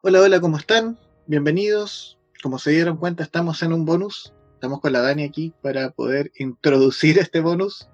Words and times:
Hola, 0.00 0.20
hola, 0.20 0.40
¿cómo 0.40 0.58
están? 0.58 0.96
Bienvenidos. 1.26 2.20
Como 2.40 2.60
se 2.60 2.70
dieron 2.70 2.98
cuenta, 2.98 3.24
estamos 3.24 3.64
en 3.64 3.72
un 3.72 3.84
bonus. 3.84 4.32
Estamos 4.54 4.80
con 4.80 4.92
la 4.92 5.00
Dani 5.00 5.24
aquí 5.24 5.52
para 5.60 5.90
poder 5.90 6.30
introducir 6.36 7.18
este 7.18 7.40
bonus. 7.40 7.88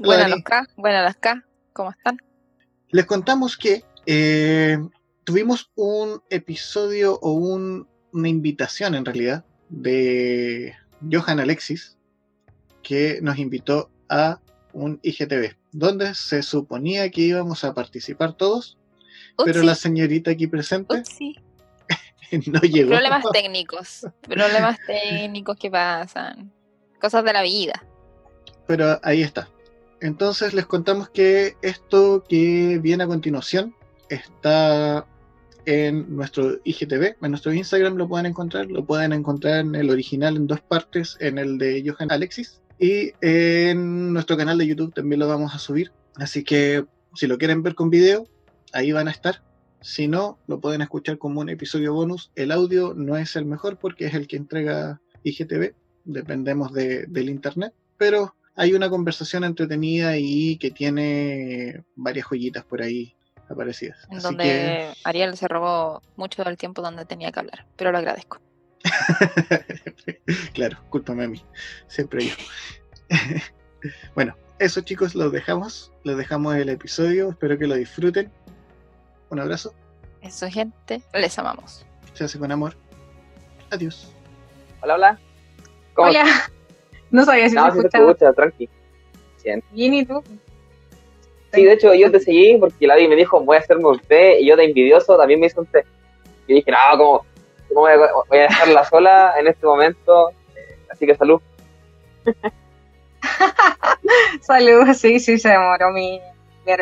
Buenas 0.00 0.30
las 0.30 0.42
K, 0.42 0.66
buenas 0.76 1.04
las 1.04 1.16
K, 1.16 1.44
¿cómo 1.72 1.92
están? 1.92 2.18
Les 2.88 3.06
contamos 3.06 3.56
que 3.56 3.84
eh, 4.04 4.78
tuvimos 5.22 5.70
un 5.76 6.20
episodio 6.28 7.20
o 7.22 7.30
una 7.30 8.28
invitación 8.28 8.96
en 8.96 9.04
realidad 9.04 9.44
de 9.68 10.74
Johan 11.08 11.38
Alexis 11.38 11.96
que 12.82 13.20
nos 13.22 13.38
invitó 13.38 13.92
a 14.08 14.40
un 14.72 14.98
IGTV, 15.04 15.54
donde 15.70 16.16
se 16.16 16.42
suponía 16.42 17.08
que 17.10 17.20
íbamos 17.20 17.62
a 17.62 17.74
participar 17.74 18.32
todos, 18.32 18.76
pero 19.44 19.62
la 19.62 19.76
señorita 19.76 20.32
aquí 20.32 20.48
presente 20.48 21.04
no 22.46 22.60
llegó. 22.60 22.90
Problemas 22.90 23.24
técnicos, 23.32 24.06
problemas 24.22 24.78
técnicos 24.86 25.56
que 25.56 25.70
pasan, 25.70 26.52
cosas 27.00 27.24
de 27.24 27.32
la 27.32 27.42
vida. 27.42 27.84
Pero 28.66 28.98
ahí 29.02 29.22
está. 29.22 29.48
Entonces 30.00 30.54
les 30.54 30.66
contamos 30.66 31.08
que 31.08 31.56
esto 31.62 32.24
que 32.28 32.78
viene 32.82 33.04
a 33.04 33.06
continuación 33.06 33.74
está 34.08 35.06
en 35.66 36.14
nuestro 36.14 36.58
IGTV, 36.64 37.16
en 37.22 37.30
nuestro 37.30 37.52
Instagram 37.52 37.96
lo 37.96 38.08
pueden 38.08 38.26
encontrar, 38.26 38.66
lo 38.66 38.84
pueden 38.84 39.12
encontrar 39.12 39.60
en 39.60 39.74
el 39.74 39.90
original 39.90 40.36
en 40.36 40.46
dos 40.46 40.60
partes, 40.60 41.16
en 41.20 41.38
el 41.38 41.56
de 41.56 41.82
Johan 41.86 42.12
Alexis 42.12 42.60
y 42.78 43.12
en 43.20 44.12
nuestro 44.12 44.36
canal 44.36 44.58
de 44.58 44.66
YouTube 44.66 44.92
también 44.92 45.20
lo 45.20 45.28
vamos 45.28 45.54
a 45.54 45.58
subir. 45.58 45.92
Así 46.16 46.44
que 46.44 46.84
si 47.14 47.26
lo 47.26 47.38
quieren 47.38 47.62
ver 47.62 47.74
con 47.74 47.90
video, 47.90 48.26
ahí 48.72 48.92
van 48.92 49.08
a 49.08 49.10
estar. 49.10 49.42
Si 49.84 50.08
no, 50.08 50.38
lo 50.46 50.60
pueden 50.60 50.80
escuchar 50.80 51.18
como 51.18 51.42
un 51.42 51.50
episodio 51.50 51.92
bonus. 51.92 52.30
El 52.36 52.52
audio 52.52 52.94
no 52.94 53.18
es 53.18 53.36
el 53.36 53.44
mejor 53.44 53.76
porque 53.76 54.06
es 54.06 54.14
el 54.14 54.26
que 54.26 54.38
entrega 54.38 55.02
IGTV. 55.24 55.74
Dependemos 56.06 56.72
del 56.72 57.28
internet. 57.28 57.74
Pero 57.98 58.34
hay 58.56 58.72
una 58.72 58.88
conversación 58.88 59.44
entretenida 59.44 60.16
y 60.16 60.56
que 60.56 60.70
tiene 60.70 61.84
varias 61.96 62.26
joyitas 62.26 62.64
por 62.64 62.80
ahí 62.80 63.14
aparecidas. 63.50 63.98
En 64.10 64.20
donde 64.20 64.90
Ariel 65.04 65.36
se 65.36 65.48
robó 65.48 66.00
mucho 66.16 66.42
del 66.44 66.56
tiempo 66.56 66.80
donde 66.80 67.04
tenía 67.04 67.30
que 67.30 67.40
hablar, 67.40 67.66
pero 67.76 67.92
lo 67.92 67.98
agradezco. 67.98 68.40
claro, 70.54 70.78
cúlpame 70.88 71.24
a 71.24 71.28
mí. 71.28 71.44
Siempre 71.88 72.28
yo. 72.28 72.34
bueno, 74.14 74.34
eso 74.58 74.80
chicos, 74.80 75.14
los 75.14 75.30
dejamos. 75.30 75.92
Los 76.04 76.16
dejamos 76.16 76.56
el 76.56 76.70
episodio. 76.70 77.28
Espero 77.28 77.58
que 77.58 77.66
lo 77.66 77.74
disfruten. 77.74 78.32
Un 79.30 79.40
abrazo. 79.40 79.72
Eso, 80.22 80.48
gente. 80.48 81.02
Les 81.12 81.38
amamos. 81.38 81.84
Se 82.14 82.24
hace 82.24 82.38
con 82.38 82.50
amor. 82.50 82.74
Adiós. 83.70 84.12
Hola, 84.82 84.94
hola. 84.94 85.18
Hola. 85.96 86.24
No 87.10 87.24
sabía 87.24 87.48
si 87.48 87.54
no, 87.54 87.72
me 87.72 87.80
escuchaba. 87.80 88.32
tranqui. 88.32 88.68
Bien. 89.44 89.62
Bien, 89.72 89.94
¿y 89.94 90.04
tú? 90.04 90.22
Sí, 91.52 91.64
de 91.64 91.72
hecho 91.72 91.94
yo 91.94 92.10
te 92.10 92.20
seguí 92.20 92.56
porque 92.58 92.86
la 92.86 92.96
vi 92.96 93.06
me 93.06 93.14
dijo 93.14 93.40
voy 93.40 93.56
a 93.56 93.60
hacerme 93.60 93.86
un 93.86 94.00
té 94.00 94.40
y 94.40 94.48
yo 94.48 94.56
de 94.56 94.64
envidioso 94.64 95.16
también 95.16 95.40
me 95.40 95.46
hice 95.46 95.60
un 95.60 95.66
té. 95.66 95.84
Y 96.46 96.54
dije, 96.54 96.70
no, 96.70 96.98
como 96.98 97.26
voy 97.74 97.92
a, 97.92 97.96
voy 97.96 98.38
a 98.38 98.42
dejarla 98.42 98.84
sola 98.90 99.34
en 99.38 99.46
este 99.46 99.66
momento? 99.66 100.30
Así 100.90 101.06
que 101.06 101.14
salud. 101.14 101.40
salud, 104.40 104.92
sí, 104.94 105.20
sí, 105.20 105.38
se 105.38 105.50
demoró 105.50 105.90
mi, 105.90 106.20
mi 106.66 106.72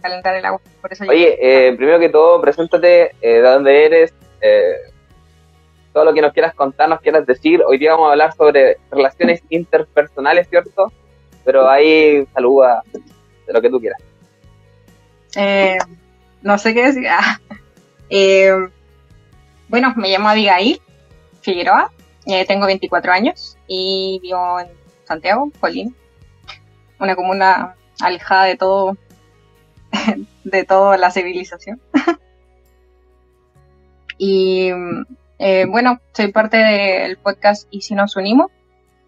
Calentar 0.00 0.36
el 0.36 0.44
agua, 0.44 0.60
por 0.80 0.92
eso 0.92 1.04
Oye, 1.08 1.36
eh, 1.40 1.72
primero 1.76 1.98
que 1.98 2.08
todo, 2.08 2.40
preséntate, 2.40 3.12
eh, 3.20 3.34
de 3.34 3.40
dónde 3.40 3.84
eres, 3.84 4.14
todo 5.92 6.04
lo 6.04 6.14
que 6.14 6.22
nos 6.22 6.32
quieras 6.32 6.54
contar, 6.54 6.88
nos 6.88 7.00
quieras 7.00 7.26
decir. 7.26 7.62
Hoy 7.66 7.78
día 7.78 7.92
vamos 7.92 8.08
a 8.08 8.12
hablar 8.12 8.32
sobre 8.34 8.78
relaciones 8.90 9.42
interpersonales, 9.48 10.48
¿cierto? 10.48 10.92
Pero 11.44 11.68
ahí 11.68 12.24
saluda 12.32 12.82
de 12.92 13.52
lo 13.52 13.60
que 13.60 13.70
tú 13.70 13.80
quieras. 13.80 14.00
no 16.42 16.58
sé 16.58 16.74
qué 16.74 16.86
decir. 16.86 17.06
Ah, 18.12 18.68
bueno, 19.68 19.94
me 19.96 20.08
llamo 20.08 20.28
Abigail 20.28 20.82
Figueroa, 21.42 21.92
eh, 22.26 22.44
tengo 22.44 22.66
24 22.66 23.12
años 23.12 23.56
y 23.66 24.18
vivo 24.22 24.60
en 24.60 24.68
Santiago, 25.04 25.50
Colín, 25.58 25.94
una 26.98 27.16
comuna 27.16 27.76
alejada 28.00 28.44
de 28.44 28.56
todo, 28.56 28.96
de 30.44 30.64
toda 30.64 30.96
la 30.96 31.10
civilización. 31.10 31.80
y 34.18 34.70
eh, 35.38 35.64
bueno, 35.66 36.00
soy 36.12 36.32
parte 36.32 36.58
del 36.58 37.16
podcast 37.16 37.66
Y 37.70 37.80
si 37.80 37.94
nos 37.94 38.16
unimos. 38.16 38.50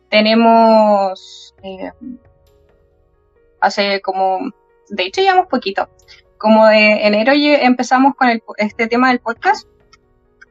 Tenemos 0.09 1.55
eh, 1.63 1.93
hace 3.61 4.01
como, 4.03 4.51
de 4.91 5.05
hecho 5.05 5.23
llevamos 5.23 5.47
poquito, 5.47 5.89
como 6.37 6.67
de 6.67 7.07
enero 7.07 7.33
empezamos 7.35 8.15
con 8.17 8.29
este 8.59 8.89
tema 8.89 9.09
del 9.09 9.21
podcast 9.21 9.67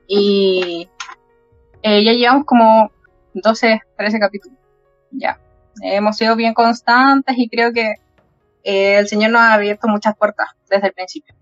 y 0.07 0.89
eh, 1.83 2.03
ya 2.03 2.13
llevamos 2.13 2.45
como 2.45 2.91
12, 3.33 3.81
13 3.97 4.19
capítulos. 4.19 4.57
Ya. 5.11 5.39
Hemos 5.83 6.17
sido 6.17 6.35
bien 6.35 6.53
constantes 6.53 7.35
y 7.37 7.49
creo 7.49 7.71
que 7.71 7.95
eh, 8.63 8.97
el 8.97 9.07
Señor 9.07 9.31
nos 9.31 9.41
ha 9.41 9.53
abierto 9.53 9.87
muchas 9.87 10.15
puertas 10.15 10.49
desde 10.69 10.87
el 10.87 10.93
principio. 10.93 11.35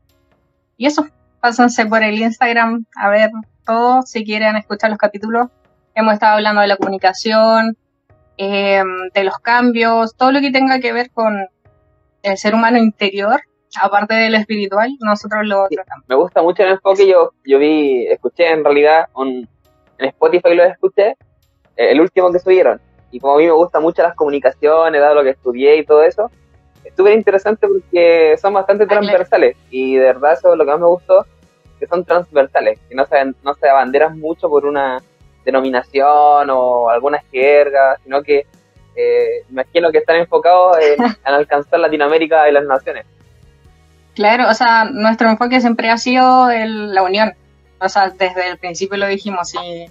Y 0.78 0.86
eso, 0.86 1.06
pásense 1.42 1.86
por 1.86 2.04
el 2.04 2.20
Instagram 2.20 2.86
a 2.96 3.10
ver 3.10 3.32
todo 3.66 4.02
si 4.04 4.24
quieren 4.24 4.56
escuchar 4.56 4.90
los 4.90 5.00
capítulos. 5.00 5.48
Hemos 5.96 6.14
estado 6.14 6.36
hablando 6.36 6.62
de 6.62 6.68
la 6.68 6.78
comunicación, 6.78 7.78
eh, 8.38 8.84
de 9.14 9.24
los 9.24 9.38
cambios, 9.40 10.16
todo 10.16 10.32
lo 10.32 10.40
que 10.40 10.52
tenga 10.52 10.80
que 10.80 10.94
ver 10.94 11.12
con 11.12 11.48
el 12.24 12.38
ser 12.38 12.56
humano 12.56 12.78
interior 12.78 13.42
aparte 13.82 14.16
de 14.16 14.30
lo 14.30 14.38
espiritual, 14.38 14.90
nosotros 15.00 15.46
lo 15.46 15.68
tratamos. 15.70 16.06
Me 16.08 16.16
gusta 16.16 16.42
mucho 16.42 16.64
el 16.64 16.72
enfoque, 16.72 17.08
yo, 17.08 17.32
yo 17.46 17.60
vi, 17.60 18.08
escuché 18.08 18.52
en 18.52 18.64
realidad 18.64 19.08
en 19.18 19.48
Spotify 20.00 20.56
lo 20.56 20.64
escuché, 20.64 21.10
eh, 21.76 21.92
el 21.92 22.02
último 22.02 22.32
que 22.32 22.40
subieron, 22.40 22.82
y 23.12 23.20
como 23.20 23.36
a 23.36 23.38
mí 23.38 23.46
me 23.46 23.52
gustan 23.52 23.82
mucho 23.82 24.02
las 24.02 24.16
comunicaciones, 24.16 25.02
dado 25.02 25.16
lo 25.16 25.24
que 25.24 25.32
estudié 25.32 25.78
y 25.78 25.86
todo 25.86 26.04
eso, 26.04 26.32
es 26.90 26.96
súper 26.96 27.14
interesante 27.14 27.68
porque 27.68 28.36
son 28.42 28.54
bastante 28.54 28.86
transversales, 28.86 29.56
y 29.70 29.96
de 29.96 30.06
verdad 30.06 30.34
eso 30.34 30.52
es 30.52 30.58
lo 30.58 30.66
que 30.66 30.72
más 30.72 30.80
me 30.80 30.88
gustó, 30.88 31.26
que 31.80 31.88
son 31.88 32.04
transversales, 32.04 32.80
que 32.90 32.96
no 32.96 33.06
se, 33.06 33.26
no 33.44 33.54
se 33.54 33.70
abanderan 33.70 34.20
mucho 34.20 34.50
por 34.50 34.66
una 34.66 35.02
denominación 35.46 36.50
o 36.50 36.90
alguna 36.90 37.24
jerga, 37.32 37.98
sino 38.04 38.22
que 38.22 38.46
eh, 38.96 39.46
imagino 39.50 39.92
que 39.92 40.00
están 40.00 40.18
enfocados 40.18 40.78
en 41.26 41.34
alcanzar 41.34 41.80
Latinoamérica 41.80 42.50
y 42.50 42.52
las 42.52 42.66
naciones. 42.66 43.06
Claro, 44.16 44.50
o 44.50 44.54
sea, 44.54 44.86
nuestro 44.86 45.30
enfoque 45.30 45.62
siempre 45.62 45.90
ha 45.90 45.98
sido 45.98 46.50
la 46.50 47.02
unión. 47.04 47.34
O 47.80 47.88
sea, 47.88 48.10
desde 48.10 48.50
el 48.50 48.58
principio 48.58 48.98
lo 48.98 49.08
dijimos 49.08 49.54
y 49.56 49.86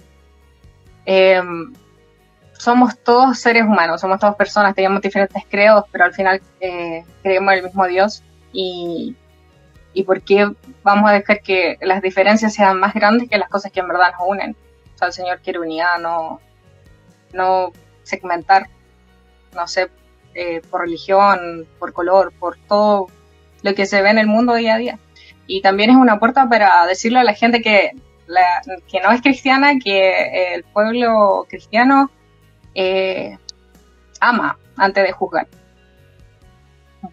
em, 1.05 1.73
somos 2.59 2.99
todos 2.99 3.39
seres 3.39 3.63
humanos, 3.63 4.01
somos 4.01 4.19
todas 4.19 4.35
personas, 4.35 4.75
tenemos 4.75 5.01
diferentes 5.01 5.43
credos, 5.49 5.85
pero 5.93 6.03
al 6.03 6.13
final 6.13 6.41
eh, 6.59 7.05
creemos 7.23 7.53
en 7.53 7.59
el 7.59 7.63
mismo 7.63 7.87
Dios 7.87 8.21
y, 8.51 9.15
y 9.93 10.03
por 10.03 10.21
qué 10.21 10.51
vamos 10.83 11.09
a 11.09 11.13
dejar 11.13 11.41
que 11.41 11.77
las 11.79 12.01
diferencias 12.01 12.53
sean 12.53 12.77
más 12.77 12.93
grandes 12.93 13.29
que 13.29 13.37
las 13.37 13.49
cosas 13.49 13.71
que 13.71 13.79
en 13.79 13.87
verdad 13.87 14.11
nos 14.11 14.27
unen. 14.27 14.57
O 14.93 14.97
sea, 14.97 15.07
el 15.07 15.13
Señor 15.13 15.39
quiere 15.39 15.59
unidad, 15.59 15.99
no, 15.99 16.41
no 17.31 17.71
segmentar, 18.03 18.67
no 19.55 19.65
sé, 19.65 19.89
eh, 20.33 20.61
por 20.69 20.81
religión, 20.81 21.65
por 21.79 21.93
color, 21.93 22.33
por 22.37 22.57
todo 22.57 23.07
lo 23.61 23.73
que 23.73 23.85
se 23.85 24.01
ve 24.01 24.09
en 24.09 24.17
el 24.17 24.27
mundo 24.27 24.55
día 24.55 24.75
a 24.75 24.79
día. 24.79 24.99
Y 25.47 25.61
también 25.61 25.91
es 25.91 25.95
una 25.95 26.19
puerta 26.19 26.49
para 26.49 26.85
decirle 26.87 27.19
a 27.19 27.23
la 27.23 27.33
gente 27.33 27.61
que, 27.61 27.91
que 28.91 28.99
no 28.99 29.11
es 29.11 29.21
cristiana, 29.21 29.79
que 29.81 30.55
el 30.55 30.65
pueblo 30.65 31.45
cristiano 31.47 32.11
eh, 32.73 33.37
ama 34.19 34.57
antes 34.77 35.03
de 35.03 35.11
juzgar. 35.11 35.47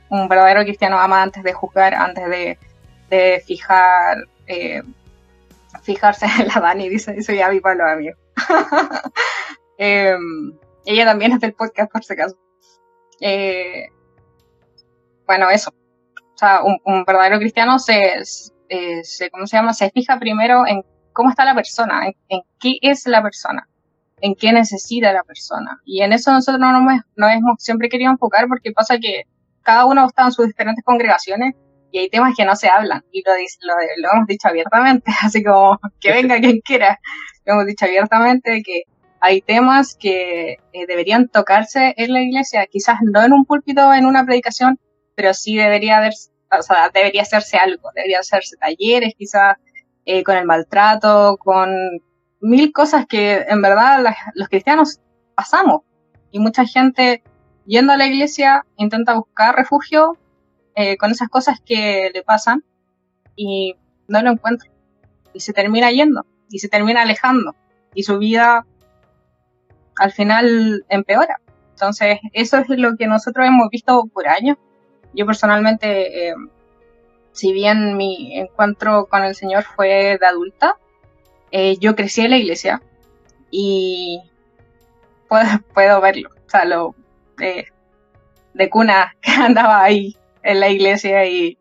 Un 0.08 0.29
verdadero 0.29 0.62
cristiano 0.62 0.99
ama 0.99 1.23
antes 1.23 1.43
de 1.43 1.53
juzgar, 1.53 1.94
antes 1.94 2.29
de, 2.29 3.43
fijar, 3.47 4.19
eh, 4.47 4.82
fijarse 5.82 6.26
en 6.41 6.49
la 6.49 6.61
Dani, 6.61 6.88
dice, 6.88 7.14
los 7.17 7.81
amigos. 7.81 8.19
Em, 9.79 10.56
ella 10.87 11.05
también 11.05 11.32
es 11.32 11.41
del 11.41 11.53
podcast, 11.53 11.93
por 11.93 12.03
si 12.03 12.14
acaso. 12.14 12.38
Eh, 13.20 13.88
bueno, 15.26 15.50
eso 15.50 15.70
o 16.37 16.38
sea, 16.38 16.61
un, 16.62 17.05
verdadero 17.06 17.38
cristiano 17.38 17.79
se, 17.79 18.23
se, 18.25 19.31
¿cómo 19.31 19.47
se 19.47 19.56
llama? 19.56 19.73
Se 19.73 19.91
fija 19.91 20.19
primero 20.19 20.67
en 20.67 20.85
cómo 21.14 21.31
está 21.31 21.47
la 21.47 21.55
persona, 21.55 22.08
en, 22.29 22.43
qué 22.61 22.76
es 22.82 23.06
la 23.06 23.23
persona, 23.23 23.67
en 24.20 24.34
qué 24.34 24.52
necesita 24.52 25.12
la 25.12 25.22
persona. 25.22 25.80
Y 25.84 26.02
en 26.02 26.12
eso 26.12 26.32
nosotros 26.32 26.60
no 26.60 26.72
nos, 26.80 27.32
hemos 27.32 27.62
siempre 27.62 27.88
querido 27.88 28.10
enfocar 28.10 28.46
porque 28.48 28.72
pasa 28.72 28.98
que 28.98 29.24
cada 29.62 29.84
uno 29.84 30.06
está 30.06 30.24
en 30.24 30.32
sus 30.32 30.46
diferentes 30.46 30.84
congregaciones 30.84 31.54
y 31.90 31.98
hay 31.98 32.08
temas 32.08 32.34
que 32.36 32.44
no 32.44 32.56
se 32.56 32.68
hablan 32.68 33.04
y 33.10 33.22
lo, 33.24 33.32
lo, 33.98 34.12
hemos 34.12 34.26
dicho 34.26 34.48
abiertamente, 34.48 35.10
así 35.22 35.42
como 35.42 35.78
que 36.00 36.12
venga 36.12 36.38
quien 36.40 36.60
quiera, 36.60 36.98
lo 37.44 37.54
hemos 37.54 37.66
dicho 37.66 37.84
abiertamente 37.84 38.62
que 38.64 38.82
hay 39.20 39.40
temas 39.40 39.96
que 39.98 40.58
eh, 40.72 40.86
deberían 40.86 41.28
tocarse 41.28 41.94
en 41.96 42.12
la 42.12 42.22
iglesia, 42.22 42.66
quizás 42.66 42.98
no 43.02 43.24
en 43.24 43.32
un 43.32 43.44
púlpito, 43.44 43.92
en 43.92 44.06
una 44.06 44.24
predicación, 44.24 44.78
pero 45.14 45.34
sí 45.34 45.56
debería 45.56 45.96
haber, 45.98 46.12
o 46.50 46.62
sea, 46.62 46.90
debería 46.92 47.22
hacerse 47.22 47.56
algo, 47.56 47.90
debería 47.94 48.20
hacerse 48.20 48.56
talleres, 48.56 49.14
quizás 49.16 49.56
eh, 50.04 50.22
con 50.22 50.36
el 50.36 50.44
maltrato, 50.44 51.36
con 51.38 51.70
mil 52.46 52.72
cosas 52.72 53.06
que 53.06 53.44
en 53.48 53.60
verdad 53.60 54.04
los 54.34 54.48
cristianos 54.48 55.00
pasamos. 55.34 55.82
Y 56.31 56.38
mucha 56.38 56.64
gente 56.64 57.22
yendo 57.66 57.93
a 57.93 57.96
la 57.96 58.06
iglesia 58.06 58.64
intenta 58.76 59.14
buscar 59.14 59.56
refugio 59.56 60.16
eh, 60.75 60.96
con 60.96 61.10
esas 61.10 61.28
cosas 61.28 61.60
que 61.64 62.10
le 62.14 62.22
pasan 62.22 62.62
y 63.34 63.75
no 64.08 64.22
lo 64.22 64.31
encuentra. 64.31 64.70
Y 65.32 65.40
se 65.40 65.52
termina 65.52 65.90
yendo, 65.90 66.25
y 66.48 66.60
se 66.60 66.69
termina 66.69 67.02
alejando, 67.02 67.54
y 67.94 68.04
su 68.04 68.19
vida 68.19 68.64
al 69.98 70.12
final 70.12 70.84
empeora. 70.88 71.40
Entonces, 71.72 72.20
eso 72.32 72.58
es 72.58 72.69
lo 72.69 72.96
que 72.96 73.06
nosotros 73.06 73.46
hemos 73.46 73.69
visto 73.70 74.06
por 74.06 74.28
años. 74.28 74.56
Yo 75.12 75.26
personalmente 75.26 76.28
eh, 76.28 76.34
si 77.37 77.52
bien 77.52 77.96
mi 77.96 78.38
encuentro 78.38 79.06
con 79.06 79.22
el 79.25 79.34
Señor 79.34 79.64
fue 79.64 80.16
de 80.19 80.26
adulta, 80.26 80.76
eh, 81.58 81.79
yo 81.81 81.97
crecí 81.97 82.20
en 82.20 82.32
la 82.32 82.37
iglesia 82.37 82.82
y 83.50 84.20
puedo, 85.26 85.47
puedo 85.75 86.03
verlo, 86.03 86.29
o 86.29 86.50
sea, 86.50 86.67
lo 86.67 86.94
de, 87.38 87.67
cuna 88.69 89.14
que 89.23 89.31
andaba 89.41 89.82
ahí 89.82 90.14
en 90.43 90.61
la 90.61 90.69
iglesia 90.69 91.25
y, 91.25 91.58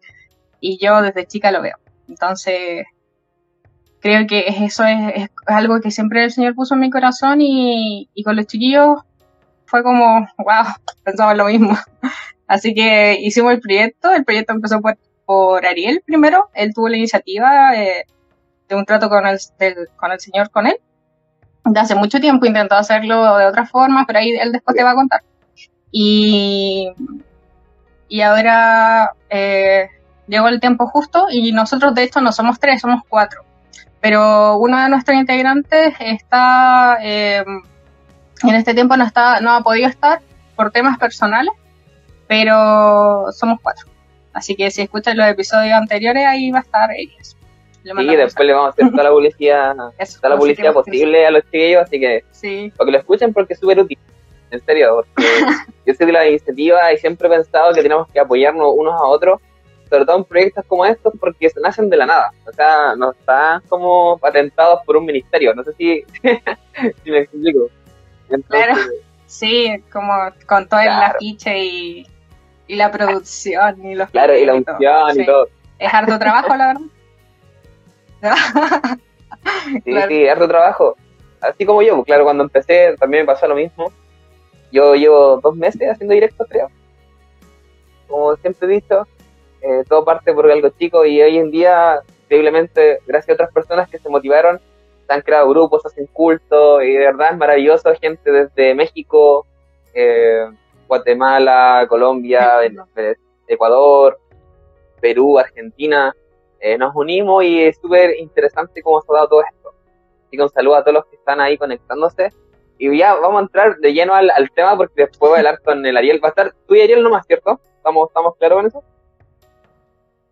yo 0.82 1.02
desde 1.02 1.28
chica 1.28 1.52
lo 1.52 1.62
veo. 1.62 1.78
Entonces, 2.10 2.86
creo 4.02 4.28
que 4.28 4.46
eso 4.48 4.84
es, 4.84 5.30
algo 5.46 5.80
que 5.80 5.92
siempre 5.92 6.24
el 6.24 6.32
Señor 6.32 6.56
puso 6.56 6.74
en 6.74 6.82
mi 6.82 6.90
corazón 6.90 7.40
y, 7.40 8.10
y 8.14 8.24
con 8.24 8.36
los 8.36 8.48
chiquillos 8.48 9.00
fue 9.66 9.82
como, 9.82 10.28
wow, 10.40 10.66
pensaba 11.04 11.36
lo 11.36 11.46
mismo. 11.46 11.78
Así 12.48 12.74
que 12.74 13.18
hicimos 13.22 13.54
el 13.54 13.62
proyecto, 13.62 14.12
el 14.12 14.26
proyecto 14.26 14.54
empezó 14.54 14.82
por 14.82 14.98
por 15.26 15.66
Ariel 15.66 16.02
primero. 16.06 16.50
Él 16.54 16.74
tuvo 16.74 16.90
la 16.90 16.98
iniciativa 16.98 17.76
eh, 17.76 18.06
de 18.68 18.76
un 18.76 18.86
trato 18.86 19.10
con 19.10 19.26
el, 19.28 19.40
con 19.96 20.12
el 20.12 20.20
señor, 20.20 20.50
con 20.50 20.68
él. 20.68 20.78
De 21.66 21.80
hace 21.80 21.96
mucho 21.96 22.20
tiempo 22.20 22.46
intentó 22.46 22.76
hacerlo 22.76 23.38
de 23.38 23.46
otra 23.46 23.66
forma, 23.66 24.06
pero 24.06 24.20
ahí 24.20 24.32
él 24.36 24.52
después 24.52 24.76
te 24.76 24.84
va 24.84 24.92
a 24.92 24.96
contar. 24.96 25.22
Y, 25.92 26.92
y 28.08 28.22
ahora 28.22 29.14
eh, 29.30 29.90
llegó 30.28 30.48
el 30.48 30.60
tiempo 30.60 30.88
justo 30.88 31.28
y 31.32 31.52
nosotros 31.52 31.96
de 31.96 32.04
hecho 32.04 32.22
no 32.22 32.32
somos 32.32 32.60
tres, 32.60 32.82
somos 32.82 33.02
cuatro. 33.08 33.44
Pero 34.02 34.58
uno 34.58 34.80
de 34.80 34.90
nuestros 34.90 35.18
integrantes 35.18 35.96
está, 36.00 36.98
eh, 37.02 37.44
en 38.44 38.56
este 38.56 38.74
tiempo 38.74 38.96
no, 38.98 39.04
está, 39.04 39.40
no 39.42 39.52
ha 39.52 39.62
podido 39.62 39.88
estar 39.88 40.22
por 40.56 40.72
temas 40.72 40.98
personales, 41.00 41.54
pero 42.28 43.26
somos 43.32 43.60
cuatro. 43.62 43.88
Así 44.34 44.56
que 44.56 44.70
si 44.70 44.82
escuchan 44.82 45.18
los 45.18 45.28
episodios 45.28 45.74
anteriores, 45.74 46.26
ahí 46.26 46.52
va 46.52 46.60
a 46.60 46.62
estar 46.62 46.90
ellos. 46.92 47.36
Y 47.86 48.16
después 48.16 48.48
le 48.48 48.54
vamos 48.54 48.68
a 48.68 48.72
hacer 48.72 48.92
toda 48.92 49.04
la 49.04 49.12
publicidad, 49.12 49.76
toda 50.22 50.30
la 50.30 50.38
publicidad 50.38 50.74
posible 50.74 51.26
a 51.26 51.32
los 51.32 51.44
chiquillos, 51.46 51.84
así 51.84 52.00
que 52.00 52.24
sí. 52.32 52.74
para 52.76 52.86
que 52.86 52.92
lo 52.92 52.98
escuchen 52.98 53.34
porque 53.34 53.54
es 53.54 53.60
súper 53.60 53.80
útil. 53.80 53.98
En 54.52 54.64
serio, 54.64 54.96
porque 54.96 55.28
yo 55.86 55.94
soy 55.94 56.06
de 56.06 56.14
la 56.14 56.28
iniciativa 56.28 56.94
y 56.94 56.98
siempre 56.98 57.28
he 57.28 57.32
pensado 57.32 57.74
que 57.74 57.82
tenemos 57.82 58.08
que 58.10 58.20
apoyarnos 58.20 58.74
unos 58.76 58.94
a 58.94 59.04
otros, 59.06 59.42
sobre 59.90 60.06
todo 60.06 60.18
en 60.18 60.24
proyectos 60.24 60.66
como 60.68 60.86
estos, 60.86 61.14
porque 61.20 61.50
se 61.50 61.60
nacen 61.60 61.90
de 61.90 61.98
la 61.98 62.06
nada. 62.06 62.32
O 62.48 62.52
sea, 62.54 62.96
no 62.96 63.12
están 63.12 63.62
como 63.68 64.18
patentados 64.18 64.82
por 64.86 64.98
un 64.98 65.06
ministerio. 65.06 65.54
No 65.54 65.64
sé 65.64 65.74
si, 65.74 66.04
si 67.04 67.12
me 67.12 67.20
explico. 67.20 67.70
claro, 68.48 68.76
sí, 69.26 69.84
como 69.92 70.14
con 70.48 70.68
todo 70.68 70.80
el 70.80 70.90
afiche 70.90 71.58
y 71.58 72.08
y 72.68 72.76
la 72.76 72.92
producción 72.92 73.86
y 73.86 73.96
los 73.96 74.10
Claro, 74.10 74.38
y 74.38 74.46
la 74.46 74.56
unción 74.56 75.20
y, 75.20 75.26
todo. 75.26 75.48
Es 75.78 75.94
harto 75.94 76.18
trabajo, 76.18 76.56
la 76.56 76.68
verdad. 76.68 76.82
sí, 79.83 79.95
sí, 80.07 80.27
harto 80.27 80.48
trabajo. 80.48 80.95
Así 81.42 81.66
como 81.66 81.81
yo, 81.81 81.95
pues, 81.95 82.06
claro, 82.06 82.24
cuando 82.24 82.44
empecé 82.44 82.95
también 83.00 83.24
me 83.24 83.33
pasó 83.33 83.48
lo 83.48 83.56
mismo. 83.56 83.92
Yo 84.72 84.95
llevo 84.95 85.39
dos 85.42 85.56
meses 85.56 85.89
haciendo 85.89 86.13
directos, 86.13 86.48
creo. 86.50 86.69
Como 88.07 88.36
siempre 88.38 88.68
he 88.68 88.72
dicho, 88.72 89.07
eh, 89.62 89.83
todo 89.88 90.04
parte 90.04 90.33
por 90.33 90.50
algo 90.51 90.69
chico 90.69 91.06
y 91.06 91.22
hoy 91.22 91.38
en 91.38 91.51
día, 91.51 92.00
increíblemente, 92.24 93.00
gracias 93.07 93.30
a 93.30 93.33
otras 93.33 93.51
personas 93.51 93.89
que 93.89 94.00
se 94.00 94.10
motivaron, 94.10 94.60
se 95.07 95.13
han 95.13 95.22
creado 95.22 95.50
grupos, 95.50 95.86
hacen 95.86 96.07
culto 96.07 96.81
y 96.81 96.94
de 96.94 97.06
verdad 97.06 97.31
es 97.31 97.38
maravilloso, 97.38 97.94
gente 98.00 98.31
desde 98.31 98.75
México, 98.75 99.45
eh, 99.94 100.48
Guatemala, 100.88 101.86
Colombia, 101.88 102.60
Ecuador, 103.48 104.19
Perú, 105.01 105.39
Argentina, 105.39 106.16
eh, 106.66 106.80
nos 106.80 106.96
unimos 106.96 107.44
y 107.44 107.62
es 107.62 107.78
súper 107.78 108.20
interesante 108.20 108.82
cómo 108.82 109.00
se 109.00 109.08
ha 109.12 109.18
dado 109.18 109.28
todo 109.28 109.44
esto. 109.44 109.70
Así 110.26 110.36
que 110.36 110.42
un 110.42 110.50
saludo 110.50 110.78
a 110.78 110.84
todos 110.84 110.96
los 110.96 111.06
que 111.06 111.16
están 111.16 111.40
ahí 111.40 111.60
conectándose. 111.60 112.34
Y 112.80 112.98
ya 112.98 113.14
vamos 113.14 113.38
a 113.38 113.44
entrar 113.44 113.78
de 113.78 113.94
lleno 113.94 114.16
al, 114.16 114.32
tema 114.56 114.76
porque 114.76 115.04
después 115.04 115.30
voy 115.30 115.36
a 115.36 115.40
hablar 115.42 115.62
con 115.62 115.86
el 115.86 115.96
Ariel. 115.96 116.20
Va 116.24 116.30
a 116.30 116.32
estar 116.32 116.56
tú 116.68 116.74
y 116.74 116.82
Ariel 116.82 117.04
nomás, 117.04 117.28
¿cierto? 117.28 117.60
¿Estamos, 117.78 118.08
estamos 118.08 118.36
claros 118.38 118.58
con 118.58 118.66
eso? 118.66 118.84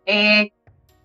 Eh, 0.06 0.50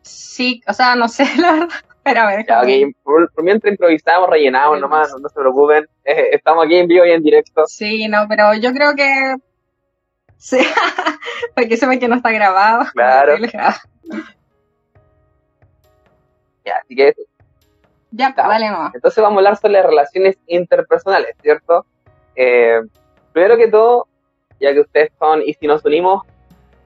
sí, 0.02 0.64
o 0.68 0.74
sea, 0.74 0.96
no 0.96 1.08
sé, 1.08 1.26
la 1.38 1.52
verdad. 1.52 1.78
Espérame. 1.98 2.46
Ya, 2.48 2.62
okay. 2.62 2.92
por, 3.04 3.32
mientras 3.44 3.72
improvisamos, 3.72 4.32
rellenamos 4.32 4.80
nomás, 4.80 5.14
no, 5.22 5.30
se 5.30 5.40
preocupen. 5.40 5.86
Eh, 6.06 6.30
estamos 6.32 6.66
aquí 6.66 6.76
en 6.76 6.88
vivo 6.88 7.06
y 7.06 7.12
en 7.12 7.22
directo. 7.22 7.66
Sí, 7.68 8.08
no, 8.08 8.26
pero 8.28 8.56
yo 8.56 8.74
creo 8.74 8.96
que. 8.96 9.36
Sí, 10.42 10.66
porque 11.54 11.76
se 11.76 11.86
ve 11.86 12.00
que 12.00 12.08
no 12.08 12.16
está 12.16 12.32
grabado. 12.32 12.86
Claro. 12.94 13.36
Ya, 16.66 16.76
así 16.84 16.96
que. 16.96 17.14
Ya, 18.12 18.34
pues, 18.34 18.48
vale, 18.48 18.70
no. 18.70 18.92
Entonces 18.94 19.22
vamos 19.22 19.38
a 19.38 19.40
hablar 19.40 19.58
sobre 19.58 19.74
las 19.74 19.86
relaciones 19.86 20.38
interpersonales, 20.48 21.36
¿cierto? 21.42 21.86
Eh, 22.36 22.82
primero 23.34 23.58
que 23.58 23.68
todo, 23.68 24.08
ya 24.60 24.74
que 24.74 24.82
ustedes 24.82 25.12
son, 25.20 25.42
y 25.46 25.54
si 25.54 25.68
nos 25.68 25.86
unimos, 25.86 26.24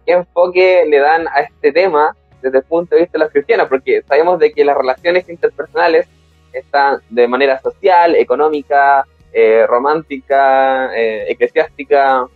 ¿qué 0.06 0.14
enfoque 0.14 0.86
le 0.88 1.00
dan 1.00 1.28
a 1.28 1.42
este 1.42 1.72
tema 1.72 2.16
desde 2.44 2.58
el 2.58 2.64
punto 2.66 2.96
de 2.96 3.02
vista 3.02 3.18
de 3.18 3.24
los 3.24 3.32
cristianos, 3.32 3.68
porque 3.70 4.04
sabemos 4.04 4.38
de 4.38 4.52
que 4.52 4.66
las 4.66 4.78
relaciones 4.78 5.28
interpersonales 5.30 6.08
están 6.52 7.00
de 7.10 7.28
manera 7.28 7.60
social, 7.60 8.16
económica, 8.16 9.06
eh, 9.32 9.66
romántica, 9.66 10.94
eh, 10.94 11.32
eclesiástica, 11.32 12.28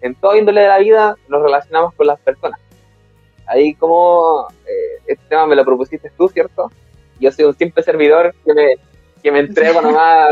en 0.00 0.14
todo 0.14 0.36
índole 0.36 0.62
de 0.62 0.68
la 0.68 0.78
vida 0.78 1.16
nos 1.28 1.42
relacionamos 1.42 1.92
con 1.94 2.06
las 2.06 2.18
personas. 2.20 2.58
Ahí 3.50 3.74
como 3.74 4.46
eh, 4.64 5.02
este 5.06 5.24
tema 5.28 5.46
me 5.46 5.56
lo 5.56 5.64
propusiste 5.64 6.10
tú, 6.16 6.28
¿cierto? 6.28 6.70
Yo 7.18 7.32
soy 7.32 7.46
un 7.46 7.56
simple 7.56 7.82
servidor 7.82 8.32
que 8.44 8.54
me, 8.54 8.74
que 9.22 9.32
me 9.32 9.40
entrego 9.40 9.80
nomás, 9.82 10.28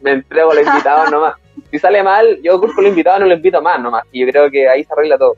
me 0.00 0.10
entrego 0.10 0.50
a 0.50 0.54
los 0.54 0.66
invitados 0.66 1.10
nomás. 1.10 1.34
Si 1.70 1.78
sale 1.78 2.02
mal, 2.02 2.38
yo 2.42 2.60
culpo 2.60 2.80
a 2.80 2.82
los 2.82 2.90
invitados, 2.90 3.20
no 3.20 3.26
lo 3.26 3.34
invito 3.34 3.62
más 3.62 3.80
nomás. 3.80 4.04
Y 4.12 4.20
yo 4.20 4.30
creo 4.30 4.50
que 4.50 4.68
ahí 4.68 4.84
se 4.84 4.92
arregla 4.92 5.16
todo. 5.16 5.36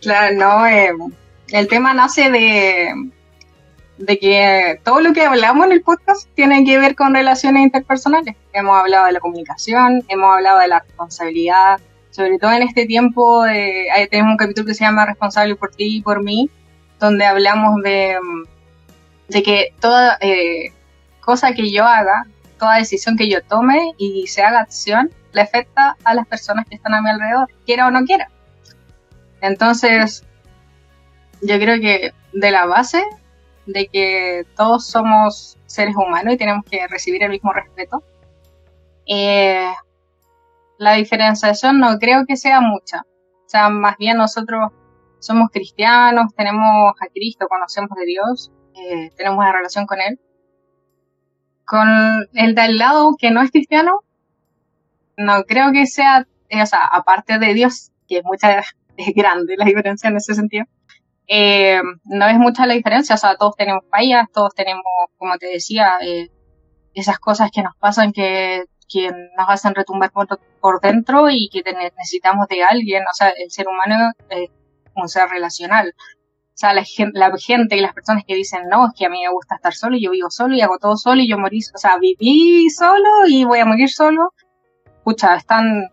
Claro, 0.00 0.34
no, 0.36 0.66
eh, 0.66 0.92
el 1.48 1.68
tema 1.68 1.92
nace 1.94 2.30
de, 2.30 2.92
de 3.98 4.18
que 4.18 4.80
todo 4.84 5.00
lo 5.00 5.12
que 5.12 5.24
hablamos 5.24 5.66
en 5.66 5.72
el 5.72 5.82
podcast 5.82 6.28
tiene 6.34 6.64
que 6.64 6.78
ver 6.78 6.94
con 6.94 7.14
relaciones 7.14 7.64
interpersonales. 7.64 8.36
Hemos 8.52 8.80
hablado 8.80 9.06
de 9.06 9.12
la 9.12 9.20
comunicación, 9.20 10.04
hemos 10.08 10.34
hablado 10.34 10.60
de 10.60 10.68
la 10.68 10.80
responsabilidad, 10.80 11.80
sobre 12.12 12.38
todo 12.38 12.52
en 12.52 12.62
este 12.62 12.84
tiempo, 12.84 13.42
de, 13.44 13.86
tenemos 14.10 14.32
un 14.32 14.36
capítulo 14.36 14.66
que 14.66 14.74
se 14.74 14.84
llama 14.84 15.06
Responsable 15.06 15.56
por 15.56 15.70
ti 15.70 15.96
y 15.96 16.02
por 16.02 16.22
mí, 16.22 16.50
donde 17.00 17.24
hablamos 17.24 17.82
de, 17.82 18.18
de 19.28 19.42
que 19.42 19.74
toda 19.80 20.18
eh, 20.20 20.72
cosa 21.20 21.54
que 21.54 21.72
yo 21.72 21.84
haga, 21.84 22.26
toda 22.58 22.76
decisión 22.76 23.16
que 23.16 23.30
yo 23.30 23.42
tome 23.42 23.94
y 23.96 24.26
se 24.26 24.42
haga 24.42 24.60
acción, 24.60 25.10
le 25.32 25.40
afecta 25.40 25.96
a 26.04 26.14
las 26.14 26.26
personas 26.26 26.66
que 26.68 26.74
están 26.74 26.92
a 26.92 27.00
mi 27.00 27.08
alrededor, 27.08 27.48
quiera 27.64 27.86
o 27.86 27.90
no 27.90 28.04
quiera. 28.04 28.28
Entonces, 29.40 30.22
yo 31.40 31.58
creo 31.58 31.80
que 31.80 32.12
de 32.34 32.50
la 32.50 32.66
base 32.66 33.02
de 33.64 33.86
que 33.88 34.44
todos 34.54 34.86
somos 34.86 35.56
seres 35.64 35.96
humanos 35.96 36.34
y 36.34 36.36
tenemos 36.36 36.64
que 36.70 36.86
recibir 36.88 37.22
el 37.22 37.30
mismo 37.30 37.54
respeto, 37.54 38.02
eh, 39.06 39.72
la 40.82 40.94
diferenciación 40.94 41.78
no 41.78 41.96
creo 42.00 42.24
que 42.26 42.36
sea 42.36 42.60
mucha. 42.60 43.02
O 43.46 43.48
sea, 43.48 43.68
más 43.68 43.96
bien 43.98 44.16
nosotros 44.16 44.72
somos 45.20 45.48
cristianos, 45.50 46.34
tenemos 46.34 46.92
a 47.00 47.06
Cristo, 47.06 47.46
conocemos 47.48 47.90
de 47.96 48.04
Dios, 48.04 48.50
eh, 48.74 49.10
tenemos 49.16 49.38
una 49.38 49.52
relación 49.52 49.86
con 49.86 50.00
Él. 50.00 50.18
Con 51.64 52.26
el 52.34 52.56
de 52.56 52.60
al 52.60 52.78
lado 52.78 53.14
que 53.16 53.30
no 53.30 53.42
es 53.42 53.52
cristiano, 53.52 54.00
no 55.16 55.44
creo 55.44 55.70
que 55.70 55.86
sea, 55.86 56.26
eh, 56.48 56.62
o 56.62 56.66
sea, 56.66 56.80
aparte 56.90 57.38
de 57.38 57.54
Dios, 57.54 57.92
que 58.08 58.22
muchas 58.24 58.66
es 58.96 59.14
grande 59.14 59.54
la 59.56 59.66
diferencia 59.66 60.10
en 60.10 60.16
ese 60.16 60.34
sentido. 60.34 60.64
Eh, 61.28 61.80
no 62.06 62.26
es 62.26 62.38
mucha 62.38 62.66
la 62.66 62.74
diferencia, 62.74 63.14
o 63.14 63.18
sea, 63.18 63.36
todos 63.36 63.54
tenemos 63.54 63.84
fallas, 63.88 64.26
todos 64.32 64.52
tenemos, 64.56 64.82
como 65.16 65.38
te 65.38 65.46
decía, 65.46 65.92
esas 66.92 67.20
cosas 67.20 67.52
que 67.52 67.62
nos 67.62 67.76
pasan 67.76 68.12
que, 68.12 68.64
que 68.92 69.10
nos 69.10 69.48
hacen 69.48 69.74
retumbar 69.74 70.10
por, 70.10 70.26
por, 70.60 70.80
dentro 70.80 71.30
y 71.30 71.48
que 71.48 71.62
necesitamos 71.72 72.46
de 72.48 72.62
alguien, 72.62 73.02
o 73.02 73.14
sea, 73.14 73.30
el 73.30 73.50
ser 73.50 73.66
humano 73.68 74.12
es 74.28 74.50
un 74.94 75.08
ser 75.08 75.28
relacional. 75.28 75.94
O 75.96 76.54
sea, 76.54 76.74
la, 76.74 76.84
la, 77.14 77.32
gente 77.38 77.76
y 77.76 77.80
las 77.80 77.94
personas 77.94 78.24
que 78.26 78.34
dicen, 78.34 78.68
no, 78.68 78.88
es 78.88 78.92
que 78.96 79.06
a 79.06 79.08
mí 79.08 79.22
me 79.22 79.32
gusta 79.32 79.56
estar 79.56 79.72
solo 79.72 79.96
y 79.96 80.04
yo 80.04 80.10
vivo 80.10 80.30
solo 80.30 80.54
y 80.54 80.60
hago 80.60 80.78
todo 80.78 80.96
solo 80.96 81.22
y 81.22 81.28
yo 81.28 81.38
morí, 81.38 81.60
o 81.74 81.78
sea, 81.78 81.96
viví 81.98 82.68
solo 82.70 83.26
y 83.26 83.44
voy 83.44 83.60
a 83.60 83.64
morir 83.64 83.88
solo, 83.88 84.32
pucha, 85.02 85.34
están 85.34 85.88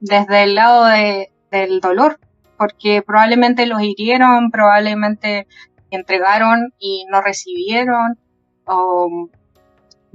desde 0.00 0.44
el 0.44 0.54
lado 0.54 0.84
de, 0.86 1.32
del 1.50 1.80
dolor, 1.80 2.20
porque 2.56 3.02
probablemente 3.02 3.66
los 3.66 3.82
hirieron, 3.82 4.50
probablemente 4.50 5.46
entregaron 5.90 6.72
y 6.78 7.04
no 7.10 7.20
recibieron, 7.20 8.18
o 8.66 9.28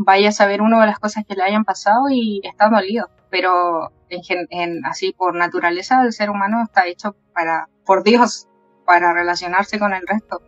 vaya 0.04 0.30
a 0.30 0.32
saber 0.32 0.62
uno 0.62 0.80
de 0.80 0.88
las 0.88 1.00
cosas 1.00 1.24
que 1.28 1.36
le 1.36 1.44
hayan 1.44 1.64
pasado 1.64 2.10
y 2.10 2.42
está 2.44 2.70
dolido. 2.70 3.10
Pero 3.30 3.92
en, 4.10 4.86
así 4.86 5.14
por 5.14 5.36
naturaleza 5.36 6.04
el 6.04 6.14
ser 6.14 6.30
humano 6.30 6.64
está 6.64 6.88
hecho 6.88 7.16
para, 7.34 7.70
por 7.86 8.04
Dios, 8.04 8.48
para 8.86 9.14
relacionarse 9.14 9.80
con 9.80 9.94
el 9.94 10.06
resto. 10.06 10.42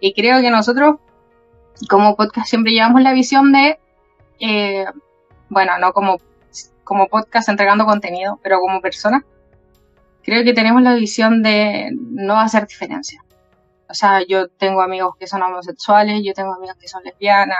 Y 0.00 0.14
creo 0.14 0.40
que 0.40 0.50
nosotros, 0.50 0.96
como 1.88 2.16
podcast, 2.16 2.48
siempre 2.48 2.72
llevamos 2.72 3.02
la 3.02 3.12
visión 3.12 3.52
de, 3.52 3.78
eh, 4.40 4.86
bueno, 5.48 5.78
no 5.78 5.92
como, 5.92 6.18
como 6.84 7.08
podcast 7.08 7.48
entregando 7.48 7.84
contenido, 7.84 8.38
pero 8.42 8.60
como 8.60 8.80
persona, 8.80 9.24
creo 10.22 10.44
que 10.44 10.54
tenemos 10.54 10.82
la 10.82 10.94
visión 10.94 11.42
de 11.42 11.90
no 11.92 12.38
hacer 12.38 12.66
diferencia. 12.66 13.22
O 13.88 13.94
sea, 13.94 14.24
yo 14.26 14.48
tengo 14.48 14.80
amigos 14.80 15.16
que 15.18 15.26
son 15.26 15.42
homosexuales, 15.42 16.22
yo 16.24 16.32
tengo 16.32 16.54
amigos 16.54 16.76
que 16.80 16.88
son 16.88 17.02
lesbianas. 17.04 17.58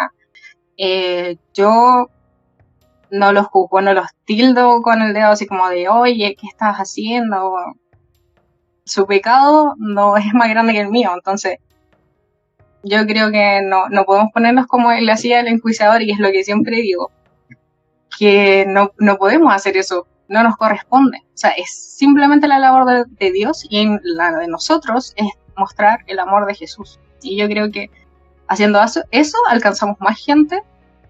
Eh, 0.76 1.36
yo 1.54 2.08
no 3.10 3.32
los 3.32 3.46
juzgo, 3.46 3.80
no 3.82 3.92
los 3.92 4.06
tildo 4.24 4.80
con 4.82 5.02
el 5.02 5.12
dedo 5.12 5.28
así 5.28 5.46
como 5.46 5.68
de, 5.68 5.88
oye, 5.88 6.36
¿qué 6.40 6.46
estás 6.46 6.76
haciendo? 6.76 7.54
Su 8.84 9.06
pecado 9.06 9.74
no 9.78 10.16
es 10.18 10.32
más 10.34 10.48
grande 10.48 10.72
que 10.72 10.80
el 10.80 10.88
mío, 10.88 11.10
entonces 11.14 11.58
yo 12.84 13.06
creo 13.06 13.30
que 13.30 13.60
no, 13.62 13.88
no 13.90 14.04
podemos 14.04 14.32
ponernos 14.32 14.66
como 14.66 14.90
él 14.90 15.08
hacía 15.08 15.40
el 15.40 15.48
enjuiciador 15.48 16.02
y 16.02 16.10
es 16.10 16.18
lo 16.18 16.32
que 16.32 16.42
siempre 16.42 16.76
digo, 16.80 17.10
que 18.18 18.64
no, 18.66 18.90
no 18.98 19.18
podemos 19.18 19.54
hacer 19.54 19.76
eso 19.76 20.06
no 20.32 20.42
nos 20.42 20.56
corresponde. 20.56 21.18
O 21.18 21.36
sea, 21.36 21.50
es 21.50 21.70
simplemente 21.96 22.48
la 22.48 22.58
labor 22.58 23.06
de, 23.06 23.32
Dios 23.32 23.66
y 23.68 23.86
la 24.02 24.32
de 24.38 24.48
nosotros 24.48 25.12
es 25.16 25.28
mostrar 25.56 26.00
el 26.06 26.18
amor 26.18 26.46
de 26.46 26.54
Jesús. 26.54 26.98
Y 27.22 27.36
yo 27.36 27.46
creo 27.46 27.70
que 27.70 27.90
haciendo 28.52 28.78
eso, 29.10 29.38
alcanzamos 29.48 29.98
más 30.00 30.22
gente 30.22 30.62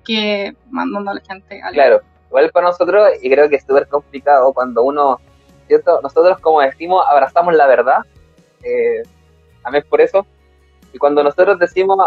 que 0.04 0.54
mandando 0.70 1.11
a 1.11 1.14
la 1.14 1.20
gente 1.20 1.61
al... 1.61 1.72
Claro, 1.72 2.00
igual 2.28 2.50
para 2.52 2.68
nosotros, 2.68 3.11
y 3.20 3.30
creo 3.30 3.49
que 3.49 3.56
es 3.56 3.64
súper 3.64 3.88
complicado 3.88 4.52
cuando 4.52 4.82
uno, 4.82 5.18
¿cierto? 5.66 6.00
Nosotros, 6.02 6.38
como 6.40 6.61
decimos, 6.61 7.04
abrazamos 7.08 7.54
la 7.54 7.66
verdad. 7.66 7.99
Eh, 8.62 9.02
amén 9.64 9.84
por 9.88 10.00
eso. 10.00 10.25
Y 10.92 10.99
cuando 10.99 11.22
nosotros 11.22 11.58
decimos 11.58 11.99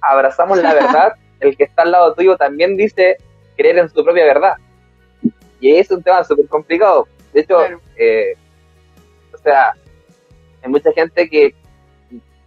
abrazamos 0.00 0.58
la 0.58 0.74
verdad, 0.74 1.12
el 1.40 1.56
que 1.56 1.64
está 1.64 1.82
al 1.82 1.92
lado 1.92 2.14
tuyo 2.14 2.36
también 2.36 2.76
dice 2.76 3.18
creer 3.56 3.78
en 3.78 3.88
su 3.88 4.02
propia 4.04 4.24
verdad. 4.24 4.54
Y 5.60 5.76
es 5.76 5.90
un 5.90 6.02
tema 6.02 6.24
súper 6.24 6.48
complicado. 6.48 7.06
De 7.32 7.40
hecho, 7.40 7.60
eh, 7.96 8.34
o 9.32 9.38
sea, 9.38 9.74
hay 10.62 10.70
mucha 10.70 10.90
gente 10.92 11.28
que 11.28 11.54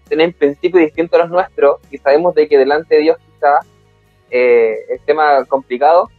tiene 0.07 0.31
principios 0.31 0.83
distintos 0.83 1.19
a 1.19 1.23
los 1.23 1.31
nuestros 1.31 1.77
y 1.91 1.97
sabemos 1.97 2.35
de 2.35 2.47
que 2.47 2.57
delante 2.57 2.95
de 2.95 3.01
Dios 3.01 3.17
quizá 3.17 3.59
eh, 4.29 4.75
es 4.89 5.01
tema 5.05 5.45
complicado 5.45 6.09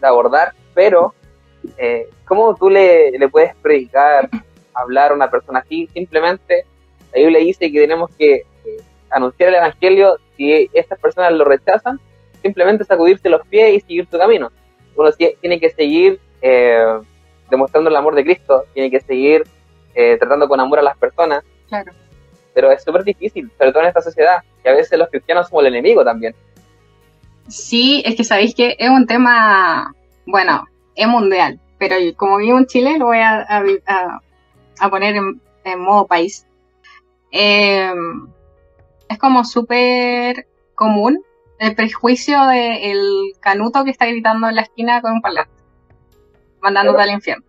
de 0.00 0.06
abordar, 0.06 0.52
pero 0.74 1.14
eh, 1.78 2.08
¿cómo 2.26 2.54
tú 2.54 2.70
le, 2.70 3.12
le, 3.12 3.28
puedes 3.28 3.54
predicar, 3.56 4.28
hablar 4.74 5.12
a 5.12 5.14
una 5.14 5.30
persona 5.30 5.60
así? 5.60 5.88
Simplemente 5.92 6.64
la 7.12 7.20
Biblia 7.20 7.40
dice 7.40 7.70
que 7.72 7.80
tenemos 7.80 8.10
que 8.16 8.34
eh, 8.34 8.44
anunciar 9.10 9.48
el 9.48 9.56
Evangelio, 9.56 10.18
si 10.36 10.68
estas 10.72 10.98
personas 10.98 11.32
lo 11.32 11.44
rechazan, 11.44 11.98
simplemente 12.42 12.84
sacudirse 12.84 13.28
los 13.28 13.46
pies 13.46 13.74
y 13.74 13.80
seguir 13.80 14.08
su 14.10 14.18
camino 14.18 14.50
uno 14.96 15.12
tiene 15.12 15.60
que 15.60 15.70
seguir 15.70 16.18
eh, 16.42 17.00
demostrando 17.50 17.90
el 17.90 17.96
amor 17.96 18.14
de 18.14 18.24
Cristo, 18.24 18.64
tiene 18.74 18.90
que 18.90 19.00
seguir 19.00 19.44
eh, 19.94 20.16
tratando 20.18 20.48
con 20.48 20.60
amor 20.60 20.78
a 20.78 20.82
las 20.82 20.96
personas. 20.96 21.44
Claro. 21.68 21.92
Pero 22.56 22.72
es 22.72 22.82
súper 22.82 23.04
difícil, 23.04 23.52
sobre 23.58 23.70
todo 23.70 23.82
en 23.82 23.88
esta 23.88 24.00
sociedad, 24.00 24.42
que 24.62 24.70
a 24.70 24.72
veces 24.72 24.98
los 24.98 25.10
cristianos 25.10 25.46
somos 25.46 25.60
el 25.60 25.74
enemigo 25.74 26.02
también. 26.02 26.34
Sí, 27.48 28.02
es 28.06 28.16
que 28.16 28.24
sabéis 28.24 28.54
que 28.54 28.76
es 28.78 28.88
un 28.88 29.06
tema, 29.06 29.94
bueno, 30.24 30.64
es 30.94 31.06
mundial, 31.06 31.60
pero 31.78 31.96
como 32.16 32.38
vivo 32.38 32.56
en 32.56 32.64
Chile, 32.64 32.96
lo 32.96 33.04
voy 33.04 33.18
a, 33.18 33.46
a, 34.80 34.88
poner 34.88 35.16
en, 35.16 35.80
modo 35.80 36.06
país. 36.06 36.46
Em, 37.30 38.26
es 39.10 39.18
como 39.18 39.44
súper 39.44 40.46
común 40.74 41.22
el 41.58 41.74
prejuicio 41.74 42.42
del 42.46 43.34
canuto 43.40 43.84
que 43.84 43.90
está 43.90 44.06
gritando 44.06 44.48
en 44.48 44.54
la 44.54 44.62
esquina 44.62 45.02
con 45.02 45.12
un 45.12 45.20
parlante, 45.20 45.52
mandándote 46.62 47.02
al 47.02 47.10
infierno. 47.10 47.44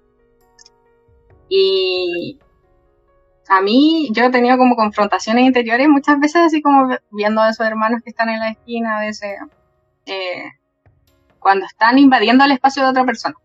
Y 1.48 2.40
a 3.50 3.62
mí, 3.62 4.10
yo 4.14 4.26
he 4.26 4.30
tenido 4.30 4.58
como 4.58 4.76
confrontaciones 4.76 5.46
interiores 5.46 5.88
muchas 5.88 6.20
veces, 6.20 6.42
así 6.48 6.62
como 6.62 6.90
viendo 7.12 7.42
a 7.42 7.50
esos 7.50 7.66
hermanos 7.66 8.02
que 8.04 8.10
están 8.10 8.30
en 8.30 8.40
la 8.40 8.50
esquina, 8.50 8.98
a 8.98 9.02
veces, 9.02 9.38
eh, 10.06 10.52
cuando 11.40 11.66
están 11.66 11.98
invadiendo 11.98 12.44
el 12.44 12.52
espacio 12.52 12.84
de 12.84 12.90
otra 12.90 13.06
persona. 13.06 13.36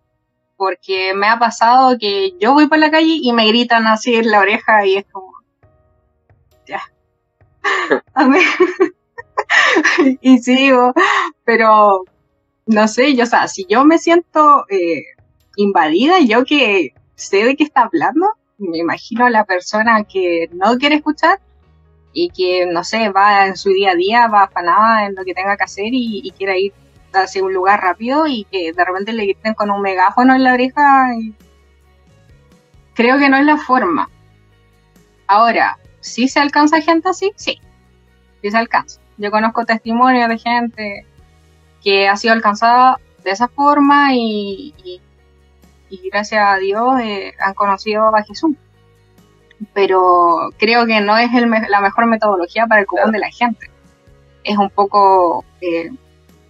Porque 0.56 1.14
me 1.14 1.28
ha 1.28 1.38
pasado 1.38 1.96
que 1.98 2.34
yo 2.40 2.54
voy 2.54 2.68
por 2.68 2.78
la 2.78 2.90
calle 2.90 3.18
y 3.20 3.32
me 3.32 3.46
gritan 3.48 3.86
así 3.86 4.14
en 4.14 4.30
la 4.30 4.40
oreja 4.40 4.86
y 4.86 4.96
es 4.96 5.04
como, 5.10 5.32
ya. 6.66 6.82
y 10.20 10.38
sigo, 10.38 10.92
pero 11.44 12.04
no 12.66 12.88
sé, 12.88 13.14
yo, 13.14 13.24
o 13.24 13.26
sea, 13.26 13.48
si 13.48 13.66
yo 13.68 13.84
me 13.84 13.98
siento 13.98 14.64
eh, 14.68 15.04
invadida, 15.56 16.20
yo 16.20 16.44
que 16.44 16.94
sé 17.14 17.44
de 17.44 17.56
qué 17.56 17.64
está 17.64 17.82
hablando, 17.82 18.26
me 18.68 18.78
imagino 18.78 19.28
la 19.28 19.44
persona 19.44 20.04
que 20.04 20.48
no 20.52 20.76
quiere 20.78 20.96
escuchar 20.96 21.40
y 22.12 22.30
que, 22.30 22.66
no 22.66 22.84
sé, 22.84 23.08
va 23.08 23.46
en 23.46 23.56
su 23.56 23.70
día 23.70 23.92
a 23.92 23.94
día, 23.94 24.28
va 24.28 24.44
afanada 24.44 25.06
en 25.06 25.14
lo 25.14 25.24
que 25.24 25.34
tenga 25.34 25.56
que 25.56 25.64
hacer 25.64 25.88
y, 25.90 26.32
quiere 26.36 26.60
ir 26.60 26.72
hacia 27.12 27.42
un 27.42 27.52
lugar 27.52 27.80
rápido 27.80 28.26
y 28.26 28.44
que 28.44 28.72
de 28.72 28.84
repente 28.84 29.12
le 29.12 29.24
griten 29.24 29.54
con 29.54 29.70
un 29.70 29.82
megáfono 29.82 30.34
en 30.34 30.44
la 30.44 30.54
oreja. 30.54 31.08
Creo 32.94 33.18
que 33.18 33.28
no 33.28 33.36
es 33.36 33.46
la 33.46 33.56
forma. 33.56 34.08
Ahora, 35.26 35.78
si 36.00 36.28
se 36.28 36.40
alcanza 36.40 36.80
gente 36.80 37.08
así? 37.08 37.32
Sí, 37.36 37.58
sí 38.42 38.50
se 38.50 38.56
alcanza. 38.56 39.00
Yo 39.16 39.30
conozco 39.30 39.64
testimonios 39.64 40.28
de 40.28 40.38
gente 40.38 41.06
que 41.82 42.08
ha 42.08 42.16
sido 42.16 42.34
alcanzada 42.34 42.98
de 43.24 43.30
esa 43.30 43.48
forma 43.48 44.14
y, 44.14 45.00
gracias 46.10 46.42
a 46.42 46.56
Dios 46.56 47.00
eh, 47.00 47.34
han 47.38 47.54
conocido 47.54 48.14
a 48.14 48.22
Jesús. 48.22 48.56
Pero 49.74 50.50
creo 50.58 50.86
que 50.86 51.00
no 51.00 51.16
es 51.18 51.30
la 51.68 51.80
mejor 51.80 52.06
metodología 52.06 52.66
para 52.66 52.80
el 52.80 52.86
común 52.86 53.12
de 53.12 53.18
la 53.18 53.30
gente. 53.30 53.70
Es 54.42 54.58
un 54.58 54.70
poco 54.70 55.44
eh, 55.60 55.90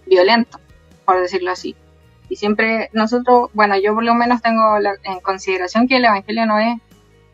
violento, 0.05 0.59
por 1.05 1.19
decirlo 1.19 1.51
así. 1.51 1.75
Y 2.29 2.35
siempre 2.37 2.89
nosotros, 2.93 3.51
bueno, 3.53 3.77
yo 3.77 3.93
por 3.93 4.03
lo 4.03 4.15
menos 4.15 4.41
tengo 4.41 4.77
en 5.03 5.19
consideración 5.19 5.87
que 5.87 5.97
el 5.97 6.05
Evangelio 6.05 6.45
no 6.45 6.57
es 6.57 6.77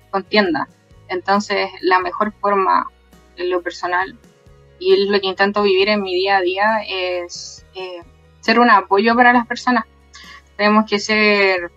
contienda. 0.10 0.68
Entonces, 1.08 1.70
la 1.82 2.00
mejor 2.00 2.34
forma, 2.34 2.86
en 3.38 3.50
lo 3.50 3.62
personal, 3.62 4.18
y 4.80 4.94
es 4.94 5.10
lo 5.10 5.20
que 5.20 5.28
intento 5.28 5.64
vivir 5.64 5.90
en 5.90 6.02
mi 6.02 6.14
día 6.14 6.38
a 6.38 6.42
día, 6.42 6.82
es 6.88 7.66
eh, 7.76 8.02
ser 8.42 8.60
un 8.60 8.70
apoyo 8.70 9.16
para 9.16 9.34
las 9.34 9.48
personas. 9.48 9.86
Tenemos 10.58 10.90
que 10.90 11.00
ser 11.00 11.72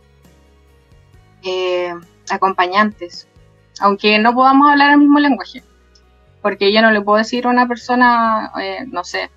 eh, 1.44 1.94
acompañantes, 2.30 3.28
aunque 3.80 4.18
no 4.18 4.34
podamos 4.34 4.70
hablar 4.70 4.92
el 4.92 4.98
mismo 4.98 5.18
lenguaje, 5.18 5.62
porque 6.40 6.72
yo 6.72 6.82
no 6.82 6.90
le 6.90 7.00
puedo 7.00 7.18
decir 7.18 7.46
a 7.46 7.50
una 7.50 7.68
persona, 7.68 8.52
eh, 8.60 8.84
no 8.86 9.04
sé, 9.04 9.30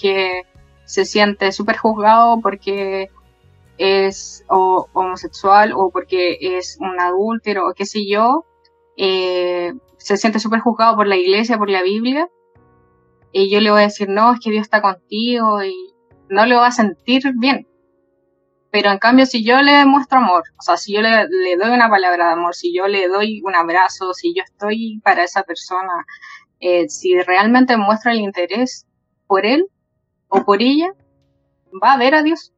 que 0.00 0.42
se 0.84 1.04
siente 1.04 1.52
súper 1.52 1.76
juzgado 1.76 2.40
porque 2.40 3.10
es 3.78 4.44
homosexual 4.48 5.72
o 5.72 5.90
porque 5.90 6.38
es 6.40 6.76
un 6.80 7.00
adúltero 7.00 7.68
o 7.68 7.74
qué 7.74 7.86
sé 7.86 8.00
yo, 8.06 8.44
se 8.96 10.16
siente 10.16 10.38
súper 10.40 10.60
juzgado 10.60 10.96
por 10.96 11.06
la 11.06 11.16
iglesia, 11.16 11.58
por 11.58 11.70
la 11.70 11.82
Biblia, 11.82 12.28
y 13.32 13.50
yo 13.50 13.60
le 13.60 13.70
voy 13.70 13.80
a 13.80 13.84
decir, 13.84 14.08
no, 14.08 14.32
es 14.32 14.40
que 14.40 14.50
Dios 14.50 14.62
está 14.62 14.82
contigo 14.82 15.62
y 15.62 15.94
no 16.28 16.46
le 16.46 16.56
va 16.56 16.66
a 16.66 16.72
sentir 16.72 17.22
bien. 17.36 17.68
Pero 18.70 18.90
en 18.90 18.98
cambio, 18.98 19.26
si 19.26 19.44
yo 19.44 19.60
le 19.62 19.84
muestro 19.84 20.18
amor, 20.18 20.44
o 20.58 20.62
sea, 20.62 20.76
si 20.76 20.92
yo 20.92 21.02
le, 21.02 21.26
doy 21.56 21.70
una 21.70 21.90
palabra 21.90 22.26
de 22.26 22.32
amor, 22.32 22.54
si 22.54 22.72
yo 22.72 22.86
le 22.86 23.08
doy 23.08 23.42
un 23.44 23.54
abrazo, 23.54 24.14
si 24.14 24.32
yo 24.34 24.42
estoy 24.44 25.00
para 25.02 25.24
esa 25.24 25.42
persona, 25.42 26.06
eh, 26.60 26.88
si 26.88 27.20
realmente 27.20 27.76
muestro 27.76 28.12
el 28.12 28.20
interés 28.20 28.86
por 29.26 29.44
él 29.44 29.66
o 30.28 30.44
por 30.44 30.62
ella, 30.62 30.92
va 31.82 31.94
a 31.94 31.98
ver 31.98 32.14
a 32.14 32.22
Dios. 32.22 32.52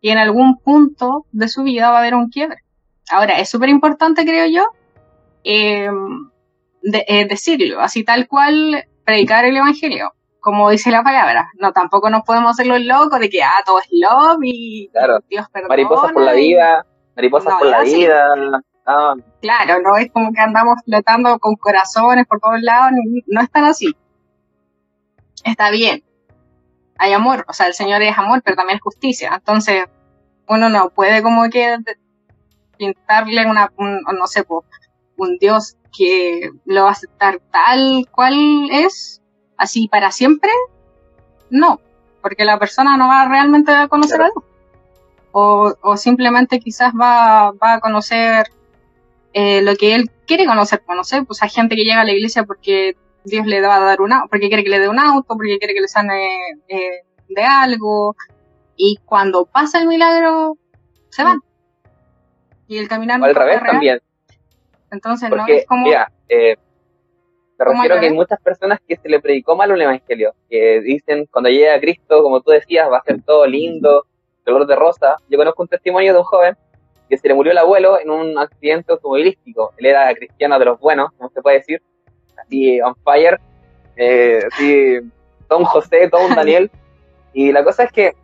Y 0.00 0.10
en 0.10 0.18
algún 0.18 0.58
punto 0.58 1.26
de 1.30 1.48
su 1.48 1.62
vida 1.62 1.90
va 1.90 1.96
a 1.96 2.00
haber 2.00 2.14
un 2.14 2.28
quiebre. 2.28 2.58
Ahora, 3.08 3.38
es 3.38 3.48
súper 3.48 3.68
importante, 3.68 4.24
creo 4.24 4.46
yo, 4.46 4.64
eh, 5.44 5.88
eh, 6.82 7.26
decirlo, 7.26 7.80
así 7.80 8.02
tal 8.02 8.26
cual 8.26 8.84
predicar 9.04 9.44
el 9.44 9.56
Evangelio 9.56 10.12
como 10.44 10.68
dice 10.68 10.90
la 10.90 11.02
palabra, 11.02 11.48
no 11.58 11.72
tampoco 11.72 12.10
nos 12.10 12.22
podemos 12.22 12.50
hacer 12.50 12.66
los 12.66 12.80
locos 12.82 13.18
de 13.18 13.30
que 13.30 13.42
ah, 13.42 13.62
todo 13.64 13.78
es 13.78 13.88
love 13.90 14.38
y 14.42 14.90
Dios 15.30 15.48
perdona. 15.50 15.68
Mariposas 15.70 16.12
por 16.12 16.22
la 16.22 16.34
vida, 16.34 16.86
mariposas 17.16 17.54
por 17.54 17.66
la 17.66 17.80
vida. 17.80 18.34
Claro, 19.40 19.80
no 19.82 19.96
es 19.96 20.12
como 20.12 20.32
que 20.34 20.40
andamos 20.40 20.80
flotando 20.84 21.38
con 21.38 21.56
corazones 21.56 22.26
por 22.26 22.40
todos 22.40 22.60
lados, 22.60 22.92
no 23.26 23.40
es 23.40 23.50
tan 23.50 23.64
así. 23.64 23.96
Está 25.44 25.70
bien, 25.70 26.04
hay 26.98 27.14
amor, 27.14 27.46
o 27.48 27.54
sea, 27.54 27.66
el 27.66 27.74
Señor 27.74 28.02
es 28.02 28.16
amor, 28.18 28.42
pero 28.44 28.54
también 28.54 28.76
es 28.76 28.82
justicia. 28.82 29.32
Entonces, 29.34 29.84
uno 30.46 30.68
no 30.68 30.90
puede 30.90 31.22
como 31.22 31.48
que 31.48 31.78
pintarle 32.76 33.46
una, 33.46 33.72
un, 33.78 34.02
no 34.02 34.26
sé, 34.26 34.44
un 35.16 35.38
Dios 35.38 35.78
que 35.96 36.50
lo 36.66 36.82
va 36.82 36.88
a 36.90 36.92
aceptar 36.92 37.40
tal 37.50 38.06
cual 38.10 38.34
es, 38.70 39.22
así 39.56 39.88
para 39.88 40.10
siempre, 40.10 40.50
no, 41.50 41.80
porque 42.22 42.44
la 42.44 42.58
persona 42.58 42.96
no 42.96 43.08
va 43.08 43.28
realmente 43.28 43.72
a 43.72 43.88
conocer 43.88 44.22
a 44.22 44.24
Dios. 44.24 44.44
O, 45.32 45.74
o, 45.82 45.96
simplemente 45.96 46.60
quizás 46.60 46.92
va, 46.94 47.50
va 47.52 47.74
a 47.74 47.80
conocer 47.80 48.46
eh, 49.32 49.62
lo 49.62 49.74
que 49.74 49.96
él 49.96 50.10
quiere 50.26 50.46
conocer, 50.46 50.82
conocer, 50.84 51.24
pues 51.24 51.42
hay 51.42 51.50
gente 51.50 51.74
que 51.74 51.82
llega 51.82 52.02
a 52.02 52.04
la 52.04 52.12
iglesia 52.12 52.44
porque 52.44 52.96
Dios 53.24 53.44
le 53.46 53.60
va 53.60 53.76
a 53.76 53.80
dar 53.80 54.00
una, 54.00 54.26
porque 54.30 54.46
quiere 54.48 54.62
que 54.62 54.70
le 54.70 54.78
dé 54.78 54.88
un 54.88 55.00
auto, 55.00 55.36
porque 55.36 55.58
quiere 55.58 55.74
que 55.74 55.80
le 55.80 55.88
sane 55.88 56.28
eh, 56.68 57.02
de 57.28 57.42
algo, 57.42 58.14
y 58.76 58.98
cuando 59.04 59.46
pasa 59.46 59.80
el 59.80 59.88
milagro, 59.88 60.56
se 61.10 61.24
van. 61.24 61.40
Y 62.66 62.78
el 62.78 62.88
caminar 62.88 63.18
no 63.18 63.26
al 63.26 63.34
revés 63.34 63.60
también. 63.64 64.00
Entonces 64.90 65.30
no 65.30 65.46
es 65.46 65.66
como... 65.66 65.86
eh, 66.28 66.56
me 67.58 67.64
refiero 67.64 68.00
que 68.00 68.06
hay 68.06 68.12
muchas 68.12 68.40
personas 68.40 68.80
que 68.86 68.96
se 68.96 69.08
le 69.08 69.20
predicó 69.20 69.56
mal 69.56 69.70
un 69.70 69.80
evangelio, 69.80 70.34
que 70.50 70.80
dicen 70.80 71.26
cuando 71.30 71.50
llegue 71.50 71.70
a 71.70 71.80
Cristo, 71.80 72.22
como 72.22 72.40
tú 72.40 72.50
decías, 72.50 72.90
va 72.90 72.98
a 72.98 73.02
ser 73.02 73.22
todo 73.22 73.46
lindo, 73.46 74.06
color 74.44 74.66
de 74.66 74.74
rosa. 74.74 75.16
Yo 75.28 75.38
conozco 75.38 75.62
un 75.62 75.68
testimonio 75.68 76.12
de 76.12 76.18
un 76.18 76.24
joven 76.24 76.56
que 77.08 77.16
se 77.16 77.28
le 77.28 77.34
murió 77.34 77.52
el 77.52 77.58
abuelo 77.58 78.00
en 78.00 78.10
un 78.10 78.38
accidente 78.38 78.92
automovilístico. 78.92 79.72
Él 79.76 79.86
era 79.86 80.12
cristiano 80.14 80.58
de 80.58 80.64
los 80.64 80.80
buenos, 80.80 81.12
como 81.16 81.30
se 81.30 81.42
puede 81.42 81.58
decir, 81.58 81.82
así 82.36 82.80
on 82.80 82.94
fire, 83.04 83.40
eh, 83.96 84.40
así 84.52 84.98
todo 85.48 85.60
un 85.60 85.64
José, 85.66 86.08
todo 86.10 86.26
un 86.26 86.34
Daniel. 86.34 86.70
Y 87.32 87.52
la 87.52 87.62
cosa 87.62 87.84
es 87.84 87.92
que, 87.92 88.14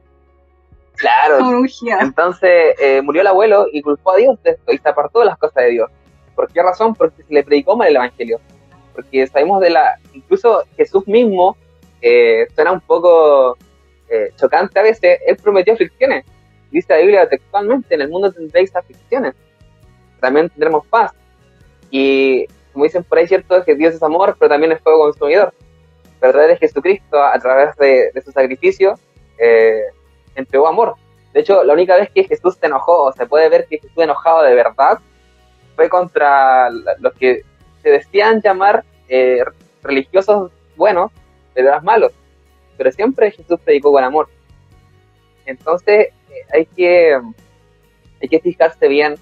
claro, 0.97 1.63
entonces 2.01 2.75
eh, 2.81 3.01
murió 3.03 3.21
el 3.21 3.29
abuelo 3.29 3.67
y 3.73 3.81
culpó 3.83 4.13
a 4.13 4.17
Dios 4.17 4.43
de 4.43 4.53
esto 4.53 4.73
y 4.73 4.79
se 4.79 4.89
apartó 4.89 5.21
de 5.21 5.27
las 5.27 5.39
cosas 5.39 5.65
de 5.65 5.71
Dios. 5.71 5.91
¿Por 6.35 6.51
qué 6.53 6.63
razón? 6.63 6.95
Porque 6.95 7.23
se 7.23 7.33
le 7.33 7.45
predicó 7.45 7.77
mal 7.77 7.89
el 7.89 7.97
evangelio 7.97 8.41
porque 9.01 9.27
sabemos 9.27 9.61
de 9.61 9.71
la, 9.71 9.99
incluso 10.13 10.63
Jesús 10.77 11.07
mismo 11.09 11.57
eh, 12.03 12.47
suena 12.55 12.73
un 12.73 12.81
poco 12.81 13.57
eh, 14.11 14.31
chocante 14.37 14.79
a 14.79 14.83
veces, 14.83 15.21
él 15.27 15.37
prometió 15.43 15.73
aflicciones, 15.73 16.25
dice 16.71 16.93
la 16.93 17.01
Biblia 17.01 17.29
textualmente, 17.29 17.95
en 17.95 18.03
el 18.03 18.09
mundo 18.11 18.31
tendréis 18.31 18.75
aflicciones, 18.77 19.35
también 20.21 20.51
tendremos 20.51 20.87
paz, 20.87 21.13
y 21.91 22.47
como 22.73 22.85
dicen 22.85 23.03
por 23.05 23.19
ahí, 23.19 23.27
cierto, 23.27 23.65
que 23.65 23.75
Dios 23.75 23.95
es 23.95 24.03
amor, 24.03 24.37
pero 24.39 24.51
también 24.51 24.73
es 24.73 24.81
fuego 24.81 25.05
consumidor, 25.05 25.55
pero 26.21 26.31
a 26.31 26.33
través 26.33 26.51
de 26.51 26.67
Jesucristo, 26.67 27.23
a 27.23 27.39
través 27.39 27.75
de, 27.77 28.13
su 28.23 28.31
sacrificio, 28.33 28.95
eh, 29.39 29.85
entregó 30.35 30.69
amor. 30.69 30.95
De 31.33 31.41
hecho, 31.41 31.65
la 31.65 31.73
única 31.73 31.97
vez 31.97 32.11
que 32.11 32.25
Jesús 32.25 32.57
se 32.61 32.67
enojó, 32.67 33.05
o 33.05 33.13
se 33.13 33.27
puede 33.27 33.49
ver 33.49 33.67
que 33.67 33.79
Jesús 33.79 33.97
enojado 33.97 34.43
de 34.43 34.55
verdad, 34.55 34.99
fue 35.75 35.89
contra 35.89 36.69
los 36.71 37.15
que 37.19 37.43
se 37.83 37.91
decían 37.91 38.41
llamar 38.43 38.85
eh, 39.09 39.43
religiosos 39.83 40.53
buenos, 40.77 41.11
pero 41.55 41.69
eras 41.69 41.83
malos. 41.83 42.13
Pero 42.77 42.93
siempre 42.93 43.31
Jesús 43.31 43.59
predicó 43.65 43.93
con 43.93 44.05
amor. 44.05 44.29
Entonces 45.47 46.09
eh, 46.31 46.47
hay 46.53 46.67
que 46.67 47.21
hay 48.23 48.29
que 48.29 48.41
fijarse 48.41 48.89
bien, 48.89 49.15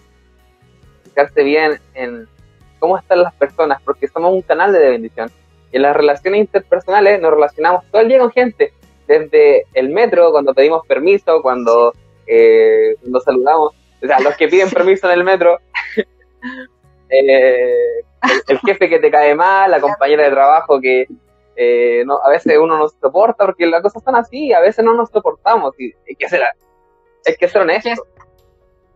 fijarse 1.04 1.42
bien 1.42 1.80
en 1.94 2.28
cómo 2.78 2.98
están 2.98 3.22
las 3.22 3.34
personas, 3.34 3.80
porque 3.82 4.08
somos 4.08 4.32
un 4.32 4.42
canal 4.42 4.72
de 4.72 4.90
bendición. 4.90 5.30
Y 5.72 5.76
en 5.76 5.82
las 5.82 5.96
relaciones 5.96 6.40
interpersonales 6.40 7.20
nos 7.20 7.30
relacionamos 7.30 7.84
todo 7.90 8.02
el 8.02 8.08
día 8.08 8.18
con 8.18 8.32
gente, 8.32 8.72
desde 9.06 9.66
el 9.74 9.90
metro, 9.90 10.30
cuando 10.32 10.54
pedimos 10.54 10.86
permiso, 10.86 11.40
cuando 11.42 11.92
eh, 12.26 12.94
nos 13.04 13.24
saludamos, 13.24 13.74
o 14.02 14.06
sea, 14.06 14.20
los 14.20 14.36
que 14.36 14.48
piden 14.48 14.70
permiso 14.70 15.10
en 15.10 15.18
el 15.18 15.24
metro, 15.24 15.58
eh, 17.10 18.04
el, 18.48 18.58
jefe 18.60 18.88
que 18.88 18.98
te 18.98 19.10
cae 19.10 19.34
mal, 19.34 19.70
la 19.70 19.80
compañera 19.80 20.24
de 20.24 20.30
trabajo 20.30 20.80
que 20.80 21.06
eh, 21.56 22.04
no, 22.06 22.18
a 22.24 22.30
veces 22.30 22.56
uno 22.56 22.78
no 22.78 22.88
soporta, 22.88 23.46
porque 23.46 23.66
las 23.66 23.82
cosas 23.82 24.02
son 24.04 24.14
así, 24.14 24.52
a 24.52 24.60
veces 24.60 24.84
no 24.84 24.94
nos 24.94 25.10
soportamos, 25.10 25.74
y 25.78 25.92
hay 26.08 26.14
que 26.16 26.28
ser, 26.28 26.42
hay 27.26 27.36
que 27.36 27.48
ser 27.48 27.62
honesto. 27.62 27.90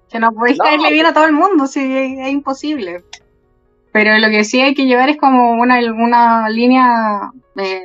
Que, 0.08 0.18
no 0.20 0.32
podéis 0.32 0.58
caerle 0.58 0.92
bien 0.92 1.06
a 1.06 1.14
todo 1.14 1.24
el 1.24 1.32
mundo, 1.32 1.66
sí, 1.66 2.18
es, 2.20 2.28
imposible. 2.28 3.02
Pero 3.92 4.16
lo 4.18 4.28
que 4.28 4.44
sí 4.44 4.60
hay 4.60 4.74
que 4.74 4.86
llevar 4.86 5.08
es 5.08 5.16
como 5.16 5.52
una, 5.52 5.78
una 5.92 6.48
línea 6.48 7.32
eh, 7.56 7.84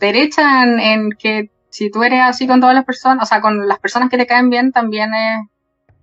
derecha 0.00 0.64
en, 0.64 0.80
en 0.80 1.10
que 1.12 1.50
si 1.68 1.90
tú 1.90 2.02
eres 2.02 2.20
así 2.22 2.46
con 2.46 2.60
todas 2.60 2.74
las 2.74 2.84
personas, 2.84 3.22
o 3.22 3.26
sea, 3.26 3.40
con 3.40 3.68
las 3.68 3.78
personas 3.78 4.10
que 4.10 4.18
te 4.18 4.26
caen 4.26 4.50
bien, 4.50 4.72
también 4.72 5.14
es 5.14 5.49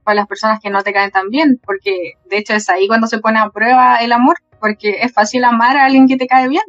para 0.08 0.22
las 0.22 0.28
personas 0.28 0.62
que 0.62 0.70
no 0.70 0.84
te 0.84 0.94
caen 0.94 1.12
tan 1.12 1.30
bien, 1.30 1.60
porque 1.66 2.14
de 2.30 2.38
hecho 2.38 2.54
es 2.54 2.70
ahí 2.70 2.88
cuando 2.88 3.08
se 3.08 3.20
pone 3.20 3.40
a 3.40 3.50
prueba 3.50 3.98
el 3.98 4.14
amor, 4.14 4.38
porque 4.58 5.02
es 5.02 5.12
fácil 5.12 5.44
amar 5.44 5.76
a 5.76 5.84
alguien 5.84 6.08
que 6.08 6.16
te 6.16 6.28
cae 6.28 6.48
bien. 6.48 6.64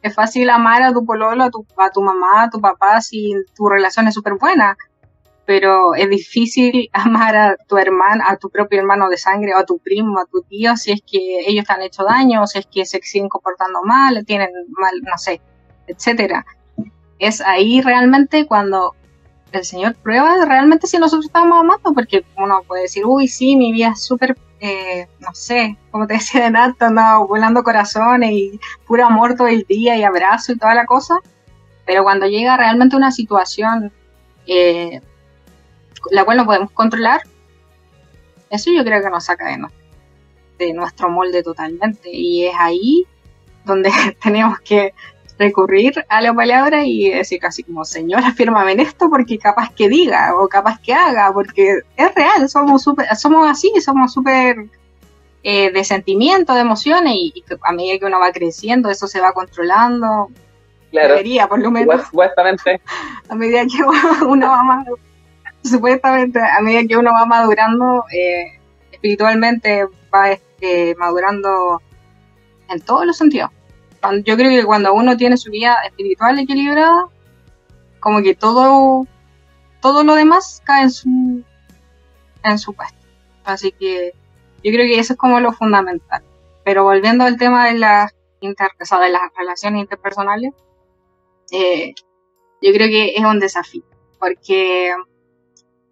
Es 0.00 0.14
fácil 0.14 0.48
amar 0.48 0.82
a 0.82 0.90
tu 0.90 1.04
pololo, 1.04 1.44
a 1.44 1.50
tu, 1.50 1.66
a 1.76 1.90
tu 1.90 2.00
mamá, 2.00 2.44
a 2.44 2.48
tu 2.48 2.58
papá 2.58 3.02
si 3.02 3.34
tu 3.54 3.68
relación 3.68 4.08
es 4.08 4.14
súper 4.14 4.36
buena, 4.40 4.78
pero 5.44 5.94
es 5.94 6.08
difícil 6.08 6.88
amar 6.94 7.36
a 7.36 7.56
tu 7.68 7.76
hermano, 7.76 8.24
a 8.26 8.38
tu 8.38 8.48
propio 8.48 8.78
hermano 8.78 9.10
de 9.10 9.18
sangre, 9.18 9.54
o 9.54 9.58
a 9.58 9.66
tu 9.66 9.78
primo, 9.78 10.18
a 10.18 10.24
tu 10.24 10.40
tío, 10.40 10.74
si 10.78 10.92
es 10.92 11.02
que 11.02 11.40
ellos 11.46 11.66
te 11.66 11.74
han 11.74 11.82
hecho 11.82 12.02
daño, 12.04 12.46
si 12.46 12.60
es 12.60 12.66
que 12.66 12.86
se 12.86 12.98
siguen 13.02 13.28
comportando 13.28 13.82
mal, 13.84 14.24
tienen 14.24 14.48
mal, 14.70 14.94
no 15.02 15.18
sé, 15.18 15.42
etcétera. 15.86 16.46
Es 17.18 17.42
ahí 17.42 17.82
realmente 17.82 18.46
cuando 18.46 18.94
el 19.58 19.64
Señor 19.64 19.94
prueba 19.96 20.44
realmente 20.44 20.86
si 20.86 20.98
nosotros 20.98 21.26
estamos 21.26 21.58
amando, 21.58 21.92
porque 21.92 22.24
uno 22.36 22.62
puede 22.66 22.82
decir, 22.82 23.04
uy, 23.06 23.28
sí, 23.28 23.56
mi 23.56 23.72
vida 23.72 23.92
es 23.94 24.02
súper, 24.02 24.36
eh, 24.60 25.08
no 25.18 25.34
sé, 25.34 25.76
como 25.90 26.06
te 26.06 26.14
decía 26.18 26.44
de 26.44 26.50
nada, 26.50 26.74
andaba 26.80 27.24
volando 27.24 27.62
corazones 27.62 28.30
y 28.32 28.60
puro 28.86 29.06
amor 29.06 29.34
todo 29.34 29.48
el 29.48 29.64
día 29.68 29.96
y 29.96 30.04
abrazo 30.04 30.52
y 30.52 30.58
toda 30.58 30.74
la 30.74 30.86
cosa, 30.86 31.18
pero 31.86 32.02
cuando 32.02 32.26
llega 32.26 32.56
realmente 32.56 32.96
una 32.96 33.10
situación 33.10 33.92
eh, 34.46 35.00
la 36.10 36.24
cual 36.24 36.38
no 36.38 36.46
podemos 36.46 36.70
controlar, 36.72 37.22
eso 38.50 38.70
yo 38.70 38.84
creo 38.84 39.02
que 39.02 39.10
nos 39.10 39.24
saca 39.24 39.46
de, 39.46 39.58
de 40.58 40.72
nuestro 40.72 41.08
molde 41.08 41.42
totalmente. 41.42 42.10
Y 42.10 42.46
es 42.46 42.54
ahí 42.58 43.06
donde 43.64 43.90
tenemos 44.22 44.58
que 44.60 44.94
recurrir 45.40 46.04
a 46.08 46.20
la 46.20 46.34
palabra 46.34 46.84
y 46.84 47.08
decir 47.08 47.40
casi 47.40 47.62
como, 47.64 47.84
señora, 47.84 48.32
fírmame 48.36 48.72
en 48.72 48.80
esto 48.80 49.08
porque 49.08 49.38
capaz 49.38 49.72
que 49.74 49.88
diga 49.88 50.34
o 50.36 50.46
capaz 50.48 50.78
que 50.80 50.92
haga, 50.92 51.32
porque 51.32 51.80
es 51.96 52.14
real, 52.14 52.48
somos 52.48 52.82
super, 52.82 53.06
somos 53.16 53.50
así, 53.50 53.72
somos 53.80 54.12
súper 54.12 54.66
eh, 55.42 55.72
de 55.72 55.84
sentimiento, 55.84 56.54
de 56.54 56.60
emociones 56.60 57.14
y, 57.16 57.42
a 57.62 57.72
medida 57.72 57.98
que 57.98 58.04
uno 58.04 58.20
va 58.20 58.30
creciendo 58.32 58.90
eso 58.90 59.06
se 59.06 59.20
va 59.20 59.32
controlando. 59.32 60.28
Claro. 60.90 61.14
Debería, 61.14 61.48
por 61.48 61.60
lo 61.60 61.70
menos. 61.70 62.04
Supuestamente. 62.06 62.80
A 63.28 63.34
medida 63.34 63.62
que 63.62 63.82
uno 64.26 64.48
va 64.48 64.62
más, 64.64 64.86
supuestamente, 65.62 66.40
a 66.40 66.60
medida 66.62 66.84
que 66.88 66.96
uno 66.96 67.12
va 67.12 67.26
madurando, 67.26 68.04
eh, 68.12 68.58
espiritualmente 68.90 69.86
va 70.12 70.32
eh, 70.60 70.94
madurando 70.98 71.80
en 72.68 72.80
todos 72.80 73.06
los 73.06 73.16
sentidos 73.16 73.50
yo 74.24 74.36
creo 74.36 74.50
que 74.50 74.64
cuando 74.64 74.92
uno 74.92 75.16
tiene 75.16 75.36
su 75.36 75.50
vida 75.50 75.76
espiritual 75.84 76.38
equilibrada, 76.38 77.06
como 78.00 78.22
que 78.22 78.34
todo, 78.34 79.06
todo 79.80 80.04
lo 80.04 80.14
demás 80.14 80.62
cae 80.64 80.84
en 80.84 80.90
su, 80.90 81.44
en 82.44 82.58
su 82.58 82.72
puesto. 82.72 82.98
Así 83.44 83.72
que 83.72 84.12
yo 84.62 84.72
creo 84.72 84.86
que 84.86 84.98
eso 84.98 85.14
es 85.14 85.18
como 85.18 85.40
lo 85.40 85.52
fundamental. 85.52 86.22
Pero 86.64 86.84
volviendo 86.84 87.24
al 87.24 87.36
tema 87.36 87.66
de 87.66 87.78
las, 87.78 88.14
inter, 88.40 88.70
de 88.78 89.10
las 89.10 89.22
relaciones 89.36 89.82
interpersonales, 89.82 90.52
eh, 91.50 91.94
yo 92.62 92.72
creo 92.72 92.88
que 92.88 93.14
es 93.16 93.24
un 93.24 93.40
desafío, 93.40 93.82
porque 94.18 94.94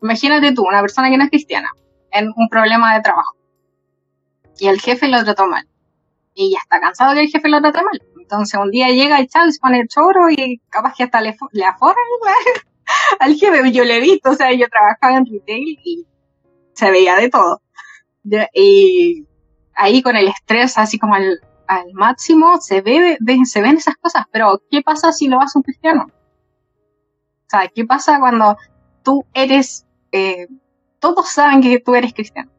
imagínate 0.03 0.53
tú, 0.53 0.63
una 0.67 0.81
persona 0.81 1.11
que 1.11 1.17
no 1.17 1.25
es 1.25 1.31
cristiana, 1.31 1.71
en 2.11 2.33
un 2.37 2.49
problema 2.49 2.95
de 2.95 3.03
trabajo, 3.03 3.37
y 4.59 4.69
el 4.69 4.81
jefe 4.81 5.09
lo 5.09 5.25
trató 5.25 5.47
mal, 5.47 5.67
y 6.39 6.53
ya 6.53 6.59
está 6.63 6.81
cansado 6.81 7.15
que 7.15 7.23
el 7.23 7.29
jefe 7.29 7.49
lo 7.49 7.61
trate 7.61 7.83
mal. 7.83 8.01
Entonces 8.17 8.61
un 8.61 8.71
día 8.71 8.89
llega 8.91 9.19
el 9.19 9.27
chavo, 9.29 9.51
se 9.51 9.59
pone 9.59 9.81
el 9.81 9.89
choro 9.89 10.31
y 10.31 10.61
capaz 10.71 10.95
que 10.97 11.03
hasta 11.03 11.21
le, 11.21 11.37
le 11.51 11.65
al 13.21 13.35
jefe. 13.35 13.73
Yo 13.73 13.85
le 13.85 13.97
he 13.97 14.01
visto, 14.01 14.31
o 14.31 14.35
sea, 14.35 14.53
yo 14.53 14.69
trabajaba 14.69 15.19
en 15.19 15.27
retail 15.27 15.79
y 15.85 16.07
se 16.75 16.91
veía 16.93 17.17
de 17.17 17.29
todo. 17.29 17.61
Y 18.55 19.27
ahí 19.75 20.01
con 20.01 20.15
el 20.15 20.29
estrés 20.29 20.79
así 20.79 20.97
como 20.97 21.15
al, 21.15 21.41
al 21.67 21.93
máximo 21.93 22.61
se 22.61 22.85
se 23.45 23.61
ven 23.61 23.77
esas 23.77 23.97
cosas, 23.97 24.27
pero 24.31 24.63
¿qué 24.71 24.81
pasa 24.83 25.13
si 25.13 25.27
lo 25.27 25.41
hace 25.41 25.59
un 25.59 25.65
cristiano? 25.65 26.07
¿qué 27.75 27.85
pasa 27.85 28.21
cuando 28.21 28.57
tú 29.03 29.25
eres, 29.35 29.87
eh, 30.13 30.47
todos 31.01 31.31
saben 31.31 31.63
que 31.63 31.81
tú 31.81 31.95
eres 31.95 32.13
cristiano 32.13 32.51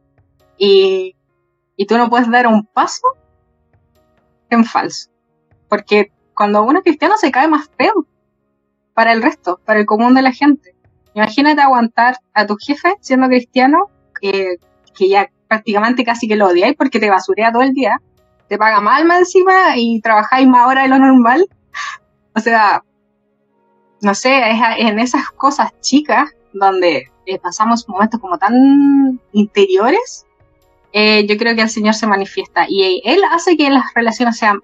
y, 0.58 1.14
y 1.76 1.86
tú 1.86 1.96
no 1.96 2.10
puedes 2.10 2.30
dar 2.30 2.46
un 2.46 2.66
paso 2.66 3.06
en 4.54 4.64
falso? 4.64 5.10
Porque 5.68 6.12
cuando 6.34 6.62
uno 6.62 6.78
es 6.78 6.84
cristiano 6.84 7.16
se 7.16 7.30
cae 7.30 7.48
más 7.48 7.70
feo 7.76 8.06
para 8.94 9.12
el 9.12 9.22
resto, 9.22 9.60
para 9.64 9.80
el 9.80 9.86
común 9.86 10.14
de 10.14 10.22
la 10.22 10.32
gente. 10.32 10.74
Imagínate 11.14 11.60
aguantar 11.60 12.16
a 12.34 12.46
tu 12.46 12.56
jefe 12.56 12.94
siendo 13.00 13.28
cristiano, 13.28 13.90
que 14.20 14.58
ya 14.98 15.30
prácticamente 15.48 16.04
casi 16.04 16.28
que 16.28 16.36
lo 16.36 16.46
odiáis 16.46 16.76
porque 16.76 17.00
te 17.00 17.10
basurea 17.10 17.50
todo 17.50 17.62
el 17.62 17.72
día, 17.72 18.00
te 18.48 18.58
paga 18.58 18.80
mal 18.80 19.04
más 19.04 19.20
encima 19.20 19.76
y 19.76 20.00
trabajáis 20.00 20.46
más 20.46 20.66
horas 20.68 20.84
de 20.84 20.90
lo 20.90 20.98
normal. 20.98 21.46
O 22.36 22.40
sea, 22.40 22.82
no 24.02 24.14
sé, 24.14 24.50
es 24.50 24.60
en 24.78 24.98
esas 24.98 25.30
cosas 25.30 25.72
chicas 25.80 26.30
donde 26.52 27.10
eh, 27.26 27.38
pasamos 27.38 27.88
momentos 27.88 28.20
como 28.20 28.38
tan 28.38 29.20
interiores, 29.32 30.26
eh, 30.92 31.26
yo 31.26 31.36
creo 31.36 31.54
que 31.54 31.62
el 31.62 31.70
Señor 31.70 31.94
se 31.94 32.06
manifiesta 32.06 32.66
y 32.68 33.02
Él 33.04 33.20
hace 33.30 33.56
que 33.56 33.70
las 33.70 33.84
relaciones 33.94 34.36
sean 34.36 34.60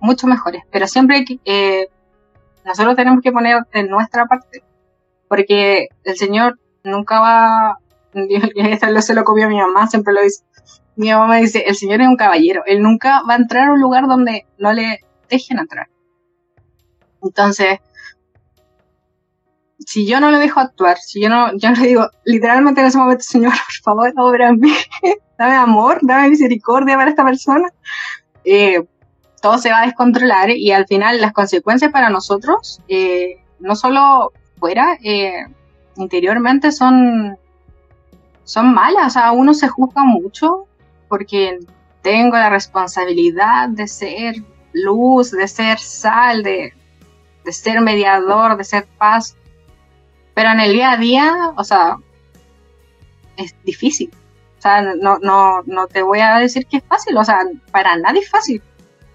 mucho 0.00 0.26
mejores, 0.26 0.62
pero 0.70 0.86
siempre 0.86 1.24
eh, 1.44 1.88
nosotros 2.64 2.96
tenemos 2.96 3.22
que 3.22 3.32
poner 3.32 3.62
en 3.72 3.88
nuestra 3.88 4.26
parte, 4.26 4.62
porque 5.28 5.88
el 6.04 6.16
Señor 6.16 6.58
nunca 6.84 7.20
va, 7.20 7.78
esto 8.14 9.00
se 9.00 9.14
lo 9.14 9.24
comió 9.24 9.48
mi 9.48 9.58
mamá, 9.58 9.86
siempre 9.88 10.14
lo 10.14 10.22
dice, 10.22 10.44
mi 10.96 11.10
mamá 11.10 11.36
dice, 11.36 11.64
el 11.66 11.74
Señor 11.74 12.00
es 12.00 12.08
un 12.08 12.16
caballero, 12.16 12.62
Él 12.66 12.82
nunca 12.82 13.22
va 13.28 13.34
a 13.34 13.38
entrar 13.38 13.68
a 13.68 13.72
un 13.72 13.80
lugar 13.80 14.06
donde 14.06 14.46
no 14.58 14.72
le 14.72 15.00
dejen 15.28 15.58
entrar. 15.58 15.88
Entonces, 17.22 17.80
si 19.86 20.06
yo 20.06 20.20
no 20.20 20.30
lo 20.30 20.38
dejo 20.38 20.60
actuar, 20.60 20.98
si 20.98 21.20
yo 21.20 21.28
no, 21.28 21.56
yo 21.56 21.70
le 21.70 21.86
digo 21.86 22.08
literalmente 22.24 22.80
en 22.80 22.86
ese 22.86 22.98
momento, 22.98 23.24
Señor, 23.24 23.52
por 23.52 23.82
favor, 23.82 24.12
obra 24.16 24.48
en 24.48 24.60
mí, 24.60 24.72
dame 25.38 25.56
amor, 25.56 25.98
dame 26.02 26.30
misericordia 26.30 26.96
para 26.96 27.10
esta 27.10 27.24
persona, 27.24 27.68
eh, 28.44 28.84
todo 29.40 29.58
se 29.58 29.70
va 29.70 29.82
a 29.82 29.86
descontrolar 29.86 30.50
y 30.50 30.72
al 30.72 30.86
final 30.86 31.20
las 31.20 31.32
consecuencias 31.32 31.92
para 31.92 32.08
nosotros, 32.08 32.80
eh, 32.88 33.42
no 33.58 33.76
solo 33.76 34.32
fuera, 34.58 34.98
eh, 35.02 35.46
interiormente 35.96 36.72
son, 36.72 37.36
son 38.44 38.72
malas. 38.72 39.08
O 39.08 39.10
sea, 39.10 39.32
uno 39.32 39.52
se 39.54 39.68
juzga 39.68 40.04
mucho 40.04 40.66
porque 41.08 41.58
tengo 42.02 42.36
la 42.36 42.50
responsabilidad 42.50 43.68
de 43.68 43.86
ser 43.86 44.36
luz, 44.72 45.30
de 45.30 45.46
ser 45.48 45.78
sal, 45.78 46.42
de, 46.42 46.72
de 47.44 47.52
ser 47.52 47.80
mediador, 47.80 48.56
de 48.56 48.64
ser 48.64 48.86
paz. 48.98 49.36
Pero 50.34 50.50
en 50.50 50.60
el 50.60 50.72
día 50.72 50.92
a 50.92 50.96
día, 50.96 51.34
o 51.56 51.64
sea, 51.64 51.96
es 53.36 53.54
difícil. 53.64 54.10
O 54.64 54.66
sea, 54.66 54.80
no, 54.80 55.18
no, 55.18 55.62
no 55.66 55.86
te 55.88 56.02
voy 56.02 56.20
a 56.20 56.38
decir 56.38 56.66
que 56.66 56.78
es 56.78 56.84
fácil, 56.84 57.14
o 57.18 57.24
sea, 57.24 57.40
para 57.70 57.96
nadie 57.98 58.20
es 58.20 58.30
fácil 58.30 58.62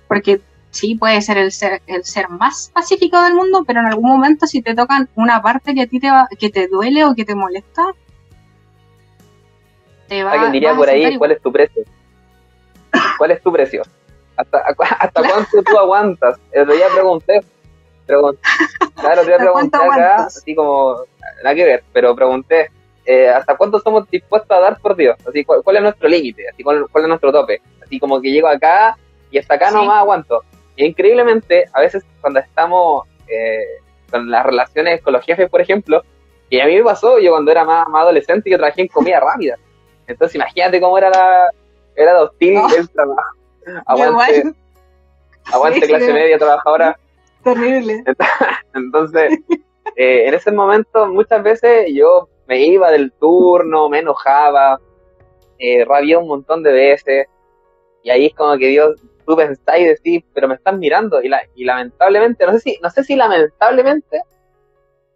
porque 0.07 0.41
sí 0.71 0.95
puede 0.95 1.21
ser 1.21 1.38
el 1.38 1.51
ser 1.51 1.81
el 1.88 2.03
ser 2.03 2.27
más 2.29 2.71
pacífico 2.73 3.21
del 3.21 3.35
mundo, 3.35 3.63
pero 3.65 3.79
en 3.79 3.85
algún 3.85 4.09
momento 4.09 4.47
si 4.47 4.62
te 4.62 4.75
tocan 4.75 5.07
una 5.15 5.41
parte 5.41 5.73
que 5.73 5.83
a 5.83 5.88
ti 5.88 5.99
te 5.99 6.12
va, 6.12 6.27
que 6.38 6.49
te 6.49 6.67
duele 6.67 7.05
o 7.05 7.15
que 7.15 7.23
te 7.23 7.35
molesta, 7.35 7.85
te 10.07 10.23
va 10.23 10.33
Alguien 10.33 10.51
diría 10.51 10.75
por 10.75 10.89
ahí, 10.89 11.17
¿cuál 11.17 11.31
es 11.31 11.41
tu 11.41 11.51
precio? 11.51 11.83
¿Cuál 13.17 13.31
es 13.31 13.41
tu 13.41 13.51
precio? 13.51 13.83
¿Hasta, 14.35 14.57
hasta 14.99 15.21
cuánto 15.21 15.63
tú 15.63 15.77
aguantas? 15.77 16.38
El 16.51 16.63
otro 16.63 16.75
día 16.75 16.88
pregunté, 16.91 17.41
pregunté 18.05 18.41
claro, 18.95 19.25
te 19.25 19.35
preguntar 19.38 19.81
acá, 19.91 20.15
así 20.25 20.55
como, 20.55 21.03
nada 21.43 21.55
que 21.55 21.65
ver, 21.65 21.83
pero 21.93 22.15
pregunté, 22.15 22.71
eh, 23.05 23.29
¿hasta 23.29 23.55
cuánto 23.57 23.79
somos 23.79 24.09
dispuestos 24.09 24.51
a 24.51 24.59
dar 24.59 24.79
por 24.79 24.95
Dios? 24.95 25.17
Así, 25.27 25.43
¿cuál, 25.43 25.75
es 25.75 25.81
nuestro 25.81 26.07
límite? 26.07 26.49
Así, 26.49 26.63
¿cuál, 26.63 26.85
¿cuál, 26.91 27.05
es 27.05 27.07
nuestro 27.09 27.31
tope? 27.31 27.62
Así 27.81 27.99
como 27.99 28.21
que 28.21 28.31
llego 28.31 28.47
acá 28.47 28.97
y 29.31 29.38
hasta 29.38 29.55
acá 29.55 29.71
no 29.71 29.85
más 29.85 29.99
aguanto. 29.99 30.43
Y 30.75 30.85
increíblemente, 30.85 31.65
a 31.73 31.81
veces 31.81 32.03
cuando 32.21 32.39
estamos 32.39 33.07
eh, 33.27 33.81
con 34.09 34.29
las 34.29 34.45
relaciones 34.45 35.01
con 35.01 35.13
los 35.13 35.25
jefes, 35.25 35.49
por 35.49 35.62
ejemplo, 35.62 36.03
que 36.49 36.62
a 36.62 36.65
mí 36.65 36.75
me 36.75 36.83
pasó, 36.83 37.19
yo 37.19 37.31
cuando 37.31 37.51
era 37.51 37.63
más, 37.63 37.85
adolescente, 37.93 38.49
yo 38.49 38.57
trabajé 38.57 38.81
en 38.81 38.88
comida 38.88 39.19
rápida. 39.19 39.57
Entonces 40.07 40.35
imagínate 40.35 40.81
cómo 40.81 40.97
era 40.97 41.09
la 41.09 41.51
era 41.95 42.13
de 42.13 42.19
hostil 42.19 42.59
el 42.77 42.89
trabajo. 42.89 43.21
Aguante, 43.85 44.53
aguante 45.51 45.88
clase 45.88 46.13
media 46.13 46.38
trabajadora. 46.38 46.97
Terrible. 47.43 48.03
Entonces, 48.73 49.39
eh, 49.95 50.27
en 50.27 50.33
ese 50.33 50.51
momento 50.51 51.07
muchas 51.07 51.43
veces 51.43 51.88
yo 51.93 52.29
me 52.49 52.65
iba 52.65 52.89
del 52.89 53.12
turno, 53.12 53.89
me 53.89 53.99
enojaba, 53.99 54.79
eh, 55.59 55.85
un 56.17 56.27
montón 56.27 56.63
de 56.63 56.71
veces. 56.71 57.27
Y 58.03 58.09
ahí 58.09 58.25
es 58.25 58.33
como 58.33 58.57
que 58.57 58.67
Dios 58.67 58.99
tú 59.25 59.35
pensáis 59.35 59.85
y 59.85 59.88
decís, 59.89 60.23
pero 60.33 60.47
me 60.47 60.55
están 60.55 60.79
mirando, 60.79 61.21
y, 61.21 61.29
la, 61.29 61.43
y 61.53 61.63
lamentablemente, 61.63 62.47
no 62.47 62.53
sé 62.53 62.59
si, 62.59 62.79
no 62.81 62.89
sé 62.89 63.03
si 63.03 63.15
lamentablemente, 63.15 64.23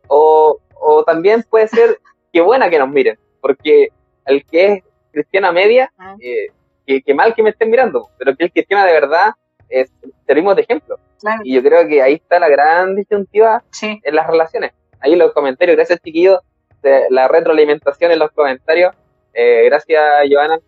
o, 0.07 0.59
o 0.79 1.03
también 1.03 1.43
puede 1.49 1.67
ser 1.67 1.97
que 2.31 2.41
buena 2.41 2.69
que 2.69 2.77
nos 2.77 2.89
miren, 2.89 3.17
porque 3.41 3.87
el 4.27 4.45
que 4.45 4.65
es 4.65 4.83
cristiana 5.11 5.51
media, 5.51 5.91
ah. 5.97 6.15
eh, 6.19 7.01
que, 7.01 7.13
mal 7.15 7.33
que 7.33 7.41
me 7.41 7.49
estén 7.49 7.71
mirando, 7.71 8.09
pero 8.19 8.35
que 8.35 8.45
es 8.45 8.51
cristiana 8.51 8.85
de 8.85 8.93
verdad, 8.93 9.31
es, 9.69 9.91
servimos 10.27 10.55
de 10.55 10.61
ejemplo. 10.61 10.99
Y 11.43 11.55
yo 11.55 11.63
creo 11.63 11.87
que 11.87 12.01
ahí 12.03 12.15
está 12.15 12.37
la 12.37 12.49
gran 12.49 12.95
disyuntiva 12.95 13.63
en 13.81 14.15
las 14.15 14.27
relaciones. 14.27 14.73
Ahí 14.99 15.13
en 15.13 15.19
los 15.19 15.33
comentarios, 15.33 15.77
gracias 15.77 16.01
chiquillos, 16.01 16.39
de 16.83 17.07
la 17.09 17.27
retroalimentación 17.27 18.11
en 18.11 18.19
los 18.19 18.31
comentarios. 18.31 18.93
Eh, 19.33 19.63
gracias, 19.65 20.03
Joana, 20.29 20.59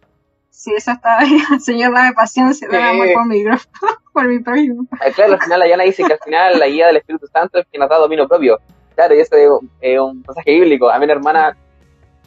Sí, 0.55 0.71
eso 0.73 0.91
está 0.91 1.19
bien. 1.19 1.41
Señor, 1.59 1.93
dame 1.93 2.13
paciencia, 2.13 2.67
dame 2.71 2.89
amor 2.89 3.13
por 3.13 3.27
mi, 3.27 3.43
por 4.13 4.27
mi 4.27 4.39
prójimo. 4.39 4.87
Ah, 4.93 5.11
claro, 5.13 5.33
al 5.33 5.41
final 5.41 5.61
Ayana 5.61 5.83
dice 5.83 6.03
que 6.03 6.13
al 6.13 6.19
final 6.19 6.59
la 6.59 6.67
guía 6.67 6.87
del 6.87 6.97
Espíritu 6.97 7.27
Santo 7.27 7.59
es 7.59 7.67
quien 7.69 7.81
nos 7.81 7.89
da 7.89 7.97
dominio 7.97 8.27
propio. 8.27 8.59
Claro, 8.95 9.13
y 9.13 9.19
eso 9.19 9.35
es 9.81 9.99
un 9.99 10.23
pasaje 10.23 10.51
bíblico. 10.51 10.89
A 10.89 10.97
mi 10.97 11.05
hermana 11.11 11.57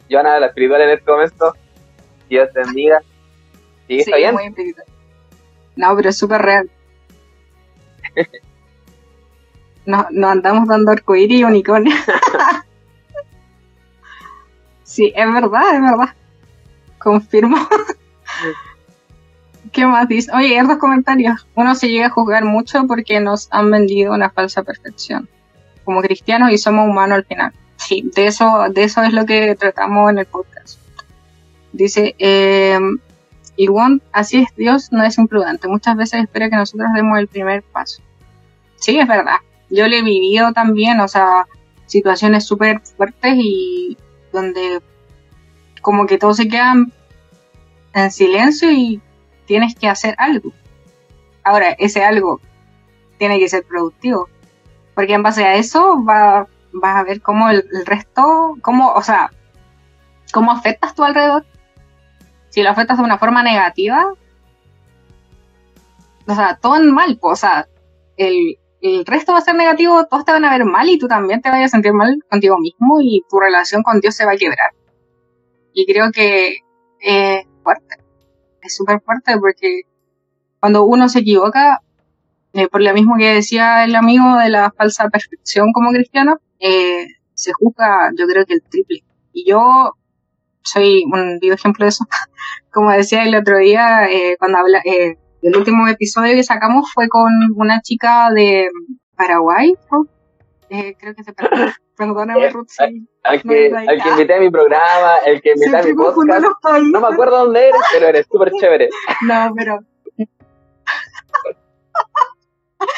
Joana, 0.09 0.39
la 0.39 0.45
espiritual 0.47 0.81
en 0.81 0.91
este 0.91 1.11
momento, 1.11 1.55
Dios 2.29 2.49
te 2.53 2.59
bendiga. 2.59 3.01
¿Sí, 3.87 3.99
está 3.99 4.17
bien? 4.17 4.35
muy 4.35 4.53
No, 5.75 5.95
pero 5.95 6.09
es 6.09 6.17
súper 6.17 6.41
real. 6.41 6.69
Nos, 9.85 10.11
nos 10.11 10.29
andamos 10.29 10.67
dando 10.67 10.91
arcoíris 10.91 11.39
y 11.39 11.43
unicornio. 11.43 11.95
Sí, 14.89 15.13
es 15.15 15.33
verdad, 15.33 15.75
es 15.75 15.81
verdad. 15.81 16.15
Confirmo. 16.97 17.57
¿Qué 19.71 19.85
más 19.85 20.07
dice? 20.07 20.31
Oye, 20.33 20.59
hay 20.59 20.65
dos 20.65 20.77
comentarios. 20.77 21.47
Uno 21.53 21.75
se 21.75 21.89
llega 21.89 22.07
a 22.07 22.09
juzgar 22.09 22.43
mucho 22.43 22.87
porque 22.87 23.19
nos 23.19 23.47
han 23.51 23.69
vendido 23.69 24.13
una 24.13 24.31
falsa 24.31 24.63
perfección. 24.63 25.29
Como 25.83 26.01
cristianos 26.01 26.51
y 26.51 26.57
somos 26.57 26.87
humanos 26.87 27.19
al 27.19 27.25
final. 27.25 27.53
Sí, 27.75 28.09
de 28.15 28.27
eso, 28.27 28.65
de 28.71 28.83
eso 28.83 29.03
es 29.03 29.13
lo 29.13 29.25
que 29.25 29.55
tratamos 29.55 30.09
en 30.09 30.19
el 30.19 30.25
podcast. 30.25 30.79
Dice, 31.71 32.15
eh, 32.17 32.79
igual 33.57 34.01
así 34.11 34.41
es 34.41 34.55
Dios, 34.55 34.91
no 34.91 35.03
es 35.03 35.19
imprudente. 35.19 35.67
Muchas 35.67 35.95
veces 35.95 36.23
espera 36.23 36.49
que 36.49 36.55
nosotros 36.55 36.89
demos 36.95 37.19
el 37.19 37.27
primer 37.27 37.61
paso. 37.61 38.01
Sí, 38.77 38.97
es 38.97 39.07
verdad. 39.07 39.37
Yo 39.69 39.87
le 39.87 39.99
he 39.99 40.03
vivido 40.03 40.51
también, 40.51 40.99
o 40.99 41.07
sea, 41.07 41.45
situaciones 41.85 42.45
súper 42.45 42.81
fuertes 42.81 43.35
y 43.37 43.97
donde 44.31 44.81
como 45.81 46.05
que 46.05 46.17
todos 46.17 46.37
se 46.37 46.47
quedan 46.47 46.91
en 47.93 48.11
silencio 48.11 48.71
y 48.71 49.01
tienes 49.45 49.75
que 49.75 49.87
hacer 49.87 50.15
algo. 50.17 50.51
Ahora, 51.43 51.71
ese 51.71 52.03
algo 52.03 52.39
tiene 53.17 53.39
que 53.39 53.49
ser 53.49 53.63
productivo, 53.65 54.29
porque 54.93 55.13
en 55.13 55.23
base 55.23 55.43
a 55.43 55.55
eso 55.55 56.03
va, 56.03 56.47
vas 56.71 56.95
a 56.95 57.03
ver 57.03 57.21
cómo 57.21 57.49
el, 57.49 57.63
resto, 57.85 58.57
cómo, 58.61 58.93
o 58.93 59.01
sea, 59.01 59.31
cómo 60.31 60.51
afectas 60.51 60.95
tu 60.95 61.03
alrededor. 61.03 61.45
Si 62.49 62.61
lo 62.63 62.69
afectas 62.69 62.97
de 62.97 63.03
una 63.03 63.17
forma 63.17 63.43
negativa, 63.43 64.13
o 66.27 66.35
sea, 66.35 66.57
todo 66.61 66.77
en 66.77 66.91
mal, 66.91 67.17
o 67.21 67.35
sea, 67.35 67.67
el, 68.17 68.59
el 68.81 69.05
resto 69.05 69.33
va 69.33 69.39
a 69.39 69.41
ser 69.41 69.55
negativo, 69.55 70.05
todos 70.05 70.25
te 70.25 70.31
van 70.31 70.45
a 70.45 70.51
ver 70.51 70.65
mal 70.65 70.89
y 70.89 70.97
tú 70.97 71.07
también 71.07 71.41
te 71.41 71.49
vas 71.49 71.61
a 71.61 71.67
sentir 71.67 71.93
mal 71.93 72.23
contigo 72.29 72.57
mismo 72.59 72.99
y 73.01 73.23
tu 73.29 73.39
relación 73.39 73.83
con 73.83 73.99
Dios 73.99 74.15
se 74.15 74.25
va 74.25 74.33
a 74.33 74.37
quebrar. 74.37 74.71
Y 75.73 75.85
creo 75.85 76.11
que 76.11 76.57
es 76.99 77.45
fuerte, 77.63 77.97
es 78.61 78.75
súper 78.75 79.01
fuerte 79.01 79.37
porque 79.39 79.81
cuando 80.59 80.85
uno 80.85 81.09
se 81.09 81.19
equivoca, 81.19 81.81
eh, 82.53 82.67
por 82.67 82.81
lo 82.81 82.93
mismo 82.93 83.15
que 83.17 83.33
decía 83.33 83.83
el 83.83 83.95
amigo 83.95 84.37
de 84.37 84.49
la 84.49 84.71
falsa 84.71 85.09
perfección 85.09 85.71
como 85.73 85.91
cristiano, 85.91 86.37
eh, 86.59 87.05
se 87.33 87.51
juzga 87.53 88.11
yo 88.17 88.27
creo 88.27 88.45
que 88.45 88.55
el 88.55 88.63
triple. 88.63 89.03
Y 89.33 89.49
yo 89.49 89.93
soy 90.63 91.03
un 91.05 91.39
vivo 91.39 91.55
ejemplo 91.55 91.85
de 91.85 91.89
eso. 91.89 92.05
como 92.71 92.91
decía 92.91 93.23
el 93.23 93.35
otro 93.35 93.57
día, 93.57 94.09
eh, 94.09 94.35
cuando 94.37 94.59
habla, 94.59 94.81
eh, 94.85 95.17
el 95.41 95.55
último 95.55 95.87
episodio 95.87 96.33
que 96.35 96.43
sacamos 96.43 96.91
fue 96.93 97.07
con 97.09 97.31
una 97.55 97.81
chica 97.81 98.29
de 98.33 98.67
Paraguay, 99.15 99.73
eh, 100.69 100.95
creo 100.99 101.15
que 101.15 101.23
se 101.23 101.33
Paraguay. 101.33 101.71
Perdóname, 101.97 102.49
Ruth. 102.51 102.67
sí. 102.69 103.07
Al 103.23 103.41
que, 103.41 103.69
no, 103.69 103.77
al 103.79 103.87
que 103.87 103.97
ya. 103.97 104.11
invité 104.11 104.33
a 104.35 104.39
mi 104.39 104.49
programa, 104.49 105.15
el 105.25 105.41
que 105.41 105.51
invité 105.51 105.75
a 105.77 105.83
mi 105.83 105.93
podcast. 105.93 106.45
No 106.93 107.01
me 107.01 107.07
acuerdo 107.07 107.43
dónde 107.43 107.67
eres, 107.67 107.81
pero 107.91 108.07
eres 108.07 108.25
súper 108.31 108.51
chévere. 108.59 108.89
No, 109.27 109.53
pero 109.55 109.79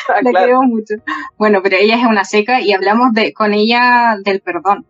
Ah, 0.07 0.21
la 0.21 0.29
claro. 0.29 0.45
queremos 0.45 0.65
mucho. 0.65 0.93
Bueno, 1.37 1.61
pero 1.63 1.77
ella 1.79 1.95
es 1.97 2.05
una 2.05 2.23
seca 2.23 2.61
y 2.61 2.73
hablamos 2.73 3.13
de, 3.13 3.33
con 3.33 3.53
ella 3.53 4.15
del 4.23 4.41
perdón. 4.41 4.85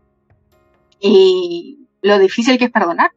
Y 0.99 1.87
lo 2.01 2.19
difícil 2.19 2.57
que 2.57 2.65
es 2.65 2.71
perdonar. 2.71 3.11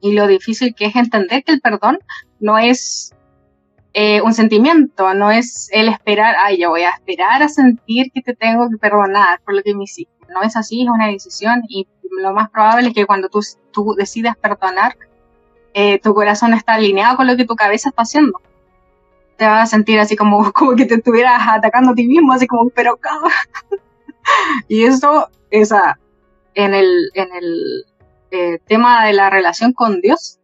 Y 0.00 0.12
lo 0.12 0.26
difícil 0.26 0.74
que 0.74 0.86
es 0.86 0.96
entender 0.96 1.44
que 1.44 1.52
el 1.52 1.60
perdón 1.60 1.98
no 2.40 2.56
es 2.58 3.12
eh, 4.00 4.22
un 4.22 4.32
sentimiento, 4.32 5.12
no 5.14 5.32
es 5.32 5.68
el 5.72 5.88
esperar, 5.88 6.36
ay, 6.40 6.56
yo 6.56 6.70
voy 6.70 6.82
a 6.82 6.90
esperar 6.90 7.42
a 7.42 7.48
sentir 7.48 8.12
que 8.12 8.22
te 8.22 8.32
tengo 8.32 8.70
que 8.70 8.76
perdonar 8.76 9.40
por 9.44 9.54
lo 9.56 9.62
que 9.64 9.74
me 9.74 9.82
hiciste. 9.82 10.12
No 10.28 10.42
es 10.42 10.56
así, 10.56 10.82
es 10.82 10.88
una 10.88 11.08
decisión 11.08 11.62
y 11.68 11.88
lo 12.22 12.32
más 12.32 12.48
probable 12.48 12.88
es 12.88 12.94
que 12.94 13.06
cuando 13.06 13.28
tú, 13.28 13.40
tú 13.72 13.96
decidas 13.98 14.36
perdonar, 14.36 14.96
eh, 15.74 15.98
tu 15.98 16.14
corazón 16.14 16.54
está 16.54 16.74
alineado 16.74 17.16
con 17.16 17.26
lo 17.26 17.36
que 17.36 17.44
tu 17.44 17.56
cabeza 17.56 17.88
está 17.88 18.02
haciendo 18.02 18.40
te 19.36 19.46
vas 19.46 19.62
a 19.62 19.66
sentir 19.66 19.98
así 19.98 20.14
como, 20.14 20.52
como 20.52 20.76
que 20.76 20.84
te 20.84 20.94
estuvieras 20.94 21.40
atacando 21.48 21.90
a 21.90 21.94
ti 21.96 22.06
mismo, 22.06 22.32
así 22.32 22.46
como, 22.46 22.70
pero 22.70 22.98
cabrón. 22.98 23.32
y 24.68 24.84
eso, 24.84 25.28
esa, 25.50 25.98
en 26.54 26.72
el, 26.72 27.10
en 27.14 27.28
el 27.34 27.84
eh, 28.30 28.58
tema 28.66 29.06
de 29.06 29.12
la 29.12 29.28
relación 29.28 29.72
con 29.72 30.00
Dios, 30.00 30.38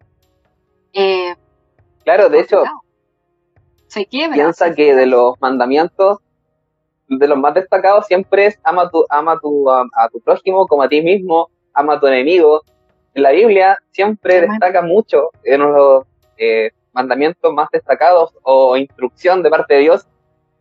eh, 0.92 1.36
Claro, 2.04 2.28
de 2.28 2.40
hecho, 2.40 2.62
se 3.94 4.07
quiebra. 4.07 4.35
piensa 4.35 4.74
que 4.74 4.94
de 4.94 5.07
los 5.07 5.40
mandamientos, 5.40 6.18
de 7.09 7.28
los 7.28 7.38
más 7.38 7.54
destacados 7.54 8.07
siempre 8.07 8.46
es 8.46 8.59
ama, 8.64 8.90
tu, 8.90 9.04
ama 9.09 9.38
tu, 9.40 9.70
a, 9.70 9.83
a 9.94 10.09
tu 10.09 10.20
prójimo 10.20 10.66
como 10.66 10.83
a 10.83 10.88
ti 10.88 11.00
mismo, 11.02 11.48
ama 11.72 11.94
a 11.94 12.00
tu 12.00 12.07
enemigo. 12.07 12.62
En 13.14 13.22
la 13.22 13.30
Biblia 13.30 13.78
siempre 13.92 14.40
destaca 14.40 14.83
mucho 14.83 15.30
en 15.44 15.61
los 15.61 16.04
eh, 16.37 16.70
mandamientos 16.92 17.52
más 17.54 17.68
destacados 17.70 18.35
o 18.42 18.76
instrucción 18.76 19.42
de 19.42 19.50
parte 19.50 19.74
de 19.74 19.80
Dios. 19.80 20.07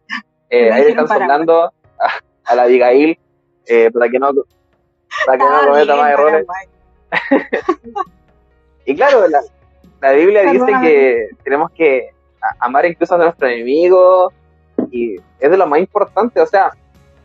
Eh, 0.49 0.71
ahí 0.71 0.83
están 0.83 1.07
soldando 1.07 1.63
a, 1.63 1.71
a 2.45 2.55
la 2.55 2.63
Abigail 2.63 3.17
eh, 3.65 3.89
para 3.91 4.07
que 4.07 4.19
no 4.19 4.29
para 5.25 5.37
que 5.39 5.43
no 5.43 5.71
cometa 5.71 5.95
más 5.95 6.11
errores. 6.11 6.45
Y 8.85 8.95
claro, 8.95 9.27
la, 9.27 9.41
la 10.01 10.11
Biblia 10.11 10.43
dice 10.43 10.59
Perdóname. 10.59 10.87
que 10.87 11.29
tenemos 11.43 11.71
que 11.71 12.12
a- 12.43 12.65
amar 12.65 12.85
incluso 12.85 13.15
a 13.15 13.17
nuestro 13.17 13.47
enemigo 13.47 14.31
y 14.91 15.15
es 15.39 15.49
de 15.51 15.57
lo 15.57 15.65
más 15.67 15.79
importante. 15.79 16.39
O 16.41 16.45
sea, 16.45 16.71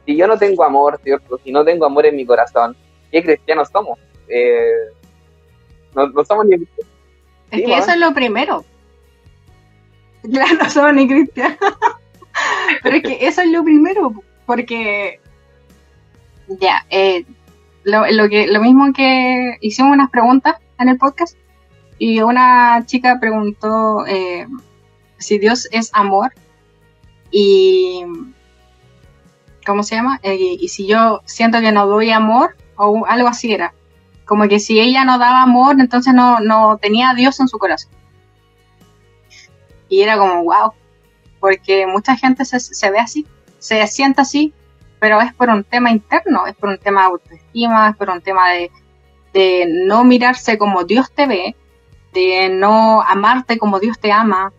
si 0.06 0.16
yo 0.16 0.26
no 0.26 0.38
tengo 0.38 0.64
amor, 0.64 0.98
¿cierto? 1.02 1.38
Si 1.44 1.52
no 1.52 1.64
tengo 1.64 1.84
amor 1.86 2.06
en 2.06 2.16
mi 2.16 2.24
corazón, 2.24 2.76
¿qué 3.12 3.22
cristianos 3.22 3.68
somos? 3.72 3.98
Eh, 4.28 4.70
no, 5.94 6.06
no 6.08 6.24
somos 6.24 6.46
ni... 6.46 6.54
Es 6.54 6.60
Sí, 7.50 7.64
que 7.64 7.74
eso 7.78 7.90
es 7.90 7.98
lo 7.98 8.12
primero. 8.14 8.64
Claro, 10.30 10.54
no 10.62 10.68
somos 10.70 10.94
ni 10.94 11.06
cristianos. 11.08 11.58
Pero 12.82 12.96
es 12.96 13.02
que 13.02 13.26
eso 13.26 13.40
es 13.40 13.50
lo 13.50 13.62
primero, 13.64 14.12
porque 14.46 15.20
ya, 16.60 16.84
eh, 16.90 17.24
lo, 17.84 18.04
lo 18.10 18.28
que, 18.28 18.46
lo 18.48 18.60
mismo 18.60 18.92
que 18.92 19.56
hicimos 19.60 19.92
unas 19.92 20.10
preguntas 20.10 20.56
en 20.78 20.88
el 20.88 20.98
podcast 20.98 21.36
y 21.98 22.20
una 22.20 22.84
chica 22.86 23.18
preguntó 23.20 24.04
eh, 24.06 24.46
si 25.18 25.38
Dios 25.38 25.68
es 25.70 25.90
amor 25.92 26.32
y 27.30 28.04
¿cómo 29.66 29.82
se 29.82 29.96
llama? 29.96 30.18
Eh, 30.22 30.56
y 30.58 30.68
si 30.68 30.86
yo 30.86 31.20
siento 31.26 31.60
que 31.60 31.72
no 31.72 31.86
doy 31.86 32.10
amor 32.10 32.56
o 32.76 33.04
algo 33.06 33.28
así 33.28 33.52
era. 33.52 33.74
Como 34.24 34.48
que 34.48 34.60
si 34.60 34.80
ella 34.80 35.04
no 35.04 35.18
daba 35.18 35.42
amor, 35.42 35.76
entonces 35.78 36.14
no, 36.14 36.40
no 36.40 36.78
tenía 36.78 37.10
a 37.10 37.14
Dios 37.14 37.38
en 37.40 37.48
su 37.48 37.58
corazón. 37.58 37.92
Y 39.88 40.00
era 40.00 40.16
como, 40.18 40.42
wow, 40.44 40.72
porque 41.40 41.86
mucha 41.86 42.16
gente 42.16 42.44
se, 42.44 42.60
se 42.60 42.90
ve 42.90 42.98
así, 42.98 43.26
se 43.58 43.86
siente 43.86 44.22
así, 44.22 44.52
pero 45.00 45.20
es 45.20 45.32
por 45.34 45.48
un 45.50 45.64
tema 45.64 45.90
interno, 45.90 46.46
es 46.46 46.54
por 46.56 46.70
un 46.70 46.78
tema 46.78 47.02
de 47.02 47.06
autoestima, 47.06 47.90
es 47.90 47.96
por 47.96 48.10
un 48.10 48.20
tema 48.20 48.50
de, 48.50 48.70
de 49.32 49.66
no 49.86 50.04
mirarse 50.04 50.58
como 50.58 50.84
Dios 50.84 51.10
te 51.12 51.26
ve, 51.26 51.56
de 52.12 52.48
no 52.50 53.02
amarte 53.02 53.58
como 53.58 53.80
Dios 53.80 53.98
te 53.98 54.12
ama, 54.12 54.52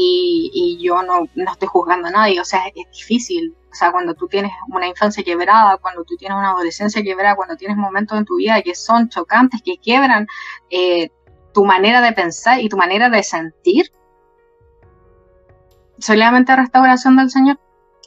y, 0.00 0.78
yo 0.80 1.02
no, 1.02 1.24
no 1.34 1.52
estoy 1.52 1.68
juzgando 1.68 2.08
a 2.08 2.10
nadie, 2.10 2.40
o 2.40 2.44
sea, 2.44 2.66
es 2.68 2.90
difícil, 2.92 3.54
o 3.70 3.74
sea, 3.74 3.92
cuando 3.92 4.14
tú 4.14 4.28
tienes 4.28 4.52
una 4.68 4.86
infancia 4.86 5.22
quebrada, 5.24 5.78
cuando 5.78 6.04
tú 6.04 6.16
tienes 6.16 6.36
una 6.36 6.50
adolescencia 6.50 7.02
quebrada, 7.02 7.36
cuando 7.36 7.56
tienes 7.56 7.76
momentos 7.76 8.16
en 8.16 8.24
tu 8.24 8.36
vida 8.36 8.62
que 8.62 8.74
son 8.74 9.08
chocantes, 9.08 9.60
que 9.62 9.78
quiebran 9.78 10.26
eh, 10.70 11.10
tu 11.52 11.64
manera 11.64 12.00
de 12.00 12.12
pensar 12.12 12.60
y 12.60 12.68
tu 12.68 12.76
manera 12.76 13.10
de 13.10 13.22
sentir, 13.22 13.92
solamente 15.98 16.54
restauración 16.54 17.16
del 17.16 17.30
Señor 17.30 17.58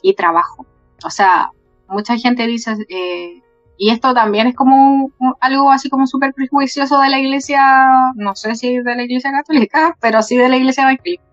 y 0.02 0.14
trabajo. 0.14 0.66
O 1.04 1.10
sea, 1.10 1.50
mucha 1.88 2.16
gente 2.16 2.46
dice, 2.46 2.74
eh, 2.88 3.42
y 3.76 3.90
esto 3.90 4.14
también 4.14 4.46
es 4.46 4.54
como 4.54 5.10
algo 5.40 5.70
así 5.70 5.90
como 5.90 6.06
súper 6.06 6.32
prejuicioso 6.32 7.00
de 7.00 7.10
la 7.10 7.18
iglesia, 7.18 8.12
no 8.14 8.34
sé 8.34 8.54
si 8.54 8.78
de 8.78 8.96
la 8.96 9.02
iglesia 9.02 9.30
católica, 9.32 9.96
pero 10.00 10.22
sí 10.22 10.36
de 10.36 10.48
la 10.48 10.56
iglesia 10.56 10.84
evangélica. 10.84 11.31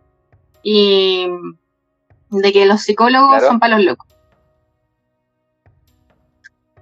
Y 0.63 1.27
de 2.29 2.51
que 2.53 2.65
los 2.65 2.81
psicólogos 2.81 3.29
Claro. 3.37 3.47
son 3.47 3.59
para 3.59 3.77
los 3.77 3.85
locos. 3.85 4.07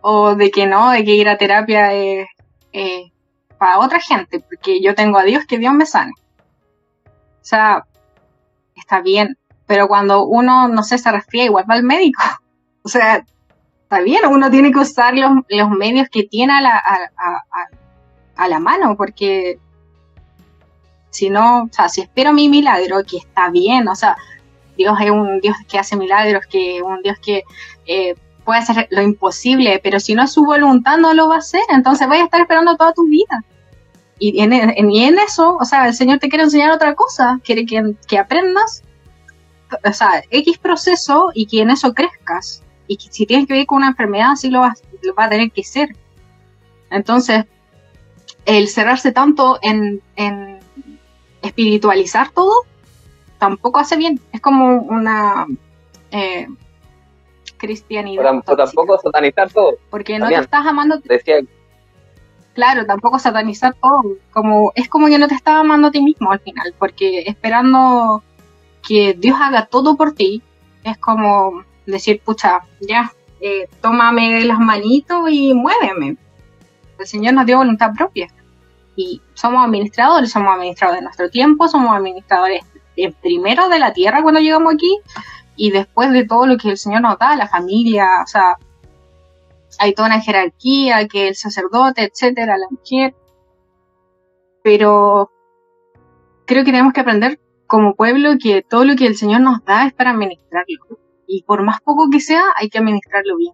O 0.02 0.36
de 0.36 0.52
que 0.52 0.66
no, 0.68 0.92
de 0.92 1.04
que 1.04 1.16
ir 1.16 1.28
a 1.30 1.38
terapia 1.38 1.94
es 1.94 2.28
es 2.72 3.12
para 3.58 3.80
otra 3.80 4.00
gente, 4.00 4.40
porque 4.40 4.82
yo 4.82 4.94
tengo 4.94 5.18
a 5.18 5.24
Dios, 5.24 5.46
que 5.48 5.58
Dios 5.58 5.74
me 5.74 5.86
sane. 5.88 6.12
O 7.08 7.44
sea, 7.44 7.86
está 8.76 9.02
bien, 9.02 9.36
pero 9.66 9.88
cuando 9.88 10.26
uno, 10.26 10.68
no 10.68 10.84
sé, 10.84 10.98
se 11.00 11.12
resfría, 11.12 11.46
igual 11.46 11.66
va 11.70 11.76
al 11.76 11.84
médico. 11.84 12.22
O 12.84 12.90
sea, 12.90 13.26
está 13.82 14.00
bien, 14.00 14.22
uno 14.30 14.50
tiene 14.50 14.72
que 14.72 14.80
usar 14.80 15.13
los, 15.18 15.30
los 15.50 15.70
medios 15.72 16.08
que 16.10 16.24
tiene 16.24 16.54
a 16.54 16.62
la, 16.62 16.78
a- 16.78 17.12
a- 17.18 17.44
a 18.38 18.48
la 18.48 18.60
mano, 18.60 18.96
porque 18.96 19.60
si 21.18 21.32
no, 21.32 21.64
o 21.64 21.70
sea, 21.72 21.90
si 21.90 22.02
espero 22.02 22.32
mi 22.32 22.48
milagro, 22.48 23.04
que 23.04 23.18
está 23.18 23.50
bien, 23.50 23.88
o 23.88 23.96
sea, 23.96 24.16
Dios 24.78 24.96
es 25.02 25.10
un 25.10 25.42
Dios 25.42 25.58
que 25.68 25.80
hace 25.80 25.96
milagros, 25.96 26.46
que 26.48 26.82
un 26.84 27.02
Dios 27.02 27.18
que 27.20 27.44
eh, 27.88 28.14
puede 28.46 28.60
hacer 28.60 28.88
lo 28.92 29.02
imposible, 29.02 29.80
pero 29.84 30.00
si 30.00 30.14
no 30.14 30.24
es 30.24 30.32
su 30.32 30.46
voluntad, 30.46 31.00
no 31.00 31.16
lo 31.16 31.28
va 31.28 31.36
a 31.36 31.40
hacer, 31.40 31.64
entonces 31.70 32.08
vas 32.08 32.20
a 32.20 32.26
estar 32.26 32.42
esperando 32.42 32.78
toda 32.78 32.94
tu 32.94 33.08
vida. 33.08 33.44
Y 34.20 34.42
en, 34.42 35.20
eso, 35.20 35.58
o 35.60 35.66
sea, 35.66 35.88
el 35.88 35.94
Señor 35.94 36.20
te 36.20 36.30
quiere 36.30 36.44
enseñar 36.44 36.72
otra 36.72 36.94
cosa, 36.94 37.40
quiere 37.44 37.66
que, 37.66 37.96
que 38.08 38.18
aprendas, 38.20 38.84
o 39.84 39.94
sea, 39.94 40.24
X 40.30 40.58
proceso 40.60 41.32
y 41.34 41.48
que 41.48 41.62
en 41.62 41.72
eso 41.72 41.94
crezcas. 41.94 42.64
Y 42.88 42.98
que 42.98 43.12
si 43.12 43.26
tienes 43.26 43.48
que 43.48 43.54
vivir 43.54 43.68
con 43.68 43.78
una 43.78 43.90
enfermedad, 43.90 44.32
así 44.32 44.50
lo 44.50 44.62
vas, 44.62 44.82
lo 45.04 45.14
va 45.14 45.26
a 45.26 45.30
tener 45.30 45.52
que 45.52 45.64
ser. 45.64 45.90
Entonces, 46.90 47.46
el 48.46 48.70
cerrarse 48.70 49.12
tanto 49.12 49.60
en, 49.62 50.02
en 50.16 50.57
espiritualizar 51.48 52.32
todo, 52.32 52.54
tampoco 53.38 53.80
hace 53.80 53.98
bien. 53.98 54.20
Es 54.32 54.42
como 54.42 54.82
una 54.82 55.48
eh, 56.12 56.48
cristianidad. 57.58 58.24
tóxica, 58.46 58.56
tampoco 58.56 58.98
satanizar 59.00 59.52
todo. 59.52 59.78
porque 59.90 60.20
no 60.20 60.28
te 60.28 60.36
estás 60.36 60.66
amando 60.66 61.00
Decía, 61.00 61.38
claro, 62.54 62.86
tampoco 62.86 63.20
satanizar 63.20 63.76
todo, 63.82 64.18
como 64.32 64.72
es 64.76 64.90
como 64.90 65.08
que 65.08 65.20
no 65.20 65.28
te 65.28 65.36
estás 65.36 65.56
amando 65.56 65.88
a 65.88 65.92
ti 65.92 66.02
mismo 66.02 66.32
al 66.32 66.40
final, 66.40 66.74
porque 66.78 67.24
esperando 67.28 68.24
que 68.88 69.14
Dios 69.14 69.38
haga 69.42 69.66
todo 69.66 69.98
por 69.98 70.14
ti, 70.14 70.42
es 70.84 70.98
como 70.98 71.64
decir, 71.86 72.22
pucha, 72.24 72.62
ya, 72.80 73.12
eh, 73.42 73.68
tómame 73.82 74.44
las 74.46 74.60
manitos 74.60 75.30
y 75.30 75.54
muéveme. 75.54 76.18
El 76.98 77.06
Señor 77.06 77.34
nos 77.34 77.46
dio 77.46 77.58
voluntad 77.58 77.92
propia 77.96 78.28
y 78.98 79.22
somos 79.36 79.64
administradores, 79.64 80.32
somos 80.32 80.54
administradores 80.56 81.02
de 81.02 81.06
nuestro 81.06 81.30
tiempo, 81.30 81.68
somos 81.68 81.96
administradores 81.96 82.66
eh, 82.98 83.14
primero 83.14 83.70
de 83.70 83.78
la 83.80 83.94
tierra 83.94 84.24
cuando 84.24 84.42
llegamos 84.42 84.74
aquí 84.74 85.00
y 85.56 85.70
después 85.70 86.12
de 86.12 86.26
todo 86.26 86.48
lo 86.48 86.58
que 86.58 86.72
el 86.72 86.78
Señor 86.78 87.02
nos 87.02 87.18
da, 87.20 87.36
la 87.36 87.48
familia, 87.48 88.08
o 88.24 88.28
sea, 88.28 88.58
hay 89.80 89.94
toda 89.94 90.08
una 90.08 90.20
jerarquía, 90.20 91.08
que 91.08 91.30
el 91.30 91.36
sacerdote, 91.36 92.04
etcétera, 92.04 92.58
la 92.58 92.68
mujer. 92.70 93.16
pero 94.64 95.32
creo 96.46 96.64
que 96.64 96.72
tenemos 96.72 96.94
que 96.94 97.02
aprender 97.02 97.40
como 97.68 97.96
pueblo 97.96 98.38
que 98.42 98.64
todo 98.64 98.84
lo 98.84 98.96
que 98.96 99.06
el 99.06 99.16
Señor 99.16 99.42
nos 99.42 99.64
da 99.64 99.86
es 99.86 99.94
para 99.94 100.12
administrarlo. 100.12 100.98
Y 101.28 101.44
por 101.44 101.64
más 101.64 101.82
poco 101.82 102.10
que 102.10 102.20
sea, 102.20 102.44
hay 102.56 102.70
que 102.70 102.80
administrarlo 102.80 103.38
bien. 103.38 103.54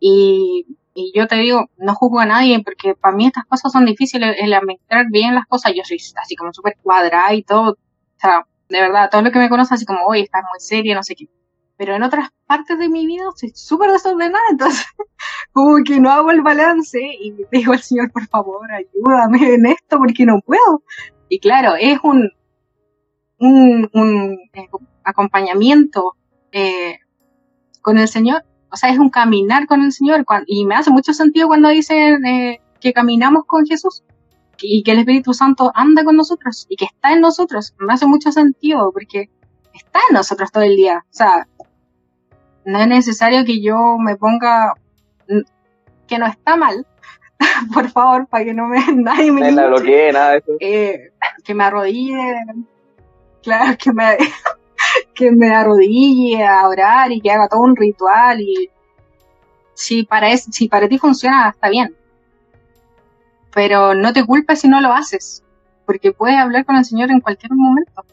Y, 0.00 0.77
yo 1.14 1.26
te 1.26 1.36
digo, 1.36 1.66
no 1.76 1.94
juzgo 1.94 2.20
a 2.20 2.26
nadie 2.26 2.62
porque 2.64 2.94
para 2.94 3.16
mí 3.16 3.26
estas 3.26 3.44
cosas 3.44 3.72
son 3.72 3.86
difíciles, 3.86 4.36
el 4.38 4.52
administrar 4.52 5.06
bien 5.10 5.34
las 5.34 5.46
cosas. 5.46 5.72
Yo 5.74 5.82
soy 5.84 5.98
así 6.16 6.36
como 6.36 6.52
súper 6.52 6.76
cuadrada 6.82 7.32
y 7.34 7.42
todo. 7.42 7.72
O 7.72 8.20
sea, 8.20 8.46
de 8.68 8.80
verdad, 8.80 9.08
todo 9.10 9.22
lo 9.22 9.30
que 9.30 9.38
me 9.38 9.48
conoce 9.48 9.74
así 9.74 9.84
como, 9.86 10.04
oye, 10.06 10.22
estás 10.22 10.42
muy 10.42 10.60
seria, 10.60 10.94
no 10.94 11.02
sé 11.02 11.14
qué. 11.14 11.26
Pero 11.76 11.94
en 11.94 12.02
otras 12.02 12.30
partes 12.46 12.78
de 12.78 12.88
mi 12.88 13.06
vida 13.06 13.24
soy 13.36 13.50
súper 13.54 13.92
desordenada, 13.92 14.42
entonces 14.50 14.86
como 15.52 15.76
que 15.84 16.00
no 16.00 16.10
hago 16.10 16.30
el 16.30 16.42
balance 16.42 16.98
y 17.00 17.34
digo 17.52 17.72
al 17.72 17.80
Señor, 17.80 18.10
por 18.10 18.26
favor, 18.26 18.68
ayúdame 18.70 19.54
en 19.54 19.66
esto 19.66 19.98
porque 19.98 20.26
no 20.26 20.40
puedo. 20.44 20.82
Y 21.28 21.40
claro, 21.40 21.74
es 21.78 21.98
un, 22.02 22.30
un, 23.38 23.88
un 23.92 24.38
eh, 24.52 24.68
acompañamiento 25.04 26.16
eh, 26.52 26.98
con 27.80 27.98
el 27.98 28.08
Señor, 28.08 28.44
o 28.70 28.76
sea, 28.76 28.90
es 28.90 28.98
un 28.98 29.10
caminar 29.10 29.66
con 29.66 29.82
el 29.82 29.92
Señor, 29.92 30.24
y 30.46 30.66
me 30.66 30.74
hace 30.74 30.90
mucho 30.90 31.12
sentido 31.12 31.48
cuando 31.48 31.68
dicen 31.68 32.24
eh, 32.24 32.60
que 32.80 32.92
caminamos 32.92 33.44
con 33.46 33.66
Jesús 33.66 34.02
y 34.60 34.82
que 34.82 34.92
el 34.92 35.00
Espíritu 35.00 35.32
Santo 35.34 35.70
anda 35.74 36.04
con 36.04 36.16
nosotros 36.16 36.66
y 36.68 36.76
que 36.76 36.86
está 36.86 37.12
en 37.12 37.20
nosotros, 37.20 37.74
me 37.78 37.92
hace 37.92 38.06
mucho 38.06 38.32
sentido 38.32 38.90
porque 38.92 39.30
está 39.72 40.00
en 40.08 40.14
nosotros 40.14 40.50
todo 40.50 40.64
el 40.64 40.76
día, 40.76 41.04
o 41.04 41.14
sea, 41.14 41.46
no 42.64 42.78
es 42.80 42.88
necesario 42.88 43.44
que 43.44 43.62
yo 43.62 43.96
me 43.98 44.16
ponga 44.16 44.74
que 46.06 46.18
no 46.18 46.26
está 46.26 46.56
mal, 46.56 46.86
por 47.72 47.88
favor, 47.90 48.26
para 48.26 48.44
que 48.44 48.54
no 48.54 48.66
me 48.66 48.80
nadie 48.94 49.30
me 49.30 49.52
bloquee, 49.52 50.12
nada 50.12 50.32
de 50.32 50.38
eso. 50.38 50.52
Eh, 50.60 51.12
que 51.44 51.54
me 51.54 51.64
arrodille, 51.64 52.34
claro, 53.42 53.76
que 53.78 53.92
me 53.92 54.18
que 55.14 55.30
me 55.30 55.54
arrodille 55.54 56.46
a 56.46 56.68
orar 56.68 57.12
y 57.12 57.20
que 57.20 57.30
haga 57.30 57.48
todo 57.48 57.60
un 57.60 57.76
ritual 57.76 58.40
y 58.40 58.70
si 59.74 60.04
para 60.04 60.36
si 60.36 60.68
para 60.68 60.88
ti 60.88 60.98
funciona 60.98 61.50
está 61.50 61.68
bien. 61.68 61.94
Pero 63.52 63.94
no 63.94 64.12
te 64.12 64.24
culpes 64.24 64.60
si 64.60 64.68
no 64.68 64.80
lo 64.80 64.92
haces, 64.92 65.42
porque 65.86 66.12
puedes 66.12 66.36
hablar 66.36 66.64
con 66.64 66.76
el 66.76 66.84
Señor 66.84 67.10
en 67.10 67.20
cualquier 67.20 67.52
momento. 67.54 68.04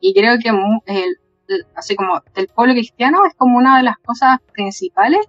Y 0.00 0.14
creo 0.14 0.38
que 0.38 0.48
el, 0.86 1.18
así 1.74 1.94
como 1.96 2.22
del 2.34 2.48
pueblo 2.48 2.74
cristiano 2.74 3.24
es 3.26 3.34
como 3.34 3.58
una 3.58 3.76
de 3.76 3.84
las 3.84 3.98
cosas 3.98 4.38
principales 4.52 5.26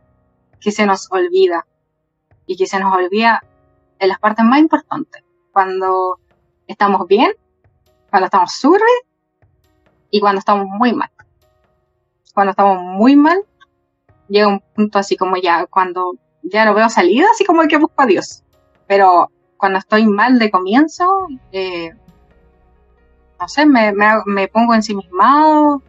que 0.60 0.72
se 0.72 0.86
nos 0.86 1.12
olvida 1.12 1.66
y 2.46 2.56
que 2.56 2.66
se 2.66 2.80
nos 2.80 2.96
olvida 2.96 3.42
en 4.00 4.10
las 4.10 4.20
partes 4.20 4.46
más 4.46 4.60
importantes, 4.60 5.24
cuando 5.52 6.20
estamos 6.68 7.08
bien, 7.08 7.32
cuando 8.10 8.26
estamos 8.26 8.54
súper 8.54 8.82
y 10.14 10.20
cuando 10.20 10.38
estamos 10.38 10.68
muy 10.68 10.94
mal. 10.94 11.10
Cuando 12.36 12.52
estamos 12.52 12.80
muy 12.84 13.16
mal, 13.16 13.40
llega 14.28 14.48
un 14.48 14.60
punto 14.60 15.00
así 15.00 15.18
como 15.18 15.38
ya, 15.38 15.66
cuando 15.66 16.14
ya 16.44 16.66
no 16.66 16.76
veo 16.76 16.88
salida, 16.88 17.26
así 17.32 17.44
como 17.44 17.64
que 17.64 17.78
busco 17.78 18.04
a 18.04 18.06
Dios. 18.06 18.44
Pero 18.86 19.32
cuando 19.58 19.80
estoy 19.80 20.06
mal 20.06 20.38
de 20.38 20.52
comienzo, 20.52 21.28
eh, 21.52 21.96
no 23.40 23.48
sé, 23.48 23.66
me, 23.66 23.92
me, 23.92 24.06
me 24.28 24.48
pongo 24.48 24.76
ensimismado, 24.76 25.82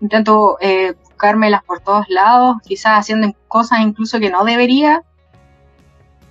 intento 0.00 0.56
eh, 0.62 0.94
buscármelas 1.02 1.62
por 1.62 1.80
todos 1.80 2.08
lados, 2.08 2.56
quizás 2.64 2.98
haciendo 2.98 3.30
cosas 3.46 3.80
incluso 3.80 4.18
que 4.20 4.30
no 4.30 4.42
debería, 4.44 5.02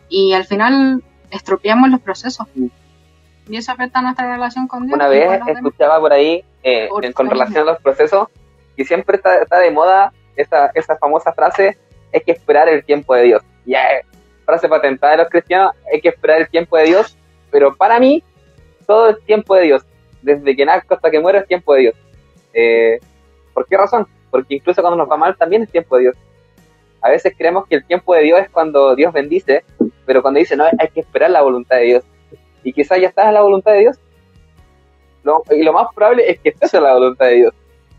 y 0.09 0.33
al 0.33 0.45
final 0.45 1.03
estropeamos 1.29 1.91
los 1.91 2.01
procesos. 2.01 2.47
Y 3.47 3.55
eso 3.55 3.71
afecta 3.71 4.01
nuestra 4.01 4.31
relación 4.31 4.67
con 4.67 4.87
Dios. 4.87 4.95
Una 4.95 5.07
vez 5.07 5.41
escuchaba 5.47 5.99
por 5.99 6.11
ahí, 6.11 6.43
eh, 6.63 6.89
con 7.13 7.29
relación 7.29 7.67
a 7.67 7.71
los 7.71 7.81
procesos, 7.81 8.27
y 8.75 8.85
siempre 8.85 9.17
está, 9.17 9.59
de 9.59 9.71
moda 9.71 10.13
esa, 10.35 10.71
esa 10.73 10.97
famosa 10.97 11.33
frase, 11.33 11.77
hay 12.13 12.21
que 12.21 12.31
esperar 12.31 12.69
el 12.69 12.83
tiempo 12.83 13.13
de 13.13 13.23
Dios. 13.23 13.41
Ya, 13.65 13.81
frase 14.45 14.69
patentada 14.69 15.11
de 15.13 15.17
los 15.19 15.29
cristianos, 15.29 15.73
hay 15.91 16.01
que 16.01 16.09
esperar 16.09 16.41
el 16.41 16.49
tiempo 16.49 16.77
de 16.77 16.85
Dios, 16.85 17.17
pero 17.51 17.75
para 17.75 17.99
mí, 17.99 18.23
todo 18.87 19.09
es 19.09 19.23
tiempo 19.25 19.55
de 19.55 19.63
Dios. 19.63 19.85
Desde 20.21 20.55
que 20.55 20.65
nazco 20.65 20.95
hasta 20.95 21.11
que 21.11 21.19
muero 21.19 21.39
es 21.39 21.47
tiempo 21.47 21.73
de 21.73 21.81
Dios. 21.81 21.95
Eh, 22.53 22.99
¿Por 23.53 23.67
qué 23.67 23.77
razón? 23.77 24.07
Porque 24.31 24.55
incluso 24.55 24.81
cuando 24.81 24.97
nos 24.97 25.09
va 25.09 25.17
mal 25.17 25.37
también 25.37 25.63
es 25.63 25.71
tiempo 25.71 25.95
de 25.97 26.03
Dios. 26.03 26.15
A 27.01 27.09
veces 27.09 27.33
creemos 27.37 27.67
que 27.67 27.75
el 27.75 27.85
tiempo 27.85 28.13
de 28.13 28.23
Dios 28.23 28.39
es 28.39 28.49
cuando 28.49 28.95
Dios 28.95 29.13
bendice, 29.13 29.63
pero 30.05 30.21
cuando 30.21 30.39
dice 30.39 30.55
no, 30.55 30.65
hay 30.65 30.87
que 30.93 31.01
esperar 31.01 31.29
la 31.29 31.41
voluntad 31.41 31.77
de 31.77 31.83
Dios. 31.83 32.03
Y 32.63 32.73
quizás 32.73 32.99
ya 32.99 33.07
estás 33.07 33.27
en 33.27 33.33
la 33.33 33.41
voluntad 33.41 33.73
de 33.73 33.79
Dios. 33.79 33.99
Y 35.51 35.63
lo 35.63 35.73
más 35.73 35.88
probable 35.93 36.29
es 36.29 36.39
que 36.39 36.49
estés 36.49 36.73
en 36.73 36.84
la 36.84 36.93
voluntad 36.93 37.25
de 37.25 37.36
Dios. 37.36 37.53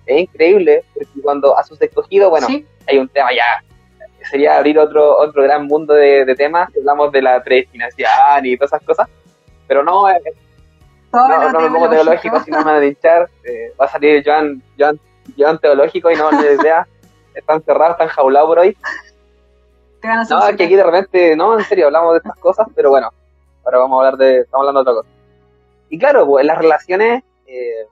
Es 0.07 0.21
increíble, 0.21 0.85
porque 0.95 1.21
cuando 1.23 1.57
a 1.57 1.63
sus 1.63 1.81
escogidos, 1.81 2.31
bueno, 2.31 2.47
hay 2.87 2.99
un 2.99 3.09
tema 3.09 3.31
ya, 3.33 3.45
sería 4.29 4.57
abrir 4.57 4.79
otro 4.79 5.17
otro 5.19 5.43
gran 5.43 5.67
mundo 5.67 5.95
de, 5.95 6.35
temas, 6.37 6.69
hablamos 6.77 7.13
de 7.13 7.23
la 7.23 7.43
predestinación 7.43 8.45
y 8.45 8.57
todas 8.57 8.73
esas 8.73 8.87
cosas, 8.87 9.09
pero 9.69 9.83
no, 9.83 10.09
eh, 10.11 10.21
no, 11.13 11.53
no 11.53 11.61
me 11.61 11.71
pongo 11.71 11.89
teológico, 11.89 12.41
si 12.41 12.51
no 12.51 12.59
me 12.59 12.65
van 12.65 12.83
a 12.83 12.87
hinchar, 12.87 13.29
eh, 13.45 13.73
va 13.81 13.85
a 13.85 13.89
salir 13.89 14.23
Joan, 14.25 14.63
Joan 14.79 14.99
llevan 15.37 15.59
teológico 15.59 16.11
y 16.11 16.17
no 16.17 16.31
les 16.33 16.61
idea. 16.61 16.87
están 17.35 17.63
cerrados, 17.63 17.93
están 17.93 18.09
jaulados 18.09 18.49
por 18.49 18.59
hoy. 18.59 18.77
No, 20.03 20.57
que 20.57 20.65
aquí 20.65 20.77
de 20.77 20.83
repente, 20.83 21.37
no, 21.37 21.59
en 21.59 21.65
serio, 21.65 21.87
hablamos 21.87 22.13
de 22.13 22.19
estas 22.19 22.37
cosas, 22.37 22.67
pero 22.75 22.91
bueno, 22.91 23.11
ahora 23.65 23.79
vamos 23.79 23.97
a 23.97 24.07
hablar 24.07 24.19
de, 24.19 24.39
estamos 24.41 24.67
hablando 24.67 24.83
de 24.83 24.91
otra 24.91 25.03
cosa. 25.03 25.20
Y 25.91 25.99
claro, 25.99 26.25
pues 26.25 26.43
en 26.43 26.47
las 26.47 26.59
relaciones, 26.59 27.25
eh, 27.47 27.87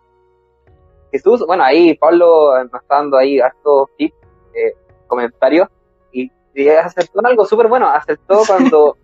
Jesús, 1.10 1.44
bueno, 1.44 1.64
ahí 1.64 1.94
Pablo 1.94 2.52
nos 2.64 2.82
está 2.82 2.96
dando 2.96 3.18
ahí 3.18 3.38
estos 3.38 3.88
tips, 3.96 4.16
eh, 4.54 4.72
comentarios, 5.08 5.68
y, 6.12 6.30
aceptó 6.68 7.20
algo 7.24 7.44
súper 7.44 7.66
bueno, 7.66 7.88
aceptó 7.88 8.42
cuando, 8.46 8.96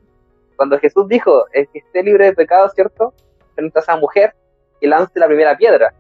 cuando 0.57 0.79
Jesús 0.79 1.09
dijo, 1.09 1.45
el 1.53 1.69
que 1.69 1.81
esté 1.81 2.03
libre 2.05 2.27
de 2.27 2.35
pecado, 2.35 2.69
¿cierto? 2.71 3.13
Frente 3.55 3.79
a 3.79 3.83
esa 3.83 3.97
mujer, 3.97 4.35
que 4.81 4.87
lance 4.87 5.19
la 5.19 5.27
primera 5.27 5.57
piedra. 5.57 5.93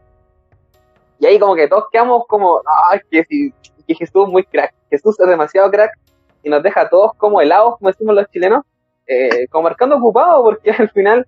Y 1.18 1.26
ahí 1.26 1.38
como 1.38 1.56
que 1.56 1.68
todos 1.68 1.86
quedamos 1.90 2.24
como, 2.28 2.60
ah, 2.66 2.98
que, 3.10 3.24
que 3.24 3.94
Jesús 3.94 4.24
es 4.26 4.32
muy 4.32 4.44
crack, 4.44 4.72
Jesús 4.90 5.18
es 5.18 5.28
demasiado 5.28 5.70
crack 5.70 5.98
y 6.44 6.48
nos 6.48 6.62
deja 6.62 6.82
a 6.82 6.88
todos 6.88 7.12
como 7.16 7.40
helados, 7.40 7.78
como 7.78 7.90
decimos 7.90 8.14
los 8.14 8.28
chilenos, 8.30 8.64
eh, 9.06 9.48
como 9.48 9.64
marcando 9.64 9.96
ocupado, 9.96 10.42
porque 10.44 10.70
al 10.78 10.90
final 10.90 11.26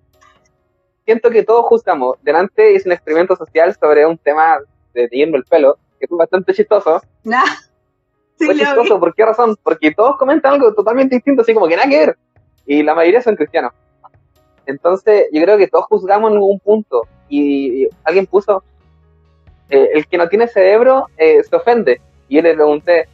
siento 1.07 1.29
que 1.29 1.43
todos 1.43 1.65
juzgamos. 1.67 2.17
Delante 2.21 2.73
hice 2.73 2.89
un 2.89 2.93
experimento 2.93 3.33
social 3.37 3.73
sobre 3.79 4.05
un 4.05 4.17
tema 4.17 4.59
de 4.93 5.07
teñirme 5.07 5.37
el 5.37 5.45
pelo, 5.45 5.77
que 5.97 6.05
fue 6.05 6.17
bastante 6.17 6.53
chistoso. 6.53 7.01
Nah. 7.23 7.43
fue 8.37 8.55
chistoso, 8.55 8.99
¿por 8.99 9.15
qué 9.15 9.25
razón? 9.25 9.55
Porque 9.63 9.91
todos 9.91 10.17
comentan 10.17 10.53
algo 10.53 10.73
totalmente 10.73 11.15
distinto, 11.15 11.41
así 11.41 11.53
como 11.53 11.67
que 11.67 11.75
nada 11.75 11.89
que 11.89 11.97
ver. 11.97 12.17
Y 12.65 12.83
la 12.83 12.93
mayoría 12.93 13.21
son 13.21 13.35
cristianos. 13.35 13.71
Entonces, 14.65 15.27
yo 15.31 15.41
creo 15.41 15.57
que 15.57 15.67
todos 15.67 15.85
juzgamos 15.85 16.29
en 16.29 16.35
algún 16.35 16.59
punto. 16.59 17.07
y 17.29 17.87
alguien 18.03 18.25
puso, 18.25 18.63
eh, 19.69 19.89
el 19.93 20.07
que 20.07 20.17
no 20.17 20.29
tiene 20.29 20.47
cerebro 20.47 21.07
eh, 21.17 21.41
se 21.43 21.55
ofende. 21.55 22.01
Y 22.27 22.35
yo 22.35 22.41
le 22.41 22.53
pregunté, 22.53 23.07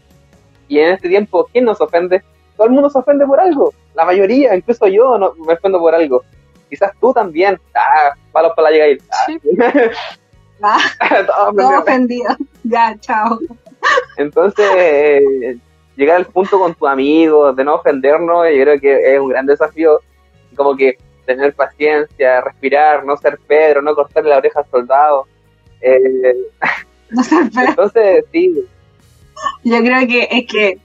¿y 0.68 0.80
en 0.80 0.94
este 0.94 1.10
tiempo 1.10 1.48
quién 1.52 1.66
nos 1.66 1.80
ofende? 1.80 2.24
Todo 2.58 2.68
el 2.68 2.74
mundo 2.74 2.90
se 2.90 3.00
ofende 3.00 3.26
por 3.26 3.40
algo. 3.40 3.72
La 3.96 4.04
mayoría, 4.06 4.56
incluso 4.56 4.88
yo 4.88 5.18
no, 5.18 5.34
me 5.36 5.54
ofendo 5.54 5.80
por 5.80 5.94
algo. 5.96 6.24
Quizás 6.74 6.92
tú 7.00 7.14
también. 7.14 7.60
Ah, 7.76 8.16
palos 8.32 8.54
para 8.56 8.72
llegar. 8.72 8.98
Ah. 9.12 9.26
Sí. 9.28 9.40
ah, 10.64 10.80
todo, 11.56 11.80
ofendido. 11.80 12.36
Ya, 12.64 12.98
chao. 13.00 13.38
Entonces, 14.18 14.66
eh, 14.76 15.56
llegar 15.96 16.16
al 16.16 16.26
punto 16.26 16.58
con 16.58 16.74
tu 16.74 16.88
amigo, 16.88 17.54
de 17.54 17.64
no 17.64 17.76
ofendernos, 17.76 18.48
yo 18.50 18.64
creo 18.64 18.80
que 18.80 19.14
es 19.14 19.20
un 19.20 19.30
gran 19.30 19.46
desafío. 19.46 20.00
Como 20.56 20.76
que 20.76 20.98
tener 21.28 21.54
paciencia, 21.54 22.42
respirar, 22.42 23.06
no 23.06 23.18
ser 23.18 23.38
Pedro, 23.48 23.84
no 23.84 23.94
cortarle 23.94 24.32
la 24.32 24.38
oreja 24.38 24.62
al 24.62 24.70
soldado. 24.72 25.28
Eh, 25.80 26.36
entonces, 27.68 28.26
sí. 28.32 28.66
Yo 29.64 29.78
creo 29.78 30.08
que 30.08 30.28
es 30.32 30.48
que 30.52 30.80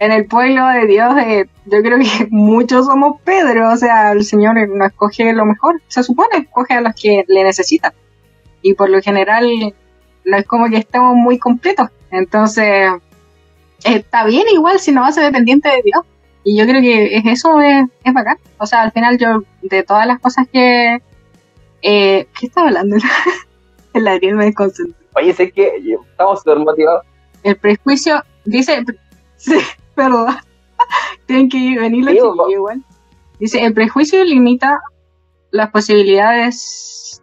en 0.00 0.12
el 0.12 0.24
pueblo 0.24 0.66
de 0.68 0.86
Dios, 0.86 1.14
eh, 1.18 1.46
yo 1.66 1.82
creo 1.82 1.98
que 1.98 2.26
muchos 2.30 2.86
somos 2.86 3.20
Pedro, 3.22 3.70
o 3.70 3.76
sea, 3.76 4.12
el 4.12 4.24
Señor 4.24 4.56
no 4.68 4.86
escoge 4.86 5.32
lo 5.34 5.44
mejor, 5.44 5.80
se 5.88 6.02
supone, 6.02 6.38
escoge 6.38 6.74
a 6.74 6.80
los 6.80 6.94
que 6.94 7.24
le 7.28 7.44
necesitan. 7.44 7.92
Y 8.62 8.74
por 8.74 8.88
lo 8.88 9.00
general, 9.02 9.46
no 10.24 10.36
es 10.36 10.46
como 10.46 10.68
que 10.68 10.78
estemos 10.78 11.14
muy 11.14 11.38
completos. 11.38 11.90
Entonces, 12.10 12.90
está 13.84 14.24
bien 14.24 14.46
igual 14.52 14.80
si 14.80 14.90
no 14.90 15.02
va 15.02 15.08
a 15.08 15.12
ser 15.12 15.24
dependiente 15.24 15.68
de 15.68 15.82
Dios. 15.84 16.02
Y 16.44 16.58
yo 16.58 16.66
creo 16.66 16.80
que 16.80 17.16
es 17.16 17.26
eso 17.26 17.60
es, 17.60 17.84
es 18.02 18.14
bacán. 18.14 18.38
O 18.58 18.66
sea, 18.66 18.82
al 18.82 18.92
final 18.92 19.18
yo, 19.18 19.42
de 19.62 19.82
todas 19.82 20.06
las 20.06 20.18
cosas 20.18 20.46
que... 20.50 20.98
Eh, 21.82 22.26
¿Qué 22.38 22.46
estaba 22.46 22.68
hablando? 22.68 22.96
El 23.92 24.08
Adriel 24.08 24.36
me 24.36 24.46
desconcentró. 24.46 24.94
Oye, 25.14 25.32
sé 25.34 25.50
que 25.50 25.72
estamos 26.10 26.38
súper 26.38 26.58
motivados. 26.58 27.04
El 27.42 27.56
prejuicio, 27.56 28.22
dice, 28.44 28.82
sí, 29.36 29.58
perdón, 29.94 30.34
tienen 31.26 31.48
que 31.48 31.78
venir 31.78 32.04
los 32.04 32.50
igual. 32.50 32.84
Dice, 33.38 33.64
el 33.64 33.72
prejuicio 33.72 34.22
limita 34.24 34.80
las 35.50 35.70
posibilidades, 35.70 37.22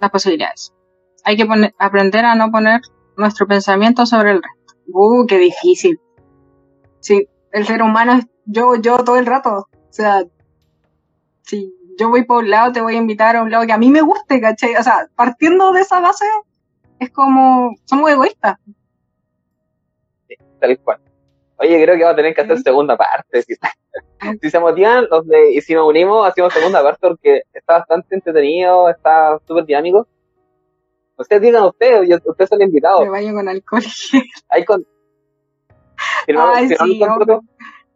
las 0.00 0.10
posibilidades. 0.10 0.72
Hay 1.24 1.36
que 1.36 1.46
poner, 1.46 1.74
aprender 1.78 2.24
a 2.24 2.34
no 2.34 2.50
poner 2.50 2.80
nuestro 3.16 3.46
pensamiento 3.46 4.06
sobre 4.06 4.32
el 4.32 4.42
resto. 4.42 4.74
Uh, 4.86 5.26
qué 5.26 5.38
difícil. 5.38 6.00
Sí, 7.00 7.28
el 7.52 7.66
ser 7.66 7.82
humano 7.82 8.14
es 8.14 8.26
yo, 8.44 8.76
yo 8.76 8.98
todo 8.98 9.16
el 9.16 9.26
rato. 9.26 9.68
O 9.72 9.92
sea, 9.92 10.24
si 11.42 11.74
yo 11.98 12.10
voy 12.10 12.24
por 12.24 12.44
un 12.44 12.50
lado, 12.50 12.72
te 12.72 12.80
voy 12.80 12.94
a 12.94 12.98
invitar 12.98 13.36
a 13.36 13.42
un 13.42 13.50
lado 13.50 13.66
que 13.66 13.72
a 13.72 13.78
mí 13.78 13.90
me 13.90 14.02
guste, 14.02 14.40
¿cachai? 14.40 14.76
O 14.76 14.82
sea, 14.82 15.08
partiendo 15.14 15.72
de 15.72 15.80
esa 15.80 16.00
base, 16.00 16.26
es 16.98 17.10
como, 17.10 17.74
somos 17.84 18.10
egoístas. 18.10 18.58
Sí, 20.28 20.36
tal 20.60 20.78
cual. 20.80 21.00
Oye, 21.56 21.82
creo 21.82 21.96
que 21.96 22.02
vamos 22.02 22.14
a 22.14 22.16
tener 22.16 22.34
que 22.34 22.40
hacer 22.40 22.58
segunda 22.58 22.96
parte. 22.96 23.42
Si, 23.42 23.54
si 24.42 24.50
se 24.50 24.58
motivan 24.58 25.06
los 25.10 25.26
de, 25.26 25.52
y 25.52 25.60
si 25.60 25.74
nos 25.74 25.86
unimos, 25.88 26.26
hacemos 26.26 26.52
segunda 26.52 26.82
parte 26.82 26.98
porque 27.08 27.42
está 27.52 27.78
bastante 27.78 28.14
entretenido, 28.14 28.88
está 28.88 29.38
súper 29.46 29.64
dinámico. 29.64 30.06
Ustedes 31.16 31.42
digan 31.42 31.62
ustedes, 31.64 32.08
yo- 32.08 32.18
ustedes 32.30 32.48
son 32.50 32.60
invitados. 32.60 33.02
Me 33.04 33.10
baño 33.10 33.32
con 33.34 33.48
alcohol. 33.48 33.82
Hay 34.48 34.64
con... 34.64 34.84
firmamos- 36.26 36.56
Ay, 36.56 36.68
firmamos 36.68 37.24
sí. 37.24 37.48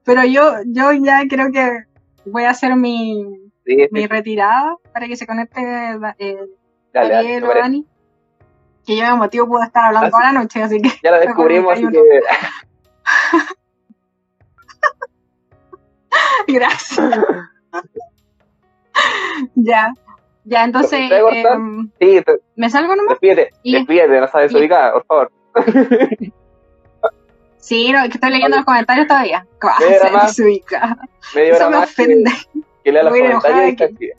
Pero 0.05 0.25
yo, 0.25 0.53
yo 0.67 0.93
ya 0.93 1.23
creo 1.29 1.51
que 1.53 1.85
voy 2.27 2.45
a 2.45 2.51
hacer 2.51 2.77
mi, 2.77 3.25
Sí, 3.67 3.75
sí, 3.75 3.89
mi 3.91 4.07
retirada 4.07 4.77
para 4.93 5.07
que 5.09 5.17
se 5.17 5.27
conecte 5.27 5.61
eh, 6.19 6.37
me 6.95 7.43
o. 7.43 7.55
Dani. 7.55 7.85
Que 8.87 8.97
yo 8.97 9.03
me 9.05 9.15
motivo 9.17 9.47
puedo 9.49 9.65
estar 9.65 9.85
hablando 9.87 10.09
toda 10.11 10.33
la 10.33 10.41
noche, 10.41 10.63
así 10.63 10.81
que 10.81 10.89
Ya 11.03 11.11
la 11.11 11.19
descubrimos, 11.27 11.73
así 11.75 11.83
que 11.89 12.21
gracias. 16.47 17.09
ya. 19.55 19.93
Ya, 20.45 20.65
entonces, 20.65 21.11
em, 21.11 21.91
sí, 22.01 22.23
te- 22.23 22.41
¿me 22.57 22.71
salgo 22.71 22.97
nomás? 22.97 23.11
despídete, 23.21 23.51
Y- 23.63 23.75
despídete, 23.75 24.19
no 24.21 24.29
sabes 24.29 24.51
y- 24.53 24.57
ubicar, 24.57 24.93
por 24.95 25.05
favor. 25.05 25.33
Sí, 27.59 27.93
no, 27.93 27.99
es 28.03 28.09
que 28.09 28.15
estoy 28.15 28.31
leyendo 28.31 28.57
los 28.57 28.65
comentarios 28.65 29.07
todavía. 29.07 29.47
¿Cómo 29.61 29.75
Media 29.79 29.99
se 30.01 30.07
hora 30.09 30.17
más. 30.17 30.39
Media 31.35 31.53
Eso 31.53 31.71
me 31.71 31.77
más 31.77 31.95
que, 31.95 32.03
ofende. 32.03 32.31
que 32.83 32.93
lea 32.93 33.03
los 33.03 33.15
ir 33.17 33.23
comentarios 33.25 33.91
y. 34.01 34.11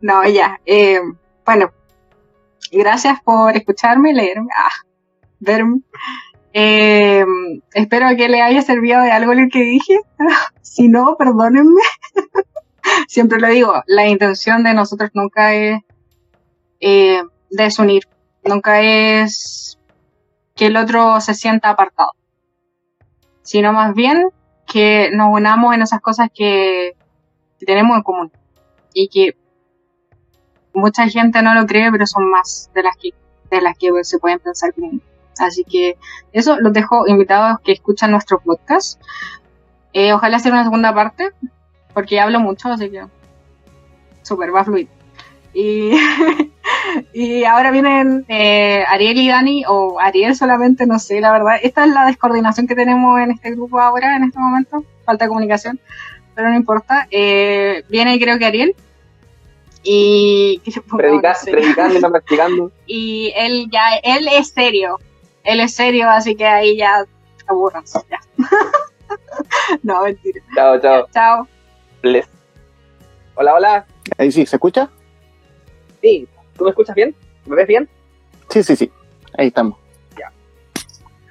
No, 0.00 0.24
ya. 0.28 0.60
eh, 0.64 1.00
bueno, 1.44 1.72
gracias 2.70 3.18
por 3.24 3.56
escucharme, 3.56 4.12
leerme, 4.12 4.46
ah, 4.56 4.70
verme. 5.40 5.80
Eh, 6.52 7.24
espero 7.74 8.08
que 8.16 8.28
le 8.28 8.40
haya 8.40 8.62
servido 8.62 9.02
de 9.02 9.12
algo 9.12 9.34
lo 9.34 9.48
que 9.50 9.60
dije. 9.60 10.00
si 10.62 10.88
no, 10.88 11.16
perdónenme. 11.16 11.80
Siempre 13.08 13.40
lo 13.40 13.48
digo, 13.48 13.82
la 13.86 14.06
intención 14.06 14.62
de 14.62 14.74
nosotros 14.74 15.10
nunca 15.14 15.54
es 15.54 15.80
eh, 16.80 17.22
desunir, 17.50 18.04
nunca 18.44 18.80
es 18.80 19.78
que 20.54 20.66
el 20.66 20.76
otro 20.76 21.20
se 21.20 21.34
sienta 21.34 21.70
apartado, 21.70 22.12
sino 23.42 23.72
más 23.72 23.94
bien 23.94 24.28
que 24.66 25.10
nos 25.12 25.28
unamos 25.30 25.74
en 25.74 25.82
esas 25.82 26.00
cosas 26.00 26.28
que, 26.34 26.96
que 27.58 27.66
tenemos 27.66 27.96
en 27.96 28.02
común 28.02 28.32
y 28.94 29.08
que 29.08 29.36
mucha 30.72 31.08
gente 31.08 31.42
no 31.42 31.54
lo 31.54 31.66
cree, 31.66 31.90
pero 31.90 32.06
son 32.06 32.30
más 32.30 32.70
de 32.74 32.82
las 32.82 32.96
que, 32.96 33.10
de 33.50 33.60
las 33.60 33.76
que 33.76 33.90
se 34.02 34.18
pueden 34.18 34.38
pensar 34.38 34.72
bien. 34.76 35.02
Así 35.40 35.64
que 35.64 35.96
eso 36.32 36.56
los 36.60 36.72
dejo 36.72 37.06
invitados 37.06 37.58
que 37.64 37.72
escuchan 37.72 38.10
nuestro 38.10 38.40
podcast. 38.40 39.00
Eh, 39.92 40.12
ojalá 40.12 40.36
hacer 40.36 40.52
una 40.52 40.64
segunda 40.64 40.94
parte, 40.94 41.30
porque 41.94 42.20
hablo 42.20 42.40
mucho, 42.40 42.68
así 42.68 42.90
que 42.90 43.04
súper, 44.22 44.54
va 44.54 44.60
a 44.60 44.64
fluir. 44.64 44.88
Y, 45.54 45.90
y 47.14 47.44
ahora 47.44 47.70
vienen 47.70 48.24
eh, 48.28 48.84
Ariel 48.88 49.16
y 49.18 49.28
Dani, 49.28 49.64
o 49.66 49.98
Ariel 50.00 50.34
solamente, 50.36 50.86
no 50.86 50.98
sé, 50.98 51.20
la 51.20 51.32
verdad. 51.32 51.54
Esta 51.62 51.84
es 51.84 51.92
la 51.92 52.04
descoordinación 52.06 52.66
que 52.66 52.74
tenemos 52.74 53.18
en 53.20 53.30
este 53.30 53.52
grupo 53.52 53.80
ahora, 53.80 54.16
en 54.16 54.24
este 54.24 54.38
momento. 54.38 54.84
Falta 55.06 55.24
de 55.24 55.28
comunicación, 55.28 55.80
pero 56.34 56.50
no 56.50 56.56
importa. 56.56 57.06
Eh, 57.10 57.84
viene 57.88 58.18
creo 58.18 58.38
que 58.38 58.44
Ariel. 58.46 58.74
Y 59.82 60.60
Predica- 60.96 61.36
predicando 61.44 61.96
y 61.96 62.00
no 62.02 62.10
practicando. 62.10 62.72
y 62.86 63.32
él 63.36 63.68
ya, 63.70 63.96
él 64.02 64.28
es 64.32 64.48
serio, 64.48 64.98
él 65.46 65.60
es 65.60 65.74
serio, 65.74 66.10
así 66.10 66.34
que 66.34 66.44
ahí 66.44 66.76
ya 66.76 67.06
aburranse, 67.46 68.00
ya. 68.10 68.18
no, 69.82 70.02
mentira. 70.02 70.40
Chao, 70.54 70.80
chao. 70.80 71.06
Chao. 71.12 71.48
Bless. 72.02 72.28
Hola, 73.36 73.54
hola. 73.54 73.86
Ahí 74.18 74.32
sí, 74.32 74.44
¿se 74.44 74.56
escucha? 74.56 74.90
Sí, 76.02 76.28
¿tú 76.56 76.64
me 76.64 76.70
escuchas 76.70 76.96
bien? 76.96 77.14
¿Me 77.46 77.56
ves 77.56 77.66
bien? 77.68 77.88
Sí, 78.50 78.62
sí, 78.62 78.74
sí. 78.74 78.90
Ahí 79.38 79.48
estamos. 79.48 79.78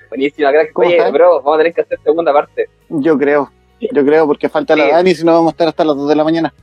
Buenísima, 0.09 0.51
crack. 0.51 0.72
¿Cómo 0.72 0.88
Oye, 0.88 0.97
estás? 0.97 1.11
bro, 1.11 1.41
vamos 1.41 1.55
a 1.55 1.57
tener 1.57 1.74
que 1.74 1.82
hacer 1.82 1.99
segunda 2.01 2.32
parte. 2.32 2.70
Yo 2.88 3.18
creo. 3.18 3.51
Yo 3.82 4.05
creo 4.05 4.26
porque 4.26 4.47
falta 4.47 4.76
la. 4.76 4.88
Dani, 4.88 5.13
si 5.13 5.26
no 5.26 5.34
vamos 5.34 5.49
a 5.49 5.51
estar 5.51 5.68
hasta 5.68 5.84
las 5.84 5.97
2 5.97 6.07
de 6.07 6.16
la 6.16 6.24
mañana. 6.24 6.53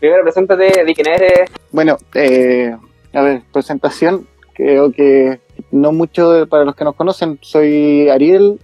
Primero, 0.00 0.24
preséntate, 0.24 0.84
di 0.84 0.94
quién 0.94 1.06
eres. 1.06 1.50
Bueno, 1.70 1.98
eh, 2.14 2.76
a 3.12 3.20
ver, 3.20 3.42
presentación. 3.52 4.26
Creo 4.54 4.90
que 4.90 5.38
no 5.70 5.92
mucho 5.92 6.46
para 6.48 6.64
los 6.64 6.74
que 6.74 6.84
nos 6.84 6.94
conocen. 6.94 7.38
Soy 7.42 8.08
Ariel. 8.08 8.60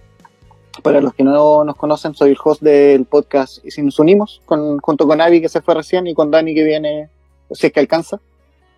Para 0.81 1.01
los 1.01 1.13
que 1.13 1.23
no 1.23 1.63
nos 1.63 1.75
conocen, 1.75 2.15
soy 2.15 2.31
el 2.31 2.37
host 2.43 2.63
del 2.63 3.05
podcast 3.05 3.63
Y 3.63 3.69
si 3.69 3.83
nos 3.83 3.99
unimos, 3.99 4.41
junto 4.45 5.07
con 5.07 5.21
Avi 5.21 5.39
que 5.39 5.47
se 5.47 5.61
fue 5.61 5.75
recién 5.75 6.07
y 6.07 6.15
con 6.15 6.31
Dani 6.31 6.55
que 6.55 6.63
viene, 6.63 7.09
si 7.51 7.67
es 7.67 7.73
que 7.73 7.79
alcanza. 7.79 8.19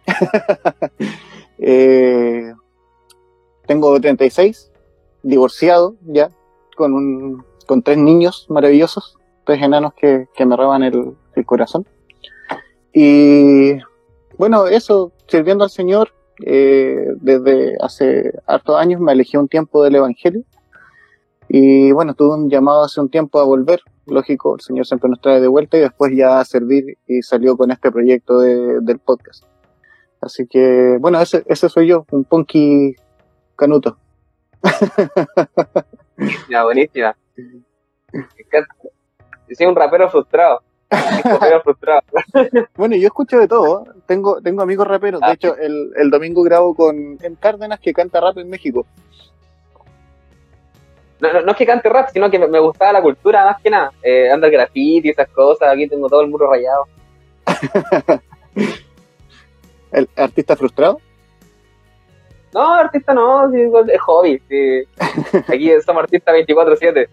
Eh, 1.58 2.54
tengo 3.66 3.98
36, 3.98 4.74
divorciado 5.24 5.96
ya, 6.06 6.30
con, 6.76 6.94
un, 6.94 7.46
con 7.66 7.82
tres 7.82 7.98
niños 7.98 8.46
maravillosos, 8.50 9.18
tres 9.46 9.62
enanos 9.64 9.94
que, 9.94 10.28
que 10.36 10.46
me 10.46 10.58
roban 10.58 10.84
el, 10.84 11.16
el 11.34 11.46
corazón. 11.46 11.88
Y 12.92 13.78
bueno, 14.38 14.68
eso, 14.68 15.14
sirviendo 15.28 15.64
al 15.64 15.70
Señor, 15.70 16.12
eh, 16.44 17.08
desde 17.22 17.78
hace 17.82 18.34
hartos 18.48 18.78
años 18.80 19.00
me 19.02 19.12
alejé 19.12 19.38
un 19.38 19.48
tiempo 19.48 19.84
del 19.84 19.96
Evangelio. 19.96 20.44
Y 21.48 21.92
bueno, 21.92 22.14
tuve 22.16 22.36
un 22.36 22.50
llamado 22.50 22.84
hace 22.84 23.00
un 23.00 23.10
tiempo 23.10 23.40
a 23.40 23.46
volver, 23.46 23.80
lógico, 24.08 24.56
el 24.56 24.62
Señor 24.62 24.88
siempre 24.88 25.10
nos 25.10 25.22
trae 25.22 25.40
de 25.40 25.48
vuelta 25.48 25.78
y 25.78 25.82
después 25.82 26.12
ya 26.16 26.40
a 26.40 26.46
servir 26.46 26.98
y 27.08 27.22
salió 27.22 27.56
con 27.56 27.70
este 27.72 27.92
proyecto 27.92 28.40
de- 28.40 28.80
del 28.82 28.98
podcast. 29.00 29.44
Así 30.22 30.48
que, 30.48 30.98
bueno, 31.00 31.22
ese, 31.22 31.44
ese 31.46 31.70
soy 31.70 31.88
yo, 31.88 32.06
un 32.12 32.24
punky 32.24 32.96
canuto. 33.56 33.98
Buenísima. 36.64 37.16
Yo 39.48 39.56
soy 39.56 39.68
un 39.68 39.76
rapero 39.76 40.10
frustrado. 40.10 40.62
Bueno, 42.76 42.96
yo 42.96 43.08
escucho 43.08 43.40
de 43.40 43.48
todo, 43.48 43.86
tengo, 44.06 44.42
tengo 44.42 44.62
amigos 44.62 44.88
raperos, 44.88 45.22
de 45.22 45.28
Ah, 45.28 45.34
hecho 45.34 45.56
el, 45.58 45.92
el 45.96 46.10
domingo 46.10 46.44
grabo 46.44 46.76
con 46.76 47.18
en 47.22 47.36
Cárdenas 47.36 47.80
que 47.80 47.94
canta 47.94 48.20
rap 48.22 48.38
en 48.38 48.50
México. 48.50 48.86
No, 51.20 51.32
no, 51.32 51.42
no 51.42 51.52
es 51.52 51.58
que 51.58 51.66
cante 51.66 51.90
rap, 51.90 52.10
sino 52.12 52.30
que 52.30 52.38
me, 52.38 52.48
me 52.48 52.60
gustaba 52.60 52.92
la 52.94 53.02
cultura 53.02 53.46
más 53.46 53.62
que 53.62 53.70
nada. 53.70 53.92
Eh, 54.04 54.30
anda 54.30 54.48
el 54.48 54.54
graffiti 54.54 55.08
y 55.08 55.12
esas 55.12 55.30
cosas. 55.30 55.70
Aquí 55.74 55.88
tengo 55.88 56.10
todo 56.10 56.22
el 56.22 56.28
muro 56.28 56.52
rayado. 56.52 56.86
El 59.92 60.10
artista 60.18 60.58
frustrado. 60.58 61.00
No, 62.54 62.74
artista 62.74 63.14
no, 63.14 63.50
es 63.54 64.02
hobby. 64.02 64.42
sí. 64.50 64.82
Aquí 65.48 65.72
somos 65.86 66.04
artistas 66.04 66.36
24-7. 66.36 67.08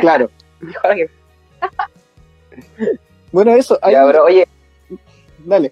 Claro. 0.00 0.28
Bueno, 3.36 3.52
eso, 3.54 3.78
Ya, 3.90 4.02
bro, 4.06 4.24
oye, 4.24 4.48
dale, 5.44 5.70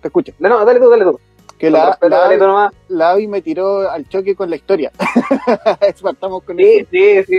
te 0.00 0.08
escucho. 0.08 0.32
no, 0.38 0.48
no, 0.48 0.64
dale 0.64 0.80
tú, 0.80 0.88
dale 0.88 1.04
tú. 1.04 1.20
Que 1.58 1.68
la, 1.70 1.88
respeto, 1.90 2.08
la, 2.08 2.18
dale 2.20 2.38
tú 2.38 2.46
nomás. 2.46 2.72
la 2.88 3.10
Avi 3.10 3.26
me 3.26 3.42
tiró 3.42 3.90
al 3.90 4.08
choque 4.08 4.34
con 4.34 4.48
la 4.48 4.56
historia. 4.56 4.90
Partamos 6.02 6.42
con 6.42 6.56
Sí, 6.56 6.64
eso. 6.78 6.88
sí, 6.90 7.22
sí. 7.24 7.38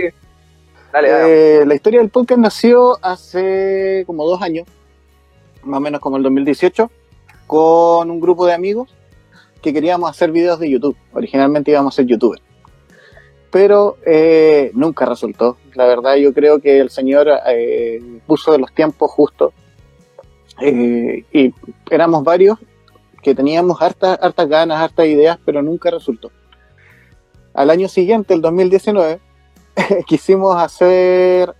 Dale, 0.92 1.10
dale. 1.10 1.62
Eh, 1.62 1.66
la 1.66 1.74
historia 1.74 1.98
del 1.98 2.10
podcast 2.10 2.38
nació 2.40 2.96
hace 3.04 4.04
como 4.06 4.24
dos 4.24 4.40
años, 4.42 4.68
más 5.64 5.78
o 5.78 5.80
menos 5.80 6.00
como 6.00 6.18
el 6.18 6.22
2018, 6.22 6.88
con 7.48 8.12
un 8.12 8.20
grupo 8.20 8.46
de 8.46 8.52
amigos 8.54 8.94
que 9.60 9.72
queríamos 9.72 10.08
hacer 10.08 10.30
videos 10.30 10.60
de 10.60 10.70
YouTube. 10.70 10.96
Originalmente 11.12 11.72
íbamos 11.72 11.92
a 11.92 11.96
ser 11.96 12.06
youtubers. 12.06 12.42
Pero 13.52 13.98
eh, 14.04 14.72
nunca 14.74 15.06
resultó. 15.06 15.58
La 15.74 15.86
verdad 15.86 16.16
yo 16.16 16.34
creo 16.34 16.58
que 16.58 16.80
el 16.80 16.90
Señor 16.90 17.28
eh, 17.46 18.02
puso 18.26 18.58
los 18.58 18.72
tiempos 18.74 19.10
justos. 19.12 19.52
Eh, 20.60 21.24
y 21.32 21.54
éramos 21.90 22.24
varios 22.24 22.58
que 23.22 23.34
teníamos 23.34 23.80
hartas, 23.80 24.18
hartas 24.20 24.48
ganas, 24.48 24.80
hartas 24.80 25.06
ideas, 25.06 25.38
pero 25.44 25.62
nunca 25.62 25.90
resultó. 25.90 26.32
Al 27.54 27.70
año 27.70 27.88
siguiente, 27.88 28.34
el 28.34 28.40
2019, 28.40 29.20
quisimos 30.06 30.56
hacer 30.56 31.54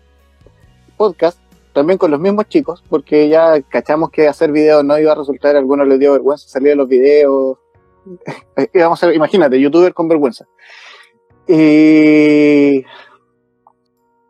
podcast 0.96 1.38
también 1.72 1.98
con 1.98 2.10
los 2.10 2.20
mismos 2.20 2.48
chicos, 2.48 2.82
porque 2.88 3.28
ya 3.28 3.60
cachamos 3.62 4.10
que 4.10 4.28
hacer 4.28 4.52
videos 4.52 4.84
no 4.84 4.98
iba 4.98 5.12
a 5.12 5.14
resultar, 5.14 5.56
algunos 5.56 5.86
les 5.86 5.98
dio 5.98 6.12
vergüenza 6.12 6.48
salir 6.48 6.70
de 6.70 6.76
los 6.76 6.88
videos. 6.88 7.58
Vamos 8.74 9.02
imagínate, 9.14 9.60
youtuber 9.60 9.94
con 9.94 10.08
vergüenza. 10.08 10.46
Y 11.48 12.84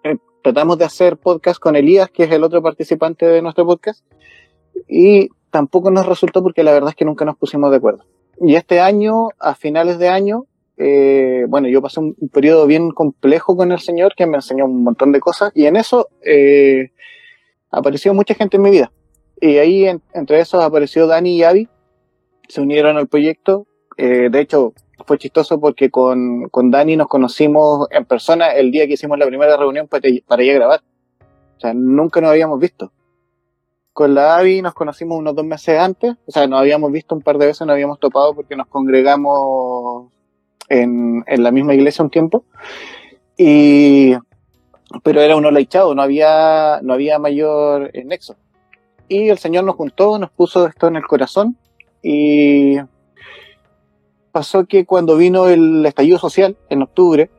eh, 0.03 0.17
tratamos 0.43 0.79
de 0.79 0.87
hacer 0.87 1.19
podcast 1.19 1.61
con 1.61 1.77
Elías, 1.77 2.11
que 2.11 2.25
es 2.25 2.31
el 2.33 2.43
otro 2.43 2.63
participante 2.63 3.27
de 3.27 3.43
nuestro 3.43 3.67
podcast, 3.67 4.05
y 4.89 5.29
tampoco 5.51 5.91
nos 5.91 6.07
resultó 6.07 6.43
porque 6.43 6.63
la 6.63 6.73
verdad 6.73 6.91
es 6.91 6.97
que 6.97 7.05
nunca 7.05 7.25
nos 7.25 7.37
pusimos 7.37 7.71
de 7.71 7.77
acuerdo. 7.77 8.05
Y 8.41 8.55
este 8.55 8.81
año, 8.81 9.29
a 9.39 9.55
finales 9.55 9.99
de 9.99 10.09
año, 10.09 10.47
eh, 10.79 11.45
bueno, 11.49 11.69
yo 11.69 11.83
pasé 11.83 12.01
un, 12.01 12.17
periodo 12.33 12.67
bien 12.67 12.91
complejo 12.91 13.57
con 13.57 13.73
el 13.73 13.79
Señor 13.79 14.15
que 14.17 14.27
me 14.27 14.37
enseñó 14.37 14.65
un 14.65 14.83
montón 14.83 15.13
de 15.13 15.21
cosas 15.21 15.53
y 15.55 15.67
en 15.67 15.77
eso 15.77 16.09
eh, 16.25 16.93
apareció 17.71 18.15
mucha 18.15 18.35
gente 18.35 18.57
en 18.57 18.63
mi 18.63 18.71
vida. 18.71 18.91
Y 19.39 19.59
ahí 19.59 19.85
entre 20.15 20.41
esos 20.41 20.65
apareció 20.65 21.07
Dani 21.07 21.37
y 21.37 21.43
Avi, 21.43 21.69
se 22.49 22.63
unieron 22.63 22.97
al 22.97 23.09
proyecto. 23.09 23.67
De 23.99 24.41
hecho, 24.41 24.73
fue 25.07 25.19
chistoso 25.19 25.61
porque 25.61 25.91
con, 25.91 26.49
con, 26.49 26.71
Dani 26.71 26.97
nos 26.97 27.09
conocimos 27.09 27.89
en 27.91 28.05
persona 28.05 28.49
el 28.49 28.71
día 28.71 28.87
que 28.87 28.95
hicimos 28.95 29.19
la 29.19 29.27
primera 29.27 29.57
reunión 29.57 29.89
para, 29.89 30.09
para 30.27 30.43
ir 30.43 30.53
a 30.53 30.55
grabar. 30.55 30.81
O 31.57 31.61
sea, 31.61 31.75
nunca 31.75 32.21
nos 32.21 32.31
habíamos 32.31 32.59
visto. 32.59 32.93
Con 33.93 34.15
la 34.15 34.37
Avi 34.37 34.63
nos 34.63 34.75
conocimos 34.75 35.19
unos 35.19 35.35
dos 35.35 35.45
meses 35.45 35.79
antes, 35.79 36.15
o 36.27 36.31
sea, 36.31 36.47
nos 36.47 36.61
habíamos 36.61 36.91
visto 36.91 37.15
un 37.15 37.21
par 37.21 37.37
de 37.37 37.47
veces, 37.47 37.67
nos 37.67 37.75
habíamos 37.75 38.01
topado 38.01 38.35
porque 38.35 38.57
nos 38.57 38.67
congregamos 38.67 40.11
en, 40.69 41.23
en 41.27 41.43
la 41.43 41.51
misma 41.51 41.75
iglesia 41.75 42.03
un 42.03 42.11
tiempo. 42.11 42.45
Y, 43.37 44.15
pero 45.03 45.21
era 45.21 45.37
uno 45.37 45.51
laichado, 45.51 45.95
no 45.95 46.03
había, 46.03 46.81
no 46.83 46.95
había 46.95 47.19
mayor 47.19 47.91
nexo. 48.05 48.37
Y 49.09 49.29
el 49.29 49.39
Señor 49.39 49.65
nos 49.65 49.77
juntó, 49.77 50.19
nos 50.19 50.31
puso 50.31 50.67
esto 50.67 50.89
en 50.89 50.97
el 50.97 51.07
corazón 51.07 51.57
y 52.03 52.77
pasó 54.33 54.65
que 54.65 54.85
cuando 54.87 55.17
vino 55.17 55.47
el 55.47 55.85
estallido 55.87 56.19
social 56.19 56.57
en 56.71 56.83
octubre, 56.83 57.31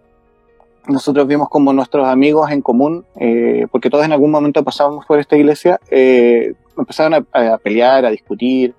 nosotros 0.87 1.27
vimos 1.27 1.49
como 1.49 1.73
nuestros 1.73 2.07
amigos 2.07 2.51
en 2.51 2.61
común, 2.61 3.05
eh, 3.19 3.67
porque 3.71 3.89
todos 3.89 4.05
en 4.05 4.11
algún 4.11 4.31
momento 4.31 4.63
pasábamos 4.63 5.05
por 5.05 5.19
esta 5.19 5.35
iglesia, 5.35 5.79
eh, 5.89 6.53
empezaron 6.77 7.25
a, 7.33 7.53
a, 7.53 7.57
pelear, 7.57 8.05
a 8.05 8.11
discutir, 8.11 8.73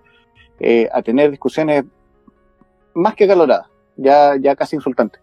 eh, 0.60 0.88
a 0.92 1.02
tener 1.02 1.30
discusiones 1.30 1.84
más 2.94 3.14
que 3.14 3.26
caloradas 3.26 3.66
ya, 3.96 4.36
ya 4.40 4.56
casi 4.56 4.76
insultante. 4.76 5.18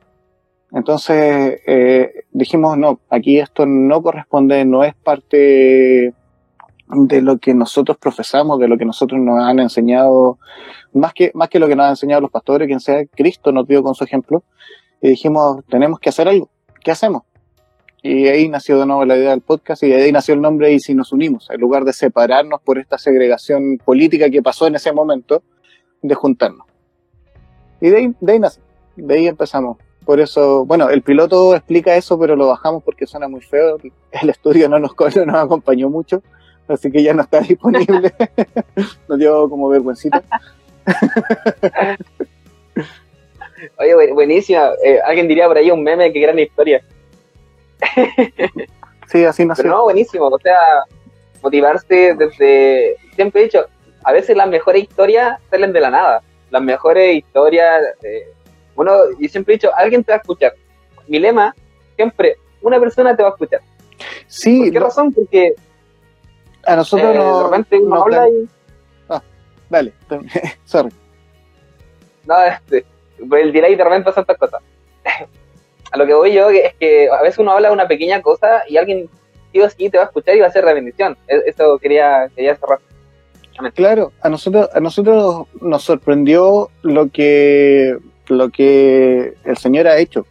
Entonces 0.71 1.61
eh, 1.65 2.23
dijimos, 2.31 2.77
no, 2.77 2.99
aquí 3.09 3.39
esto 3.39 3.65
no 3.65 4.01
corresponde, 4.01 4.63
no 4.65 4.83
es 4.83 4.95
parte 4.95 6.13
de 6.93 7.21
lo 7.21 7.37
que 7.37 7.53
nosotros 7.53 7.97
profesamos, 7.97 8.59
de 8.59 8.67
lo 8.67 8.77
que 8.77 8.85
nosotros 8.85 9.19
nos 9.19 9.39
han 9.39 9.59
enseñado, 9.59 10.37
más 10.93 11.13
que, 11.13 11.31
más 11.33 11.49
que 11.49 11.59
lo 11.59 11.67
que 11.67 11.75
nos 11.75 11.85
han 11.85 11.91
enseñado 11.91 12.21
los 12.21 12.31
pastores, 12.31 12.67
quien 12.67 12.79
sea, 12.79 13.05
Cristo 13.05 13.51
nos 13.51 13.67
dio 13.67 13.81
con 13.81 13.95
su 13.95 14.03
ejemplo, 14.03 14.43
y 15.01 15.09
dijimos, 15.09 15.63
tenemos 15.69 15.99
que 15.99 16.09
hacer 16.09 16.27
algo, 16.27 16.49
¿qué 16.83 16.91
hacemos? 16.91 17.23
Y 18.03 18.27
ahí 18.27 18.49
nació 18.49 18.79
de 18.79 18.85
nuevo 18.87 19.05
la 19.05 19.15
idea 19.15 19.29
del 19.29 19.41
podcast 19.41 19.83
y 19.83 19.89
de 19.89 20.01
ahí 20.01 20.11
nació 20.11 20.33
el 20.33 20.41
nombre 20.41 20.73
y 20.73 20.79
si 20.79 20.95
nos 20.95 21.11
unimos, 21.13 21.49
en 21.51 21.61
lugar 21.61 21.85
de 21.85 21.93
separarnos 21.93 22.59
por 22.61 22.79
esta 22.79 22.97
segregación 22.97 23.77
política 23.77 24.29
que 24.29 24.41
pasó 24.41 24.65
en 24.65 24.75
ese 24.75 24.91
momento, 24.91 25.43
de 26.01 26.15
juntarnos. 26.15 26.65
Y 27.79 27.89
de 27.89 27.97
ahí, 27.97 28.39
nace, 28.39 28.59
de 28.95 29.13
ahí 29.13 29.27
empezamos. 29.27 29.77
Por 30.03 30.19
eso, 30.19 30.65
bueno, 30.65 30.89
el 30.89 31.03
piloto 31.03 31.55
explica 31.55 31.95
eso, 31.95 32.17
pero 32.17 32.35
lo 32.35 32.47
bajamos 32.47 32.83
porque 32.83 33.05
suena 33.05 33.27
muy 33.27 33.41
feo. 33.41 33.77
El 34.11 34.29
estudio 34.29 34.67
no 34.67 34.79
nos, 34.79 34.93
no 35.15 35.25
nos 35.25 35.35
acompañó 35.35 35.89
mucho, 35.89 36.23
así 36.73 36.91
que 36.91 37.03
ya 37.03 37.13
no 37.13 37.21
está 37.21 37.39
disponible. 37.47 38.13
nos 39.07 39.19
dio 39.19 39.49
como 39.49 39.69
vergüencita. 39.69 40.23
Oye, 43.77 44.13
buenísima. 44.13 44.71
Eh, 44.83 44.99
alguien 45.05 45.27
diría 45.27 45.47
por 45.47 45.57
ahí 45.57 45.69
un 45.69 45.83
meme 45.83 46.11
que 46.11 46.19
gran 46.19 46.39
historia. 46.39 46.83
sí, 49.07 49.23
así 49.23 49.45
nació. 49.45 49.63
Pero 49.63 49.75
no, 49.75 49.83
buenísimo. 49.83 50.27
O 50.27 50.39
sea, 50.39 50.57
motivarse 51.43 52.15
desde. 52.15 52.95
Siempre 53.15 53.41
he 53.41 53.43
dicho, 53.45 53.65
a 54.03 54.11
veces 54.11 54.35
las 54.35 54.49
mejores 54.49 54.81
historias 54.83 55.39
salen 55.49 55.73
de 55.73 55.79
la 55.81 55.91
nada 55.91 56.23
las 56.51 56.61
mejores 56.61 57.15
historias. 57.15 57.81
Eh, 58.03 58.31
bueno, 58.75 58.91
yo 59.19 59.29
siempre 59.29 59.55
he 59.55 59.57
dicho, 59.57 59.71
alguien 59.75 60.03
te 60.03 60.11
va 60.11 60.17
a 60.17 60.21
escuchar. 60.21 60.53
Mi 61.07 61.17
lema, 61.17 61.55
siempre, 61.95 62.35
una 62.61 62.79
persona 62.79 63.15
te 63.15 63.23
va 63.23 63.29
a 63.29 63.31
escuchar. 63.31 63.61
Sí. 64.27 64.59
¿Por 64.59 64.71
qué 64.71 64.79
razón? 64.79 65.13
Porque 65.13 65.55
a 66.65 66.75
nosotros 66.75 67.15
eh, 67.15 67.17
no, 67.17 67.37
de 67.37 67.43
repente 67.43 67.79
uno 67.79 68.01
habla 68.01 68.29
y... 68.29 68.47
Ah, 69.09 69.21
dale, 69.69 69.93
sorry. 70.65 70.91
No, 72.25 72.35
este, 72.43 72.85
el 73.19 73.51
delay 73.51 73.75
de 73.75 73.83
repente 73.83 74.05
pasa 74.05 74.21
estas 74.21 74.37
cosas. 74.37 74.61
a 75.91 75.97
lo 75.97 76.05
que 76.05 76.13
voy 76.13 76.33
yo 76.33 76.49
es 76.49 76.73
que 76.75 77.09
a 77.09 77.21
veces 77.21 77.39
uno 77.39 77.51
habla 77.51 77.69
de 77.69 77.73
una 77.73 77.87
pequeña 77.87 78.21
cosa 78.21 78.63
y 78.67 78.77
alguien 78.77 79.09
sí 79.51 79.61
o 79.61 79.69
sí 79.69 79.89
te 79.89 79.97
va 79.97 80.03
a 80.03 80.07
escuchar 80.07 80.35
y 80.35 80.39
va 80.39 80.47
a 80.47 80.51
ser 80.51 80.63
la 80.63 80.73
bendición. 80.73 81.17
E-, 81.27 81.43
eso 81.45 81.77
quería, 81.79 82.29
quería 82.35 82.55
cerrar. 82.55 82.79
Claro, 83.75 84.11
a 84.21 84.29
nosotros, 84.29 84.69
a 84.73 84.79
nosotros 84.79 85.47
nos 85.59 85.83
sorprendió 85.83 86.69
lo 86.81 87.09
que, 87.09 87.97
lo 88.27 88.49
que 88.49 89.33
el 89.43 89.57
Señor 89.57 89.87
ha 89.87 89.97
hecho, 89.97 90.25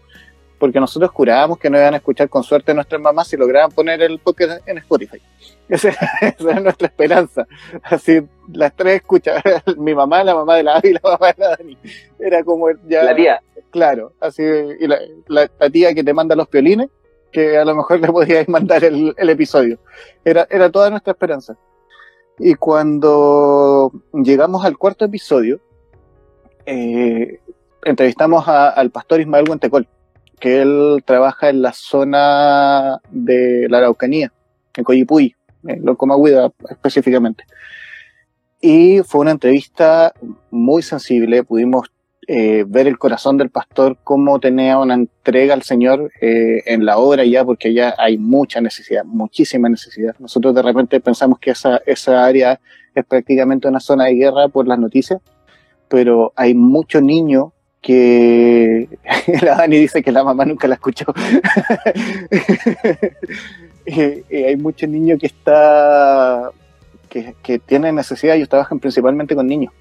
porque 0.61 0.78
nosotros 0.78 1.11
jurábamos 1.11 1.58
que 1.58 1.70
nos 1.70 1.80
iban 1.80 1.94
a 1.94 1.96
escuchar 1.96 2.28
con 2.28 2.44
suerte 2.44 2.74
nuestras 2.74 3.00
mamás 3.00 3.26
si 3.26 3.36
lograban 3.36 3.72
poner 3.72 4.02
el 4.02 4.18
podcast 4.18 4.68
en 4.68 4.78
Spotify. 4.78 5.20
Esa, 5.68 5.88
era 6.20 6.61
nuestra 6.61 6.86
esperanza. 6.86 7.46
Así, 7.82 8.20
las 8.52 8.76
tres 8.76 8.96
escuchan, 8.96 9.42
mi 9.78 9.94
mamá, 9.94 10.22
la 10.22 10.34
mamá 10.34 10.56
de 10.56 10.62
la 10.62 10.76
Abby 10.76 10.90
y 10.90 10.92
la 10.92 11.00
mamá 11.02 11.26
de 11.28 11.34
la 11.38 11.56
Dani. 11.56 11.78
Era 12.18 12.44
como 12.44 12.66
ya... 12.86 13.02
La 13.04 13.16
tía. 13.16 13.42
Claro, 13.70 14.12
así, 14.20 14.42
y 14.42 14.86
la, 14.86 14.98
la, 15.28 15.70
tía 15.70 15.94
que 15.94 16.04
te 16.04 16.12
manda 16.12 16.34
los 16.34 16.48
piolines, 16.48 16.88
que 17.32 17.56
a 17.56 17.64
lo 17.64 17.76
mejor 17.76 18.00
le 18.00 18.08
podíais 18.08 18.48
mandar 18.48 18.84
el, 18.84 19.14
el 19.16 19.30
episodio. 19.30 19.78
Era, 20.24 20.46
era 20.50 20.70
toda 20.70 20.90
nuestra 20.90 21.12
esperanza. 21.12 21.56
Y 22.38 22.54
cuando 22.54 23.92
llegamos 24.12 24.64
al 24.64 24.76
cuarto 24.76 25.04
episodio, 25.04 25.61
eh, 26.66 27.38
entrevistamos 27.84 28.46
a, 28.48 28.70
al 28.70 28.90
pastor 28.90 29.20
Ismael 29.20 29.48
Huentecol, 29.48 29.86
que 30.41 30.62
él 30.62 31.03
trabaja 31.05 31.51
en 31.51 31.62
la 31.62 31.72
zona 31.72 32.99
de 33.11 33.66
la 33.68 33.78
Araucanía, 33.78 34.32
en 34.74 34.84
Coyipuy, 34.84 35.36
en 35.66 35.84
Loncomagüida 35.84 36.51
específicamente. 36.68 37.45
Y 38.61 39.01
fue 39.03 39.20
una 39.20 39.30
entrevista 39.30 40.12
muy 40.51 40.82
sensible, 40.82 41.45
pudimos 41.45 41.91
eh, 42.26 42.64
ver 42.66 42.86
el 42.86 42.99
corazón 42.99 43.38
del 43.38 43.51
pastor, 43.51 43.99
cómo 44.05 44.38
tenía 44.38 44.78
una 44.78 44.95
entrega 44.95 45.55
al 45.55 45.62
Señor 45.62 46.12
eh, 46.20 46.62
en 46.66 46.84
la 46.84 46.99
obra 46.99 47.24
ya, 47.24 47.45
porque 47.45 47.74
ya 47.74 47.95
hay 47.99 48.18
mucha 48.18 48.61
necesidad, 48.61 49.05
muchísima 49.05 49.68
necesidad. 49.68 50.14
Nosotros 50.18 50.55
de 50.55 50.62
repente 50.62 51.01
pensamos 51.01 51.38
que 51.38 51.51
esa, 51.51 51.80
esa 51.86 52.24
área 52.24 52.61
es 52.95 53.05
prácticamente 53.05 53.68
una 53.68 53.80
zona 53.80 54.05
de 54.05 54.14
guerra 54.14 54.49
por 54.49 54.68
las 54.68 54.78
noticias, 54.78 55.20
pero 55.88 56.32
hay 56.36 56.55
muchos 56.55 57.03
niños 57.03 57.53
que 57.81 58.89
la 59.43 59.57
Dani 59.57 59.78
dice 59.78 60.03
que 60.03 60.12
la 60.12 60.24
mamá 60.24 60.45
nunca 60.45 60.68
la 60.68 60.74
escuchó. 60.74 61.07
y, 63.87 64.01
y 64.31 64.45
hay 64.45 64.57
muchos 64.57 64.89
niños 64.89 65.18
que 65.18 65.26
está 65.26 66.51
que, 67.09 67.35
que 67.43 67.59
tienen 67.59 67.97
necesidad, 67.97 68.37
ellos 68.37 68.49
trabajan 68.49 68.78
principalmente 68.78 69.35
con 69.35 69.47
niños. 69.47 69.72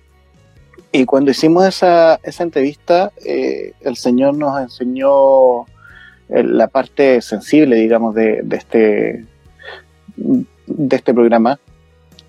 Y 0.91 1.05
cuando 1.05 1.31
hicimos 1.31 1.65
esa, 1.67 2.19
esa 2.23 2.43
entrevista, 2.43 3.11
eh, 3.23 3.73
el 3.81 3.95
Señor 3.95 4.35
nos 4.35 4.59
enseñó 4.59 5.65
eh, 6.29 6.43
la 6.43 6.67
parte 6.67 7.21
sensible, 7.21 7.75
digamos, 7.75 8.15
de, 8.15 8.41
de, 8.43 8.57
este, 8.57 9.25
de 10.17 10.95
este 10.95 11.13
programa 11.13 11.59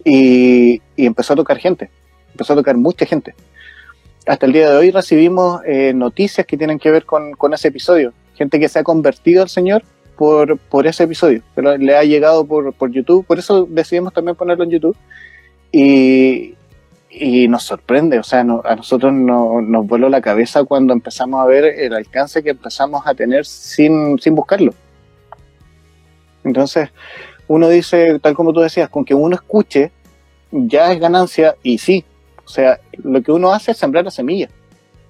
y, 0.04 0.82
empezó 0.96 1.32
a 1.32 1.36
tocar 1.36 1.58
gente, 1.58 1.90
empezó 2.32 2.52
a 2.52 2.56
tocar 2.56 2.76
mucha 2.76 3.06
gente. 3.06 3.34
Hasta 4.26 4.46
el 4.46 4.52
día 4.52 4.70
de 4.70 4.76
hoy 4.76 4.90
recibimos 4.90 5.62
eh, 5.64 5.92
noticias 5.94 6.46
que 6.46 6.56
tienen 6.56 6.78
que 6.78 6.90
ver 6.90 7.04
con, 7.04 7.32
con, 7.32 7.54
ese 7.54 7.68
episodio, 7.68 8.12
gente 8.34 8.60
que 8.60 8.68
se 8.68 8.78
ha 8.78 8.84
convertido 8.84 9.42
al 9.42 9.48
Señor 9.48 9.82
por, 10.16 10.58
por 10.58 10.86
ese 10.86 11.04
episodio, 11.04 11.42
pero 11.54 11.76
le 11.78 11.96
ha 11.96 12.04
llegado 12.04 12.44
por, 12.44 12.72
por 12.74 12.90
YouTube, 12.90 13.24
por 13.24 13.38
eso 13.38 13.66
decidimos 13.68 14.12
también 14.12 14.36
ponerlo 14.36 14.64
en 14.64 14.70
YouTube. 14.70 14.96
Y, 15.72 16.54
y 17.10 17.48
nos 17.48 17.64
sorprende, 17.64 18.18
o 18.18 18.22
sea, 18.22 18.44
no, 18.44 18.62
a 18.64 18.76
nosotros 18.76 19.12
no, 19.12 19.60
nos 19.60 19.86
voló 19.86 20.08
la 20.08 20.20
cabeza 20.20 20.64
cuando 20.64 20.92
empezamos 20.92 21.42
a 21.42 21.46
ver 21.46 21.64
el 21.64 21.92
alcance 21.92 22.42
que 22.42 22.50
empezamos 22.50 23.02
a 23.06 23.14
tener 23.14 23.46
sin, 23.46 24.18
sin 24.18 24.34
buscarlo. 24.34 24.72
Entonces, 26.44 26.90
uno 27.48 27.68
dice, 27.68 28.18
tal 28.20 28.34
como 28.34 28.52
tú 28.52 28.60
decías, 28.60 28.88
con 28.88 29.04
que 29.04 29.14
uno 29.14 29.34
escuche, 29.34 29.90
ya 30.52 30.92
es 30.92 31.00
ganancia, 31.00 31.56
y 31.62 31.78
sí, 31.78 32.04
o 32.50 32.52
sea, 32.52 32.80
lo 33.04 33.22
que 33.22 33.30
uno 33.30 33.52
hace 33.52 33.70
es 33.70 33.78
sembrar 33.78 34.04
la 34.04 34.10
semilla. 34.10 34.48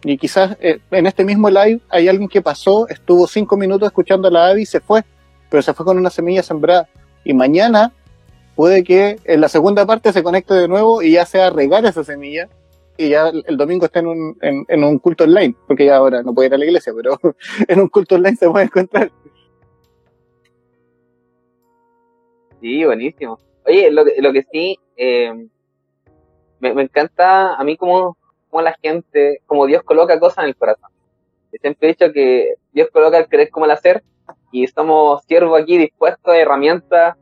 Y 0.05 0.18
quizás 0.18 0.59
eh, 0.61 0.78
en 0.91 1.07
este 1.07 1.24
mismo 1.24 1.49
live 1.49 1.80
hay 1.88 2.07
alguien 2.07 2.28
que 2.28 2.43
pasó, 2.43 2.86
estuvo 2.88 3.26
cinco 3.26 3.57
minutos 3.57 3.86
escuchando 3.86 4.28
a 4.28 4.30
la 4.30 4.49
Abby 4.49 4.62
y 4.62 4.66
se 4.66 4.80
fue, 4.80 5.05
pero 5.49 5.62
se 5.62 5.72
fue 5.72 5.86
con 5.86 5.97
una 5.97 6.11
semilla 6.11 6.43
sembrada. 6.43 6.86
Y 7.24 7.32
mañana 7.32 7.95
puede 8.57 8.84
que 8.84 9.18
en 9.24 9.41
la 9.41 9.49
segunda 9.49 9.86
parte 9.86 10.12
se 10.12 10.22
conecte 10.22 10.53
de 10.53 10.68
nuevo 10.68 11.01
y 11.01 11.12
ya 11.12 11.24
sea 11.24 11.49
regar 11.49 11.86
esa 11.86 12.05
semilla 12.05 12.47
y 12.99 13.09
ya 13.09 13.28
el 13.28 13.57
domingo 13.57 13.86
está 13.86 14.01
en 14.01 14.09
un, 14.09 14.38
en, 14.43 14.84
un 14.84 14.99
culto 14.99 15.24
online, 15.24 15.55
porque 15.66 15.86
ya 15.86 15.97
ahora 15.97 16.22
no 16.22 16.34
puede 16.34 16.49
ir 16.49 16.55
a 16.55 16.59
la 16.59 16.66
iglesia, 16.66 16.93
pero 16.95 17.18
en 17.68 17.80
un 17.80 17.88
culto 17.88 18.16
online 18.16 18.36
se 18.36 18.51
puede 18.51 18.66
encontrar. 18.66 19.11
Sí, 22.61 22.84
buenísimo. 22.84 23.38
Oye, 23.64 23.91
lo, 23.91 24.05
lo 24.05 24.32
que 24.34 24.45
sí, 24.53 24.78
eh, 24.99 25.32
me, 26.61 26.75
me, 26.75 26.83
encanta 26.83 27.55
a 27.55 27.65
mí 27.65 27.77
como, 27.77 28.17
como 28.49 28.63
la 28.63 28.77
gente, 28.83 29.41
como 29.47 29.67
Dios 29.67 29.83
coloca 29.83 30.21
cosas 30.21 30.45
en 30.45 30.51
el 30.51 30.57
corazón. 30.57 30.91
siempre 31.61 31.89
he 31.89 31.93
dicho 31.93 32.13
que 32.13 32.55
Dios 32.73 32.89
coloca 32.93 33.19
el 33.19 33.29
querer 33.29 33.51
como 33.51 33.67
el 33.67 33.73
hacer, 33.73 34.03
y 34.53 34.67
somos 34.67 35.23
siervos 35.25 35.61
aquí 35.61 35.79
dispuestos 35.79 36.33
a 36.33 36.39
herramientas. 36.39 37.17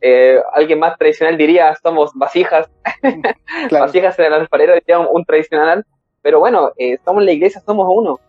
Eh, 0.00 0.38
alguien 0.52 0.78
más 0.78 0.98
tradicional 0.98 1.38
diría 1.38 1.74
somos 1.82 2.12
vasijas, 2.14 2.68
vasijas 3.70 4.18
en 4.18 4.26
el 4.26 4.34
alfarero 4.34 4.74
diría 4.74 4.98
un, 4.98 5.24
tradicional, 5.24 5.84
pero 6.20 6.40
bueno, 6.40 6.72
eh, 6.76 6.98
somos 7.04 7.24
la 7.24 7.32
iglesia, 7.32 7.62
somos 7.64 7.86
uno, 7.90 8.20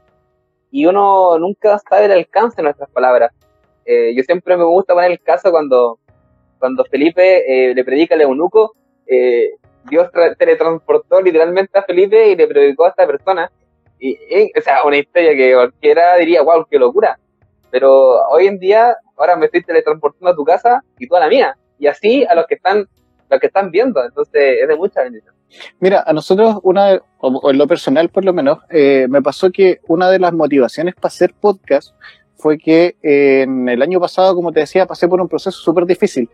y 0.72 0.86
uno 0.86 1.38
nunca 1.38 1.78
sabe 1.80 2.06
el 2.06 2.14
alcance 2.14 2.58
de 2.58 2.64
nuestras 2.64 2.90
palabras. 2.92 3.34
Eh, 3.86 4.16
yo 4.16 4.24
siempre 4.24 4.56
me 4.56 4.64
gusta 4.64 4.94
poner 4.94 5.12
el 5.12 5.20
caso 5.20 5.52
cuando, 5.52 6.00
cuando 6.60 6.86
Felipe 6.86 7.74
le 7.76 7.84
predica 7.84 8.16
al 8.16 8.22
eunuco, 8.22 8.74
Dios 9.90 10.10
teletransportó 10.38 11.22
literalmente 11.22 11.78
a 11.78 11.84
Felipe 11.84 12.30
y 12.30 12.36
le 12.36 12.48
predicó 12.48 12.86
a 12.86 12.90
esta 12.90 13.06
persona, 13.06 13.52
y, 14.00 14.16
o 14.58 14.62
sea, 14.62 14.84
una 14.84 14.98
historia 14.98 15.36
que 15.36 15.54
cualquiera 15.54 16.16
diría, 16.18 16.42
wow, 16.42 16.66
qué 16.70 16.78
locura, 16.78 17.18
pero 17.72 18.22
hoy 18.30 18.48
en 18.48 18.60
día, 18.60 18.96
ahora 19.18 19.36
me 19.36 19.46
estoy 19.46 19.64
teletransportando 19.64 20.30
a 20.30 20.36
tu 20.36 20.46
casa 20.46 20.82
y 20.98 21.08
tú 21.08 21.16
a 21.16 21.20
la 21.20 21.28
mía 21.28 21.58
y 21.78 21.88
así 21.88 22.24
a 22.26 22.36
los 22.36 22.46
que 22.48 22.56
están, 22.56 22.88
los 23.30 23.40
que 23.40 23.48
están 23.48 23.72
viendo. 23.72 24.04
Entonces 24.04 24.60
es 24.62 24.68
de 24.68 24.76
mucha 24.76 25.04
bendición. 25.04 25.34
Mira, 25.80 26.04
a 26.06 26.14
nosotros, 26.14 26.60
una, 26.64 27.02
o 27.20 27.52
en 27.52 27.58
lo 27.58 27.68
personal 27.68 28.10
por 28.10 28.26
lo 28.26 28.34
menos, 28.34 28.60
eh, 28.70 29.08
me 29.10 29.22
pasó 29.22 29.52
que 29.52 29.80
una 29.88 30.10
de 30.10 30.20
las 30.20 30.34
motivaciones 30.34 30.96
para 30.96 31.08
hacer 31.08 31.34
podcast 31.34 31.94
fue 32.36 32.58
que 32.58 32.96
eh, 33.02 33.42
en 33.42 33.68
el 33.70 33.82
año 33.82 34.00
pasado, 34.00 34.36
como 34.36 34.52
te 34.52 34.62
decía, 34.62 34.86
pasé 34.86 35.08
por 35.08 35.22
un 35.22 35.28
proceso 35.28 35.58
súper 35.58 35.86
difícil. 35.86 36.30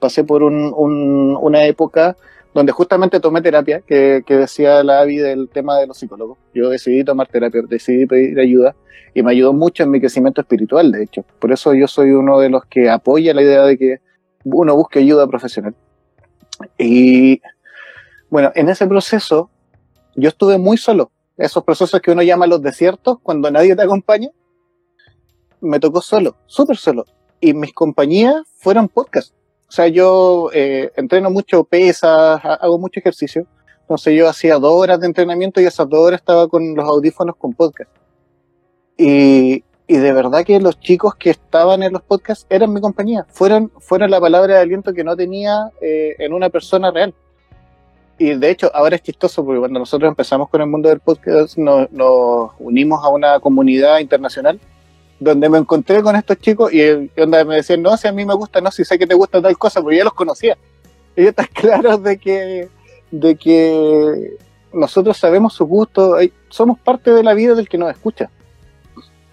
Pasé 0.00 0.24
por 0.24 0.42
un, 0.42 0.72
un, 0.76 1.36
una 1.40 1.64
época 1.64 2.16
donde 2.56 2.72
justamente 2.72 3.20
tomé 3.20 3.42
terapia, 3.42 3.82
que, 3.82 4.24
decía 4.26 4.82
la 4.82 5.00
Avi 5.00 5.18
del 5.18 5.50
tema 5.50 5.78
de 5.78 5.86
los 5.86 5.98
psicólogos. 5.98 6.38
Yo 6.54 6.70
decidí 6.70 7.04
tomar 7.04 7.28
terapia, 7.28 7.60
decidí 7.68 8.06
pedir 8.06 8.40
ayuda 8.40 8.74
y 9.12 9.22
me 9.22 9.32
ayudó 9.32 9.52
mucho 9.52 9.82
en 9.82 9.90
mi 9.90 10.00
crecimiento 10.00 10.40
espiritual, 10.40 10.90
de 10.90 11.02
hecho. 11.02 11.22
Por 11.38 11.52
eso 11.52 11.74
yo 11.74 11.86
soy 11.86 12.12
uno 12.12 12.40
de 12.40 12.48
los 12.48 12.64
que 12.64 12.88
apoya 12.88 13.34
la 13.34 13.42
idea 13.42 13.62
de 13.62 13.76
que 13.76 14.00
uno 14.44 14.74
busque 14.74 15.00
ayuda 15.00 15.26
profesional. 15.26 15.74
Y 16.78 17.42
bueno, 18.30 18.52
en 18.54 18.70
ese 18.70 18.86
proceso 18.86 19.50
yo 20.14 20.30
estuve 20.30 20.56
muy 20.56 20.78
solo. 20.78 21.10
Esos 21.36 21.62
procesos 21.62 22.00
que 22.00 22.12
uno 22.12 22.22
llama 22.22 22.46
los 22.46 22.62
desiertos, 22.62 23.18
cuando 23.22 23.50
nadie 23.50 23.76
te 23.76 23.82
acompaña, 23.82 24.30
me 25.60 25.78
tocó 25.78 26.00
solo, 26.00 26.36
súper 26.46 26.78
solo. 26.78 27.04
Y 27.38 27.52
mis 27.52 27.74
compañías 27.74 28.36
fueron 28.56 28.88
podcasts. 28.88 29.34
O 29.68 29.72
sea, 29.72 29.88
yo 29.88 30.50
eh, 30.52 30.92
entreno 30.96 31.30
mucho 31.30 31.64
pesas, 31.64 32.40
hago 32.42 32.78
mucho 32.78 33.00
ejercicio. 33.00 33.46
Entonces 33.80 34.14
yo 34.14 34.28
hacía 34.28 34.58
dos 34.58 34.72
horas 34.72 35.00
de 35.00 35.06
entrenamiento 35.06 35.60
y 35.60 35.64
esas 35.64 35.88
dos 35.88 36.00
horas 36.00 36.20
estaba 36.20 36.48
con 36.48 36.74
los 36.74 36.88
audífonos 36.88 37.36
con 37.36 37.52
podcast. 37.52 37.90
Y, 38.96 39.62
y 39.88 39.96
de 39.98 40.12
verdad 40.12 40.44
que 40.44 40.58
los 40.58 40.80
chicos 40.80 41.14
que 41.14 41.30
estaban 41.30 41.82
en 41.82 41.92
los 41.92 42.02
podcasts 42.02 42.46
eran 42.50 42.72
mi 42.72 42.80
compañía, 42.80 43.24
fueron, 43.28 43.70
fueron 43.78 44.10
la 44.10 44.20
palabra 44.20 44.54
de 44.54 44.60
aliento 44.60 44.92
que 44.92 45.04
no 45.04 45.16
tenía 45.16 45.70
eh, 45.80 46.16
en 46.18 46.32
una 46.32 46.50
persona 46.50 46.90
real. 46.90 47.14
Y 48.18 48.34
de 48.34 48.50
hecho, 48.50 48.70
ahora 48.74 48.96
es 48.96 49.02
chistoso 49.02 49.44
porque 49.44 49.60
cuando 49.60 49.78
nosotros 49.78 50.08
empezamos 50.08 50.48
con 50.48 50.60
el 50.60 50.66
mundo 50.66 50.88
del 50.88 51.00
podcast, 51.00 51.56
nos, 51.58 52.50
unimos 52.58 53.04
a 53.04 53.10
una 53.10 53.38
comunidad 53.38 53.98
internacional 53.98 54.58
donde 55.18 55.48
me 55.48 55.58
encontré 55.58 56.02
con 56.02 56.14
estos 56.16 56.38
chicos 56.38 56.72
y 56.72 57.10
me 57.16 57.56
decían, 57.56 57.82
no, 57.82 57.96
si 57.96 58.08
a 58.08 58.12
mí 58.12 58.24
me 58.24 58.34
gusta, 58.34 58.60
no, 58.60 58.70
si 58.70 58.84
sé 58.84 58.98
que 58.98 59.06
te 59.06 59.14
gusta 59.14 59.40
tal 59.40 59.56
cosa, 59.56 59.80
porque 59.80 59.98
ya 59.98 60.04
los 60.04 60.14
conocía. 60.14 60.56
Ellos 61.14 61.30
están 61.30 61.48
claros 61.54 62.02
de 62.02 62.18
que, 62.18 62.68
de 63.10 63.36
que 63.36 64.36
nosotros 64.72 65.16
sabemos 65.16 65.54
su 65.54 65.64
gusto, 65.66 66.16
somos 66.48 66.78
parte 66.78 67.12
de 67.12 67.22
la 67.22 67.34
vida 67.34 67.54
del 67.54 67.68
que 67.68 67.78
nos 67.78 67.90
escucha. 67.90 68.30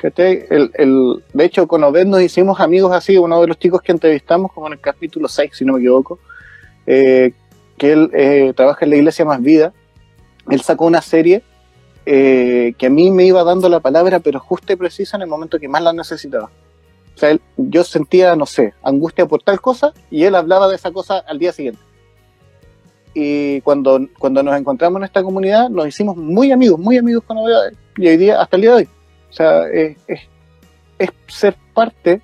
El, 0.03 0.71
el, 0.73 1.23
de 1.34 1.45
hecho, 1.45 1.65
con 1.65 1.81
Obed 1.84 2.05
nos 2.05 2.21
hicimos 2.21 2.59
amigos 2.59 2.91
así, 2.91 3.17
uno 3.17 3.39
de 3.39 3.47
los 3.47 3.57
chicos 3.57 3.81
que 3.81 3.93
entrevistamos, 3.93 4.51
como 4.51 4.67
en 4.67 4.73
el 4.73 4.81
capítulo 4.81 5.29
6, 5.29 5.51
si 5.53 5.63
no 5.63 5.73
me 5.73 5.79
equivoco, 5.79 6.19
eh, 6.86 7.31
que 7.77 7.93
él 7.93 8.11
eh, 8.13 8.53
trabaja 8.53 8.84
en 8.84 8.89
la 8.89 8.97
Iglesia 8.97 9.23
Más 9.23 9.41
Vida. 9.41 9.71
Él 10.49 10.59
sacó 10.59 10.86
una 10.86 11.01
serie 11.01 11.41
eh, 12.06 12.74
que 12.78 12.88
a 12.88 12.89
mí 12.89 13.12
me 13.12 13.26
iba 13.26 13.43
dando 13.43 13.70
la 13.70 13.80
palabra, 13.80 14.20
pero 14.20 14.39
justa 14.39 14.74
y 14.74 14.76
precisa 14.76 15.18
en 15.18 15.24
el 15.24 15.30
momento 15.30 15.60
que 15.60 15.68
más 15.68 15.82
la 15.82 15.93
necesitaba. 15.93 16.49
O 17.16 17.18
sea, 17.18 17.38
yo 17.58 17.84
sentía, 17.84 18.36
no 18.36 18.45
sé, 18.45 18.74
angustia 18.82 19.26
por 19.26 19.43
tal 19.43 19.62
cosa 19.62 19.93
y 20.10 20.24
él 20.24 20.36
hablaba 20.36 20.68
de 20.68 20.76
esa 20.76 20.91
cosa 20.91 21.20
al 21.20 21.39
día 21.39 21.51
siguiente. 21.51 21.80
Y 23.14 23.62
cuando, 23.62 23.99
cuando 24.18 24.41
nos 24.41 24.58
encontramos 24.58 24.99
en 24.99 25.06
esta 25.06 25.22
comunidad, 25.22 25.70
nos 25.70 25.88
hicimos 25.88 26.18
muy 26.18 26.51
amigos, 26.51 26.80
muy 26.80 26.97
amigos 26.97 27.24
con 27.26 27.38
Obed, 27.38 27.74
y 27.97 28.08
hoy 28.08 28.18
día, 28.18 28.41
hasta 28.41 28.56
el 28.56 28.62
día 28.64 28.72
de 28.72 28.78
hoy. 28.78 28.89
O 29.30 29.34
sea, 29.34 29.68
es, 29.68 29.97
ser 31.28 31.56
parte 31.74 32.22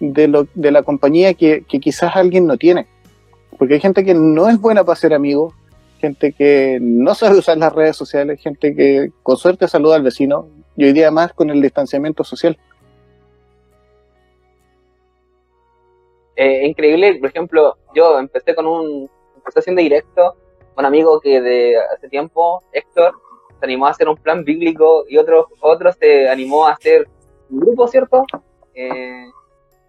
de, 0.00 0.28
lo, 0.28 0.46
de 0.54 0.70
la 0.70 0.82
compañía 0.82 1.34
que, 1.34 1.64
quizás 1.64 2.14
alguien 2.14 2.46
no 2.46 2.56
tiene. 2.56 2.86
Porque 3.58 3.74
hay 3.74 3.80
gente 3.80 4.04
que 4.04 4.14
no 4.14 4.48
es 4.48 4.60
buena 4.60 4.84
para 4.84 4.96
ser 4.96 5.14
amigos, 5.14 5.54
gente 6.02 6.32
que 6.32 6.78
no 6.80 7.14
sabe 7.14 7.38
usar 7.38 7.56
las 7.58 7.72
redes 7.72 7.96
sociales, 7.96 8.40
gente 8.40 8.74
que 8.74 9.10
con 9.22 9.36
suerte 9.36 9.68
saluda 9.68 9.94
al 9.94 10.02
vecino 10.02 10.48
y 10.76 10.84
hoy 10.84 10.92
día 10.92 11.12
más 11.12 11.32
con 11.32 11.48
el 11.48 11.62
distanciamiento 11.62 12.24
social. 12.24 12.58
Eh, 16.34 16.66
increíble, 16.66 17.14
por 17.20 17.28
ejemplo, 17.28 17.76
yo 17.94 18.18
empecé 18.18 18.52
con 18.56 18.66
un, 18.66 19.08
haciendo 19.54 19.80
directo, 19.80 20.34
un 20.76 20.84
amigo 20.84 21.20
que 21.20 21.40
de 21.40 21.76
hace 21.94 22.08
tiempo, 22.08 22.64
Héctor, 22.72 23.14
se 23.60 23.64
animó 23.64 23.86
a 23.86 23.90
hacer 23.90 24.08
un 24.08 24.16
plan 24.16 24.42
bíblico 24.42 25.04
y 25.08 25.18
otro, 25.18 25.46
otro 25.60 25.92
se 25.92 26.28
animó 26.28 26.66
a 26.66 26.72
hacer 26.72 27.06
un 27.48 27.60
grupo, 27.60 27.86
¿cierto? 27.86 28.24
Eh, 28.74 29.26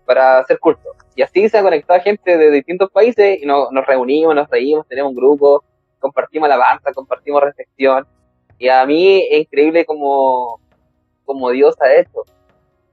para 0.06 0.40
hacer 0.40 0.60
culto. 0.60 0.90
Y 1.16 1.24
así 1.24 1.50
se 1.50 1.58
ha 1.58 1.64
conectado 1.64 2.00
gente 2.02 2.38
de 2.38 2.52
distintos 2.52 2.92
países 2.92 3.42
y 3.42 3.48
nos 3.48 3.86
reunimos, 3.88 4.36
nos 4.36 4.50
reímos, 4.50 4.86
tenemos 4.88 5.10
un 5.10 5.16
grupo, 5.16 5.64
compartimos 6.04 6.48
alabanza, 6.48 6.92
compartimos 6.94 7.42
reflexión. 7.42 8.06
Y 8.60 8.68
a 8.68 8.86
mí 8.86 9.26
es 9.32 9.42
increíble 9.42 9.86
como, 9.86 10.60
como 11.24 11.50
Dios 11.52 11.76
ha 11.82 11.94
hecho. 11.96 12.24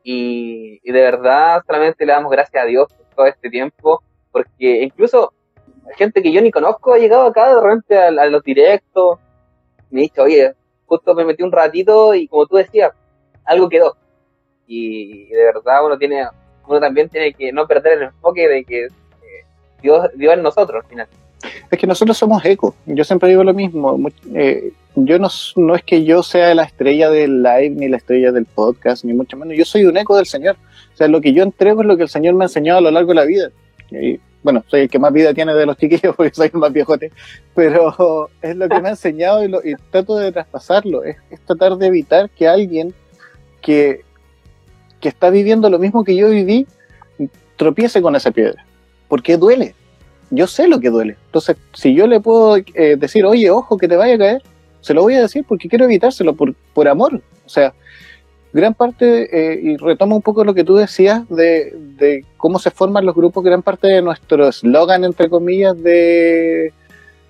Y, 0.04 0.80
de 0.90 1.00
verdad 1.00 1.62
solamente 1.66 2.06
le 2.06 2.12
damos 2.12 2.30
gracias 2.30 2.62
a 2.62 2.66
Dios 2.66 2.86
por 2.92 3.06
todo 3.14 3.26
este 3.26 3.50
tiempo, 3.50 4.02
porque 4.32 4.82
incluso 4.82 5.32
gente 5.96 6.22
que 6.22 6.32
yo 6.32 6.40
ni 6.40 6.50
conozco 6.50 6.94
ha 6.94 6.98
llegado 6.98 7.26
acá 7.26 7.54
de 7.54 7.60
repente 7.60 7.98
a, 7.98 8.10
los 8.10 8.42
directos, 8.44 9.18
me 9.90 10.00
ha 10.00 10.02
dicho, 10.02 10.22
oye, 10.22 10.54
justo 10.86 11.14
me 11.14 11.24
metí 11.24 11.42
un 11.42 11.52
ratito 11.52 12.14
y 12.14 12.28
como 12.28 12.46
tú 12.46 12.56
decías, 12.56 12.92
algo 13.44 13.68
quedó. 13.68 13.96
Y 14.66 15.26
de 15.26 15.44
verdad 15.44 15.84
uno 15.84 15.98
tiene, 15.98 16.28
uno 16.66 16.80
también 16.80 17.08
tiene 17.08 17.34
que 17.34 17.52
no 17.52 17.66
perder 17.66 17.98
el 17.98 18.02
enfoque 18.04 18.48
de 18.48 18.64
que 18.64 18.84
eh, 18.84 18.90
Dios, 19.82 20.08
Dios 20.14 20.34
es 20.34 20.42
nosotros 20.42 20.84
al 20.84 20.88
final. 20.88 21.08
Es 21.70 21.78
que 21.78 21.86
nosotros 21.86 22.18
somos 22.18 22.44
eco. 22.44 22.74
Yo 22.86 23.04
siempre 23.04 23.28
digo 23.28 23.44
lo 23.44 23.54
mismo. 23.54 23.98
Eh, 24.34 24.72
yo 24.96 25.18
no, 25.18 25.74
es 25.74 25.82
que 25.84 26.04
yo 26.04 26.22
sea 26.22 26.54
la 26.54 26.64
estrella 26.64 27.10
del 27.10 27.42
live 27.42 27.70
ni 27.70 27.88
la 27.88 27.96
estrella 27.96 28.32
del 28.32 28.44
podcast, 28.44 29.04
ni 29.04 29.12
mucho 29.12 29.36
menos. 29.36 29.56
Yo 29.56 29.64
soy 29.64 29.84
un 29.84 29.96
eco 29.96 30.16
del 30.16 30.26
Señor. 30.26 30.56
O 30.92 30.96
sea, 30.96 31.06
lo 31.06 31.20
que 31.20 31.32
yo 31.32 31.42
entrego 31.42 31.82
es 31.82 31.86
lo 31.86 31.96
que 31.96 32.02
el 32.02 32.08
Señor 32.08 32.34
me 32.34 32.44
ha 32.44 32.46
enseñado 32.46 32.78
a 32.78 32.82
lo 32.82 32.90
largo 32.90 33.10
de 33.10 33.14
la 33.14 33.24
vida. 33.24 33.50
Bueno, 34.42 34.64
soy 34.68 34.82
el 34.82 34.90
que 34.90 34.98
más 34.98 35.12
vida 35.12 35.34
tiene 35.34 35.54
de 35.54 35.66
los 35.66 35.76
chiquillos 35.76 36.14
porque 36.16 36.34
soy 36.34 36.50
el 36.52 36.58
más 36.58 36.72
viejote, 36.72 37.12
pero 37.54 38.30
es 38.42 38.56
lo 38.56 38.68
que 38.68 38.80
me 38.80 38.88
ha 38.88 38.92
enseñado 38.92 39.44
y, 39.44 39.74
trato 39.90 40.16
de 40.16 40.32
traspasarlo, 40.32 41.04
es, 41.04 41.16
tratar 41.46 41.76
de 41.76 41.86
evitar 41.86 42.30
que 42.30 42.48
alguien 42.48 42.94
que, 43.60 44.02
que 45.00 45.08
está 45.08 45.30
viviendo 45.30 45.68
lo 45.68 45.78
mismo 45.78 46.04
que 46.04 46.16
yo 46.16 46.30
viví 46.30 46.66
tropiece 47.56 48.00
con 48.00 48.16
esa 48.16 48.30
piedra, 48.30 48.64
porque 49.08 49.36
duele, 49.36 49.74
yo 50.30 50.46
sé 50.46 50.68
lo 50.68 50.80
que 50.80 50.90
duele, 50.90 51.16
entonces 51.26 51.56
si 51.74 51.94
yo 51.94 52.06
le 52.06 52.20
puedo 52.20 52.56
eh, 52.56 52.96
decir, 52.96 53.24
oye, 53.24 53.50
ojo, 53.50 53.76
que 53.76 53.88
te 53.88 53.96
vaya 53.96 54.14
a 54.14 54.18
caer, 54.18 54.42
se 54.80 54.94
lo 54.94 55.02
voy 55.02 55.14
a 55.14 55.22
decir 55.22 55.44
porque 55.46 55.68
quiero 55.68 55.84
evitárselo, 55.84 56.34
por, 56.34 56.54
por 56.72 56.88
amor, 56.88 57.20
o 57.44 57.48
sea, 57.48 57.74
gran 58.52 58.74
parte, 58.74 59.28
eh, 59.32 59.60
y 59.62 59.76
retomo 59.76 60.16
un 60.16 60.22
poco 60.22 60.44
lo 60.44 60.54
que 60.54 60.64
tú 60.64 60.76
decías 60.76 61.28
de, 61.28 62.24
cómo 62.36 62.58
se 62.58 62.70
forman 62.70 63.06
los 63.06 63.14
grupos, 63.14 63.44
gran 63.44 63.62
parte 63.62 63.88
de 63.88 64.02
nuestro 64.02 64.48
eslogan, 64.48 65.04
entre 65.04 65.28
comillas, 65.28 65.80
de, 65.80 66.72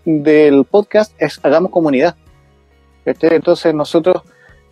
del 0.04 0.64
podcast 0.64 1.14
es 1.18 1.40
hagamos 1.42 1.70
comunidad. 1.70 2.16
Entonces 3.04 3.74
nosotros, 3.74 4.22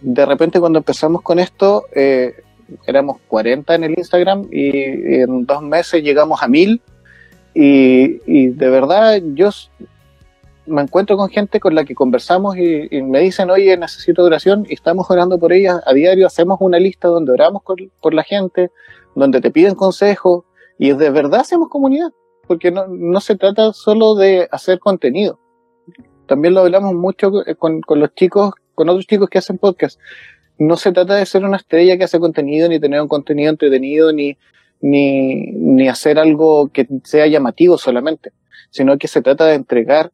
de 0.00 0.24
repente 0.24 0.60
cuando 0.60 0.78
empezamos 0.78 1.22
con 1.22 1.38
esto, 1.38 1.84
eh, 1.94 2.34
éramos 2.86 3.18
40 3.28 3.74
en 3.74 3.84
el 3.84 3.98
Instagram 3.98 4.46
y 4.52 4.70
en 5.20 5.44
dos 5.46 5.62
meses 5.62 6.02
llegamos 6.02 6.42
a 6.42 6.48
1000 6.48 6.80
y, 7.54 8.48
de 8.48 8.70
verdad 8.70 9.20
yo 9.34 9.50
me 10.66 10.82
encuentro 10.82 11.16
con 11.16 11.28
gente 11.30 11.60
con 11.60 11.74
la 11.74 11.84
que 11.84 11.94
conversamos 11.94 12.56
y, 12.56 12.88
me 13.02 13.20
dicen, 13.20 13.50
oye, 13.50 13.76
necesito 13.76 14.22
oración 14.22 14.66
y 14.68 14.74
estamos 14.74 15.10
orando 15.10 15.38
por 15.38 15.52
ellas 15.52 15.80
a 15.86 15.92
diario, 15.92 16.26
hacemos 16.26 16.58
una 16.60 16.78
lista 16.78 17.08
donde 17.08 17.32
oramos 17.32 17.62
por, 17.62 18.14
la 18.14 18.22
gente, 18.22 18.70
donde 19.14 19.40
te 19.40 19.50
piden 19.50 19.74
consejos 19.74 20.44
y 20.78 20.92
de 20.92 21.10
verdad 21.10 21.40
hacemos 21.40 21.68
comunidad, 21.68 22.10
porque 22.46 22.70
no, 22.70 22.86
no 22.86 23.20
se 23.20 23.36
trata 23.36 23.72
solo 23.72 24.14
de 24.14 24.48
hacer 24.52 24.78
contenido. 24.78 25.38
También 26.26 26.54
lo 26.54 26.60
hablamos 26.60 26.94
mucho 26.94 27.32
con, 27.58 27.80
con 27.80 28.00
los 28.00 28.14
chicos, 28.14 28.52
con 28.74 28.88
otros 28.90 29.06
chicos 29.06 29.30
que 29.30 29.38
hacen 29.38 29.56
podcast. 29.56 29.98
No 30.58 30.76
se 30.76 30.92
trata 30.92 31.14
de 31.14 31.24
ser 31.24 31.44
una 31.44 31.56
estrella 31.56 31.96
que 31.96 32.04
hace 32.04 32.20
contenido, 32.20 32.68
ni 32.68 32.78
tener 32.78 33.00
un 33.00 33.08
contenido 33.08 33.50
entretenido, 33.50 34.12
ni, 34.12 34.36
ni, 34.80 35.52
ni 35.52 35.88
hacer 35.88 36.18
algo 36.18 36.68
que 36.68 36.86
sea 37.04 37.26
llamativo 37.26 37.78
solamente, 37.78 38.32
sino 38.70 38.98
que 38.98 39.08
se 39.08 39.22
trata 39.22 39.46
de 39.46 39.54
entregar 39.54 40.12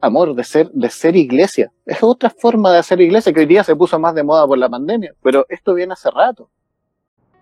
amor, 0.00 0.34
de 0.34 0.44
ser, 0.44 0.70
de 0.72 0.90
ser 0.90 1.16
iglesia. 1.16 1.72
Es 1.84 2.02
otra 2.02 2.30
forma 2.30 2.72
de 2.72 2.78
hacer 2.78 3.00
iglesia 3.00 3.32
que 3.32 3.40
hoy 3.40 3.46
día 3.46 3.64
se 3.64 3.76
puso 3.76 3.98
más 3.98 4.14
de 4.14 4.22
moda 4.22 4.46
por 4.46 4.58
la 4.58 4.68
pandemia, 4.68 5.14
pero 5.22 5.46
esto 5.48 5.74
viene 5.74 5.92
hace 5.92 6.10
rato. 6.10 6.48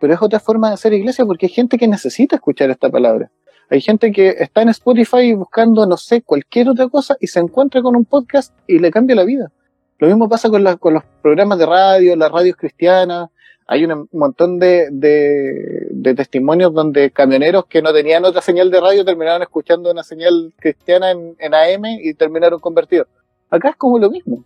Pero 0.00 0.14
es 0.14 0.22
otra 0.22 0.40
forma 0.40 0.68
de 0.68 0.74
hacer 0.74 0.92
iglesia 0.92 1.24
porque 1.24 1.46
hay 1.46 1.52
gente 1.52 1.78
que 1.78 1.88
necesita 1.88 2.36
escuchar 2.36 2.70
esta 2.70 2.90
palabra. 2.90 3.30
Hay 3.70 3.80
gente 3.80 4.12
que 4.12 4.28
está 4.38 4.62
en 4.62 4.68
Spotify 4.68 5.32
buscando, 5.32 5.86
no 5.86 5.96
sé, 5.96 6.22
cualquier 6.22 6.68
otra 6.68 6.88
cosa 6.88 7.16
y 7.20 7.28
se 7.28 7.40
encuentra 7.40 7.80
con 7.80 7.96
un 7.96 8.04
podcast 8.04 8.54
y 8.66 8.78
le 8.78 8.90
cambia 8.90 9.16
la 9.16 9.24
vida. 9.24 9.50
Lo 9.98 10.08
mismo 10.08 10.28
pasa 10.28 10.50
con, 10.50 10.62
la, 10.64 10.76
con 10.76 10.94
los 10.94 11.04
programas 11.22 11.58
de 11.58 11.66
radio, 11.66 12.16
las 12.16 12.30
radios 12.30 12.56
cristianas, 12.56 13.30
hay 13.66 13.84
un 13.84 14.08
montón 14.12 14.58
de, 14.58 14.88
de, 14.90 15.83
testimonios 16.12 16.74
donde 16.74 17.12
camioneros 17.12 17.66
que 17.66 17.80
no 17.80 17.92
tenían 17.92 18.24
otra 18.24 18.42
señal 18.42 18.70
de 18.70 18.80
radio 18.80 19.04
terminaron 19.04 19.42
escuchando 19.42 19.92
una 19.92 20.02
señal 20.02 20.52
cristiana 20.58 21.12
en, 21.12 21.36
en 21.38 21.54
AM 21.54 21.84
y 22.02 22.12
terminaron 22.14 22.58
convertidos. 22.58 23.06
Acá 23.48 23.70
es 23.70 23.76
como 23.76 23.98
lo 23.98 24.10
mismo. 24.10 24.42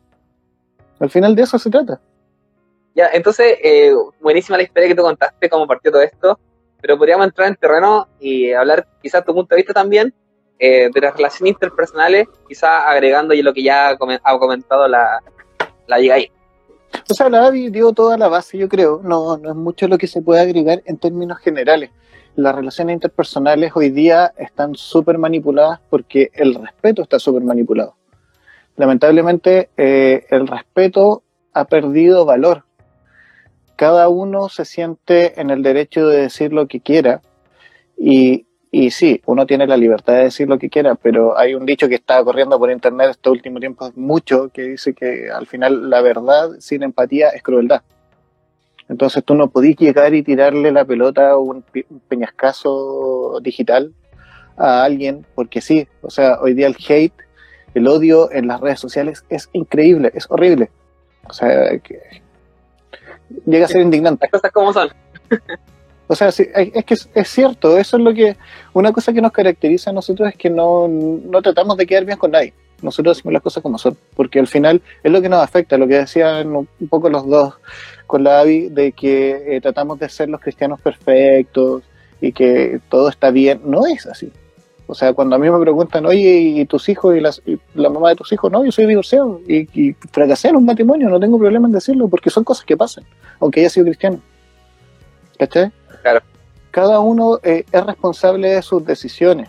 Al 1.00 1.08
final 1.08 1.34
de 1.34 1.42
eso 1.42 1.58
se 1.58 1.70
trata. 1.70 2.00
Ya, 2.94 3.08
entonces, 3.12 3.56
eh, 3.62 3.92
buenísima 4.20 4.56
la 4.56 4.64
historia 4.64 4.88
que 4.88 4.94
tú 4.94 5.02
contaste, 5.02 5.48
cómo 5.48 5.66
partió 5.66 5.90
todo 5.90 6.02
esto, 6.02 6.38
pero 6.80 6.98
podríamos 6.98 7.26
entrar 7.26 7.48
en 7.48 7.56
terreno 7.56 8.08
y 8.20 8.52
hablar 8.52 8.86
quizás 9.00 9.24
tu 9.24 9.32
punto 9.32 9.54
de 9.54 9.60
vista 9.60 9.72
también 9.72 10.12
eh, 10.58 10.90
de 10.92 11.00
las 11.00 11.16
relaciones 11.16 11.52
interpersonales, 11.54 12.26
quizás 12.48 12.84
agregando 12.86 13.34
lo 13.34 13.54
que 13.54 13.62
ya 13.62 13.90
ha 13.90 14.38
comentado 14.38 14.88
la, 14.88 15.22
la 15.86 15.96
ahí. 15.96 16.30
O 17.10 17.14
sea, 17.14 17.28
la 17.28 17.46
AVI 17.46 17.70
dio 17.70 17.92
toda 17.92 18.18
la 18.18 18.28
base, 18.28 18.58
yo 18.58 18.68
creo. 18.68 19.00
No, 19.02 19.36
no 19.36 19.50
es 19.50 19.56
mucho 19.56 19.88
lo 19.88 19.98
que 19.98 20.06
se 20.06 20.22
puede 20.22 20.40
agregar 20.40 20.82
en 20.84 20.98
términos 20.98 21.38
generales. 21.38 21.90
Las 22.36 22.54
relaciones 22.54 22.94
interpersonales 22.94 23.72
hoy 23.74 23.90
día 23.90 24.32
están 24.36 24.74
súper 24.74 25.18
manipuladas 25.18 25.80
porque 25.90 26.30
el 26.34 26.54
respeto 26.54 27.02
está 27.02 27.18
súper 27.18 27.42
manipulado. 27.42 27.96
Lamentablemente, 28.76 29.70
eh, 29.76 30.26
el 30.30 30.46
respeto 30.46 31.22
ha 31.52 31.64
perdido 31.64 32.24
valor. 32.24 32.64
Cada 33.76 34.08
uno 34.08 34.48
se 34.48 34.64
siente 34.64 35.40
en 35.40 35.50
el 35.50 35.62
derecho 35.62 36.06
de 36.06 36.22
decir 36.22 36.52
lo 36.52 36.68
que 36.68 36.80
quiera 36.80 37.22
y 37.96 38.46
y 38.70 38.90
sí, 38.90 39.22
uno 39.24 39.46
tiene 39.46 39.66
la 39.66 39.76
libertad 39.76 40.14
de 40.14 40.24
decir 40.24 40.48
lo 40.48 40.58
que 40.58 40.68
quiera, 40.68 40.94
pero 40.94 41.38
hay 41.38 41.54
un 41.54 41.64
dicho 41.64 41.88
que 41.88 41.94
está 41.94 42.22
corriendo 42.22 42.58
por 42.58 42.70
internet 42.70 43.10
este 43.10 43.30
último 43.30 43.60
tiempo 43.60 43.90
mucho 43.96 44.50
que 44.52 44.62
dice 44.62 44.92
que 44.92 45.30
al 45.30 45.46
final 45.46 45.88
la 45.88 46.02
verdad 46.02 46.50
sin 46.58 46.82
empatía 46.82 47.30
es 47.30 47.42
crueldad. 47.42 47.82
Entonces 48.88 49.24
tú 49.24 49.34
no 49.34 49.48
podís 49.48 49.76
llegar 49.76 50.14
y 50.14 50.22
tirarle 50.22 50.70
la 50.72 50.84
pelota 50.84 51.36
o 51.36 51.40
un 51.40 51.64
peñascaso 52.08 53.38
digital 53.42 53.92
a 54.56 54.84
alguien 54.84 55.24
porque 55.34 55.60
sí. 55.60 55.88
O 56.02 56.10
sea, 56.10 56.38
hoy 56.40 56.54
día 56.54 56.66
el 56.66 56.76
hate, 56.88 57.14
el 57.74 57.86
odio 57.86 58.30
en 58.32 58.48
las 58.48 58.60
redes 58.60 58.80
sociales 58.80 59.24
es 59.30 59.48
increíble, 59.52 60.10
es 60.14 60.26
horrible. 60.30 60.70
O 61.26 61.32
sea, 61.32 61.78
que 61.78 62.00
llega 63.46 63.64
a 63.64 63.68
ser 63.68 63.80
indignante. 63.80 64.28
Las 64.30 64.40
cosas 64.40 64.52
como 64.52 64.72
son. 64.72 64.90
O 66.10 66.16
sea, 66.16 66.28
es 66.28 66.84
que 66.86 66.94
es, 66.94 67.28
cierto, 67.28 67.76
eso 67.76 67.98
es 67.98 68.02
lo 68.02 68.14
que, 68.14 68.36
una 68.72 68.92
cosa 68.92 69.12
que 69.12 69.20
nos 69.20 69.30
caracteriza 69.30 69.90
a 69.90 69.92
nosotros 69.92 70.30
es 70.30 70.36
que 70.36 70.48
no, 70.48 70.88
tratamos 71.42 71.76
de 71.76 71.86
quedar 71.86 72.06
bien 72.06 72.16
con 72.16 72.30
nadie. 72.30 72.54
Nosotros 72.80 73.16
decimos 73.16 73.34
las 73.34 73.42
cosas 73.42 73.62
como 73.62 73.76
son, 73.76 73.94
porque 74.16 74.38
al 74.38 74.46
final 74.46 74.80
es 75.02 75.12
lo 75.12 75.20
que 75.20 75.28
nos 75.28 75.42
afecta, 75.42 75.76
lo 75.76 75.86
que 75.86 75.98
decían 75.98 76.56
un 76.56 76.88
poco 76.88 77.10
los 77.10 77.26
dos 77.26 77.54
con 78.06 78.24
la 78.24 78.40
Avi, 78.40 78.70
de 78.70 78.92
que 78.92 79.56
eh, 79.56 79.60
tratamos 79.60 79.98
de 79.98 80.08
ser 80.08 80.30
los 80.30 80.40
cristianos 80.40 80.80
perfectos 80.80 81.82
y 82.22 82.32
que 82.32 82.80
todo 82.88 83.10
está 83.10 83.30
bien. 83.30 83.60
No 83.64 83.86
es 83.86 84.06
así. 84.06 84.32
O 84.86 84.94
sea, 84.94 85.12
cuando 85.12 85.36
a 85.36 85.38
mí 85.38 85.50
me 85.50 85.60
preguntan, 85.60 86.06
oye, 86.06 86.38
¿y 86.38 86.64
tus 86.64 86.88
hijos 86.88 87.14
y, 87.14 87.20
las, 87.20 87.42
la 87.74 87.90
mamá 87.90 88.08
de 88.08 88.16
tus 88.16 88.32
hijos? 88.32 88.50
No, 88.50 88.64
yo 88.64 88.72
soy 88.72 88.86
divorciado 88.86 89.42
y, 89.46 89.68
y 89.78 89.92
fracasé 90.10 90.48
en 90.48 90.56
un 90.56 90.64
matrimonio, 90.64 91.10
no 91.10 91.20
tengo 91.20 91.38
problema 91.38 91.66
en 91.66 91.74
decirlo, 91.74 92.08
porque 92.08 92.30
son 92.30 92.44
cosas 92.44 92.64
que 92.64 92.78
pasan, 92.78 93.04
aunque 93.40 93.60
haya 93.60 93.68
sido 93.68 93.84
cristiano. 93.84 94.20
¿Cachai? 95.38 95.70
Cada 96.70 97.00
uno 97.00 97.40
eh, 97.42 97.64
es 97.72 97.86
responsable 97.86 98.50
de 98.50 98.62
sus 98.62 98.84
decisiones. 98.84 99.48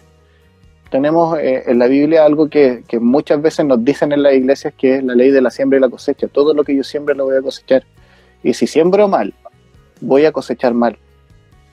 Tenemos 0.89 1.37
eh, 1.37 1.63
en 1.67 1.77
la 1.77 1.87
Biblia 1.87 2.25
algo 2.25 2.49
que, 2.49 2.83
muchas 2.99 3.41
veces 3.41 3.65
nos 3.65 3.83
dicen 3.83 4.11
en 4.11 4.23
las 4.23 4.33
iglesias 4.33 4.73
que 4.75 4.95
es 4.95 5.03
la 5.03 5.13
ley 5.13 5.29
de 5.29 5.41
la 5.41 5.51
siembra 5.51 5.77
y 5.77 5.81
la 5.81 5.89
cosecha. 5.89 6.27
Todo 6.27 6.53
lo 6.53 6.63
que 6.63 6.75
yo 6.75 6.83
siembre 6.83 7.15
lo 7.15 7.25
voy 7.25 7.37
a 7.37 7.41
cosechar. 7.41 7.83
Y 8.41 8.53
si 8.53 8.65
siembro 8.65 9.07
mal, 9.07 9.33
voy 10.01 10.25
a 10.25 10.31
cosechar 10.31 10.73
mal. 10.73 10.97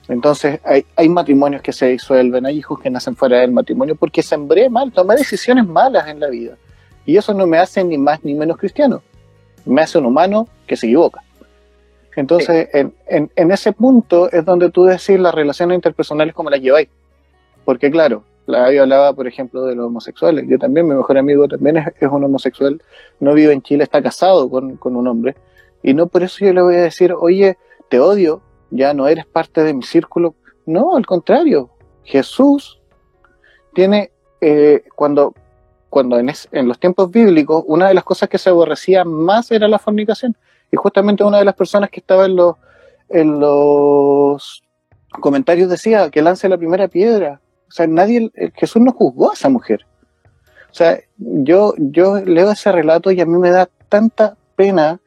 Entonces 0.09 0.59
hay, 0.63 0.85
hay, 0.95 1.09
matrimonios 1.09 1.61
que 1.61 1.73
se 1.73 1.87
disuelven, 1.87 2.45
hay 2.45 2.57
hijos 2.57 2.79
que 2.79 2.89
nacen 2.89 3.15
fuera 3.15 3.39
del 3.39 3.51
matrimonio 3.51 3.95
porque 3.95 4.21
sembré 4.21 4.69
mal, 4.69 4.91
tomé 4.91 5.15
decisiones 5.15 5.65
malas 5.65 6.07
en 6.07 6.19
la 6.19 6.27
vida. 6.27 6.55
Y 7.05 7.17
eso 7.17 7.33
no 7.33 7.47
me 7.47 7.57
hace 7.57 7.83
ni 7.83 7.97
más 7.97 8.23
ni 8.23 8.33
menos 8.33 8.57
cristiano. 8.57 9.01
Me 9.65 9.81
hace 9.81 9.97
un 9.97 10.05
humano 10.05 10.47
que 10.65 10.77
se 10.77 10.87
equivoca. 10.87 11.23
Entonces, 12.17 12.67
en, 12.73 13.51
ese 13.51 13.73
punto 13.73 14.31
es 14.31 14.43
donde 14.43 14.71
tú 14.71 14.85
decís 14.85 15.19
las 15.19 15.35
relaciones 15.35 15.75
interpersonales 15.75 16.33
como 16.33 16.49
las 16.49 16.59
lleváis. 16.59 16.89
Porque 17.63 17.91
claro, 17.91 18.23
la 18.47 18.65
hablaba, 18.65 19.13
por 19.13 19.27
ejemplo, 19.27 19.63
de 19.65 19.75
los 19.75 19.85
homosexuales. 19.85 20.45
Yo 20.49 20.57
también, 20.57 20.87
mi 20.87 20.95
mejor 20.95 21.19
amigo 21.19 21.47
también 21.47 21.77
es, 21.77 22.09
un 22.09 22.23
homosexual, 22.23 22.81
no 23.19 23.35
vive 23.35 23.53
en 23.53 23.61
Chile, 23.61 23.83
está 23.83 24.01
casado 24.01 24.49
con, 24.49 24.79
un 24.81 25.07
hombre. 25.07 25.35
Y 25.83 25.93
no 25.93 26.07
por 26.07 26.23
eso 26.23 26.43
yo 26.43 26.53
le 26.53 26.63
voy 26.63 26.73
a 26.77 26.81
decir, 26.81 27.13
oye, 27.13 27.55
te 27.87 27.99
odio, 27.99 28.41
ya 28.71 28.95
no 28.95 29.07
eres 29.07 29.27
parte 29.27 29.61
de 29.61 29.75
mi 29.75 29.83
círculo. 29.83 30.33
No, 30.65 30.95
al 30.95 31.05
contrario. 31.05 31.69
Jesús 32.03 32.81
tiene, 33.75 34.09
eh, 34.41 34.85
cuando, 34.95 35.35
cuando 35.91 36.17
en, 36.17 36.31
en 36.51 36.67
los 36.67 36.79
tiempos 36.79 37.11
bíblicos, 37.11 37.63
una 37.67 37.89
de 37.89 37.93
las 37.93 38.03
cosas 38.03 38.27
que 38.27 38.39
se 38.39 38.49
aborrecía 38.49 39.05
más 39.05 39.51
era 39.51 39.67
la 39.67 39.77
fornicación. 39.77 40.35
Y 40.71 40.77
justamente 40.77 41.23
una 41.23 41.39
de 41.39 41.45
las 41.45 41.55
personas 41.55 41.89
que 41.89 41.99
estaba 41.99 42.25
en 42.25 42.35
los, 42.35 42.55
en 43.09 43.39
los 43.39 44.63
comentarios 45.21 45.69
decía 45.69 46.09
que 46.09 46.21
lance 46.21 46.49
la 46.49 46.57
primera 46.57 46.87
piedra. 46.87 47.39
O 47.67 47.71
sea, 47.71 47.87
nadie, 47.87 48.31
Jesús 48.55 48.81
no 48.81 48.91
juzgó 48.91 49.31
a 49.31 49.33
esa 49.33 49.49
mujer. 49.49 49.85
O 50.71 50.73
sea, 50.73 50.99
yo, 51.17 51.73
yo 51.77 52.19
leo 52.19 52.51
ese 52.51 52.71
relato 52.71 53.11
y 53.11 53.21
a 53.21 53.25
mí 53.25 53.37
me 53.37 53.49
da 53.49 53.69
tanta 53.89 54.35
pena 54.55 54.99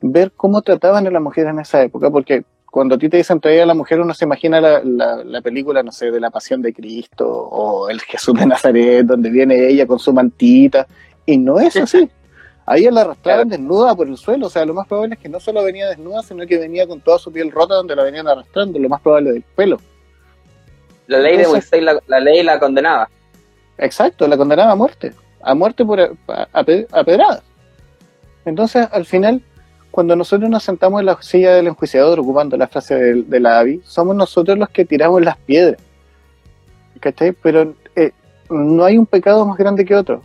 ver 0.00 0.32
cómo 0.32 0.62
trataban 0.62 1.06
a 1.06 1.10
la 1.10 1.20
mujer 1.20 1.46
en 1.46 1.58
esa 1.58 1.82
época, 1.82 2.10
porque 2.10 2.44
cuando 2.70 2.94
a 2.94 2.98
ti 2.98 3.08
te 3.08 3.16
dicen 3.16 3.40
traer 3.40 3.62
a 3.62 3.66
la 3.66 3.74
mujer, 3.74 4.00
uno 4.00 4.14
se 4.14 4.24
imagina 4.24 4.60
la, 4.60 4.80
la, 4.82 5.24
la, 5.24 5.42
película, 5.42 5.82
no 5.82 5.90
sé, 5.92 6.10
de 6.10 6.20
la 6.20 6.30
pasión 6.30 6.62
de 6.62 6.72
Cristo 6.72 7.28
o 7.28 7.90
el 7.90 8.00
Jesús 8.00 8.38
de 8.38 8.46
Nazaret, 8.46 9.04
donde 9.04 9.28
viene 9.28 9.68
ella 9.68 9.86
con 9.86 9.98
su 9.98 10.12
mantita, 10.12 10.86
y 11.26 11.36
no 11.36 11.58
es 11.58 11.76
así. 11.76 12.08
Ahí 12.70 12.88
la 12.88 13.00
arrastraban 13.00 13.48
desnuda 13.48 13.96
por 13.96 14.06
el 14.06 14.16
suelo, 14.16 14.46
o 14.46 14.48
sea, 14.48 14.64
lo 14.64 14.74
más 14.74 14.86
probable 14.86 15.16
es 15.16 15.20
que 15.20 15.28
no 15.28 15.40
solo 15.40 15.64
venía 15.64 15.88
desnuda, 15.88 16.22
sino 16.22 16.46
que 16.46 16.56
venía 16.56 16.86
con 16.86 17.00
toda 17.00 17.18
su 17.18 17.32
piel 17.32 17.50
rota 17.50 17.74
donde 17.74 17.96
la 17.96 18.04
venían 18.04 18.28
arrastrando, 18.28 18.78
lo 18.78 18.88
más 18.88 19.00
probable 19.00 19.32
del 19.32 19.42
pelo. 19.42 19.80
La 21.08 21.18
ley 21.18 21.36
de 21.36 21.48
Moisés, 21.48 21.82
la, 21.82 22.20
ley 22.20 22.44
la 22.44 22.60
condenaba. 22.60 23.10
Exacto, 23.76 24.28
la 24.28 24.36
condenaba 24.36 24.70
a 24.70 24.76
muerte, 24.76 25.12
a 25.42 25.52
muerte 25.52 25.84
por 25.84 25.98
a, 26.00 26.64
pedradas. 27.04 27.42
Entonces, 28.44 28.86
al 28.92 29.04
final, 29.04 29.42
cuando 29.90 30.14
nosotros 30.14 30.48
nos 30.48 30.62
sentamos 30.62 31.00
en 31.00 31.06
la 31.06 31.20
silla 31.20 31.54
del 31.54 31.66
enjuiciador, 31.66 32.20
ocupando 32.20 32.56
la 32.56 32.68
frase 32.68 32.94
de, 32.94 33.40
la 33.40 33.58
AVI, 33.58 33.80
somos 33.84 34.14
nosotros 34.14 34.56
los 34.56 34.68
que 34.68 34.84
tiramos 34.84 35.20
las 35.22 35.38
piedras. 35.38 35.82
¿Cachai? 37.00 37.32
Pero 37.32 37.74
eh, 37.96 38.12
no 38.48 38.84
hay 38.84 38.96
un 38.96 39.06
pecado 39.06 39.44
más 39.44 39.58
grande 39.58 39.84
que 39.84 39.96
otro 39.96 40.22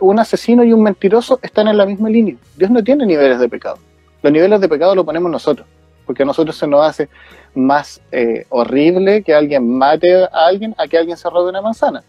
un 0.00 0.18
asesino 0.18 0.64
y 0.64 0.72
un 0.72 0.82
mentiroso 0.82 1.38
están 1.42 1.68
en 1.68 1.76
la 1.76 1.86
misma 1.86 2.08
línea. 2.08 2.36
Dios 2.56 2.70
no 2.70 2.82
tiene 2.82 3.06
niveles 3.06 3.38
de 3.38 3.48
pecado. 3.48 3.78
Los 4.22 4.32
niveles 4.32 4.60
de 4.60 4.68
pecado 4.68 4.94
lo 4.94 5.04
ponemos 5.04 5.30
nosotros, 5.30 5.66
porque 6.06 6.22
a 6.22 6.26
nosotros 6.26 6.56
se 6.56 6.66
nos 6.66 6.84
hace 6.84 7.08
más 7.54 8.00
eh, 8.10 8.46
horrible 8.48 9.22
que 9.22 9.34
alguien 9.34 9.78
mate 9.78 10.24
a 10.24 10.46
alguien 10.46 10.74
a 10.78 10.86
que 10.86 10.98
alguien 10.98 11.16
se 11.16 11.28
robe 11.30 11.50
una 11.50 11.62
manzana. 11.62 12.02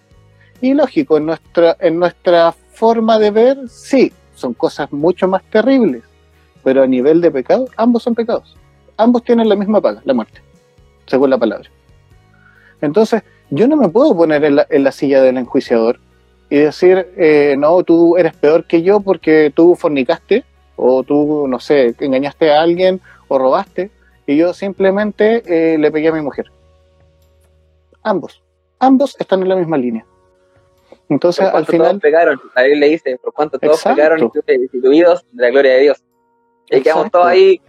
Y 0.61 0.73
lógico, 0.73 1.17
en 1.17 1.27
nuestra, 1.27 1.77
en 1.79 1.99
nuestra 1.99 2.51
forma 2.51 3.17
de 3.17 3.31
ver, 3.31 3.57
sí, 3.69 4.11
son 4.35 4.53
cosas 4.53 4.91
mucho 4.91 5.27
más 5.27 5.43
terribles, 5.43 6.03
pero 6.63 6.83
a 6.83 6.87
nivel 6.87 7.21
de 7.21 7.31
pecado, 7.31 7.67
ambos 7.77 8.03
son 8.03 8.15
pecados. 8.15 8.55
Ambos 8.97 9.23
tienen 9.23 9.47
la 9.47 9.55
misma 9.55 9.79
paga, 9.79 10.01
la 10.03 10.13
muerte, 10.13 10.41
según 11.05 11.29
la 11.29 11.37
palabra. 11.37 11.69
Entonces, 12.81 13.23
yo 13.49 13.67
no 13.67 13.75
me 13.75 13.89
puedo 13.89 14.15
poner 14.15 14.43
en 14.43 14.57
la, 14.57 14.67
en 14.69 14.83
la 14.83 14.91
silla 14.91 15.21
del 15.21 15.37
enjuiciador 15.37 15.99
y 16.49 16.57
decir, 16.57 17.07
eh, 17.15 17.55
no, 17.57 17.83
tú 17.83 18.17
eres 18.17 18.35
peor 18.35 18.65
que 18.65 18.81
yo 18.81 18.99
porque 18.99 19.51
tú 19.55 19.75
fornicaste 19.75 20.43
o 20.75 21.03
tú, 21.03 21.47
no 21.47 21.59
sé, 21.59 21.95
engañaste 21.99 22.51
a 22.51 22.61
alguien 22.61 23.01
o 23.27 23.37
robaste 23.37 23.91
y 24.25 24.37
yo 24.37 24.53
simplemente 24.53 25.43
eh, 25.45 25.77
le 25.77 25.91
pegué 25.91 26.07
a 26.07 26.13
mi 26.13 26.21
mujer. 26.21 26.51
Ambos, 28.01 28.41
ambos 28.79 29.15
están 29.19 29.41
en 29.41 29.49
la 29.49 29.55
misma 29.55 29.77
línea. 29.77 30.05
Entonces, 31.09 31.47
al 31.47 31.65
final. 31.65 31.87
Todos 31.89 32.01
pegaron, 32.01 32.41
la 32.55 32.63
Biblia 32.63 32.87
dice, 32.87 33.17
por 33.21 33.33
cuanto 33.33 33.57
todos 33.57 33.83
pegaron 33.83 34.31
y 34.47 34.57
destituidos 34.57 35.25
de 35.31 35.41
la 35.41 35.49
gloria 35.49 35.73
de 35.73 35.81
Dios. 35.81 36.03
Y 36.69 36.81
quedamos 36.81 37.09
todos 37.11 37.25
ahí 37.25 37.61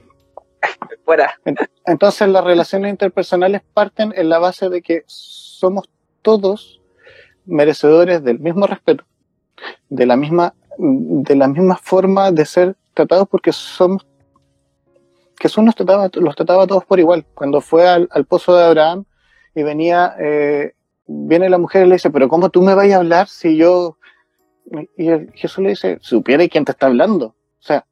fuera. 1.05 1.39
Entonces, 1.87 2.28
las 2.28 2.45
relaciones 2.45 2.91
interpersonales 2.91 3.62
parten 3.72 4.12
en 4.14 4.28
la 4.28 4.39
base 4.39 4.68
de 4.68 4.83
que 4.83 5.03
somos 5.07 5.89
todos 6.22 6.80
merecedores 7.51 8.24
del 8.24 8.38
mismo 8.38 8.66
respeto, 8.66 9.05
de 9.88 10.07
la 10.07 10.16
misma, 10.16 10.55
de 10.78 11.76
forma 11.82 12.30
de 12.32 12.46
ser 12.46 12.76
tratados 12.94 13.28
porque 13.28 13.53
somos 13.53 14.07
Jesús 15.40 15.64
nos 15.64 15.74
trataba, 15.74 16.11
los 16.12 16.36
trataba 16.36 16.64
a 16.64 16.66
todos 16.66 16.84
por 16.84 17.01
igual. 17.01 17.24
Cuando 17.34 17.62
fue 17.62 17.88
al, 17.88 18.09
pozo 18.28 18.55
de 18.55 18.62
Abraham 18.62 19.05
y 19.55 19.62
venía, 19.62 20.14
eh, 20.20 20.74
viene 21.07 21.48
la 21.48 21.57
mujer 21.57 21.86
y 21.86 21.88
le 21.88 21.94
dice, 21.94 22.11
pero 22.11 22.28
¿cómo 22.28 22.51
tú 22.51 22.61
me 22.61 22.74
vas 22.74 22.90
a 22.92 22.96
hablar 22.96 23.26
si 23.26 23.57
yo... 23.57 23.96
Y 24.96 25.09
Jesús 25.34 25.59
le 25.64 25.70
dice, 25.70 25.98
supiera 26.01 26.46
quién 26.46 26.64
te 26.64 26.72
está 26.72 26.86
hablando. 26.86 27.26
O 27.26 27.62
sea, 27.62 27.86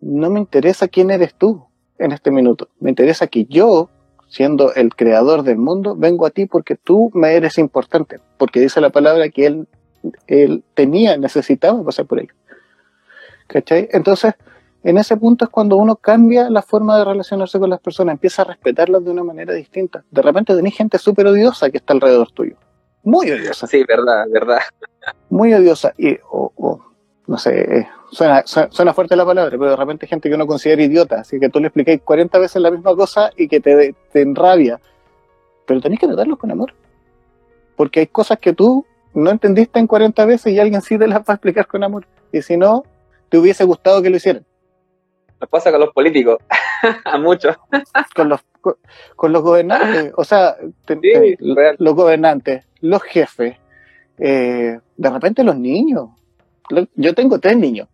no 0.00 0.28
me 0.28 0.40
interesa 0.40 0.88
quién 0.88 1.10
eres 1.10 1.34
tú 1.34 1.64
en 1.98 2.12
este 2.12 2.30
minuto. 2.32 2.68
Me 2.80 2.90
interesa 2.90 3.28
que 3.28 3.44
yo, 3.46 3.88
siendo 4.34 4.74
el 4.74 4.96
creador 4.96 5.44
del 5.44 5.58
mundo, 5.58 5.94
vengo 5.94 6.26
a 6.26 6.30
ti 6.30 6.46
porque 6.46 6.74
tú 6.74 7.12
me 7.14 7.34
eres 7.34 7.56
importante. 7.56 8.18
Porque 8.36 8.58
dice 8.58 8.80
la 8.80 8.90
palabra 8.90 9.28
que 9.28 9.46
él, 9.46 9.68
él 10.26 10.64
tenía, 10.74 11.16
necesitaba 11.16 11.84
pasar 11.84 12.06
por 12.06 12.18
ahí. 12.18 12.26
¿Cachai? 13.46 13.88
Entonces, 13.92 14.34
en 14.82 14.98
ese 14.98 15.16
punto 15.16 15.44
es 15.44 15.50
cuando 15.52 15.76
uno 15.76 15.94
cambia 15.94 16.50
la 16.50 16.62
forma 16.62 16.98
de 16.98 17.04
relacionarse 17.04 17.60
con 17.60 17.70
las 17.70 17.78
personas, 17.78 18.14
empieza 18.14 18.42
a 18.42 18.46
respetarlas 18.46 19.04
de 19.04 19.10
una 19.12 19.22
manera 19.22 19.54
distinta. 19.54 20.02
De 20.10 20.20
repente 20.20 20.56
tenés 20.56 20.74
gente 20.74 20.98
súper 20.98 21.28
odiosa 21.28 21.70
que 21.70 21.76
está 21.76 21.92
alrededor 21.92 22.32
tuyo. 22.32 22.56
Muy 23.04 23.30
odiosa. 23.30 23.68
Sí, 23.68 23.84
verdad, 23.86 24.24
verdad. 24.32 24.58
Muy 25.30 25.54
odiosa. 25.54 25.94
Y, 25.96 26.18
o, 26.28 26.84
no 27.26 27.38
sé, 27.38 27.88
suena, 28.10 28.42
suena 28.46 28.92
fuerte 28.92 29.16
la 29.16 29.24
palabra, 29.24 29.50
pero 29.50 29.70
de 29.70 29.76
repente 29.76 30.06
hay 30.06 30.10
gente 30.10 30.28
que 30.28 30.34
uno 30.34 30.46
considera 30.46 30.82
idiota, 30.82 31.20
así 31.20 31.40
que 31.40 31.48
tú 31.48 31.60
le 31.60 31.68
expliquéis 31.68 32.02
40 32.02 32.38
veces 32.38 32.60
la 32.60 32.70
misma 32.70 32.94
cosa 32.94 33.30
y 33.36 33.48
que 33.48 33.60
te, 33.60 33.94
te 34.12 34.22
enrabia. 34.22 34.80
Pero 35.66 35.80
tenés 35.80 35.98
que 35.98 36.06
tratarlos 36.06 36.38
con 36.38 36.50
amor. 36.50 36.74
Porque 37.76 38.00
hay 38.00 38.06
cosas 38.06 38.38
que 38.38 38.52
tú 38.52 38.84
no 39.14 39.30
entendiste 39.30 39.78
en 39.78 39.86
40 39.86 40.24
veces 40.26 40.52
y 40.52 40.58
alguien 40.58 40.82
sí 40.82 40.98
te 40.98 41.06
las 41.06 41.20
va 41.20 41.24
a 41.28 41.32
explicar 41.34 41.66
con 41.66 41.82
amor. 41.82 42.06
Y 42.32 42.42
si 42.42 42.56
no, 42.56 42.84
te 43.30 43.38
hubiese 43.38 43.64
gustado 43.64 44.02
que 44.02 44.10
lo 44.10 44.16
hicieran 44.16 44.44
pasa 45.46 45.70
con 45.70 45.80
los 45.80 45.92
políticos, 45.92 46.38
a 47.04 47.18
muchos. 47.18 47.56
con 48.14 48.28
los 48.28 48.40
con, 49.16 49.32
los 49.32 49.42
gobernantes, 49.42 50.12
o 50.16 50.24
sea, 50.24 50.56
los 51.78 51.94
gobernantes, 51.94 52.64
los 52.80 53.02
jefes, 53.02 53.56
eh, 54.18 54.78
de 54.96 55.10
repente 55.10 55.44
los 55.44 55.56
niños. 55.56 56.10
Yo 56.94 57.14
tengo 57.14 57.38
tres 57.38 57.56
niños. 57.56 57.88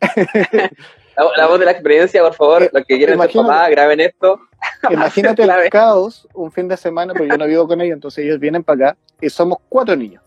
la, 1.36 1.46
voz 1.46 1.58
de 1.58 1.66
la 1.66 1.72
experiencia, 1.72 2.22
por 2.22 2.34
favor, 2.34 2.70
los 2.72 2.84
que 2.86 2.96
quieren 2.96 3.20
ser 3.20 3.32
papá, 3.32 3.68
graben 3.68 4.00
esto. 4.00 4.40
Imagínate 4.90 5.42
el 5.64 5.70
caos 5.70 6.26
un 6.34 6.50
fin 6.50 6.68
de 6.68 6.76
semana, 6.76 7.12
porque 7.12 7.28
yo 7.28 7.38
no 7.38 7.46
vivo 7.46 7.68
con 7.68 7.80
ellos, 7.80 7.94
entonces 7.94 8.24
ellos 8.24 8.38
vienen 8.38 8.64
para 8.64 8.90
acá 8.90 8.98
y 9.20 9.28
somos 9.30 9.58
cuatro 9.68 9.96
niños. 9.96 10.22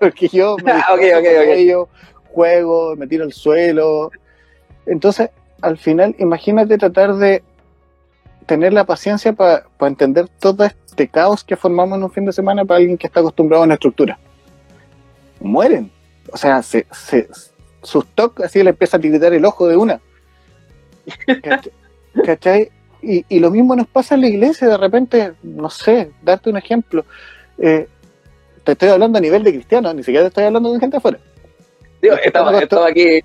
porque 0.00 0.28
yo 0.28 0.56
me 0.62 0.72
okay, 0.92 1.12
ellos, 1.52 1.88
juego, 2.30 2.94
me 2.96 3.06
tiro 3.06 3.24
al 3.24 3.32
suelo, 3.32 4.10
entonces, 4.86 5.30
al 5.60 5.78
final, 5.78 6.14
imagínate 6.18 6.78
tratar 6.78 7.14
de 7.14 7.42
tener 8.46 8.72
la 8.72 8.84
paciencia 8.84 9.32
para 9.32 9.64
entender 9.80 10.26
todo 10.40 10.64
este 10.64 11.08
caos 11.08 11.44
que 11.44 11.56
formamos 11.56 11.96
en 11.98 12.04
un 12.04 12.10
fin 12.10 12.24
de 12.24 12.32
semana 12.32 12.64
para 12.64 12.78
alguien 12.78 12.98
que 12.98 13.06
está 13.06 13.20
acostumbrado 13.20 13.62
a 13.62 13.66
una 13.66 13.74
estructura. 13.74 14.18
Mueren. 15.40 15.90
O 16.32 16.36
sea, 16.36 16.62
se, 16.62 16.86
se, 16.92 17.28
sus 17.82 18.06
toques 18.06 18.46
así 18.46 18.62
le 18.62 18.70
empieza 18.70 18.96
a 18.96 19.00
tiritar 19.00 19.32
el 19.32 19.44
ojo 19.44 19.68
de 19.68 19.76
una. 19.76 20.00
¿Cachai? 22.24 22.70
Y, 23.02 23.24
y, 23.28 23.38
lo 23.38 23.50
mismo 23.50 23.74
nos 23.74 23.86
pasa 23.86 24.14
en 24.14 24.20
la 24.20 24.28
iglesia, 24.28 24.68
de 24.68 24.76
repente, 24.76 25.32
no 25.42 25.70
sé, 25.70 26.10
darte 26.22 26.50
un 26.50 26.58
ejemplo. 26.58 27.04
Eh, 27.58 27.88
te 28.62 28.72
estoy 28.72 28.90
hablando 28.90 29.16
a 29.16 29.22
nivel 29.22 29.42
de 29.42 29.54
cristiano, 29.54 29.92
ni 29.94 30.02
siquiera 30.02 30.24
te 30.24 30.28
estoy 30.28 30.44
hablando 30.44 30.72
de 30.72 30.80
gente 30.80 30.98
afuera. 30.98 31.18
Digo, 32.02 32.16
estamos, 32.16 32.60
estamos 32.60 32.90
aquí 32.90 33.22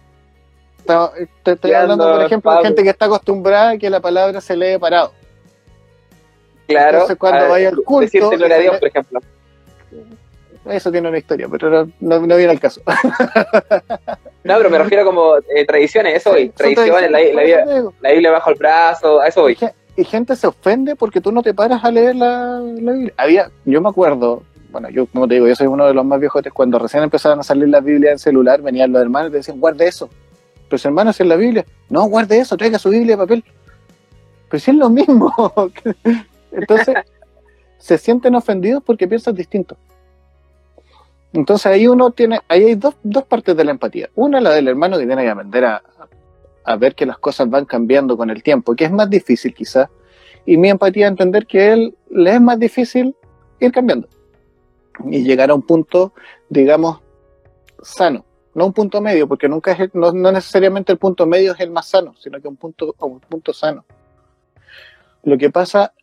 te 1.43 1.51
estoy 1.51 1.73
hablando, 1.73 2.11
por 2.11 2.23
ejemplo, 2.23 2.53
de 2.53 2.63
gente 2.63 2.83
que 2.83 2.89
está 2.89 3.05
acostumbrada 3.05 3.71
a 3.71 3.77
que 3.77 3.89
la 3.89 3.99
palabra 3.99 4.39
se 4.41 4.55
lee 4.55 4.77
parado. 4.77 5.11
Claro. 6.67 6.93
Entonces, 6.93 7.17
cuando 7.17 7.49
vaya 7.49 7.69
al 7.69 7.75
culto. 7.77 8.01
Decirte 8.01 8.37
gloria 8.37 8.55
a 8.55 8.59
Dios, 8.59 8.77
por 8.77 8.87
ejemplo. 8.87 9.19
Eso 10.69 10.91
tiene 10.91 11.09
una 11.09 11.17
historia, 11.17 11.47
pero 11.49 11.87
no, 11.99 12.19
viene 12.19 12.49
al 12.49 12.59
caso. 12.59 12.81
no, 14.43 14.57
pero 14.57 14.69
me 14.69 14.77
refiero 14.77 15.05
como 15.05 15.37
eh, 15.37 15.65
tradiciones, 15.65 16.15
eso 16.15 16.31
hoy. 16.31 16.49
Tradiciones, 16.49 17.11
la, 17.11 17.19
la, 18.01 18.11
Biblia 18.11 18.31
bajo 18.31 18.49
el 18.49 18.55
brazo, 18.55 19.21
a 19.21 19.27
eso 19.27 19.41
voy. 19.41 19.57
Y, 19.97 20.03
gente 20.03 20.35
se 20.35 20.47
ofende 20.47 20.95
porque 20.95 21.21
tú 21.21 21.31
no 21.31 21.41
te 21.41 21.53
paras 21.53 21.83
a 21.83 21.91
leer 21.91 22.15
la, 22.15 22.61
Biblia. 22.61 23.13
Había, 23.17 23.51
yo 23.63 23.81
me 23.81 23.89
acuerdo, 23.89 24.43
bueno, 24.71 24.89
yo 24.89 25.05
como 25.05 25.27
te 25.27 25.35
digo, 25.35 25.47
yo 25.47 25.55
soy 25.55 25.67
uno 25.67 25.85
de 25.85 25.93
los 25.93 26.03
más 26.03 26.19
viejos, 26.19 26.41
cuando 26.53 26.79
recién 26.79 27.03
empezaron 27.03 27.39
a 27.39 27.43
salir 27.43 27.69
las 27.69 27.83
Biblias 27.83 28.13
en 28.13 28.19
celular, 28.19 28.61
venían 28.61 28.91
los 28.91 29.01
hermanos 29.01 29.29
y 29.29 29.31
te 29.31 29.37
decían, 29.37 29.59
guarde 29.59 29.87
eso, 29.87 30.09
pero 30.67 30.77
si 30.77 30.87
hermanos 30.87 31.19
en 31.19 31.29
la 31.29 31.35
Biblia, 31.35 31.65
no, 31.89 32.05
guarde 32.05 32.39
eso, 32.39 32.57
traiga 32.57 32.79
su 32.79 32.89
Biblia 32.89 33.15
de 33.15 33.21
papel. 33.21 33.43
Pero 34.49 34.59
si 34.59 34.71
es 34.71 34.77
lo 34.77 34.89
mismo. 34.89 35.33
Entonces, 36.51 36.95
se 37.77 37.97
sienten 37.97 38.35
ofendidos 38.35 38.81
porque 38.83 39.07
piensan 39.07 39.35
distinto. 39.35 39.77
Entonces 41.35 41.65
ahí 41.67 41.87
uno 41.87 42.11
tiene, 42.11 42.39
ahí 42.47 42.63
hay 42.63 42.75
dos, 42.75 42.95
dos 43.03 43.23
partes 43.25 43.55
de 43.55 43.63
la 43.63 43.71
empatía. 43.71 44.09
Una, 44.15 44.41
la 44.41 44.51
del 44.51 44.67
hermano 44.67 44.97
que 44.97 45.05
tiene 45.05 45.23
que 45.23 45.29
aprender 45.29 45.65
a, 45.65 45.83
a 46.63 46.75
ver 46.77 46.95
que 46.95 47.05
las 47.05 47.17
cosas 47.17 47.49
van 47.49 47.65
cambiando 47.65 48.17
con 48.17 48.29
el 48.29 48.41
tiempo, 48.41 48.75
que 48.75 48.85
es 48.85 48.91
más 48.91 49.09
difícil 49.09 49.53
quizás. 49.53 49.89
Y 50.45 50.57
mi 50.57 50.69
empatía 50.69 51.07
entender 51.07 51.45
que 51.45 51.59
a 51.59 51.73
él 51.73 51.95
le 52.09 52.35
es 52.35 52.41
más 52.41 52.57
difícil 52.57 53.15
ir 53.59 53.71
cambiando. 53.71 54.07
Y 55.05 55.23
llegar 55.23 55.51
a 55.51 55.55
un 55.55 55.61
punto, 55.61 56.13
digamos, 56.49 57.01
sano 57.81 58.25
no 58.55 58.65
un 58.65 58.73
punto 58.73 59.01
medio, 59.01 59.27
porque 59.27 59.49
nunca 59.49 59.73
es 59.73 59.93
no, 59.93 60.11
necesariamente 60.13 60.93
el 60.93 60.97
punto 60.97 61.27
medio 61.27 61.51
es 61.51 61.59
el 61.59 61.71
más 61.71 61.87
sano, 61.87 62.15
sino 62.17 62.41
que 62.41 62.47
un 62.47 62.55
punto, 62.55 62.95
un 62.99 63.19
punto 63.19 63.53
sano. 63.53 63.85
Lo 65.23 65.37
que 65.37 65.49
pasa, 65.49 65.93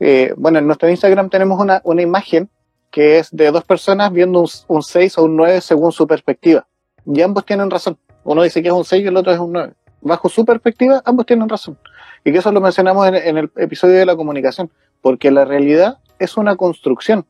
eh, 0.00 0.32
bueno, 0.36 0.58
en 0.58 0.66
nuestro 0.66 0.88
Instagram 0.88 1.28
tenemos 1.28 1.60
una, 1.60 1.82
una, 1.84 2.00
imagen 2.00 2.48
que 2.90 3.18
es 3.18 3.28
de 3.30 3.50
dos 3.50 3.64
personas 3.64 4.12
viendo 4.12 4.40
un, 4.40 4.48
un 4.68 4.82
6 4.82 5.18
o 5.18 5.24
un 5.24 5.36
9 5.36 5.60
según 5.60 5.92
su 5.92 6.06
perspectiva. 6.06 6.66
Y 7.06 7.20
ambos 7.22 7.44
tienen 7.44 7.70
razón. 7.70 7.98
Uno 8.24 8.42
dice 8.42 8.62
que 8.62 8.68
es 8.68 8.74
un 8.74 8.84
6 8.84 9.04
y 9.04 9.08
el 9.08 9.16
otro 9.16 9.32
es 9.32 9.38
un 9.38 9.52
9. 9.52 9.72
Bajo 10.00 10.28
su 10.28 10.44
perspectiva, 10.44 11.02
ambos 11.04 11.26
tienen 11.26 11.48
razón. 11.48 11.78
Y 12.24 12.32
que 12.32 12.38
eso 12.38 12.52
lo 12.52 12.60
mencionamos 12.60 13.06
en, 13.08 13.14
en 13.14 13.38
el 13.38 13.50
episodio 13.56 13.96
de 13.96 14.06
la 14.06 14.16
comunicación, 14.16 14.70
porque 15.00 15.30
la 15.30 15.44
realidad 15.44 15.98
es 16.18 16.36
una 16.36 16.56
construcción 16.56 17.26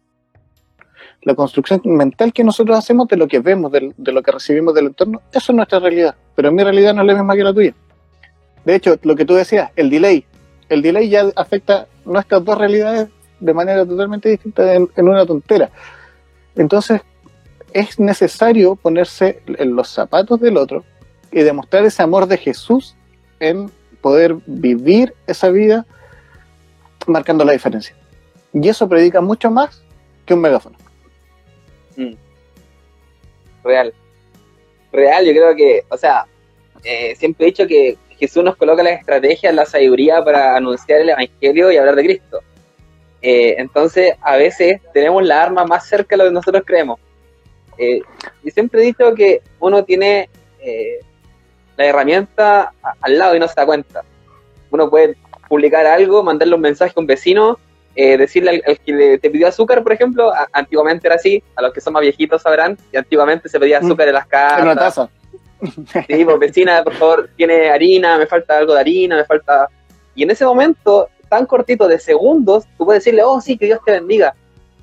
la 1.23 1.35
construcción 1.35 1.81
mental 1.85 2.33
que 2.33 2.45
nosotros 2.45 2.79
hacemos 2.79 3.09
de 3.09 3.17
lo 3.17 3.27
que 3.27 3.41
vemos, 3.41 3.73
de, 3.73 3.93
lo 3.97 4.23
que 4.23 4.33
recibimos 4.33 4.75
del 4.75 4.87
entorno, 4.87 5.23
eso 5.33 5.53
es 5.53 5.57
nuestra 5.57 5.79
realidad. 5.79 6.15
Pero 6.35 6.53
mi 6.53 6.63
realidad 6.63 6.95
no 6.95 7.03
es 7.03 7.07
la 7.07 7.15
misma 7.15 7.37
que 7.37 7.45
la 7.45 7.53
tuya. 7.53 7.75
De 8.65 8.75
hecho, 8.75 8.97
lo 9.03 9.17
que 9.17 9.25
tú 9.25 9.35
decías, 9.35 9.71
el 9.77 9.91
delay, 9.91 10.25
el 10.69 10.83
delay 10.83 11.09
ya 11.09 11.27
afecta 11.37 11.87
nuestras 12.05 12.45
dos 12.45 12.57
realidades 12.57 13.09
de 13.41 13.55
manera 13.55 13.87
totalmente 13.87 14.29
distinta 14.29 14.75
en, 14.75 14.89
una 14.97 15.27
tontera. 15.27 15.71
Entonces, 16.57 17.01
es 17.73 17.99
necesario 17.99 18.77
ponerse 18.77 19.43
en 19.47 19.77
los 19.77 19.89
zapatos 19.89 20.41
del 20.41 20.57
otro 20.57 20.85
y 21.31 21.43
demostrar 21.43 21.85
ese 21.85 22.03
amor 22.03 22.27
de 22.27 22.39
Jesús 22.39 22.97
en 23.41 23.71
poder 24.01 24.37
vivir 24.47 25.15
esa 25.27 25.51
vida 25.51 25.87
marcando 27.07 27.45
la 27.45 27.53
diferencia. 27.53 27.95
Y 28.53 28.69
eso 28.69 28.89
predica 28.89 29.21
mucho 29.21 29.51
más 29.51 29.83
que 30.25 30.35
un 30.35 30.41
megáfono. 30.41 30.77
Mm. 31.97 32.15
Real. 33.65 33.93
Real, 34.93 35.25
yo 35.25 35.33
creo 35.33 35.55
que, 35.55 35.85
o 35.91 35.97
sea, 35.97 36.27
eh, 36.85 37.15
siempre 37.17 37.47
he 37.47 37.51
dicho 37.51 37.67
que 37.67 37.99
Jesús 38.19 38.43
nos 38.43 38.57
coloca 38.57 38.83
la 38.83 38.91
estrategia, 38.91 39.53
la 39.53 39.65
sabiduría 39.65 40.23
para 40.25 40.57
anunciar 40.57 41.01
el 41.01 41.11
Evangelio 41.11 41.71
y 41.71 41.77
hablar 41.77 41.97
de 41.97 42.05
Cristo. 42.05 42.41
Eh, 43.21 43.57
entonces, 43.59 44.15
a 44.21 44.37
veces 44.37 44.81
tenemos 44.93 45.25
la 45.25 45.43
arma 45.43 45.65
más 45.65 45.87
cerca 45.87 46.17
de 46.17 46.25
lo 46.25 46.29
que 46.31 46.35
nosotros 46.35 46.63
creemos. 46.67 47.01
Eh, 47.77 48.01
y 48.43 48.51
siempre 48.51 48.83
he 48.83 48.87
dicho 48.87 49.15
que 49.15 49.43
uno 49.61 49.85
tiene 49.85 50.29
la 51.77 51.87
herramienta 51.87 52.73
al 53.01 53.19
lado 53.19 53.37
y 53.37 53.39
no 53.39 53.49
se 53.49 53.55
da 53.55 53.65
cuenta. 53.65 54.03
Uno 54.71 54.91
puede 54.91 55.17
publicar 55.49 55.87
algo, 55.87 56.23
mandarle 56.23 56.57
un 56.57 56.61
mensaje 56.61 56.93
a 56.95 57.01
un 57.01 57.07
vecino 57.07 57.59
eh, 58.01 58.17
decirle 58.17 58.63
al, 58.65 58.79
que 58.79 58.93
le, 58.93 59.19
te 59.19 59.29
pidió 59.29 59.49
azúcar, 59.49 59.83
por 59.83 59.93
ejemplo, 59.93 60.33
antiguamente 60.53 61.09
era 61.09 61.17
así, 61.17 61.43
a 61.57 61.63
los 61.63 61.73
que 61.73 61.81
son 61.81 61.95
más 61.95 62.03
viejitos 62.03 62.43
sabrán, 62.43 62.79
y 62.93 62.97
antiguamente 62.97 63.49
se 63.49 63.59
pedía 63.59 63.79
azúcar 63.79 64.07
en 64.07 64.15
las 64.15 64.27
casas. 64.29 64.59
En 64.61 64.65
una 64.67 64.77
taza. 64.77 65.11
Sí, 66.07 66.25
pues 66.25 66.39
vecina, 66.39 66.85
por 66.85 66.95
favor, 66.95 67.31
tiene 67.37 67.69
harina, 67.71 68.17
me 68.17 68.27
falta 68.27 68.57
algo 68.57 68.75
de 68.75 68.79
harina, 68.79 69.17
me 69.17 69.25
falta... 69.25 69.69
Y 70.15 70.23
en 70.23 70.31
ese 70.31 70.45
momento, 70.45 71.09
tan 71.29 71.47
cortito 71.47 71.89
de 71.89 71.99
segundos, 71.99 72.65
tú 72.77 72.85
puedes 72.85 73.05
decirle, 73.05 73.23
oh, 73.25 73.41
sí, 73.41 73.57
que 73.57 73.67
Dios 73.67 73.81
te 73.85 73.93
bendiga. 73.93 74.35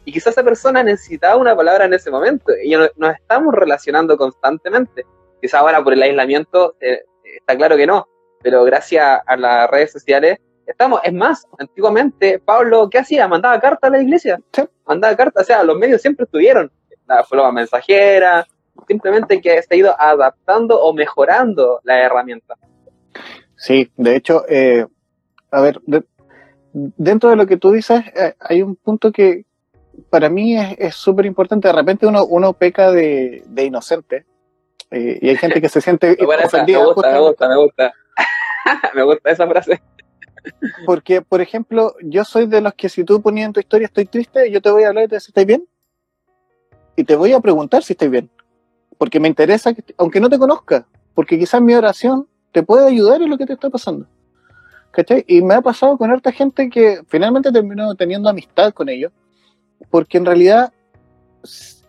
Y 0.05 0.11
quizás 0.11 0.33
esa 0.33 0.43
persona 0.43 0.83
necesitaba 0.83 1.35
una 1.35 1.55
palabra 1.55 1.85
en 1.85 1.93
ese 1.93 2.11
momento, 2.11 2.51
y 2.63 2.75
nos 2.75 3.15
estamos 3.15 3.53
relacionando 3.53 4.17
constantemente. 4.17 5.05
Quizás 5.41 5.61
ahora 5.61 5.83
por 5.83 5.93
el 5.93 6.01
aislamiento 6.01 6.75
eh, 6.79 7.03
está 7.23 7.55
claro 7.55 7.75
que 7.75 7.87
no, 7.87 8.07
pero 8.41 8.63
gracias 8.63 9.21
a 9.25 9.35
las 9.35 9.69
redes 9.69 9.91
sociales 9.91 10.39
estamos. 10.65 11.01
Es 11.03 11.13
más, 11.13 11.47
antiguamente 11.57 12.39
Pablo, 12.39 12.89
¿qué 12.89 12.99
hacía? 12.99 13.27
Mandaba 13.27 13.59
cartas 13.59 13.89
a 13.89 13.91
la 13.91 14.01
iglesia. 14.01 14.39
Mandaba 14.85 15.15
cartas, 15.15 15.43
o 15.43 15.45
sea, 15.45 15.63
los 15.63 15.77
medios 15.77 16.01
siempre 16.01 16.25
estuvieron. 16.25 16.71
La 17.07 17.23
forma 17.23 17.51
mensajera, 17.51 18.47
simplemente 18.87 19.41
que 19.41 19.61
se 19.61 19.73
ha 19.73 19.77
ido 19.77 19.95
adaptando 19.99 20.79
o 20.81 20.93
mejorando 20.93 21.79
la 21.83 21.99
herramienta. 22.01 22.55
Sí, 23.55 23.91
de 23.95 24.15
hecho, 24.15 24.43
eh, 24.47 24.85
a 25.51 25.61
ver, 25.61 25.81
dentro 26.75 27.29
de 27.29 27.37
lo 27.37 27.47
que 27.47 27.57
tú 27.57 27.71
dices, 27.71 28.03
eh, 28.15 28.35
hay 28.39 28.61
un 28.61 28.75
punto 28.75 29.11
que 29.11 29.45
para 30.09 30.29
mí 30.29 30.57
es 30.57 30.95
súper 30.95 31.25
importante. 31.25 31.69
De 31.69 31.73
repente 31.73 32.05
uno, 32.05 32.25
uno 32.25 32.53
peca 32.53 32.91
de, 32.91 33.43
inocente 33.57 34.25
eh, 34.91 35.19
y 35.21 35.29
hay 35.29 35.37
gente 35.37 35.61
que 35.61 35.69
se 35.69 35.79
siente 35.79 36.17
ofendida. 36.43 36.79
me 36.79 36.85
gusta, 36.85 37.11
me 37.11 37.19
gusta, 37.19 37.47
me 37.47 37.55
gusta. 37.55 37.93
me 38.93 39.03
gusta 39.03 39.31
esa 39.31 39.47
frase. 39.47 39.81
Porque, 40.85 41.21
por 41.21 41.41
ejemplo, 41.41 41.95
yo 42.01 42.23
soy 42.25 42.45
de 42.45 42.61
los 42.61 42.73
que 42.73 42.89
si 42.89 43.03
tú 43.03 43.21
ponías 43.21 43.47
en 43.47 43.53
tu 43.53 43.61
historia 43.61 43.85
estoy 43.85 44.05
triste, 44.05 44.51
yo 44.51 44.61
te 44.61 44.69
voy 44.69 44.83
a 44.83 44.89
hablar 44.89 45.07
de 45.07 45.19
si 45.19 45.29
estoy 45.29 45.45
bien. 45.45 45.65
Y 46.97 47.03
te 47.03 47.15
voy 47.15 47.31
a 47.31 47.39
preguntar 47.39 47.83
si 47.83 47.93
estoy 47.93 48.09
bien. 48.09 48.29
Porque 48.97 49.19
me 49.19 49.27
interesa, 49.27 49.73
que, 49.73 49.83
aunque 49.97 50.19
no 50.19 50.29
te 50.29 50.37
conozca, 50.37 50.85
porque 51.13 51.39
quizás 51.39 51.61
mi 51.61 51.73
oración 51.73 52.27
te 52.51 52.63
puede 52.63 52.87
ayudar 52.87 53.21
en 53.21 53.29
lo 53.29 53.37
que 53.37 53.45
te 53.45 53.53
está 53.53 53.69
pasando. 53.69 54.07
¿Cachai? 54.95 55.25
Y 55.27 55.41
me 55.41 55.55
ha 55.55 55.61
pasado 55.61 55.97
con 55.97 56.09
harta 56.09 56.31
gente 56.31 56.69
que 56.69 57.01
finalmente 57.07 57.51
terminó 57.51 57.93
teniendo 57.95 58.29
amistad 58.29 58.73
con 58.73 58.87
ellos, 58.87 59.11
porque 59.89 60.17
en 60.17 60.25
realidad 60.25 60.71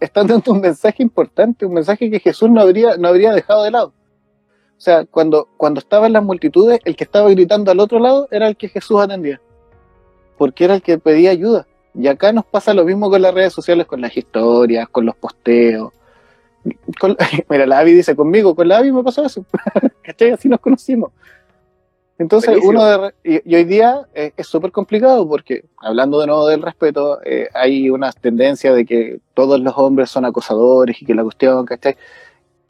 están 0.00 0.26
dando 0.26 0.52
un 0.52 0.60
mensaje 0.60 1.04
importante, 1.04 1.64
un 1.64 1.74
mensaje 1.74 2.10
que 2.10 2.18
Jesús 2.18 2.50
no 2.50 2.60
habría, 2.60 2.96
no 2.96 3.06
habría 3.06 3.32
dejado 3.32 3.62
de 3.62 3.70
lado. 3.70 3.92
O 4.76 4.80
sea, 4.80 5.04
cuando, 5.04 5.48
cuando 5.56 5.78
estaba 5.78 6.08
en 6.08 6.14
las 6.14 6.24
multitudes, 6.24 6.80
el 6.84 6.96
que 6.96 7.04
estaba 7.04 7.30
gritando 7.30 7.70
al 7.70 7.78
otro 7.78 8.00
lado 8.00 8.26
era 8.32 8.48
el 8.48 8.56
que 8.56 8.68
Jesús 8.68 9.00
atendía, 9.00 9.40
porque 10.36 10.64
era 10.64 10.74
el 10.74 10.82
que 10.82 10.98
pedía 10.98 11.30
ayuda. 11.30 11.64
Y 11.94 12.08
acá 12.08 12.32
nos 12.32 12.44
pasa 12.44 12.74
lo 12.74 12.84
mismo 12.84 13.08
con 13.08 13.22
las 13.22 13.32
redes 13.32 13.52
sociales, 13.52 13.86
con 13.86 14.00
las 14.00 14.16
historias, 14.16 14.88
con 14.88 15.06
los 15.06 15.14
posteos. 15.14 15.92
mira, 17.48 17.66
la 17.66 17.78
Avi 17.78 17.92
dice 17.92 18.16
conmigo, 18.16 18.56
con 18.56 18.66
la 18.66 18.78
Avi 18.78 18.90
me 18.90 19.04
pasó 19.04 19.24
eso. 19.24 19.46
¿Cachai? 20.02 20.30
Así 20.32 20.48
nos 20.48 20.58
conocimos. 20.58 21.12
Entonces, 22.18 22.58
uno 22.62 22.84
de, 22.84 23.14
y, 23.24 23.54
hoy 23.54 23.64
día 23.64 24.06
eh, 24.14 24.32
es 24.36 24.46
súper 24.46 24.72
complicado 24.72 25.28
porque, 25.28 25.64
hablando 25.76 26.18
de 26.20 26.26
nuevo 26.26 26.46
del 26.48 26.62
respeto, 26.62 27.20
eh, 27.24 27.48
hay 27.52 27.90
una 27.90 28.10
tendencia 28.12 28.72
de 28.72 28.86
que 28.86 29.20
todos 29.34 29.60
los 29.60 29.74
hombres 29.76 30.10
son 30.10 30.24
acosadores 30.24 31.00
y 31.02 31.04
que 31.04 31.14
la 31.14 31.22
cuestión, 31.22 31.66
¿cachai? 31.66 31.96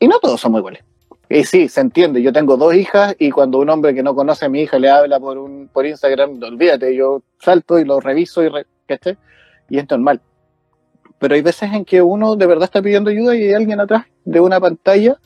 Y 0.00 0.08
no 0.08 0.18
todos 0.18 0.40
somos 0.40 0.58
iguales. 0.58 0.82
Y 1.28 1.44
sí, 1.44 1.68
se 1.68 1.80
entiende. 1.80 2.22
Yo 2.22 2.32
tengo 2.32 2.56
dos 2.56 2.74
hijas 2.74 3.14
y 3.18 3.30
cuando 3.30 3.58
un 3.58 3.70
hombre 3.70 3.94
que 3.94 4.02
no 4.02 4.14
conoce 4.14 4.46
a 4.46 4.48
mi 4.48 4.62
hija 4.62 4.78
le 4.78 4.90
habla 4.90 5.20
por 5.20 5.38
un 5.38 5.68
por 5.72 5.86
Instagram, 5.86 6.42
olvídate, 6.42 6.94
yo 6.94 7.22
salto 7.40 7.78
y 7.78 7.84
lo 7.84 8.00
reviso 8.00 8.42
y, 8.42 8.48
re, 8.48 8.66
y 9.68 9.78
es 9.78 9.90
normal. 9.90 10.20
Pero 11.18 11.34
hay 11.34 11.42
veces 11.42 11.72
en 11.72 11.84
que 11.84 12.02
uno 12.02 12.36
de 12.36 12.46
verdad 12.46 12.64
está 12.64 12.82
pidiendo 12.82 13.10
ayuda 13.10 13.34
y 13.34 13.44
hay 13.44 13.54
alguien 13.54 13.80
atrás 13.80 14.06
de 14.24 14.40
una 14.40 14.60
pantalla 14.60 15.18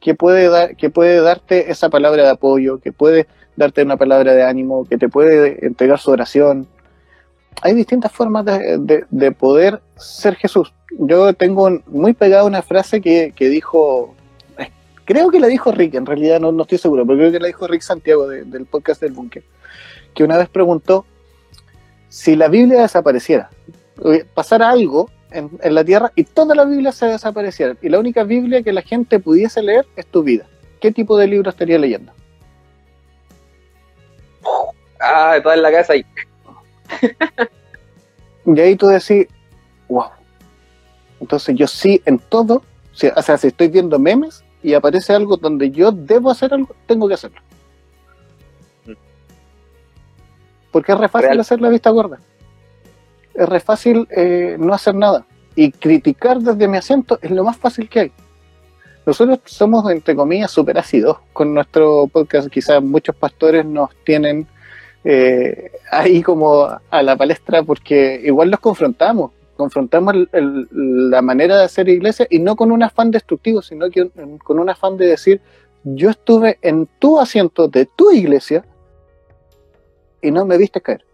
que 0.00 0.14
puede, 0.14 0.48
dar, 0.48 0.76
que 0.76 0.90
puede 0.90 1.20
darte 1.20 1.70
esa 1.70 1.88
palabra 1.88 2.24
de 2.24 2.30
apoyo, 2.30 2.78
que 2.78 2.92
puede 2.92 3.26
darte 3.56 3.82
una 3.82 3.96
palabra 3.96 4.34
de 4.34 4.42
ánimo, 4.42 4.84
que 4.84 4.98
te 4.98 5.08
puede 5.08 5.64
entregar 5.66 5.98
su 5.98 6.10
oración. 6.10 6.66
Hay 7.62 7.74
distintas 7.74 8.12
formas 8.12 8.44
de, 8.44 9.04
de, 9.08 9.32
poder 9.32 9.80
ser 9.96 10.34
Jesús. 10.34 10.72
Yo 10.98 11.32
tengo 11.34 11.70
muy 11.86 12.12
pegada 12.12 12.44
una 12.44 12.62
frase 12.62 13.00
que, 13.00 13.32
que 13.34 13.48
dijo 13.48 14.14
creo 15.04 15.30
que 15.30 15.40
la 15.40 15.46
dijo 15.46 15.72
Rick, 15.72 15.94
en 15.94 16.06
realidad 16.06 16.40
no, 16.40 16.52
no 16.52 16.62
estoy 16.62 16.78
seguro, 16.78 17.06
pero 17.06 17.18
creo 17.18 17.32
que 17.32 17.40
la 17.40 17.46
dijo 17.46 17.66
Rick 17.66 17.82
Santiago 17.82 18.26
del 18.28 18.66
podcast 18.66 19.00
del 19.00 19.12
Búnker, 19.12 19.42
que 20.14 20.24
una 20.24 20.36
vez 20.36 20.48
preguntó 20.48 21.04
si 22.08 22.36
la 22.36 22.48
Biblia 22.48 22.82
desapareciera, 22.82 23.50
eh, 24.04 24.24
pasara 24.34 24.70
algo 24.70 25.10
en, 25.30 25.50
la 25.62 25.84
tierra 25.84 26.12
y 26.14 26.24
toda 26.24 26.54
la 26.54 26.64
Biblia 26.64 26.92
se 26.92 27.06
desapareciera, 27.06 27.76
y 27.82 27.88
la 27.88 27.98
única 27.98 28.24
Biblia 28.24 28.62
que 28.62 28.72
la 28.72 28.82
gente 28.82 29.18
pudiese 29.20 29.62
leer 29.62 29.86
es 29.96 30.06
tu 30.06 30.22
vida. 30.22 30.46
¿Qué 30.80 30.92
tipo 30.92 31.16
de 31.16 31.26
libro 31.26 31.50
estaría 31.50 31.78
leyendo? 31.78 32.12
Ah, 35.00 35.38
toda 35.42 35.54
en 35.54 35.62
la 35.62 35.72
casa 35.72 35.92
ahí. 35.94 36.04
y 38.46 38.60
ahí 38.60 38.76
tú 38.76 38.86
decís, 38.86 39.26
wow. 39.88 40.10
Entonces 41.20 41.54
yo 41.56 41.66
sí 41.66 42.00
en 42.04 42.18
todo, 42.18 42.56
o 43.16 43.22
sea, 43.22 43.38
si 43.38 43.46
estoy 43.48 43.68
viendo 43.68 43.98
memes, 43.98 44.44
y 44.62 44.72
aparece 44.72 45.12
algo 45.12 45.36
donde 45.36 45.70
yo 45.70 45.92
debo 45.92 46.30
hacer 46.30 46.54
algo, 46.54 46.74
tengo 46.86 47.06
que 47.06 47.14
hacerlo. 47.14 47.40
Porque 50.72 50.92
es 50.92 50.98
re 50.98 51.08
fácil 51.08 51.38
hacer 51.38 51.60
la 51.60 51.68
vista 51.68 51.90
gorda. 51.90 52.18
Es 53.34 53.48
re 53.48 53.60
fácil 53.60 54.08
eh, 54.10 54.56
no 54.58 54.72
hacer 54.72 54.94
nada. 54.94 55.26
Y 55.54 55.70
criticar 55.70 56.40
desde 56.40 56.66
mi 56.66 56.78
asiento 56.78 57.18
es 57.20 57.30
lo 57.30 57.44
más 57.44 57.56
fácil 57.58 57.88
que 57.88 58.00
hay. 58.00 58.12
Nosotros 59.06 59.40
somos, 59.44 59.90
entre 59.90 60.16
comillas, 60.16 60.50
súper 60.50 60.78
ácidos 60.78 61.18
con 61.32 61.52
nuestro 61.52 62.06
podcast. 62.06 62.48
Quizás 62.48 62.82
muchos 62.82 63.14
pastores 63.14 63.64
nos 63.66 63.90
tienen 64.04 64.46
eh, 65.04 65.72
ahí 65.90 66.22
como 66.22 66.66
a 66.90 67.02
la 67.02 67.16
palestra 67.16 67.62
porque 67.62 68.20
igual 68.24 68.50
los 68.50 68.60
confrontamos 68.60 69.32
confrontamos 69.56 70.14
la 70.32 71.22
manera 71.22 71.58
de 71.58 71.64
hacer 71.64 71.88
iglesia 71.88 72.26
y 72.28 72.38
no 72.38 72.56
con 72.56 72.72
un 72.72 72.82
afán 72.82 73.10
destructivo, 73.10 73.62
sino 73.62 73.90
que 73.90 74.10
con 74.42 74.58
un 74.58 74.68
afán 74.68 74.96
de 74.96 75.06
decir, 75.06 75.40
yo 75.84 76.10
estuve 76.10 76.58
en 76.62 76.88
tu 76.98 77.20
asiento 77.20 77.68
de 77.68 77.86
tu 77.86 78.10
iglesia 78.10 78.64
y 80.22 80.30
no 80.30 80.44
me 80.44 80.58
viste 80.58 80.80
caer. 80.80 81.04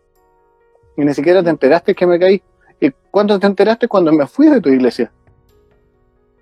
Y 0.96 1.04
ni 1.04 1.14
siquiera 1.14 1.42
te 1.42 1.50
enteraste 1.50 1.94
que 1.94 2.06
me 2.06 2.18
caí. 2.18 2.42
¿Y 2.80 2.90
cuándo 3.10 3.38
te 3.38 3.46
enteraste? 3.46 3.88
Cuando 3.88 4.12
me 4.12 4.26
fui 4.26 4.48
de 4.48 4.60
tu 4.60 4.70
iglesia. 4.70 5.12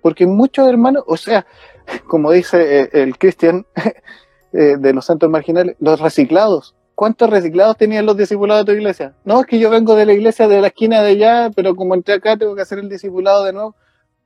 Porque 0.01 0.25
muchos 0.25 0.67
hermanos, 0.67 1.03
o 1.07 1.17
sea, 1.17 1.45
como 2.07 2.31
dice 2.31 2.81
eh, 2.81 2.89
el 2.93 3.17
Cristian 3.17 3.65
eh, 4.53 4.77
de 4.77 4.93
los 4.93 5.05
santos 5.05 5.29
marginales, 5.29 5.75
los 5.79 5.99
reciclados 5.99 6.75
¿cuántos 6.99 7.29
reciclados 7.29 7.77
tenían 7.77 8.05
los 8.05 8.17
discipulados 8.17 8.65
de 8.65 8.73
tu 8.73 8.77
iglesia? 8.77 9.13
No, 9.23 9.39
es 9.39 9.45
que 9.45 9.57
yo 9.57 9.69
vengo 9.69 9.95
de 9.95 10.05
la 10.05 10.11
iglesia 10.11 10.49
de 10.49 10.59
la 10.59 10.67
esquina 10.67 11.01
de 11.01 11.11
allá, 11.11 11.49
pero 11.55 11.73
como 11.73 11.93
entré 11.93 12.15
acá 12.15 12.35
tengo 12.35 12.53
que 12.57 12.61
hacer 12.61 12.77
el 12.77 12.89
discipulado 12.89 13.45
de 13.45 13.53
nuevo. 13.53 13.73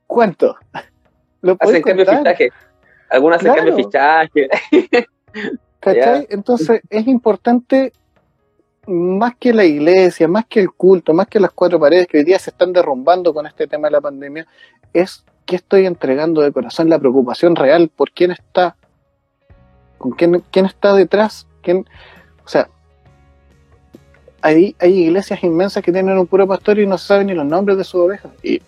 ¿Cuántos? 0.08 0.56
¿Lo 1.40 1.56
hacen 1.60 1.82
cambio 1.82 2.04
de 2.04 2.16
fichaje. 2.16 2.50
Algunas 3.08 3.38
hacen 3.38 3.54
cambio 3.54 3.76
de 3.76 3.84
fichaje. 3.84 4.48
¿Cachai? 5.78 6.26
Entonces 6.30 6.80
es 6.90 7.06
importante, 7.06 7.92
más 8.88 9.36
que 9.36 9.54
la 9.54 9.64
iglesia, 9.64 10.26
más 10.26 10.44
que 10.46 10.58
el 10.58 10.72
culto, 10.72 11.14
más 11.14 11.28
que 11.28 11.38
las 11.38 11.52
cuatro 11.52 11.78
paredes 11.78 12.08
que 12.08 12.18
hoy 12.18 12.24
día 12.24 12.40
se 12.40 12.50
están 12.50 12.72
derrumbando 12.72 13.32
con 13.32 13.46
este 13.46 13.68
tema 13.68 13.86
de 13.86 13.92
la 13.92 14.00
pandemia, 14.00 14.48
es 14.92 15.24
que 15.44 15.56
estoy 15.56 15.86
entregando 15.86 16.40
de 16.40 16.52
corazón 16.52 16.88
la 16.88 16.98
preocupación 16.98 17.56
real 17.56 17.90
por 17.94 18.10
quién 18.10 18.30
está, 18.30 18.76
con 19.98 20.12
quién, 20.12 20.42
quién 20.50 20.66
está 20.66 20.94
detrás, 20.94 21.46
quién, 21.62 21.86
o 22.44 22.48
sea, 22.48 22.68
hay, 24.44 24.76
hay 24.78 25.04
iglesias 25.04 25.42
inmensas 25.42 25.82
que 25.82 25.90
tienen 25.90 26.18
un 26.18 26.26
puro 26.26 26.46
pastor 26.46 26.78
y 26.78 26.86
no 26.86 26.98
se 26.98 27.06
saben 27.06 27.28
ni 27.28 27.34
los 27.34 27.46
nombres 27.46 27.78
de 27.78 27.84
sus 27.84 28.02
ovejas. 28.02 28.30
Y, 28.42 28.60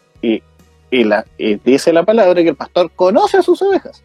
y, 0.91 1.05
la, 1.05 1.27
dice 1.37 1.93
la 1.93 2.05
palabra 2.05 2.43
que 2.43 2.49
el 2.49 2.57
pastor 2.57 2.91
conoce 2.93 3.37
a 3.37 3.43
sus 3.43 3.61
ovejas. 3.61 4.03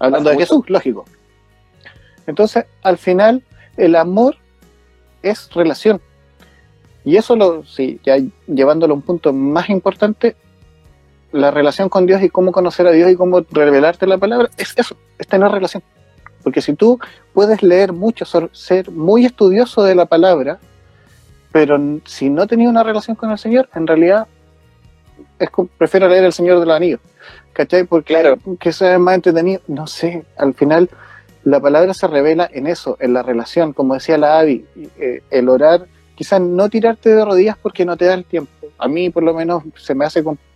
Hablando 0.00 0.30
de 0.30 0.38
Jesús, 0.38 0.68
lógico. 0.68 1.04
Entonces, 2.26 2.64
al 2.82 2.98
final, 2.98 3.44
el 3.76 3.94
amor 3.94 4.36
es 5.22 5.48
relación. 5.54 6.00
Y 7.04 7.16
eso, 7.16 7.36
lo, 7.36 7.64
sí, 7.64 8.00
ya 8.02 8.16
llevándolo 8.48 8.94
a 8.94 8.96
un 8.96 9.02
punto 9.02 9.32
más 9.32 9.70
importante, 9.70 10.34
la 11.32 11.50
relación 11.50 11.88
con 11.88 12.06
Dios 12.06 12.22
y 12.22 12.28
cómo 12.28 12.52
conocer 12.52 12.86
a 12.86 12.92
Dios 12.92 13.10
y 13.10 13.16
cómo 13.16 13.44
revelarte 13.50 14.06
la 14.06 14.18
palabra, 14.18 14.48
es 14.56 14.72
eso, 14.76 14.96
es 15.18 15.26
tener 15.26 15.50
relación. 15.50 15.82
Porque 16.42 16.62
si 16.62 16.74
tú 16.74 16.98
puedes 17.32 17.62
leer 17.62 17.92
mucho, 17.92 18.24
ser 18.52 18.90
muy 18.90 19.26
estudioso 19.26 19.82
de 19.82 19.94
la 19.94 20.06
palabra, 20.06 20.58
pero 21.52 21.78
si 22.04 22.30
no 22.30 22.46
tenía 22.46 22.68
una 22.68 22.82
relación 22.82 23.16
con 23.16 23.30
el 23.30 23.38
Señor, 23.38 23.68
en 23.74 23.86
realidad 23.86 24.26
es, 25.38 25.48
prefiero 25.76 26.08
leer 26.08 26.24
El 26.24 26.32
Señor 26.32 26.60
de 26.60 26.66
los 26.66 26.74
Anillos. 26.74 27.00
¿Cachai? 27.52 27.84
Porque 27.84 28.14
claro. 28.14 28.38
que 28.58 28.72
sea 28.72 28.98
más 28.98 29.16
entretenido. 29.16 29.60
No 29.66 29.86
sé, 29.86 30.24
al 30.36 30.54
final 30.54 30.88
la 31.44 31.60
palabra 31.60 31.94
se 31.94 32.06
revela 32.06 32.48
en 32.52 32.66
eso, 32.66 32.96
en 33.00 33.12
la 33.12 33.22
relación, 33.22 33.72
como 33.72 33.94
decía 33.94 34.18
la 34.18 34.38
Avi, 34.38 34.64
eh, 34.98 35.22
el 35.30 35.48
orar 35.48 35.86
quizás 36.14 36.40
no 36.40 36.68
tirarte 36.68 37.08
de 37.08 37.24
rodillas 37.24 37.56
porque 37.60 37.84
no 37.84 37.96
te 37.96 38.04
da 38.04 38.14
el 38.14 38.24
tiempo. 38.24 38.52
A 38.78 38.88
mí 38.88 39.10
por 39.10 39.22
lo 39.22 39.34
menos 39.34 39.64
se 39.76 39.94
me 39.94 40.04
hace 40.04 40.22
complicado. 40.22 40.49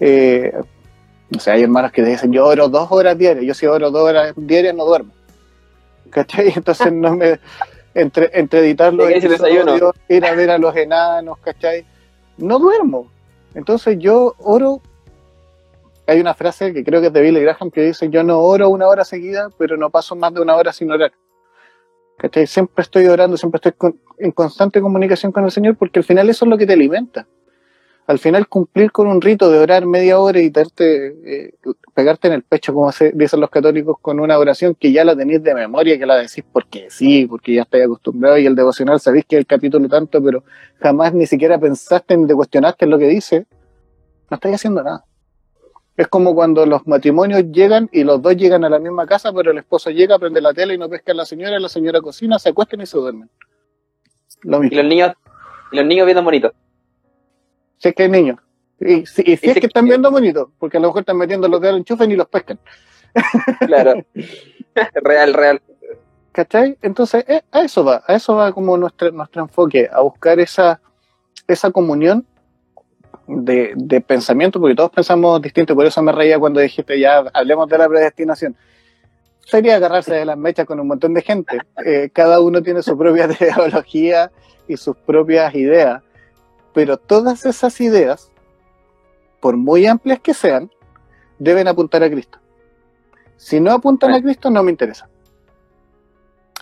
Eh, 0.00 0.52
o 1.36 1.38
sea, 1.38 1.54
hay 1.54 1.62
hermanos 1.62 1.92
que 1.92 2.02
dicen, 2.02 2.32
yo 2.32 2.46
oro 2.46 2.68
dos 2.68 2.90
horas 2.90 3.16
diarias, 3.16 3.44
yo 3.44 3.54
si 3.54 3.66
oro 3.66 3.90
dos 3.90 4.02
horas 4.02 4.32
diarias 4.36 4.74
no 4.74 4.84
duermo. 4.84 5.12
¿Cachai? 6.10 6.52
Entonces 6.56 6.92
no 6.92 7.14
me... 7.16 7.38
Entre, 7.92 8.30
entre 8.38 8.60
editar 8.60 8.94
los 8.94 9.10
ir 10.08 10.24
a 10.24 10.34
ver 10.34 10.50
a 10.50 10.58
los 10.58 10.76
enanos, 10.76 11.38
¿cachai? 11.38 11.84
No 12.38 12.60
duermo. 12.60 13.10
Entonces 13.52 13.98
yo 13.98 14.36
oro 14.38 14.80
hay 16.10 16.20
una 16.20 16.34
frase 16.34 16.72
que 16.72 16.82
creo 16.82 17.00
que 17.00 17.06
es 17.06 17.12
de 17.12 17.20
Billy 17.20 17.40
Graham 17.40 17.70
que 17.70 17.82
dice, 17.82 18.08
yo 18.10 18.24
no 18.24 18.40
oro 18.40 18.68
una 18.68 18.88
hora 18.88 19.04
seguida, 19.04 19.48
pero 19.56 19.76
no 19.76 19.90
paso 19.90 20.16
más 20.16 20.34
de 20.34 20.40
una 20.40 20.56
hora 20.56 20.72
sin 20.72 20.90
orar. 20.90 21.12
¿Cachai? 22.16 22.46
Siempre 22.46 22.82
estoy 22.82 23.06
orando, 23.06 23.36
siempre 23.36 23.60
estoy 23.62 23.92
en 24.18 24.32
constante 24.32 24.80
comunicación 24.80 25.30
con 25.32 25.44
el 25.44 25.50
Señor, 25.50 25.76
porque 25.76 26.00
al 26.00 26.04
final 26.04 26.28
eso 26.28 26.44
es 26.44 26.48
lo 26.50 26.58
que 26.58 26.66
te 26.66 26.72
alimenta. 26.72 27.26
Al 28.10 28.18
final 28.18 28.48
cumplir 28.48 28.90
con 28.90 29.06
un 29.06 29.20
rito 29.20 29.48
de 29.52 29.60
orar 29.60 29.86
media 29.86 30.18
hora 30.18 30.40
y 30.40 30.50
darte, 30.50 31.14
eh, 31.24 31.54
pegarte 31.94 32.26
en 32.26 32.34
el 32.34 32.42
pecho, 32.42 32.74
como 32.74 32.90
dicen 33.14 33.38
los 33.38 33.50
católicos, 33.50 33.98
con 34.02 34.18
una 34.18 34.36
oración 34.36 34.74
que 34.74 34.90
ya 34.90 35.04
la 35.04 35.14
tenéis 35.14 35.44
de 35.44 35.54
memoria, 35.54 35.96
que 35.96 36.06
la 36.06 36.16
decís 36.16 36.42
porque 36.52 36.88
sí, 36.90 37.26
porque 37.26 37.54
ya 37.54 37.62
estáis 37.62 37.84
acostumbrado 37.84 38.36
y 38.36 38.46
el 38.46 38.56
devocional 38.56 38.98
sabéis 38.98 39.26
que 39.26 39.36
es 39.36 39.38
el 39.38 39.46
capítulo 39.46 39.88
tanto, 39.88 40.20
pero 40.20 40.42
jamás 40.80 41.14
ni 41.14 41.24
siquiera 41.24 41.56
pensaste 41.56 42.16
ni 42.16 42.26
te 42.26 42.34
cuestionaste 42.34 42.84
en 42.84 42.90
lo 42.90 42.98
que 42.98 43.06
dice, 43.06 43.46
no 44.28 44.34
estáis 44.34 44.56
haciendo 44.56 44.82
nada. 44.82 45.04
Es 45.96 46.08
como 46.08 46.34
cuando 46.34 46.66
los 46.66 46.84
matrimonios 46.88 47.44
llegan 47.52 47.88
y 47.92 48.02
los 48.02 48.20
dos 48.20 48.34
llegan 48.36 48.64
a 48.64 48.68
la 48.68 48.80
misma 48.80 49.06
casa, 49.06 49.32
pero 49.32 49.52
el 49.52 49.58
esposo 49.58 49.88
llega, 49.90 50.18
prende 50.18 50.40
la 50.40 50.52
tele 50.52 50.74
y 50.74 50.78
no 50.78 50.88
pesca 50.88 51.12
a 51.12 51.14
la 51.14 51.24
señora, 51.24 51.60
la 51.60 51.68
señora 51.68 52.00
cocina, 52.00 52.40
se 52.40 52.48
acuestan 52.48 52.80
y 52.80 52.86
se 52.86 52.98
duermen. 52.98 53.30
Lo 54.42 54.58
mismo. 54.58 54.74
Y 54.74 54.76
los 54.78 54.86
niños, 54.86 55.12
y 55.70 55.76
los 55.76 55.86
niños 55.86 56.06
viendo 56.06 56.24
bonitos. 56.24 56.50
Si 57.80 57.88
es 57.88 57.94
que 57.94 58.04
hay 58.04 58.08
niños. 58.08 58.38
Y, 58.78 59.04
si, 59.06 59.22
es 59.26 59.40
que 59.40 59.66
están 59.66 59.86
viendo 59.86 60.10
bonitos, 60.10 60.48
porque 60.58 60.76
a 60.76 60.80
lo 60.80 60.88
mejor 60.88 61.00
están 61.00 61.16
metiendo 61.16 61.48
los 61.48 61.60
dedos 61.60 61.74
al 61.74 61.78
enchufe 61.80 62.04
y 62.04 62.16
los 62.16 62.28
pescan. 62.28 62.58
Claro. 63.66 64.04
real, 64.94 65.34
real. 65.34 65.62
¿Cachai? 66.32 66.78
Entonces, 66.80 67.24
eh, 67.26 67.42
a 67.50 67.62
eso 67.62 67.84
va, 67.84 68.04
a 68.06 68.14
eso 68.14 68.36
va 68.36 68.52
como 68.52 68.76
nuestro, 68.76 69.10
nuestro 69.10 69.42
enfoque, 69.42 69.88
a 69.92 70.00
buscar 70.00 70.38
esa, 70.38 70.80
esa 71.48 71.70
comunión 71.70 72.24
de, 73.26 74.04
pensamiento, 74.06 74.60
porque 74.60 74.74
todos 74.74 74.90
pensamos 74.90 75.40
distinto, 75.40 75.74
por 75.74 75.86
eso 75.86 76.02
me 76.02 76.12
reía 76.12 76.38
cuando 76.38 76.60
dijiste 76.60 76.98
ya 76.98 77.24
hablemos 77.32 77.68
de 77.68 77.78
la 77.78 77.88
predestinación. 77.88 78.56
Sería 79.40 79.76
agarrarse 79.76 80.14
de 80.14 80.24
las 80.24 80.36
mechas 80.36 80.66
con 80.66 80.78
un 80.78 80.86
montón 80.86 81.14
de 81.14 81.22
gente. 81.22 81.58
Eh, 81.84 82.10
cada 82.12 82.40
uno 82.40 82.62
tiene 82.62 82.82
su 82.82 82.96
propia 82.96 83.28
teología 83.38 84.30
y 84.68 84.76
sus 84.76 84.96
propias 84.96 85.54
ideas, 85.54 86.02
pero 86.72 86.96
todas 86.96 87.46
esas 87.46 87.80
ideas, 87.80 88.30
por 89.40 89.56
muy 89.56 89.86
amplias 89.86 90.20
que 90.20 90.34
sean, 90.34 90.70
deben 91.38 91.68
apuntar 91.68 92.02
a 92.02 92.10
Cristo. 92.10 92.38
Si 93.36 93.60
no 93.60 93.72
apuntan 93.72 94.12
a 94.12 94.22
Cristo, 94.22 94.50
no 94.50 94.62
me 94.62 94.70
interesa. 94.70 95.08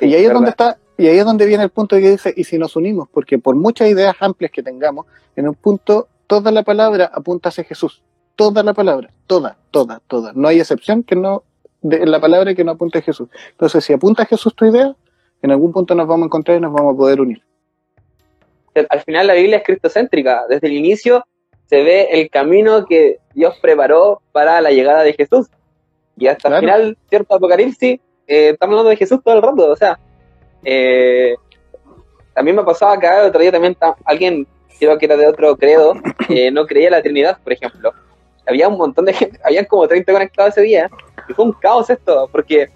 Y 0.00 0.14
ahí 0.14 0.24
es 0.24 0.32
donde 0.32 0.50
está, 0.50 0.78
y 0.96 1.09
ahí 1.09 1.18
es 1.18 1.24
donde 1.24 1.46
viene 1.46 1.64
el 1.64 1.70
punto 1.70 1.96
que 1.96 2.11
dice, 2.11 2.32
y 2.36 2.44
si 2.44 2.59
nos 2.59 2.76
unimos, 2.76 3.09
porque 3.09 3.38
por 3.38 3.56
muchas 3.56 3.88
ideas 3.88 4.14
amplias 4.20 4.52
que 4.52 4.62
tengamos, 4.62 5.06
en 5.34 5.48
un 5.48 5.54
punto 5.54 6.09
toda 6.28 6.52
la 6.52 6.62
palabra 6.62 7.11
apunta 7.12 7.48
hacia 7.48 7.64
Jesús. 7.64 8.02
Toda 8.36 8.62
la 8.62 8.72
palabra, 8.72 9.11
toda, 9.26 9.59
toda, 9.72 10.00
toda. 10.06 10.32
No 10.34 10.46
hay 10.46 10.61
excepción 10.61 11.02
que 11.02 11.16
no, 11.16 11.42
de 11.82 12.06
la 12.06 12.20
palabra 12.20 12.54
que 12.54 12.62
no 12.62 12.72
apunte 12.72 12.98
a 12.98 13.02
Jesús. 13.02 13.28
Entonces, 13.50 13.84
si 13.84 13.92
apunta 13.92 14.22
a 14.22 14.26
Jesús 14.26 14.54
tu 14.54 14.64
idea, 14.64 14.94
en 15.42 15.50
algún 15.50 15.72
punto 15.72 15.94
nos 15.96 16.06
vamos 16.06 16.24
a 16.24 16.26
encontrar 16.26 16.59
y 16.59 16.61
nos 16.61 16.72
vamos 16.72 16.94
a 16.94 16.96
poder 16.96 17.20
unir. 17.20 17.42
Al 18.88 19.00
final 19.02 19.26
la 19.26 19.34
Biblia 19.34 19.58
es 19.58 19.64
cristocéntrica. 19.64 20.44
Desde 20.48 20.66
el 20.66 20.74
inicio 20.74 21.24
se 21.66 21.82
ve 21.82 22.08
el 22.12 22.30
camino 22.30 22.84
que 22.86 23.18
Dios 23.34 23.56
preparó 23.60 24.22
para 24.32 24.60
la 24.60 24.70
llegada 24.70 25.02
de 25.02 25.12
Jesús. 25.12 25.48
Y 26.16 26.26
hasta 26.26 26.48
el 26.48 26.60
final, 26.60 26.98
cierto 27.08 27.34
Apocalipsis, 27.34 28.00
eh, 28.26 28.50
estamos 28.50 28.72
hablando 28.72 28.90
de 28.90 28.96
Jesús 28.96 29.20
todo 29.22 29.36
el 29.36 29.42
rato. 29.42 29.70
O 29.70 29.76
sea, 29.76 29.98
eh, 30.64 31.34
también 32.34 32.56
me 32.56 32.64
pasaba 32.64 32.94
acá, 32.94 33.22
el 33.22 33.28
otro 33.28 33.40
día 33.40 33.52
también 33.52 33.76
alguien 34.04 34.46
creo 34.78 34.96
que 34.98 35.06
era 35.06 35.16
de 35.16 35.26
otro 35.26 35.56
credo, 35.56 35.94
no 36.52 36.66
creía 36.66 36.90
la 36.90 37.02
Trinidad, 37.02 37.38
por 37.42 37.52
ejemplo. 37.52 37.92
Había 38.46 38.68
un 38.68 38.78
montón 38.78 39.04
de 39.04 39.12
gente, 39.12 39.38
habían 39.44 39.64
como 39.66 39.86
30 39.86 40.12
conectados 40.12 40.52
ese 40.52 40.62
día, 40.62 40.90
y 41.28 41.34
fue 41.34 41.44
un 41.44 41.52
caos 41.52 41.90
esto, 41.90 42.28
porque 42.30 42.70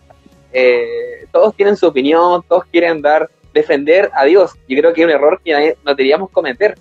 eh, 0.52 1.26
todos 1.30 1.54
tienen 1.54 1.76
su 1.76 1.86
opinión, 1.86 2.42
todos 2.46 2.64
quieren 2.66 3.00
dar, 3.00 3.30
defender 3.52 4.10
a 4.14 4.24
Dios. 4.24 4.52
Yo 4.68 4.78
creo 4.78 4.92
que 4.92 5.02
es 5.02 5.06
un 5.06 5.12
error 5.12 5.40
que 5.44 5.76
no 5.84 5.90
deberíamos 5.90 6.30
cometer. 6.30 6.76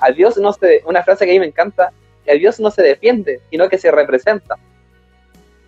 A 0.00 0.10
Dios 0.10 0.36
no 0.38 0.52
se, 0.52 0.82
una 0.86 1.02
frase 1.02 1.24
que 1.24 1.32
a 1.32 1.34
mí 1.34 1.40
me 1.40 1.46
encanta, 1.46 1.92
que 2.24 2.32
a 2.32 2.34
Dios 2.34 2.58
no 2.60 2.70
se 2.70 2.82
defiende, 2.82 3.40
sino 3.50 3.68
que 3.68 3.78
se 3.78 3.90
representa. 3.90 4.56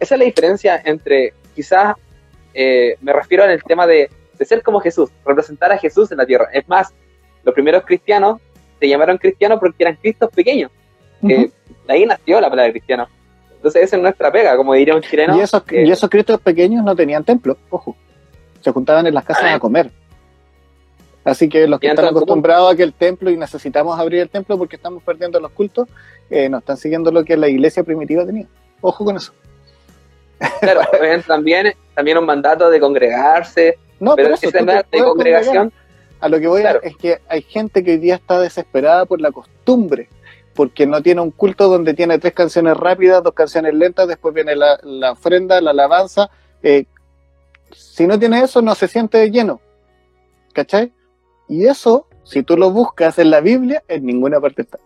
Esa 0.00 0.14
es 0.14 0.18
la 0.18 0.24
diferencia 0.24 0.82
entre, 0.84 1.32
quizás, 1.54 1.94
eh, 2.54 2.96
me 3.00 3.12
refiero 3.12 3.44
el 3.44 3.62
tema 3.62 3.86
de, 3.86 4.10
de 4.38 4.44
ser 4.44 4.62
como 4.62 4.80
Jesús, 4.80 5.10
representar 5.24 5.70
a 5.72 5.78
Jesús 5.78 6.10
en 6.10 6.18
la 6.18 6.26
tierra. 6.26 6.48
Es 6.52 6.68
más, 6.68 6.92
los 7.44 7.54
primeros 7.54 7.84
cristianos 7.84 8.40
se 8.80 8.88
llamaron 8.88 9.18
cristianos 9.18 9.60
porque 9.60 9.84
eran 9.84 9.96
cristos 9.96 10.30
pequeños. 10.30 10.70
de 11.20 11.52
ahí 11.86 12.04
nació 12.04 12.40
la 12.40 12.50
palabra 12.50 12.72
cristiano. 12.72 13.08
Entonces 13.54 13.82
esa 13.84 13.96
es 13.96 14.02
nuestra 14.02 14.32
pega, 14.32 14.56
como 14.56 14.74
diría 14.74 14.96
un 14.96 15.02
chileno. 15.02 15.36
Y 15.36 15.40
esos, 15.40 16.10
cristos 16.10 16.40
pequeños 16.40 16.84
no 16.84 16.96
tenían 16.96 17.22
templo, 17.22 17.56
ojo. 17.70 17.96
Se 18.60 18.72
juntaban 18.72 19.06
en 19.06 19.14
las 19.14 19.24
casas 19.24 19.44
ah. 19.44 19.54
a 19.54 19.58
comer. 19.60 19.90
Así 21.24 21.48
que 21.48 21.66
los 21.68 21.78
que 21.78 21.88
están 21.88 22.06
acostumbrados 22.06 22.72
a 22.72 22.76
que 22.76 22.82
el 22.82 22.92
templo 22.92 23.30
y 23.30 23.36
necesitamos 23.36 23.98
abrir 23.98 24.22
el 24.22 24.28
templo 24.28 24.58
porque 24.58 24.76
estamos 24.76 25.02
perdiendo 25.02 25.38
los 25.38 25.52
cultos, 25.52 25.88
eh, 26.30 26.48
no 26.48 26.58
están 26.58 26.76
siguiendo 26.76 27.12
lo 27.12 27.24
que 27.24 27.36
la 27.36 27.48
iglesia 27.48 27.84
primitiva 27.84 28.26
tenía. 28.26 28.46
Ojo 28.80 29.04
con 29.04 29.16
eso. 29.16 29.32
Claro, 30.60 30.80
también, 31.26 31.74
también 31.94 32.18
un 32.18 32.26
mandato 32.26 32.68
de 32.70 32.80
congregarse, 32.80 33.78
no, 34.00 34.16
pero, 34.16 34.34
ese 34.34 34.50
de 34.50 34.84
congregación 34.98 35.72
a 36.20 36.28
lo 36.28 36.40
que 36.40 36.48
voy 36.48 36.62
a 36.62 36.72
es 36.82 36.96
que 36.96 37.20
hay 37.28 37.42
gente 37.42 37.84
que 37.84 37.92
hoy 37.92 37.98
día 37.98 38.16
está 38.16 38.40
desesperada 38.40 39.06
por 39.06 39.20
la 39.20 39.30
costumbre, 39.30 40.08
porque 40.54 40.86
no 40.86 41.02
tiene 41.02 41.20
un 41.20 41.30
culto 41.30 41.68
donde 41.68 41.94
tiene 41.94 42.18
tres 42.18 42.32
canciones 42.32 42.76
rápidas, 42.76 43.22
dos 43.22 43.34
canciones 43.34 43.74
lentas, 43.74 44.08
después 44.08 44.34
viene 44.34 44.54
la, 44.56 45.12
ofrenda, 45.12 45.60
la 45.60 45.70
alabanza. 45.70 46.30
Eh, 46.62 46.86
si 47.72 48.06
no 48.06 48.18
tiene 48.18 48.42
eso, 48.42 48.60
no 48.60 48.74
se 48.74 48.88
siente 48.88 49.30
lleno. 49.30 49.60
¿Cachai? 50.52 50.92
Y 51.48 51.66
eso, 51.66 52.06
si 52.24 52.42
tú 52.42 52.56
lo 52.56 52.70
buscas 52.70 53.18
en 53.18 53.30
la 53.30 53.40
Biblia, 53.40 53.82
en 53.88 54.06
ninguna 54.06 54.40
parte 54.40 54.62
está. 54.62 54.78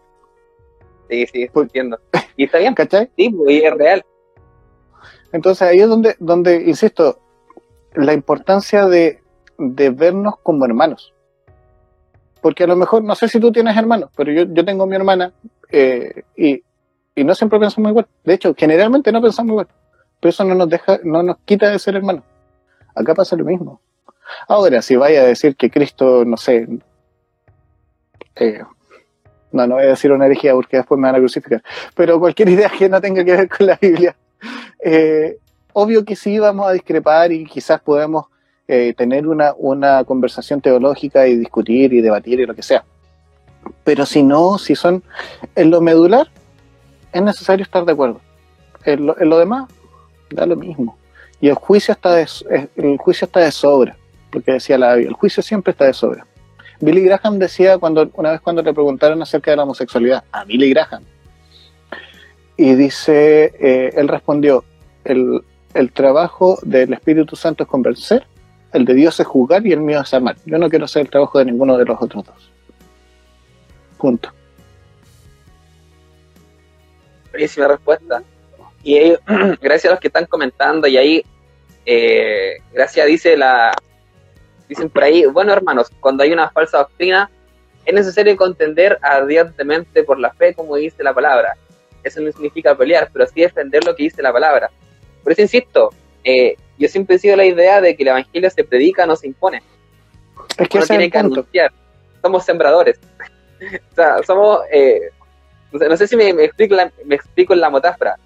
Sí, 1.08 1.26
sí, 1.26 1.42
estoy 1.44 1.64
entiendo. 1.64 1.98
Y 2.36 2.44
está 2.44 2.58
bien, 2.58 2.74
¿cachai? 2.74 3.10
Sí, 3.16 3.30
pues, 3.30 3.50
y 3.50 3.64
es 3.64 3.74
real. 3.74 4.04
Entonces 5.32 5.62
ahí 5.62 5.78
es 5.78 5.88
donde, 5.88 6.16
donde 6.18 6.62
insisto, 6.62 7.18
la 7.94 8.12
importancia 8.12 8.86
de, 8.86 9.22
de 9.58 9.90
vernos 9.90 10.34
como 10.42 10.66
hermanos 10.66 11.14
porque 12.46 12.62
a 12.62 12.68
lo 12.68 12.76
mejor, 12.76 13.02
no 13.02 13.16
sé 13.16 13.26
si 13.26 13.40
tú 13.40 13.50
tienes 13.50 13.76
hermanos, 13.76 14.08
pero 14.16 14.30
yo, 14.30 14.44
yo 14.44 14.64
tengo 14.64 14.86
mi 14.86 14.94
hermana 14.94 15.32
eh, 15.68 16.22
y, 16.36 16.62
y, 17.16 17.24
no 17.24 17.34
siempre 17.34 17.58
pensamos 17.58 17.90
igual. 17.90 18.06
De 18.22 18.34
hecho, 18.34 18.54
generalmente 18.56 19.10
no 19.10 19.20
pensamos 19.20 19.50
igual. 19.50 19.66
Pero 20.20 20.30
eso 20.30 20.44
no 20.44 20.54
nos 20.54 20.68
deja, 20.68 21.00
no 21.02 21.24
nos 21.24 21.38
quita 21.38 21.68
de 21.68 21.80
ser 21.80 21.96
hermanos. 21.96 22.22
Acá 22.94 23.16
pasa 23.16 23.34
lo 23.34 23.44
mismo. 23.44 23.80
Ahora, 24.48 24.82
si 24.82 24.96
vaya 24.96 25.22
a 25.22 25.24
decir 25.24 25.56
que 25.56 25.70
Cristo, 25.70 26.24
no 26.24 26.36
sé, 26.36 26.68
eh, 28.36 28.62
no, 29.52 29.66
no 29.66 29.76
voy 29.76 29.84
a 29.84 29.88
decir 29.88 30.12
una 30.12 30.26
herejía 30.26 30.52
porque 30.54 30.78
después 30.78 30.98
me 30.98 31.08
van 31.08 31.16
a 31.16 31.18
crucificar, 31.18 31.62
pero 31.94 32.18
cualquier 32.18 32.48
idea 32.48 32.68
que 32.68 32.88
no 32.88 33.00
tenga 33.00 33.24
que 33.24 33.36
ver 33.36 33.48
con 33.48 33.66
la 33.66 33.78
Biblia, 33.80 34.16
eh, 34.82 35.38
obvio 35.72 36.04
que 36.04 36.16
sí 36.16 36.38
vamos 36.38 36.68
a 36.68 36.72
discrepar 36.72 37.32
y 37.32 37.44
quizás 37.44 37.80
podemos 37.80 38.26
eh, 38.68 38.94
tener 38.96 39.26
una, 39.26 39.54
una 39.56 40.04
conversación 40.04 40.60
teológica 40.60 41.26
y 41.26 41.36
discutir 41.36 41.92
y 41.92 42.00
debatir 42.00 42.40
y 42.40 42.46
lo 42.46 42.54
que 42.54 42.62
sea. 42.62 42.84
Pero 43.84 44.06
si 44.06 44.22
no, 44.22 44.58
si 44.58 44.74
son 44.74 45.02
en 45.54 45.70
lo 45.70 45.80
medular, 45.80 46.28
es 47.12 47.22
necesario 47.22 47.62
estar 47.62 47.84
de 47.84 47.92
acuerdo. 47.92 48.20
En 48.84 49.06
lo, 49.06 49.20
en 49.20 49.28
lo 49.28 49.38
demás, 49.38 49.68
da 50.30 50.46
lo 50.46 50.56
mismo. 50.56 50.96
Y 51.40 51.48
el 51.48 51.54
juicio 51.54 51.92
está 51.92 52.14
de, 52.14 52.26
el 52.76 52.96
juicio 52.98 53.26
está 53.26 53.40
de 53.40 53.52
sobra, 53.52 53.96
porque 54.30 54.52
decía 54.52 54.78
la 54.78 54.94
el 54.94 55.12
juicio 55.12 55.42
siempre 55.42 55.72
está 55.72 55.84
de 55.86 55.92
sobra. 55.92 56.26
Billy 56.80 57.02
Graham 57.04 57.38
decía 57.38 57.78
cuando 57.78 58.10
una 58.14 58.32
vez 58.32 58.40
cuando 58.40 58.62
le 58.62 58.72
preguntaron 58.74 59.22
acerca 59.22 59.50
de 59.50 59.56
la 59.56 59.62
homosexualidad, 59.62 60.24
a 60.32 60.44
Billy 60.44 60.70
Graham, 60.70 61.04
y 62.56 62.74
dice, 62.74 63.52
eh, 63.58 63.92
él 63.94 64.08
respondió, 64.08 64.64
el, 65.04 65.42
el 65.74 65.92
trabajo 65.92 66.58
del 66.62 66.92
Espíritu 66.92 67.36
Santo 67.36 67.64
es 67.64 67.68
convencer 67.68 68.26
el 68.76 68.84
de 68.84 68.94
Dios 68.94 69.18
es 69.18 69.26
juzgar 69.26 69.66
y 69.66 69.72
el 69.72 69.80
mío 69.80 70.00
es 70.02 70.12
amar. 70.12 70.36
Yo 70.44 70.58
no 70.58 70.68
quiero 70.68 70.84
hacer 70.84 71.02
el 71.02 71.10
trabajo 71.10 71.38
de 71.38 71.46
ninguno 71.46 71.78
de 71.78 71.84
los 71.84 72.00
otros 72.00 72.24
dos. 72.24 72.50
Punto. 73.96 74.30
Buenísima 77.30 77.68
respuesta. 77.68 78.22
Y 78.82 79.14
gracias 79.62 79.86
a 79.86 79.90
los 79.92 80.00
que 80.00 80.08
están 80.08 80.26
comentando, 80.26 80.86
y 80.86 80.96
ahí, 80.96 81.24
eh, 81.86 82.58
gracias 82.72 83.06
dice 83.06 83.36
la, 83.36 83.74
dicen 84.68 84.90
por 84.90 85.04
ahí, 85.04 85.24
bueno 85.26 85.52
hermanos, 85.52 85.90
cuando 86.00 86.22
hay 86.22 86.32
una 86.32 86.50
falsa 86.50 86.78
doctrina, 86.78 87.30
es 87.84 87.94
necesario 87.94 88.36
contender 88.36 88.98
ardientemente 89.00 90.02
por 90.02 90.18
la 90.18 90.32
fe, 90.32 90.54
como 90.54 90.76
dice 90.76 91.02
la 91.04 91.14
palabra. 91.14 91.56
Eso 92.02 92.20
no 92.20 92.30
significa 92.32 92.76
pelear, 92.76 93.08
pero 93.12 93.26
sí 93.26 93.40
defender 93.40 93.84
lo 93.84 93.94
que 93.94 94.04
dice 94.04 94.22
la 94.22 94.32
palabra. 94.32 94.70
Por 95.22 95.32
eso 95.32 95.42
insisto, 95.42 95.90
eh, 96.24 96.56
yo 96.78 96.88
siempre 96.88 97.16
he 97.16 97.18
sido 97.18 97.36
la 97.36 97.44
idea 97.44 97.80
de 97.80 97.96
que 97.96 98.02
el 98.02 98.08
evangelio 98.08 98.50
se 98.50 98.64
predica, 98.64 99.06
no 99.06 99.16
se 99.16 99.28
impone. 99.28 99.62
Es 100.58 100.68
que 100.68 100.78
Uno 100.78 100.86
tiene 100.86 101.10
que 101.10 101.18
anunciar. 101.18 101.72
Somos 102.22 102.44
sembradores. 102.44 102.98
o 103.92 103.94
sea, 103.94 104.22
somos. 104.24 104.60
Eh, 104.72 105.10
no, 105.72 105.96
sé, 105.96 106.06
si 106.06 106.16
me, 106.16 106.30
explico 106.30 106.74
la, 106.74 106.92
me 107.04 107.14
explico 107.14 107.54
en 107.54 107.60
la 107.60 107.70
metáfora. 107.70 108.16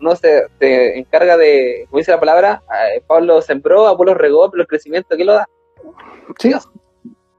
Uno 0.00 0.16
se, 0.16 0.46
se, 0.58 0.98
encarga 0.98 1.36
de, 1.36 1.86
como 1.88 1.98
dice 1.98 2.10
la 2.10 2.20
palabra, 2.20 2.62
eh, 2.94 3.02
Pablo 3.06 3.40
sembró, 3.40 3.86
Apolo 3.86 4.14
regó, 4.14 4.50
pero 4.50 4.62
el 4.62 4.68
crecimiento, 4.68 5.16
¿qué 5.16 5.24
lo 5.24 5.34
da? 5.34 5.48
Sí. 6.38 6.48
Dios. 6.48 6.70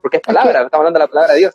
Porque 0.01 0.17
es 0.17 0.23
palabra, 0.23 0.51
es 0.51 0.57
que, 0.57 0.65
estamos 0.65 0.81
hablando 0.81 0.99
de 0.99 1.05
la 1.05 1.07
palabra 1.07 1.33
de 1.33 1.39
Dios. 1.39 1.53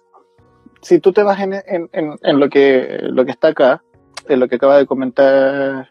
Si 0.83 0.99
tú 0.99 1.12
te 1.12 1.23
vas 1.23 1.39
en, 1.41 1.55
en, 1.55 1.89
en, 1.93 2.19
en, 2.23 2.41
lo, 2.41 2.49
que, 2.49 2.99
lo 3.03 3.25
que 3.25 3.31
está 3.31 3.49
acá, 3.49 3.83
en 4.29 4.41
lo 4.41 4.49
que 4.49 4.57
acaba 4.57 4.79
de 4.79 4.87
comentar 4.87 5.91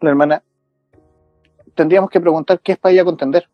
la 0.00 0.10
hermana, 0.10 0.42
tendríamos 1.74 2.10
que 2.10 2.20
preguntar 2.20 2.60
qué 2.60 2.72
es 2.72 2.78
para 2.78 2.92
ella 2.92 3.04
contender. 3.04 3.48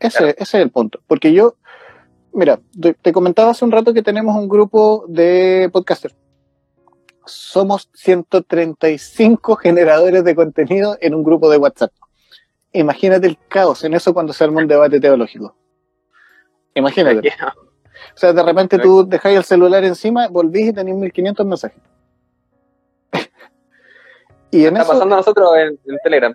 Ese, 0.00 0.18
claro. 0.18 0.34
ese 0.36 0.58
es 0.58 0.62
el 0.62 0.70
punto. 0.70 1.00
Porque 1.06 1.32
yo, 1.32 1.56
mira, 2.32 2.60
te, 2.80 2.94
te, 2.94 3.12
comentaba 3.12 3.50
hace 3.50 3.64
un 3.64 3.72
rato 3.72 3.92
que 3.92 4.02
tenemos 4.02 4.36
un 4.36 4.48
grupo 4.48 5.04
de 5.08 5.68
podcasters. 5.72 6.16
Somos 7.26 7.90
135 7.92 9.56
generadores 9.56 10.24
de 10.24 10.34
contenido 10.34 10.96
en 11.00 11.14
un 11.14 11.22
grupo 11.22 11.50
de 11.50 11.58
WhatsApp. 11.58 11.92
Imagínate 12.72 13.26
el 13.26 13.38
caos 13.48 13.84
en 13.84 13.94
eso 13.94 14.12
cuando 14.12 14.32
se 14.32 14.44
arma 14.44 14.60
un 14.60 14.68
debate 14.68 15.00
teológico. 15.00 15.54
Imagínate. 16.74 17.32
O 18.14 18.18
sea, 18.18 18.32
de 18.32 18.42
repente 18.42 18.78
tú 18.78 19.06
dejáis 19.08 19.38
el 19.38 19.44
celular 19.44 19.84
encima, 19.84 20.28
volvís 20.28 20.68
y 20.68 20.72
tenés 20.72 20.94
1500 20.94 21.46
mensajes. 21.46 21.82
y 24.50 24.66
en 24.66 24.76
Está 24.76 24.82
eso, 24.82 24.92
pasando 24.92 25.14
a 25.14 25.18
nosotros 25.18 25.50
en, 25.56 25.78
en 25.92 25.98
Telegram. 26.02 26.34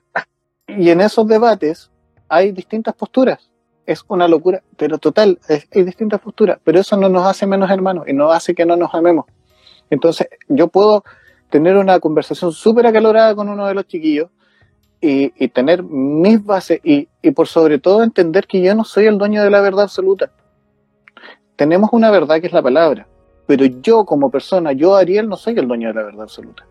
Y 0.67 0.89
en 0.89 1.01
esos 1.01 1.27
debates 1.27 1.91
hay 2.27 2.51
distintas 2.51 2.95
posturas 2.95 3.53
es 3.85 4.03
una 4.07 4.27
locura, 4.27 4.63
pero 4.77 4.97
total, 4.97 5.39
es, 5.47 5.67
hay 5.73 5.83
distintas 5.83 6.21
posturas, 6.21 6.59
pero 6.63 6.79
eso 6.79 6.97
no 6.97 7.09
nos 7.09 7.25
hace 7.25 7.45
menos 7.45 7.69
hermanos 7.69 8.07
y 8.07 8.13
no 8.13 8.31
hace 8.31 8.55
que 8.55 8.65
no 8.65 8.75
nos 8.75 8.93
amemos. 8.93 9.25
Entonces, 9.89 10.27
yo 10.47 10.67
puedo 10.67 11.03
tener 11.49 11.77
una 11.77 11.99
conversación 11.99 12.51
súper 12.51 12.87
acalorada 12.87 13.35
con 13.35 13.49
uno 13.49 13.67
de 13.67 13.73
los 13.73 13.85
chiquillos 13.85 14.29
y, 15.03 15.33
y 15.35 15.49
tener 15.49 15.83
mis 15.83 16.43
bases 16.43 16.79
y, 16.83 17.09
y, 17.21 17.31
por 17.31 17.47
sobre 17.47 17.77
todo 17.77 18.03
entender 18.03 18.47
que 18.47 18.61
yo 18.61 18.73
no 18.73 18.85
soy 18.85 19.05
el 19.05 19.17
dueño 19.17 19.43
de 19.43 19.49
la 19.49 19.59
verdad 19.59 19.83
absoluta. 19.83 20.31
Tenemos 21.57 21.89
una 21.91 22.09
verdad 22.09 22.39
que 22.39 22.47
es 22.47 22.53
la 22.53 22.61
palabra, 22.61 23.05
pero 23.45 23.65
yo 23.65 24.05
como 24.05 24.31
persona, 24.31 24.71
yo 24.71 24.95
Ariel, 24.95 25.27
no 25.27 25.35
soy 25.35 25.59
el 25.59 25.67
dueño 25.67 25.89
de 25.89 25.93
la 25.93 26.03
verdad 26.03 26.23
absoluta. 26.23 26.65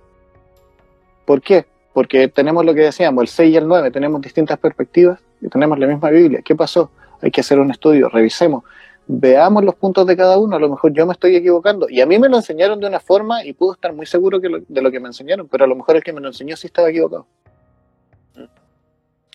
¿Por 1.27 1.43
qué? 1.43 1.67
Porque 1.93 2.27
tenemos 2.29 2.65
lo 2.65 2.75
que 2.75 2.81
decíamos, 2.81 3.23
el 3.23 3.29
6 3.29 3.53
y 3.53 3.57
el 3.59 3.69
9, 3.69 3.91
tenemos 3.91 4.21
distintas 4.23 4.59
perspectivas 4.59 5.21
y 5.41 5.49
tenemos 5.49 5.79
la 5.79 5.87
misma 5.87 6.09
Biblia. 6.09 6.41
¿Qué 6.43 6.57
pasó? 6.57 6.91
hay 7.23 7.31
que 7.31 7.41
hacer 7.41 7.59
un 7.59 7.71
estudio, 7.71 8.09
revisemos, 8.09 8.65
veamos 9.07 9.65
los 9.65 9.77
puntos 9.77 10.07
de 10.07 10.17
cada 10.17 10.39
uno, 10.39 10.57
a 10.57 10.59
lo 10.59 10.69
mejor 10.69 10.93
yo 10.93 11.07
me 11.07 11.13
estoy 11.13 11.37
equivocando. 11.37 11.89
Y 11.89 12.01
a 12.01 12.07
mí 12.07 12.19
me 12.19 12.29
lo 12.29 12.37
enseñaron 12.37 12.81
de 12.81 12.87
una 12.89 13.01
forma 13.01 13.45
y 13.45 13.53
puedo 13.53 13.73
estar 13.73 13.93
muy 13.93 14.07
seguro 14.07 14.41
que 14.41 14.49
lo, 14.49 14.59
de 14.67 14.83
lo 14.83 14.91
que 14.91 15.01
me 15.01 15.07
enseñaron, 15.07 15.49
pero 15.49 15.65
a 15.65 15.69
lo 15.69 15.77
mejor 15.77 15.97
el 15.97 16.03
que 16.03 16.13
me 16.13 16.21
lo 16.21 16.29
enseñó 16.29 16.57
sí 16.57 16.67
estaba 16.67 16.91
equivocado. 16.91 17.27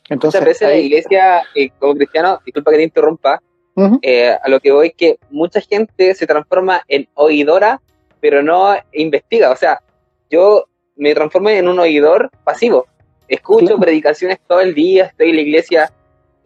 Entonces, 0.09 0.41
Muchas 0.41 0.45
veces 0.45 0.67
ahí... 0.67 0.81
la 0.81 0.85
iglesia, 0.85 1.43
eh, 1.55 1.69
como 1.79 1.95
cristiano, 1.95 2.39
disculpa 2.45 2.71
que 2.71 2.77
te 2.77 2.83
interrumpa, 2.83 3.41
uh 3.75 3.81
-huh. 3.81 3.99
eh, 4.01 4.37
a 4.41 4.49
lo 4.49 4.59
que 4.59 4.71
voy 4.71 4.91
que 4.91 5.17
mucha 5.29 5.61
gente 5.61 6.13
se 6.15 6.27
transforma 6.27 6.81
en 6.87 7.07
oidora, 7.13 7.81
pero 8.19 8.41
no 8.41 8.75
investiga. 8.93 9.51
O 9.51 9.55
sea, 9.55 9.81
yo 10.29 10.65
me 10.95 11.13
transformo 11.13 11.49
en 11.49 11.67
un 11.67 11.79
oidor 11.79 12.29
pasivo. 12.43 12.87
Escucho 13.27 13.77
predicaciones 13.77 14.39
todo 14.47 14.61
el 14.61 14.73
día, 14.73 15.05
estoy 15.05 15.29
en 15.31 15.35
la 15.35 15.41
iglesia 15.41 15.93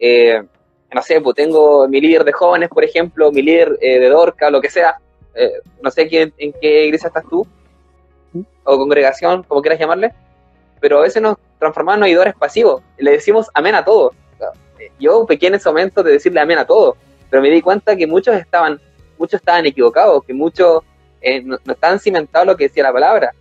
eh, 0.00 0.42
no 0.92 1.00
sé, 1.00 1.20
pues 1.20 1.36
tengo 1.36 1.86
mi 1.88 2.00
líder 2.00 2.24
de 2.24 2.32
jóvenes, 2.32 2.68
por 2.68 2.84
ejemplo, 2.84 3.30
mi 3.30 3.40
líder 3.40 3.78
de 3.78 4.08
Dorca, 4.08 4.50
lo 4.50 4.60
que 4.60 4.68
sea, 4.68 4.98
no 5.80 5.90
sé 5.90 6.06
quién, 6.06 6.34
en 6.36 6.52
qué 6.60 6.86
iglesia 6.86 7.06
estás 7.06 7.24
tú, 7.30 7.46
o 8.64 8.76
congregación, 8.76 9.42
como 9.44 9.62
quieras 9.62 9.80
llamarle, 9.80 10.12
pero 10.82 10.98
a 10.98 11.02
veces 11.02 11.22
nos 11.22 11.36
transformamos 11.60 11.98
en 11.98 12.12
oidores 12.12 12.34
pasivos, 12.34 12.82
le 12.98 13.12
decimos 13.12 13.48
amén 13.54 13.76
a 13.76 13.84
todo. 13.84 14.12
Yo 14.98 15.24
pequé 15.26 15.46
en 15.46 15.54
ese 15.54 15.68
momento 15.68 16.02
de 16.02 16.12
decirle 16.12 16.40
amén 16.40 16.58
a 16.58 16.66
todo, 16.66 16.96
pero 17.30 17.40
me 17.40 17.50
di 17.50 17.62
cuenta 17.62 17.94
que 17.96 18.06
muchos 18.06 18.34
estaban, 18.34 18.80
muchos 19.16 19.38
estaban 19.40 19.64
equivocados, 19.64 20.24
que 20.24 20.34
muchos 20.34 20.82
eh, 21.20 21.40
no, 21.40 21.56
no 21.64 21.72
estaban 21.72 22.00
cimentados 22.00 22.48
lo 22.48 22.56
que 22.56 22.64
decía 22.64 22.82
la 22.82 22.92
palabra, 22.92 23.32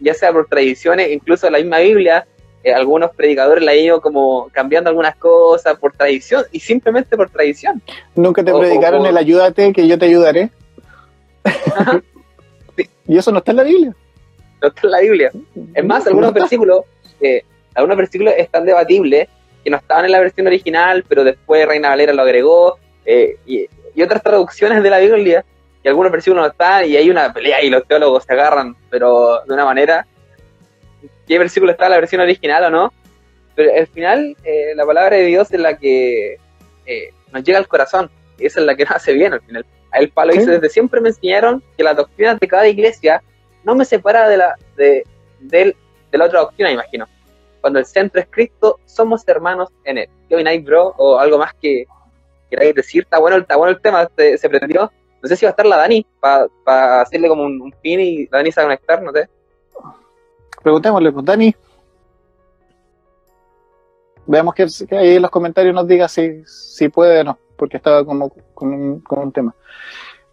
ya 0.00 0.12
sea 0.12 0.32
por 0.32 0.48
tradiciones, 0.48 1.12
incluso 1.12 1.48
la 1.48 1.58
misma 1.58 1.78
Biblia, 1.78 2.26
eh, 2.64 2.74
algunos 2.74 3.12
predicadores 3.12 3.62
la 3.62 3.70
han 3.70 3.78
ido 3.78 4.00
como 4.00 4.48
cambiando 4.50 4.90
algunas 4.90 5.14
cosas 5.14 5.78
por 5.78 5.92
tradición 5.92 6.42
y 6.50 6.58
simplemente 6.58 7.16
por 7.16 7.30
tradición. 7.30 7.80
Nunca 8.16 8.42
te 8.42 8.50
o, 8.50 8.58
predicaron 8.58 9.02
o, 9.02 9.06
el 9.06 9.16
ayúdate 9.16 9.72
que 9.72 9.86
yo 9.86 9.96
te 9.96 10.06
ayudaré. 10.06 10.50
Y 13.08 13.16
eso 13.16 13.30
no 13.30 13.38
está 13.38 13.52
en 13.52 13.56
la 13.56 13.62
Biblia. 13.62 13.96
No 14.66 14.74
está 14.74 14.86
en 14.86 14.90
la 14.90 15.00
Biblia. 15.00 15.30
Es 15.74 15.84
más, 15.84 16.04
no, 16.04 16.10
algunos 16.10 16.34
no 16.34 16.40
versículos, 16.40 16.80
eh, 17.20 17.42
algunos 17.74 17.96
versículos 17.96 18.34
están 18.36 18.64
debatibles 18.64 19.28
que 19.62 19.70
no 19.70 19.76
estaban 19.76 20.04
en 20.04 20.12
la 20.12 20.20
versión 20.20 20.46
original, 20.46 21.04
pero 21.08 21.24
después 21.24 21.66
Reina 21.66 21.90
Valera 21.90 22.12
lo 22.12 22.22
agregó 22.22 22.78
eh, 23.04 23.36
y, 23.46 23.66
y, 23.94 24.02
otras 24.02 24.22
traducciones 24.22 24.82
de 24.82 24.90
la 24.90 24.98
Biblia 24.98 25.44
y 25.82 25.88
algunos 25.88 26.10
versículos 26.10 26.42
no 26.42 26.50
están 26.50 26.84
y 26.84 26.96
hay 26.96 27.10
una 27.10 27.32
pelea 27.32 27.62
y 27.62 27.70
los 27.70 27.86
teólogos 27.86 28.24
se 28.24 28.32
agarran, 28.32 28.76
pero 28.90 29.40
de 29.46 29.54
una 29.54 29.64
manera 29.64 30.06
qué 31.26 31.38
versículo 31.38 31.72
está 31.72 31.86
en 31.86 31.90
la 31.92 31.98
versión 31.98 32.20
original 32.20 32.64
o 32.64 32.70
no, 32.70 32.92
pero 33.54 33.72
al 33.74 33.86
final 33.88 34.36
eh, 34.44 34.72
la 34.74 34.86
palabra 34.86 35.16
de 35.16 35.26
Dios 35.26 35.52
es 35.52 35.60
la 35.60 35.76
que 35.76 36.38
eh, 36.86 37.10
nos 37.32 37.42
llega 37.42 37.58
al 37.58 37.68
corazón, 37.68 38.10
y 38.38 38.46
esa 38.46 38.60
es 38.60 38.66
la 38.66 38.76
que 38.76 38.84
nos 38.84 38.92
hace 38.92 39.12
bien 39.12 39.32
al 39.32 39.40
final. 39.40 39.66
A 39.92 39.98
el 39.98 40.10
Pablo 40.10 40.32
¿Sí? 40.32 40.40
dice, 40.40 40.52
desde 40.52 40.68
siempre 40.68 41.00
me 41.00 41.08
enseñaron 41.08 41.62
que 41.76 41.84
las 41.84 41.96
doctrinas 41.96 42.38
de 42.38 42.48
cada 42.48 42.68
iglesia 42.68 43.22
no 43.66 43.74
me 43.74 43.84
separa 43.84 44.28
de 44.28 44.36
la, 44.36 44.54
de, 44.76 45.04
de, 45.40 45.76
de 46.12 46.18
la 46.18 46.24
otra 46.24 46.40
doctrina, 46.40 46.70
imagino. 46.70 47.06
Cuando 47.60 47.80
el 47.80 47.84
centro 47.84 48.20
es 48.20 48.28
Cristo, 48.30 48.78
somos 48.86 49.26
hermanos 49.26 49.70
en 49.84 49.98
él. 49.98 50.08
¿Qué 50.28 50.36
opináis, 50.36 50.64
bro? 50.64 50.94
O 50.96 51.18
algo 51.18 51.36
más 51.36 51.52
que 51.60 51.84
queráis 52.48 52.76
decir. 52.76 53.02
Está 53.02 53.18
bueno, 53.18 53.38
está 53.38 53.56
bueno 53.56 53.72
el 53.72 53.82
tema, 53.82 54.08
se, 54.16 54.48
pretendió. 54.48 54.92
No 55.20 55.28
sé 55.28 55.34
si 55.34 55.44
va 55.44 55.50
a 55.50 55.50
estar 55.50 55.66
la 55.66 55.78
Dani 55.78 56.06
para 56.20 56.46
pa 56.64 57.00
hacerle 57.00 57.26
como 57.26 57.42
un, 57.42 57.60
un 57.60 57.72
pin 57.82 57.98
y 57.98 58.26
la 58.26 58.38
Dani 58.38 58.52
se 58.52 58.60
va 58.60 58.66
a 58.66 58.66
conectar, 58.68 59.02
no 59.02 59.10
sé. 59.10 59.28
Preguntémosle, 60.62 61.10
pues 61.10 61.24
Dani. 61.24 61.56
Veamos 64.26 64.54
que, 64.54 64.66
que, 64.88 64.96
ahí 64.96 65.16
en 65.16 65.22
los 65.22 65.30
comentarios 65.32 65.74
nos 65.74 65.88
diga 65.88 66.06
si, 66.06 66.44
si 66.44 66.88
puede 66.88 67.20
o 67.20 67.24
no, 67.24 67.38
porque 67.56 67.78
estaba 67.78 68.04
como 68.04 68.30
con 68.54 68.72
un, 68.72 69.00
con 69.00 69.18
un 69.18 69.32
tema. 69.32 69.54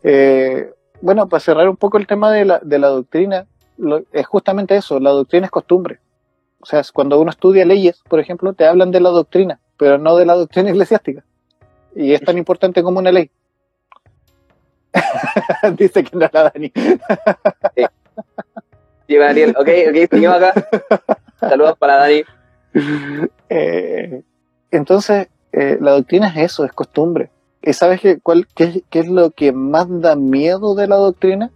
Eh, 0.03 0.71
bueno, 1.03 1.27
para 1.27 1.41
cerrar 1.41 1.67
un 1.67 1.75
poco 1.75 1.97
el 1.97 2.07
tema 2.07 2.31
de 2.31 2.45
la, 2.45 2.59
de 2.59 2.79
la 2.79 2.87
doctrina, 2.87 3.45
lo, 3.77 4.03
es 4.13 4.25
justamente 4.25 4.77
eso, 4.77 5.01
la 5.01 5.09
doctrina 5.09 5.47
es 5.47 5.51
costumbre. 5.51 5.99
O 6.61 6.65
sea, 6.65 6.81
cuando 6.93 7.19
uno 7.19 7.29
estudia 7.29 7.65
leyes, 7.65 8.01
por 8.07 8.21
ejemplo, 8.21 8.53
te 8.53 8.65
hablan 8.65 8.89
de 8.89 9.01
la 9.01 9.09
doctrina, 9.09 9.59
pero 9.75 9.97
no 9.97 10.15
de 10.15 10.25
la 10.25 10.35
doctrina 10.35 10.69
eclesiástica. 10.71 11.21
Y 11.93 12.13
es 12.13 12.21
tan 12.21 12.37
importante 12.37 12.81
como 12.81 12.99
una 12.99 13.11
ley. 13.11 13.29
Dice 15.77 16.05
que 16.05 16.15
no 16.15 16.29
la 16.31 16.51
Dani. 16.53 16.71
sí. 17.75 17.85
Sí, 19.05 19.17
Daniel, 19.17 19.53
ok, 19.59 19.67
ok, 19.89 20.09
seguimos 20.09 20.37
acá. 20.37 20.53
Saludos 21.37 21.77
para 21.77 21.97
Dani. 21.97 22.23
Eh, 23.49 24.23
entonces, 24.71 25.27
eh, 25.51 25.77
la 25.81 25.91
doctrina 25.91 26.29
es 26.29 26.37
eso, 26.37 26.63
es 26.63 26.71
costumbre. 26.71 27.29
¿Y 27.63 27.73
sabes 27.73 28.01
qué, 28.01 28.19
cuál, 28.19 28.47
qué, 28.53 28.83
es 28.91 29.07
lo 29.07 29.31
que 29.31 29.51
más 29.51 29.87
da 30.01 30.15
miedo 30.15 30.75
de 30.75 30.87
la 30.87 30.97
doctrina? 30.97 31.49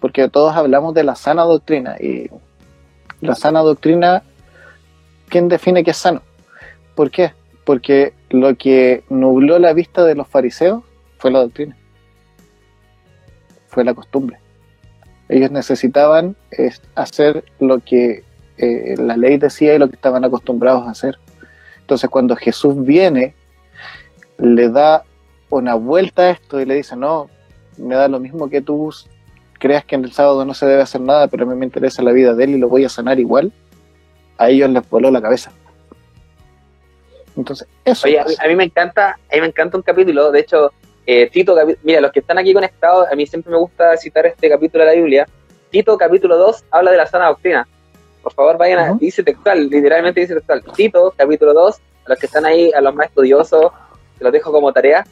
Porque 0.00 0.28
todos 0.28 0.56
hablamos 0.56 0.94
de 0.94 1.04
la 1.04 1.14
sana 1.14 1.42
doctrina. 1.42 1.96
Y 2.00 2.30
la 3.20 3.34
sana 3.34 3.60
doctrina, 3.60 4.22
¿quién 5.28 5.48
define 5.48 5.84
qué 5.84 5.92
es 5.92 5.98
sano? 5.98 6.22
¿Por 6.94 7.10
qué? 7.10 7.32
Porque 7.64 8.14
lo 8.30 8.56
que 8.56 9.04
nubló 9.10 9.58
la 9.58 9.72
vista 9.74 10.04
de 10.04 10.14
los 10.14 10.26
fariseos 10.26 10.82
fue 11.18 11.30
la 11.30 11.40
doctrina. 11.40 11.76
Fue 13.68 13.84
la 13.84 13.94
costumbre 13.94 14.42
ellos 15.32 15.50
necesitaban 15.50 16.36
hacer 16.94 17.44
lo 17.58 17.78
que 17.78 18.22
eh, 18.58 18.94
la 18.98 19.16
ley 19.16 19.38
decía 19.38 19.74
y 19.74 19.78
lo 19.78 19.88
que 19.88 19.96
estaban 19.96 20.24
acostumbrados 20.24 20.86
a 20.86 20.90
hacer. 20.90 21.18
Entonces 21.80 22.10
cuando 22.10 22.36
Jesús 22.36 22.84
viene, 22.84 23.34
le 24.38 24.68
da 24.68 25.04
una 25.58 25.74
vuelta 25.74 26.22
a 26.22 26.30
esto 26.30 26.60
y 26.60 26.64
le 26.64 26.74
dice, 26.74 26.96
no, 26.96 27.28
me 27.76 27.94
da 27.94 28.08
lo 28.08 28.18
mismo 28.18 28.48
que 28.48 28.62
tú 28.62 28.90
creas 29.58 29.84
que 29.84 29.94
en 29.94 30.04
el 30.04 30.12
sábado 30.12 30.44
no 30.44 30.54
se 30.54 30.66
debe 30.66 30.82
hacer 30.82 31.00
nada, 31.00 31.28
pero 31.28 31.44
a 31.44 31.46
mí 31.46 31.54
me 31.54 31.66
interesa 31.66 32.02
la 32.02 32.12
vida 32.12 32.34
de 32.34 32.44
él 32.44 32.50
y 32.50 32.58
lo 32.58 32.68
voy 32.68 32.84
a 32.84 32.88
sanar 32.88 33.20
igual, 33.20 33.52
a 34.38 34.48
ellos 34.48 34.70
les 34.70 34.88
voló 34.88 35.10
la 35.10 35.20
cabeza. 35.20 35.52
Entonces, 37.36 37.68
eso. 37.84 38.06
Oye, 38.06 38.18
a 38.18 38.24
mí, 38.24 38.34
a 38.44 38.48
mí 38.48 38.56
me 38.56 38.64
encanta, 38.64 39.10
a 39.30 39.34
mí 39.34 39.40
me 39.40 39.46
encanta 39.46 39.76
un 39.76 39.82
capítulo, 39.82 40.30
de 40.30 40.40
hecho, 40.40 40.72
eh, 41.06 41.28
Tito, 41.30 41.56
mira, 41.82 42.00
los 42.00 42.12
que 42.12 42.20
están 42.20 42.38
aquí 42.38 42.54
conectados, 42.54 43.08
a 43.10 43.14
mí 43.14 43.26
siempre 43.26 43.52
me 43.52 43.58
gusta 43.58 43.96
citar 43.96 44.26
este 44.26 44.48
capítulo 44.48 44.84
de 44.84 44.90
la 44.90 44.96
Biblia. 44.96 45.28
Tito, 45.70 45.96
capítulo 45.98 46.36
2, 46.36 46.64
habla 46.70 46.90
de 46.90 46.96
la 46.96 47.06
sana 47.06 47.28
doctrina. 47.28 47.66
Por 48.22 48.32
favor, 48.32 48.56
vayan 48.56 48.78
a, 48.78 48.90
Ujú. 48.92 49.00
dice 49.00 49.22
textual, 49.22 49.68
literalmente 49.68 50.20
dice 50.20 50.34
textual. 50.34 50.62
Tito, 50.74 51.12
capítulo 51.16 51.52
2, 51.52 51.76
a 52.06 52.08
los 52.08 52.18
que 52.18 52.26
están 52.26 52.46
ahí, 52.46 52.70
a 52.72 52.80
los 52.80 52.94
más 52.94 53.08
estudiosos, 53.08 53.72
se 54.16 54.24
los 54.24 54.32
dejo 54.32 54.52
como 54.52 54.72
tarea, 54.72 55.04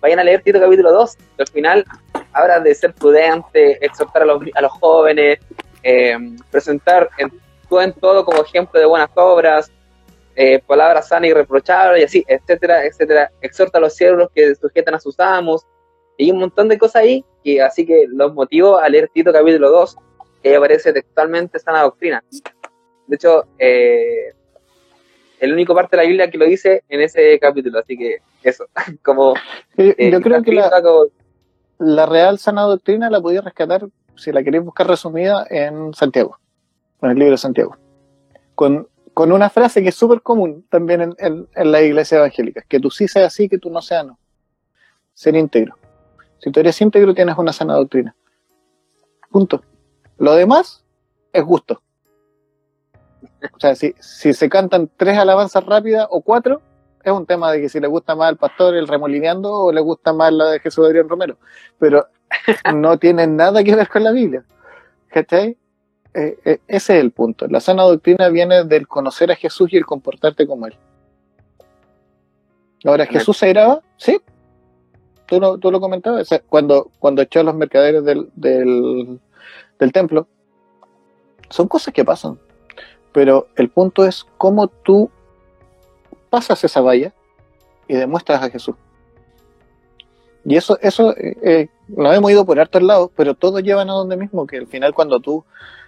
vayan 0.00 0.18
a 0.18 0.24
leer 0.24 0.42
Tito 0.42 0.60
capítulo 0.60 0.92
2, 0.92 1.16
que 1.16 1.42
al 1.42 1.48
final 1.48 1.84
habla 2.32 2.60
de 2.60 2.74
ser 2.74 2.94
prudente, 2.94 3.84
exhortar 3.84 4.22
a 4.22 4.26
los, 4.26 4.42
a 4.54 4.60
los 4.60 4.72
jóvenes, 4.72 5.38
eh, 5.82 6.16
presentar 6.50 7.08
en, 7.18 7.32
todo 7.68 7.82
en 7.82 7.92
todo 7.92 8.24
como 8.24 8.42
ejemplo 8.42 8.78
de 8.78 8.86
buenas 8.86 9.10
obras, 9.14 9.70
eh, 10.36 10.60
palabras 10.66 11.08
sanas 11.08 11.30
y 11.30 11.32
reprochables, 11.32 12.00
y 12.00 12.04
así, 12.04 12.24
etcétera, 12.28 12.84
etcétera. 12.84 13.30
Exhorta 13.40 13.78
a 13.78 13.80
los 13.80 13.94
siervos 13.94 14.28
que 14.34 14.54
sujetan 14.54 14.94
a 14.94 15.00
sus 15.00 15.18
amos, 15.18 15.66
y 16.16 16.30
un 16.30 16.38
montón 16.38 16.68
de 16.68 16.78
cosas 16.78 17.02
ahí, 17.02 17.24
que 17.42 17.62
así 17.62 17.86
que 17.86 18.06
los 18.08 18.34
motivo 18.34 18.78
a 18.78 18.88
leer 18.88 19.08
Tito 19.12 19.32
capítulo 19.32 19.70
2, 19.70 19.96
que 20.42 20.56
aparece 20.56 20.92
textualmente 20.92 21.58
sana 21.58 21.82
doctrina. 21.82 22.22
De 23.06 23.16
hecho, 23.16 23.46
eh, 23.58 24.32
el 25.40 25.52
único 25.52 25.74
parte 25.74 25.96
de 25.96 26.02
la 26.02 26.08
Biblia 26.08 26.30
que 26.30 26.38
lo 26.38 26.44
dice 26.46 26.82
en 26.88 27.00
ese 27.00 27.38
capítulo, 27.38 27.78
así 27.78 27.96
que 27.96 28.18
eso, 28.42 28.66
como... 29.04 29.34
Yo, 29.76 29.84
eh, 29.96 30.10
yo 30.10 30.20
creo 30.20 30.42
que 30.42 30.52
la, 30.52 30.70
como- 30.82 31.06
la 31.78 32.06
real 32.06 32.38
sana 32.38 32.62
doctrina 32.62 33.08
la 33.10 33.20
podía 33.20 33.40
rescatar, 33.40 33.86
si 34.16 34.32
la 34.32 34.42
queréis 34.42 34.64
buscar 34.64 34.86
resumida, 34.88 35.46
en 35.48 35.94
Santiago, 35.94 36.38
en 37.02 37.10
el 37.10 37.18
libro 37.18 37.32
de 37.32 37.38
Santiago. 37.38 37.76
Con, 38.56 38.88
con 39.14 39.30
una 39.30 39.48
frase 39.48 39.82
que 39.82 39.90
es 39.90 39.94
súper 39.94 40.20
común 40.22 40.66
también 40.68 41.00
en, 41.02 41.14
en, 41.18 41.48
en 41.54 41.72
la 41.72 41.80
iglesia 41.82 42.18
evangélica, 42.18 42.62
que 42.68 42.80
tú 42.80 42.90
sí 42.90 43.06
seas 43.06 43.26
así, 43.32 43.48
que 43.48 43.58
tú 43.58 43.70
no 43.70 43.80
seas 43.80 44.04
no. 44.06 44.18
Ser 45.14 45.36
íntegro. 45.36 45.76
Si 46.38 46.50
tú 46.50 46.60
eres 46.60 46.80
íntegro, 46.80 47.14
tienes 47.14 47.36
una 47.38 47.52
sana 47.52 47.74
doctrina. 47.74 48.14
Punto. 49.30 49.62
Lo 50.18 50.34
demás 50.34 50.84
es 51.32 51.44
gusto. 51.44 51.80
O 53.54 53.60
sea, 53.60 53.74
si, 53.74 53.94
si 54.00 54.34
se 54.34 54.48
cantan 54.48 54.90
tres 54.96 55.16
alabanzas 55.16 55.64
rápidas 55.64 56.06
o 56.10 56.20
cuatro, 56.20 56.60
es 57.04 57.12
un 57.12 57.26
tema 57.26 57.52
de 57.52 57.60
que 57.60 57.68
si 57.68 57.80
le 57.80 57.86
gusta 57.86 58.14
más 58.14 58.28
al 58.28 58.36
pastor 58.36 58.74
el 58.74 58.88
remolineando 58.88 59.52
o 59.52 59.72
le 59.72 59.80
gusta 59.80 60.12
más 60.12 60.32
la 60.32 60.50
de 60.50 60.60
Jesús 60.60 60.86
Adrián 60.86 61.08
Romero. 61.08 61.36
Pero 61.78 62.06
no 62.74 62.98
tiene 62.98 63.26
nada 63.26 63.62
que 63.62 63.74
ver 63.74 63.88
con 63.88 64.04
la 64.04 64.12
Biblia. 64.12 64.44
¿Cachai? 65.08 65.56
Eh, 66.14 66.38
eh, 66.44 66.58
ese 66.66 66.96
es 66.96 67.00
el 67.00 67.12
punto. 67.12 67.46
La 67.48 67.60
sana 67.60 67.84
doctrina 67.84 68.28
viene 68.28 68.64
del 68.64 68.88
conocer 68.88 69.30
a 69.30 69.36
Jesús 69.36 69.72
y 69.72 69.76
el 69.76 69.86
comportarte 69.86 70.46
como 70.46 70.66
Él. 70.66 70.76
Ahora, 72.84 73.06
¿Jesús 73.06 73.36
se 73.36 73.50
iraba? 73.50 73.80
Sí. 73.96 74.20
Tú 75.26 75.40
lo, 75.40 75.58
tú 75.58 75.70
lo 75.70 75.80
comentabas. 75.80 76.22
O 76.22 76.24
sea, 76.24 76.40
cuando, 76.40 76.90
cuando 76.98 77.22
echó 77.22 77.40
a 77.40 77.44
los 77.44 77.54
mercaderes 77.54 78.04
del, 78.04 78.30
del, 78.34 79.20
del 79.78 79.92
templo, 79.92 80.26
son 81.50 81.68
cosas 81.68 81.92
que 81.92 82.04
pasan. 82.04 82.38
Pero 83.12 83.48
el 83.56 83.68
punto 83.68 84.04
es 84.04 84.26
cómo 84.36 84.68
tú 84.68 85.10
pasas 86.30 86.62
esa 86.64 86.80
valla 86.80 87.12
y 87.86 87.94
demuestras 87.94 88.42
a 88.42 88.50
Jesús. 88.50 88.76
Y 90.44 90.56
eso, 90.56 90.78
eso 90.80 91.14
eh, 91.16 91.68
hemos 91.96 92.30
ido 92.30 92.46
por 92.46 92.60
hartos 92.60 92.82
lados, 92.82 93.10
pero 93.16 93.34
todos 93.34 93.62
llevan 93.62 93.90
a 93.90 93.94
donde 93.94 94.16
mismo, 94.16 94.46
que 94.46 94.58
al 94.58 94.66
final 94.66 94.94
cuando 94.94 95.20
tú 95.20 95.44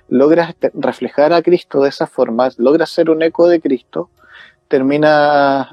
logras 0.09 0.55
reflejar 0.75 1.33
a 1.33 1.43
Cristo 1.43 1.83
de 1.83 1.89
esa 1.89 2.07
forma, 2.07 2.51
logras 2.59 2.91
ser 2.91 3.11
un 3.11 3.23
eco 3.23 3.49
de 3.49 3.61
Cristo, 3.61 4.11
terminas 4.69 5.69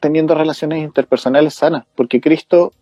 teniendo 0.00 0.34
relaciones 0.34 0.82
interpersonales 0.82 1.54
sanas, 1.54 1.84
porque 1.94 2.20
Cristo, 2.20 2.72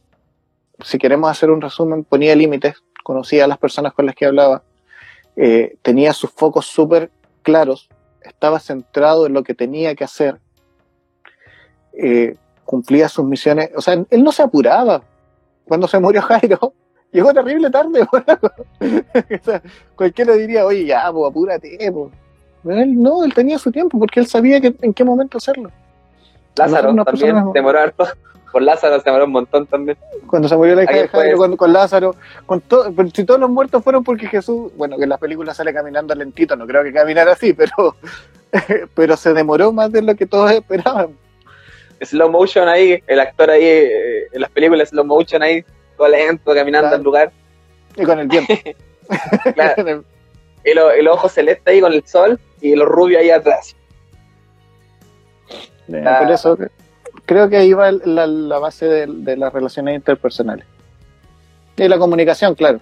si 0.84 0.98
queremos 0.98 1.30
hacer 1.30 1.50
un 1.50 1.60
resumen, 1.60 2.04
ponía 2.04 2.34
límites, 2.34 2.82
conocía 3.04 3.44
a 3.44 3.48
las 3.48 3.58
personas 3.58 3.92
con 3.92 4.06
las 4.06 4.14
que 4.14 4.26
hablaba, 4.26 4.62
eh, 5.36 5.76
tenía 5.82 6.12
sus 6.12 6.30
focos 6.30 6.66
súper 6.66 7.10
claros, 7.42 7.88
estaba 8.22 8.60
centrado 8.60 9.26
en 9.26 9.32
lo 9.32 9.42
que 9.42 9.54
tenía 9.54 9.94
que 9.94 10.04
hacer, 10.04 10.40
eh, 11.92 12.36
cumplía 12.64 13.08
sus 13.08 13.24
misiones, 13.24 13.70
o 13.76 13.80
sea, 13.80 13.94
él 14.08 14.22
no 14.22 14.32
se 14.32 14.42
apuraba. 14.42 15.02
Cuando 15.66 15.86
se 15.86 15.98
murió 16.00 16.22
Jairo, 16.28 16.72
llegó 17.12 17.32
terrible 17.32 17.70
tarde. 17.70 18.02
o 18.12 19.44
sea, 19.44 19.62
cualquiera 19.94 20.34
diría, 20.34 20.64
oye, 20.64 20.86
ya, 20.86 21.10
pues 21.12 21.30
apúrate. 21.30 21.92
po". 21.92 22.10
Pero 22.62 22.80
él 22.80 23.00
no, 23.00 23.24
él 23.24 23.32
tenía 23.34 23.58
su 23.58 23.72
tiempo 23.72 23.98
porque 23.98 24.20
él 24.20 24.26
sabía 24.26 24.60
que, 24.60 24.74
en 24.82 24.92
qué 24.92 25.04
momento 25.04 25.38
hacerlo. 25.38 25.70
Lázaro 26.56 26.94
también 27.04 27.36
se 27.36 27.52
demoró 27.54 27.78
harto. 27.80 28.04
Por 28.52 28.62
Lázaro 28.62 28.98
se 28.98 29.04
demoró 29.04 29.26
un 29.26 29.32
montón 29.32 29.66
también. 29.66 29.96
Cuando 30.26 30.48
se 30.48 30.56
murió 30.56 30.74
la 30.74 30.82
hija 30.84 30.92
de 30.92 31.08
Jairo, 31.08 31.38
con, 31.38 31.56
con 31.56 31.72
Lázaro, 31.72 32.16
con 32.46 32.60
todo, 32.60 32.92
si 33.14 33.24
todos 33.24 33.38
los 33.38 33.48
muertos 33.50 33.82
fueron 33.84 34.02
porque 34.02 34.26
Jesús, 34.26 34.72
bueno, 34.76 34.96
que 34.96 35.04
en 35.04 35.08
las 35.08 35.20
películas 35.20 35.56
sale 35.56 35.72
caminando 35.72 36.14
lentito, 36.14 36.56
no 36.56 36.66
creo 36.66 36.82
que 36.82 36.92
caminara 36.92 37.32
así, 37.32 37.52
pero, 37.52 37.94
pero 38.94 39.16
se 39.16 39.32
demoró 39.34 39.72
más 39.72 39.92
de 39.92 40.02
lo 40.02 40.14
que 40.16 40.26
todos 40.26 40.50
esperaban. 40.50 41.10
Slow 42.02 42.30
motion 42.30 42.66
ahí, 42.68 43.02
el 43.06 43.20
actor 43.20 43.50
ahí, 43.50 43.62
eh, 43.64 44.26
en 44.32 44.40
las 44.40 44.50
películas 44.50 44.88
slow 44.88 45.04
motion 45.04 45.42
ahí, 45.42 45.64
todo 45.96 46.08
lento, 46.08 46.52
caminando 46.54 46.88
Claro. 46.88 46.96
al 46.96 47.02
lugar. 47.02 47.32
Y 47.96 48.04
con 48.04 48.18
el 48.18 48.26
viento. 48.28 48.52
Claro. 49.54 49.74
Con 49.76 49.88
el- 49.88 50.04
el 50.64 51.08
ojo 51.08 51.28
celeste 51.28 51.70
ahí 51.70 51.80
con 51.80 51.92
el 51.92 52.06
sol 52.06 52.38
y 52.60 52.74
los 52.76 52.86
rubios 52.86 53.20
ahí 53.22 53.30
atrás. 53.30 53.74
Eh, 55.88 56.04
Ah. 56.06 56.18
Por 56.22 56.30
eso 56.30 56.58
creo 57.30 57.48
que 57.48 57.58
ahí 57.58 57.72
va 57.72 57.92
la, 57.92 58.26
la 58.26 58.58
base 58.58 58.86
de, 58.86 59.36
las 59.36 59.52
relaciones 59.52 59.94
interpersonales. 59.94 60.66
Y 61.76 61.86
la 61.86 61.96
comunicación, 61.96 62.56
claro. 62.56 62.80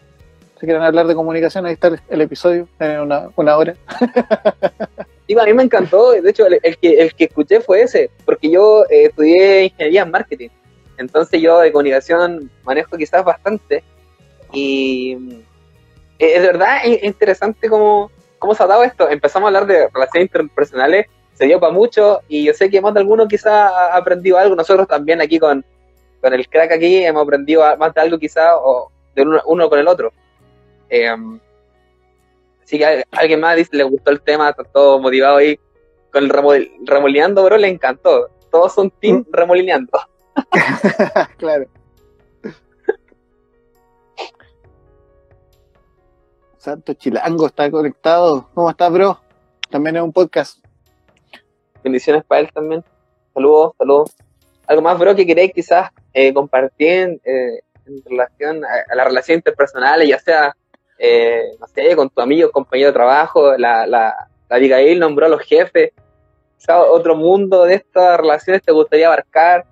Si 0.58 0.64
quieren 0.64 0.82
hablar 0.82 1.06
de 1.06 1.14
comunicación, 1.14 1.66
ahí 1.66 1.74
está 1.74 1.90
el, 2.08 2.20
episodio, 2.22 2.66
en 2.78 3.00
una, 3.00 3.28
una 3.36 3.58
hora. 3.58 3.74
Digo, 5.28 5.42
a 5.42 5.44
mí 5.44 5.52
me 5.52 5.64
encantó, 5.64 6.12
de 6.12 6.30
hecho, 6.30 6.46
el, 6.46 6.78
que, 6.78 6.94
el 6.94 7.12
que 7.12 7.24
escuché 7.24 7.60
fue 7.60 7.82
ese, 7.82 8.10
porque 8.24 8.50
yo 8.50 8.84
eh, 8.88 9.04
estudié 9.08 9.64
ingeniería 9.64 10.04
en 10.04 10.10
marketing. 10.12 10.48
Entonces 10.96 11.42
yo 11.42 11.58
de 11.58 11.70
comunicación 11.70 12.50
manejo 12.64 12.96
quizás 12.96 13.22
bastante. 13.22 13.84
Y 14.50 15.42
eh, 16.18 16.36
es 16.36 16.40
de 16.40 16.46
verdad 16.46 16.78
es 16.84 17.04
interesante 17.04 17.68
cómo, 17.68 18.10
cómo 18.38 18.54
se 18.54 18.62
ha 18.62 18.66
dado 18.66 18.82
esto. 18.82 19.10
Empezamos 19.10 19.44
a 19.44 19.48
hablar 19.48 19.66
de 19.66 19.88
relaciones 19.88 20.28
interpersonales, 20.28 21.06
se 21.38 21.46
dio 21.46 21.60
para 21.60 21.72
mucho, 21.72 22.20
y 22.26 22.44
yo 22.44 22.52
sé 22.52 22.68
que 22.68 22.80
más 22.80 22.92
de 22.94 23.00
alguno 23.00 23.28
quizás 23.28 23.52
ha 23.72 23.96
aprendido 23.96 24.36
algo. 24.38 24.56
Nosotros 24.56 24.88
también 24.88 25.20
aquí 25.20 25.38
con, 25.38 25.64
con 26.20 26.34
el 26.34 26.48
crack 26.48 26.72
aquí 26.72 27.04
hemos 27.04 27.22
aprendido 27.22 27.62
más 27.76 27.94
de 27.94 28.00
algo 28.00 28.18
quizás, 28.18 28.54
o 28.56 28.90
de 29.14 29.22
uno, 29.22 29.40
uno 29.46 29.70
con 29.70 29.78
el 29.78 29.86
otro. 29.86 30.12
Eh, 30.90 31.14
Así 32.64 32.76
que 32.76 32.84
a 32.84 33.02
alguien 33.12 33.40
más 33.40 33.56
dice, 33.56 33.74
le 33.76 33.84
gustó 33.84 34.10
el 34.10 34.20
tema, 34.20 34.50
está 34.50 34.62
todo 34.62 34.98
motivado 35.00 35.36
ahí 35.38 35.58
con 36.12 36.24
el 36.24 36.30
remol- 36.30 36.70
remolineando, 36.84 37.42
bro, 37.44 37.56
le 37.56 37.68
encantó. 37.68 38.28
Todos 38.50 38.74
son 38.74 38.90
team 38.90 39.24
remolineando. 39.32 39.98
claro. 41.38 41.64
Santo 46.58 46.92
Chilango 46.94 47.46
está 47.46 47.70
conectado. 47.70 48.50
¿Cómo 48.52 48.68
estás, 48.68 48.92
bro? 48.92 49.18
También 49.70 49.96
es 49.96 50.02
un 50.02 50.12
podcast. 50.12 50.58
Bendiciones 51.82 52.24
para 52.24 52.40
él 52.42 52.50
también. 52.52 52.84
Saludos, 53.34 53.72
saludos. 53.78 54.16
Algo 54.66 54.82
más, 54.82 54.98
bro, 54.98 55.14
que 55.14 55.26
queréis 55.26 55.52
quizás 55.52 55.90
eh, 56.12 56.32
compartir 56.34 57.20
eh, 57.24 57.60
en 57.86 58.02
relación 58.04 58.64
a, 58.64 58.68
a 58.90 58.94
las 58.94 59.06
relaciones 59.06 59.38
interpersonales, 59.40 60.08
ya 60.08 60.18
sea, 60.18 60.56
eh, 60.98 61.44
no 61.58 61.66
sé, 61.68 61.96
con 61.96 62.10
tu 62.10 62.20
amigo, 62.20 62.50
compañero 62.50 62.88
de 62.88 62.92
trabajo, 62.94 63.56
la, 63.56 63.86
la, 63.86 64.14
la 64.48 64.56
Abigail 64.56 64.98
nombró 64.98 65.26
a 65.26 65.28
los 65.30 65.40
jefes. 65.42 65.92
Quizás 66.58 66.82
otro 66.90 67.14
mundo 67.16 67.64
de 67.64 67.74
estas 67.74 68.18
relaciones 68.18 68.62
te 68.62 68.72
gustaría 68.72 69.06
abarcar. 69.06 69.64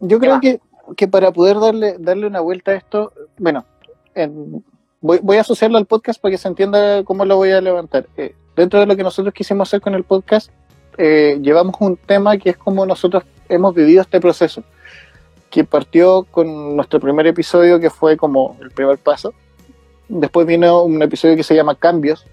Yo 0.00 0.18
¿Qué 0.18 0.26
creo 0.26 0.32
más? 0.34 0.40
que, 0.42 0.60
que 0.96 1.08
para 1.08 1.32
poder 1.32 1.58
darle, 1.58 1.96
darle 1.98 2.26
una 2.26 2.40
vuelta 2.40 2.72
a 2.72 2.74
esto, 2.74 3.12
bueno, 3.38 3.64
en- 4.14 4.62
voy, 5.00 5.18
voy 5.22 5.38
a 5.38 5.40
asociarlo 5.40 5.78
al 5.78 5.86
podcast 5.86 6.20
para 6.20 6.32
que 6.32 6.38
se 6.38 6.46
entienda 6.46 7.02
cómo 7.04 7.24
lo 7.24 7.36
voy 7.36 7.50
a 7.52 7.60
levantar. 7.60 8.06
Eh, 8.16 8.34
dentro 8.54 8.78
de 8.78 8.86
lo 8.86 8.94
que 8.96 9.02
nosotros 9.02 9.32
quisimos 9.34 9.68
hacer 9.68 9.80
con 9.80 9.94
el 9.94 10.04
podcast, 10.04 10.50
eh, 10.98 11.38
llevamos 11.42 11.76
un 11.80 11.96
tema 11.96 12.36
que 12.38 12.50
es 12.50 12.56
como 12.56 12.86
nosotros 12.86 13.24
hemos 13.48 13.74
vivido 13.74 14.02
este 14.02 14.20
proceso, 14.20 14.62
que 15.50 15.64
partió 15.64 16.24
con 16.30 16.76
nuestro 16.76 17.00
primer 17.00 17.26
episodio, 17.26 17.80
que 17.80 17.90
fue 17.90 18.16
como 18.16 18.56
el 18.60 18.70
primer 18.70 18.98
paso. 18.98 19.34
Después 20.08 20.46
vino 20.46 20.82
un 20.82 21.02
episodio 21.02 21.36
que 21.36 21.42
se 21.42 21.54
llama 21.54 21.74
Cambios, 21.74 22.26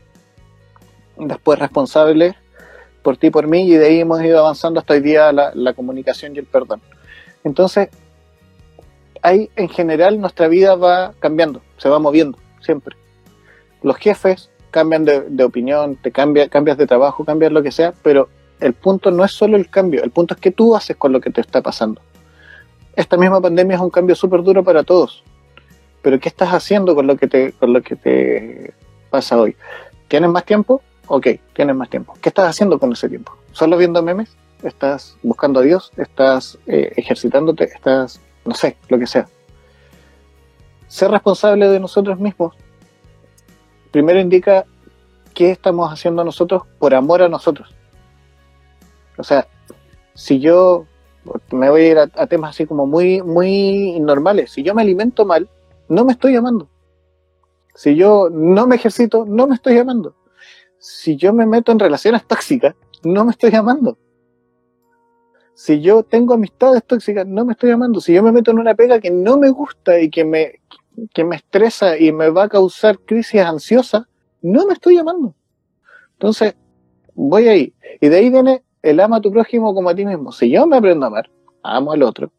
después 1.18 1.60
Responsables 1.60 2.36
por 3.02 3.18
ti, 3.18 3.30
por 3.30 3.48
mí, 3.48 3.64
y 3.64 3.78
de 3.78 3.88
ahí 3.88 4.00
hemos 4.02 4.22
ido 4.22 4.40
avanzando 4.40 4.80
hasta 4.80 4.94
hoy 4.94 5.00
día 5.00 5.32
la, 5.32 5.74
comunicación 5.74 6.36
y 6.36 6.40
el 6.40 6.46
perdón. 6.46 6.82
Entonces, 7.44 7.90
hay 9.22 9.50
en 9.56 9.70
general 9.70 10.20
nuestra 10.20 10.48
vida 10.48 10.76
va 10.76 11.14
cambiando, 11.20 11.62
se 11.78 11.90
va 11.90 12.00
moviendo 12.00 12.38
siempre. 12.60 12.96
Los 13.82 13.96
jefes 13.98 14.50
cambian 14.72 15.06
de, 15.06 15.22
de 15.22 15.44
opinión, 15.44 15.96
te 15.96 16.12
cambia, 16.12 16.50
cambias 16.50 16.78
de 16.78 16.86
trabajo, 16.86 17.24
cambias 17.24 17.52
lo 17.52 17.64
que 17.64 17.72
sea, 17.72 17.94
pero 18.04 18.28
el 18.60 18.74
punto 18.74 19.12
no 19.12 19.24
es 19.24 19.32
solo 19.32 19.58
el 19.58 19.70
cambio, 19.70 20.04
el 20.04 20.12
punto 20.12 20.34
es 20.34 20.40
qué 20.40 20.52
tú 20.52 20.76
haces 20.76 20.96
con 20.96 21.12
lo 21.12 21.22
que 21.22 21.30
te 21.30 21.42
está 21.42 21.62
pasando. 21.62 22.02
Esta 22.96 23.18
misma 23.18 23.40
pandemia 23.40 23.76
es 23.76 23.82
un 23.82 23.90
cambio 23.90 24.16
súper 24.16 24.44
duro 24.44 24.64
para 24.64 24.84
todos, 24.84 25.24
pero 26.02 26.20
¿qué 26.20 26.30
estás 26.30 26.50
haciendo 26.50 26.96
con 26.96 27.08
lo 27.08 27.16
que 27.18 27.28
te, 27.28 27.54
con 27.54 27.74
lo 27.74 27.82
que 27.82 27.96
te 27.96 28.74
pasa 29.10 29.38
hoy? 29.38 29.56
¿Tienes 30.08 30.30
más 30.30 30.46
tiempo? 30.46 30.82
Ok, 31.08 31.28
tienes 31.54 31.76
más 31.76 31.90
tiempo. 31.90 32.14
¿Qué 32.22 32.30
estás 32.30 32.50
haciendo 32.50 32.80
con 32.80 32.92
ese 32.92 33.08
tiempo? 33.08 33.36
¿Solo 33.52 33.78
viendo 33.78 34.02
memes? 34.02 34.36
¿Estás 34.64 35.18
buscando 35.22 35.60
a 35.60 35.64
Dios? 35.64 35.92
¿Estás 35.98 36.58
eh, 36.66 36.92
ejercitándote? 36.98 37.66
¿Estás, 37.66 38.20
no 38.46 38.54
sé, 38.54 38.78
lo 38.90 38.98
que 38.98 39.08
sea? 39.08 39.28
Ser 40.88 41.12
responsable 41.12 41.68
de 41.68 41.80
nosotros 41.80 42.20
mismos 42.20 42.56
primero 43.92 44.20
indica 44.20 44.66
qué 45.34 45.52
estamos 45.52 45.92
haciendo 45.92 46.24
nosotros 46.24 46.64
por 46.80 46.94
amor 46.94 47.22
a 47.22 47.30
nosotros. 47.30 47.74
O 49.18 49.24
sea, 49.24 49.48
si 50.14 50.40
yo 50.40 50.86
me 51.52 51.70
voy 51.70 51.82
a 51.82 51.92
ir 51.92 51.98
a, 51.98 52.28
temas 52.28 52.52
así 52.52 52.66
como 52.66 52.86
muy, 52.86 53.22
muy 53.22 54.00
normales, 54.00 54.52
si 54.52 54.64
yo 54.64 54.74
me 54.74 54.82
alimento 54.82 55.26
mal, 55.26 55.50
no 55.90 56.06
me 56.06 56.14
estoy 56.14 56.36
amando. 56.36 56.70
Si 57.76 57.96
yo 57.96 58.30
no 58.32 58.66
me 58.68 58.76
ejercito, 58.76 59.26
no 59.26 59.48
me 59.48 59.56
estoy 59.56 59.78
amando. 59.78 60.16
Si 60.80 61.16
yo 61.16 61.34
me 61.34 61.46
meto 61.46 61.72
en 61.72 61.80
relaciones 61.80 62.26
tóxicas, 62.26 62.76
no 63.04 63.26
me 63.26 63.32
estoy 63.32 63.54
amando. 63.56 63.98
Si 65.54 65.82
yo 65.82 66.04
tengo 66.04 66.36
amistades 66.36 66.84
tóxicas, 66.84 67.26
no 67.26 67.46
me 67.46 67.54
estoy 67.54 67.72
amando. 67.72 68.00
Si 68.00 68.14
yo 68.14 68.24
me 68.24 68.32
meto 68.32 68.52
en 68.52 68.60
una 68.60 68.76
pega 68.76 69.00
que 69.00 69.10
no 69.12 69.38
me 69.38 69.50
gusta 69.50 70.00
y 70.00 70.10
que 70.10 70.24
me, 70.24 70.62
que 71.14 71.24
me 71.24 71.36
estresa 71.36 71.98
y 71.98 72.12
me 72.12 72.30
va 72.30 72.44
a 72.44 72.50
causar 72.50 73.00
crisis 73.00 73.42
ansiosa, 73.42 74.08
no 74.42 74.66
me 74.66 74.74
estoy 74.74 74.98
amando. 74.98 75.36
Entonces, 76.14 76.56
voy 77.16 77.48
ahí. 77.48 77.74
Y 78.02 78.10
de 78.10 78.18
ahí 78.18 78.30
viene 78.30 78.64
el 78.90 79.00
ama 79.00 79.18
a 79.18 79.22
tu 79.22 79.32
prójimo 79.32 79.74
como 79.74 79.90
a 79.90 79.96
ti 79.96 80.06
mismo. 80.06 80.32
Si 80.32 80.50
yo 80.50 80.66
me 80.68 80.78
aprendo 80.78 81.06
a 81.06 81.08
amar, 81.08 81.30
amo 81.64 81.92
al 81.92 82.04
otro, 82.04 82.32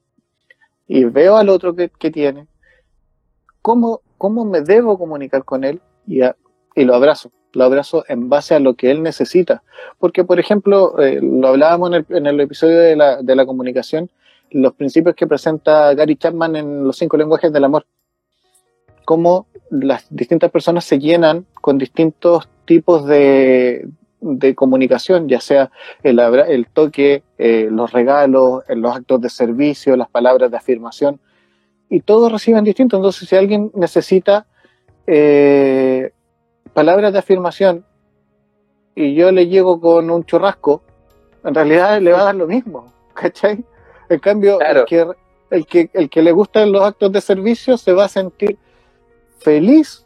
y 0.87 1.05
veo 1.05 1.37
al 1.37 1.49
otro 1.49 1.75
que, 1.75 1.91
que 1.91 2.11
tiene, 2.11 2.47
¿cómo, 3.63 4.01
¿cómo 4.17 4.45
me 4.45 4.63
debo 4.63 4.99
comunicar 4.99 5.45
con 5.45 5.65
él? 5.65 5.81
Y, 6.07 6.21
lo 6.85 6.95
abrazo. 6.95 7.31
Lo 7.53 7.65
abrazo 7.65 8.05
en 8.09 8.29
base 8.29 8.55
a 8.55 8.61
lo 8.61 8.75
que 8.75 8.91
él 8.91 9.03
necesita. 9.03 9.63
Porque, 9.99 10.23
por 10.23 10.39
ejemplo, 10.39 10.99
eh, 11.01 11.19
lo 11.21 11.49
hablábamos 11.49 11.91
en 11.91 11.95
el, 11.95 12.07
en 12.11 12.27
el 12.27 12.41
episodio 12.41 12.79
de 12.79 12.95
la, 12.95 13.23
de 13.23 13.35
la 13.35 13.47
comunicación, 13.47 14.11
los 14.51 14.75
principios 14.75 15.15
que 15.15 15.27
presenta 15.27 15.93
Gary 15.95 16.17
Chapman 16.17 16.57
en 16.57 16.85
los 16.85 16.97
cinco 16.97 17.17
lenguajes 17.17 17.53
del 17.53 17.65
amor 17.65 17.85
cómo 19.09 19.47
las 19.71 20.05
distintas 20.11 20.51
personas 20.51 20.85
se 20.85 20.99
llenan 20.99 21.47
con 21.63 21.79
distintos 21.79 22.47
tipos 22.67 23.07
de, 23.07 23.89
de 24.21 24.55
comunicación, 24.55 25.29
ya 25.29 25.41
sea 25.41 25.71
el, 26.03 26.19
el 26.19 26.67
toque, 26.67 27.23
eh, 27.39 27.69
los 27.71 27.93
regalos, 27.93 28.65
los 28.69 28.97
actos 28.97 29.21
de 29.21 29.31
servicio, 29.31 29.97
las 29.97 30.09
palabras 30.09 30.51
de 30.51 30.57
afirmación, 30.57 31.21
y 31.89 32.01
todos 32.01 32.31
reciben 32.31 32.65
distinto. 32.65 32.97
Entonces, 32.97 33.29
si 33.29 33.37
alguien 33.37 33.71
necesita 33.75 34.47
eh, 35.07 36.13
palabras 36.75 37.13
de 37.13 37.19
afirmación 37.19 37.85
y 38.95 39.15
yo 39.15 39.33
le 39.33 39.47
llego 39.47 39.81
con 39.81 40.11
un 40.11 40.25
churrasco, 40.25 40.83
en 41.45 41.55
realidad 41.55 42.01
le 42.01 42.13
va 42.13 42.21
a 42.21 42.25
dar 42.25 42.35
lo 42.35 42.47
mismo, 42.47 42.93
¿cachai? 43.15 43.65
En 44.09 44.19
cambio, 44.19 44.59
claro. 44.59 44.81
el, 44.81 44.87
que, 44.87 45.07
el, 45.51 45.67
que, 45.67 45.91
el 45.93 46.11
que 46.11 46.23
le 46.23 46.33
gustan 46.33 46.73
los 46.73 46.83
actos 46.83 47.13
de 47.13 47.21
servicio 47.21 47.77
se 47.77 47.93
va 47.93 48.07
a 48.07 48.09
sentir 48.09 48.59
feliz 49.39 50.05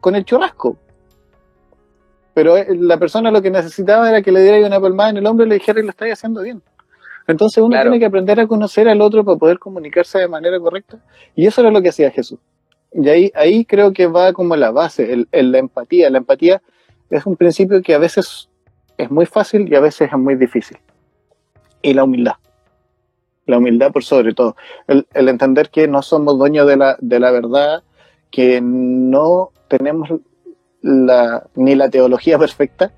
con 0.00 0.16
el 0.16 0.24
churrasco. 0.24 0.76
Pero 2.34 2.56
eh, 2.56 2.66
la 2.70 2.98
persona 2.98 3.30
lo 3.30 3.42
que 3.42 3.50
necesitaba 3.50 4.08
era 4.08 4.22
que 4.22 4.32
le 4.32 4.42
diera 4.42 4.66
una 4.66 4.80
palmada 4.80 5.10
en 5.10 5.18
el 5.18 5.26
hombro 5.26 5.46
y 5.46 5.48
le 5.48 5.54
dijera 5.56 5.80
que 5.80 5.84
lo 5.84 5.90
estáis 5.90 6.14
haciendo 6.14 6.42
bien. 6.42 6.62
Entonces 7.26 7.58
uno 7.58 7.70
claro. 7.70 7.90
tiene 7.90 8.00
que 8.00 8.06
aprender 8.06 8.40
a 8.40 8.46
conocer 8.46 8.88
al 8.88 9.00
otro 9.00 9.24
para 9.24 9.38
poder 9.38 9.58
comunicarse 9.58 10.18
de 10.18 10.28
manera 10.28 10.58
correcta. 10.58 10.98
Y 11.36 11.46
eso 11.46 11.60
era 11.60 11.70
lo 11.70 11.80
que 11.82 11.90
hacía 11.90 12.10
Jesús. 12.10 12.38
Y 12.92 13.08
ahí, 13.08 13.32
ahí 13.34 13.64
creo 13.64 13.92
que 13.92 14.06
va 14.06 14.32
como 14.32 14.56
la 14.56 14.70
base, 14.70 15.12
el, 15.12 15.28
el, 15.32 15.52
la 15.52 15.58
empatía. 15.58 16.10
La 16.10 16.18
empatía 16.18 16.60
es 17.10 17.24
un 17.26 17.36
principio 17.36 17.80
que 17.82 17.94
a 17.94 17.98
veces 17.98 18.48
es 18.98 19.10
muy 19.10 19.26
fácil 19.26 19.70
y 19.70 19.74
a 19.74 19.80
veces 19.80 20.10
es 20.12 20.18
muy 20.18 20.34
difícil. 20.34 20.78
Y 21.80 21.94
la 21.94 22.04
humildad. 22.04 22.34
La 23.46 23.58
humildad 23.58 23.92
por 23.92 24.04
sobre 24.04 24.34
todo. 24.34 24.56
El, 24.86 25.06
el 25.14 25.28
entender 25.28 25.70
que 25.70 25.88
no 25.88 26.02
somos 26.02 26.38
dueños 26.38 26.66
de 26.66 26.76
la, 26.76 26.96
de 27.00 27.20
la 27.20 27.30
verdad, 27.30 27.82
que 28.30 28.60
no 28.62 29.50
tenemos 29.68 30.10
la, 30.82 31.44
ni 31.54 31.74
la 31.74 31.88
teología 31.88 32.38
perfecta, 32.38 32.92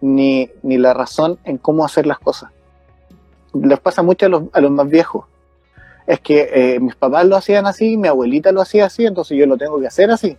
ni, 0.00 0.50
ni, 0.62 0.78
la 0.78 0.94
razón 0.94 1.38
en 1.44 1.58
cómo 1.58 1.84
hacer 1.84 2.06
las 2.06 2.18
cosas. 2.18 2.50
Les 3.54 3.80
pasa 3.80 4.02
mucho 4.02 4.26
a 4.26 4.28
los, 4.28 4.44
a 4.52 4.60
los 4.60 4.70
más 4.70 4.88
viejos. 4.88 5.24
Es 6.06 6.20
que 6.20 6.50
eh, 6.52 6.80
mis 6.80 6.94
papás 6.94 7.26
lo 7.26 7.36
hacían 7.36 7.66
así, 7.66 7.96
mi 7.96 8.06
abuelita 8.06 8.52
lo 8.52 8.60
hacía 8.60 8.86
así, 8.86 9.06
entonces 9.06 9.36
yo 9.36 9.46
lo 9.46 9.56
tengo 9.56 9.80
que 9.80 9.88
hacer 9.88 10.10
así. 10.10 10.36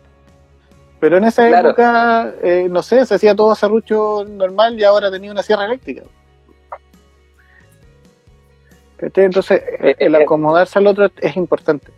Pero 1.00 1.18
en 1.18 1.26
esa 1.26 1.48
claro. 1.48 1.70
época, 1.70 2.34
eh, 2.42 2.68
no 2.70 2.82
sé, 2.82 3.06
se 3.06 3.16
hacía 3.16 3.36
todo 3.36 3.54
serrucho 3.54 4.26
normal 4.28 4.80
y 4.80 4.84
ahora 4.84 5.12
tenía 5.12 5.32
una 5.32 5.44
sierra 5.44 5.66
eléctrica. 5.66 6.04
Entonces, 9.00 9.62
eh, 9.80 9.96
el 10.00 10.16
acomodarse 10.16 10.80
al 10.80 10.88
otro 10.88 11.10
es 11.22 11.38
importante. 11.38 11.92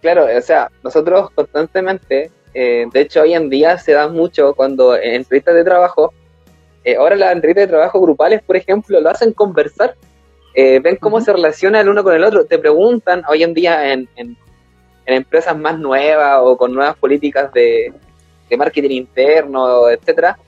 Claro, 0.00 0.26
o 0.26 0.40
sea, 0.40 0.70
nosotros 0.84 1.30
constantemente, 1.30 2.30
eh, 2.58 2.86
de 2.90 3.00
hecho 3.02 3.20
hoy 3.20 3.34
en 3.34 3.50
día 3.50 3.76
se 3.76 3.92
da 3.92 4.08
mucho 4.08 4.54
cuando 4.54 4.96
en 4.96 5.16
entrevistas 5.16 5.54
de 5.54 5.62
trabajo, 5.62 6.14
eh, 6.84 6.96
ahora 6.96 7.14
las 7.14 7.32
entrevistas 7.32 7.64
de 7.64 7.68
trabajo 7.68 8.00
grupales, 8.00 8.40
por 8.40 8.56
ejemplo, 8.56 8.98
lo 8.98 9.10
hacen 9.10 9.34
conversar, 9.34 9.94
eh, 10.54 10.80
ven 10.80 10.96
cómo 10.96 11.16
uh 11.16 11.20
-huh. 11.20 11.24
se 11.26 11.34
relaciona 11.34 11.82
el 11.82 11.88
uno 11.90 12.02
con 12.02 12.14
el 12.14 12.24
otro, 12.24 12.46
te 12.46 12.58
preguntan 12.58 13.22
hoy 13.28 13.42
en 13.42 13.52
día 13.52 13.92
en, 13.92 14.08
en, 14.16 14.38
en 15.04 15.14
empresas 15.14 15.54
más 15.54 15.78
nuevas 15.78 16.38
o 16.42 16.56
con 16.56 16.72
nuevas 16.72 16.96
políticas 16.96 17.52
de, 17.52 17.92
de 18.48 18.56
marketing 18.56 19.04
interno, 19.04 19.90
etcétera, 19.90 20.38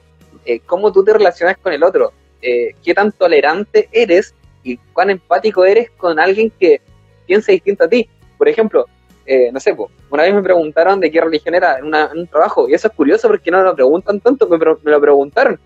cómo 0.64 0.90
tú 0.90 1.05
te 1.05 1.12
relacionas 1.12 1.59
con 1.59 1.74
el 1.74 1.82
otro, 1.82 2.14
qué 2.40 2.94
tan 2.94 3.12
tolerante 3.12 3.86
eres 3.93 4.35
y 4.62 4.78
cuán 4.94 5.10
empático 5.10 5.62
eres 5.62 5.90
con 5.90 6.18
alguien 6.18 6.51
que 6.59 6.80
piensa 7.26 7.52
distinto 7.52 7.85
a 7.85 7.89
ti. 7.89 8.09
Por 8.39 8.48
ejemplo, 8.48 8.86
eh, 9.30 9.50
no 9.52 9.60
sé, 9.60 9.74
pues, 9.74 9.90
una 10.09 10.22
vez 10.22 10.32
me 10.32 10.42
preguntaron 10.42 10.98
de 11.00 11.10
qué 11.10 11.20
religión 11.20 11.55
era 11.55 11.78
en, 11.78 11.84
una, 11.84 12.09
en, 12.10 12.20
un 12.20 12.26
trabajo, 12.26 12.66
y 12.66 12.72
eso 12.72 12.88
es 12.88 12.94
curioso 12.94 13.28
porque 13.28 13.50
no 13.50 13.62
lo 13.62 13.74
preguntan 13.74 14.20
tanto, 14.20 14.48
me, 14.48 14.56
me, 14.56 14.90
lo 14.90 15.00
preguntaron. 15.02 15.60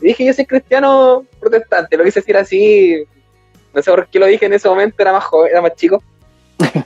Y 0.00 0.08
dije, 0.08 0.24
yo 0.24 0.32
soy 0.32 0.44
cristiano 0.44 1.24
protestante, 1.38 1.96
lo 1.96 2.02
quise 2.02 2.18
decir 2.18 2.36
así, 2.36 3.04
no 3.72 3.80
sé 3.80 3.92
por 3.92 4.08
qué 4.08 4.18
lo 4.18 4.26
dije 4.26 4.46
en 4.46 4.54
ese 4.54 4.68
momento, 4.68 4.96
era 4.98 5.12
más 5.12 5.24
joven, 5.24 5.52
era 5.52 5.62
más 5.62 5.76
chico. 5.76 6.02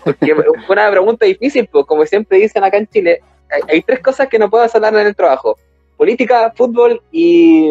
Porque 0.05 0.35
fue 0.67 0.75
una 0.75 0.91
pregunta 0.91 1.25
difícil, 1.25 1.67
pues, 1.73 1.87
como 1.87 2.05
siempre 2.05 2.37
dicen 2.37 2.65
acá 2.65 2.77
en 2.77 2.87
Chile, 2.87 3.23
hay, 3.51 3.63
hay 3.77 3.83
tres 3.83 4.01
cosas 4.01 4.29
que 4.29 4.39
no 4.39 4.51
puedes 4.51 4.75
hablar 4.75 4.95
en 4.97 5.07
el 5.07 5.17
trabajo, 5.17 5.57
política, 5.97 6.53
fútbol 6.55 7.01
y, 7.11 7.67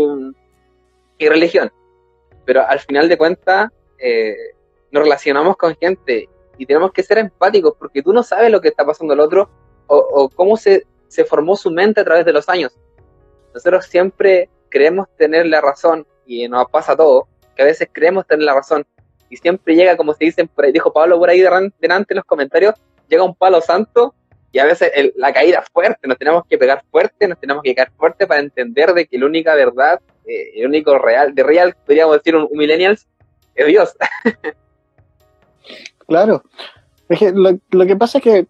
y 1.19 1.29
religión. 1.29 1.71
Pero 2.45 2.67
al 2.67 2.79
final 2.79 3.07
de 3.07 3.15
cuentas, 3.15 3.69
eh, 3.99 4.35
nos 4.89 5.03
relacionamos 5.03 5.55
con 5.55 5.75
gente 5.75 6.27
y 6.59 6.65
tenemos 6.65 6.91
que 6.91 7.01
ser 7.01 7.17
empáticos 7.17 7.73
porque 7.79 8.03
tú 8.03 8.11
no 8.11 8.21
sabes 8.21 8.51
lo 8.51 8.59
que 8.59 8.67
está 8.67 8.85
pasando 8.85 9.13
el 9.13 9.21
otro 9.21 9.49
o, 9.87 9.97
o 9.97 10.29
cómo 10.29 10.57
se, 10.57 10.85
se, 11.07 11.23
formó 11.23 11.55
su 11.55 11.71
mente 11.71 12.01
a 12.01 12.03
través 12.03 12.25
de 12.25 12.33
los 12.33 12.49
años. 12.49 12.77
Nosotros 13.53 13.85
siempre 13.85 14.49
creemos 14.69 15.07
tener 15.17 15.47
la 15.47 15.61
razón 15.61 16.05
y 16.25 16.47
nos 16.49 16.69
pasa 16.69 16.95
todo, 16.97 17.27
que 17.55 17.63
a 17.63 17.65
veces 17.65 17.87
creemos 17.91 18.27
tener 18.27 18.43
la 18.43 18.53
razón 18.53 18.85
y 19.29 19.37
siempre 19.37 19.73
llega, 19.73 19.95
como 19.95 20.13
se 20.13 20.25
dicen, 20.25 20.49
dijo 20.73 20.91
Pablo 20.91 21.17
por 21.17 21.29
ahí 21.29 21.39
delante 21.39 22.13
en 22.13 22.17
los 22.17 22.25
comentarios, 22.25 22.75
llega 23.07 23.23
un 23.23 23.35
palo 23.35 23.61
santo 23.61 24.13
y 24.51 24.59
a 24.59 24.65
veces 24.65 24.91
el, 24.93 25.13
la 25.15 25.31
caída 25.31 25.63
fuerte, 25.71 26.07
nos 26.07 26.17
tenemos 26.17 26.43
que 26.45 26.57
pegar 26.57 26.83
fuerte, 26.91 27.27
nos 27.27 27.39
tenemos 27.39 27.63
que 27.63 27.73
caer 27.73 27.91
fuerte 27.97 28.27
para 28.27 28.41
entender 28.41 28.93
de 28.93 29.05
que 29.05 29.17
la 29.17 29.27
única 29.27 29.55
verdad, 29.55 30.01
eh, 30.27 30.51
el 30.55 30.67
único 30.67 30.97
real, 30.97 31.33
de 31.33 31.43
real, 31.43 31.75
podríamos 31.85 32.17
decir 32.17 32.35
un, 32.35 32.47
un 32.51 32.57
millennials, 32.57 33.07
es 33.55 33.67
Dios. 33.67 33.95
Claro. 36.09 36.43
Es 37.07 37.19
que 37.19 37.31
lo, 37.31 37.51
lo, 37.69 37.85
que 37.85 37.95
pasa 37.95 38.17
es 38.17 38.23
que, 38.23 38.47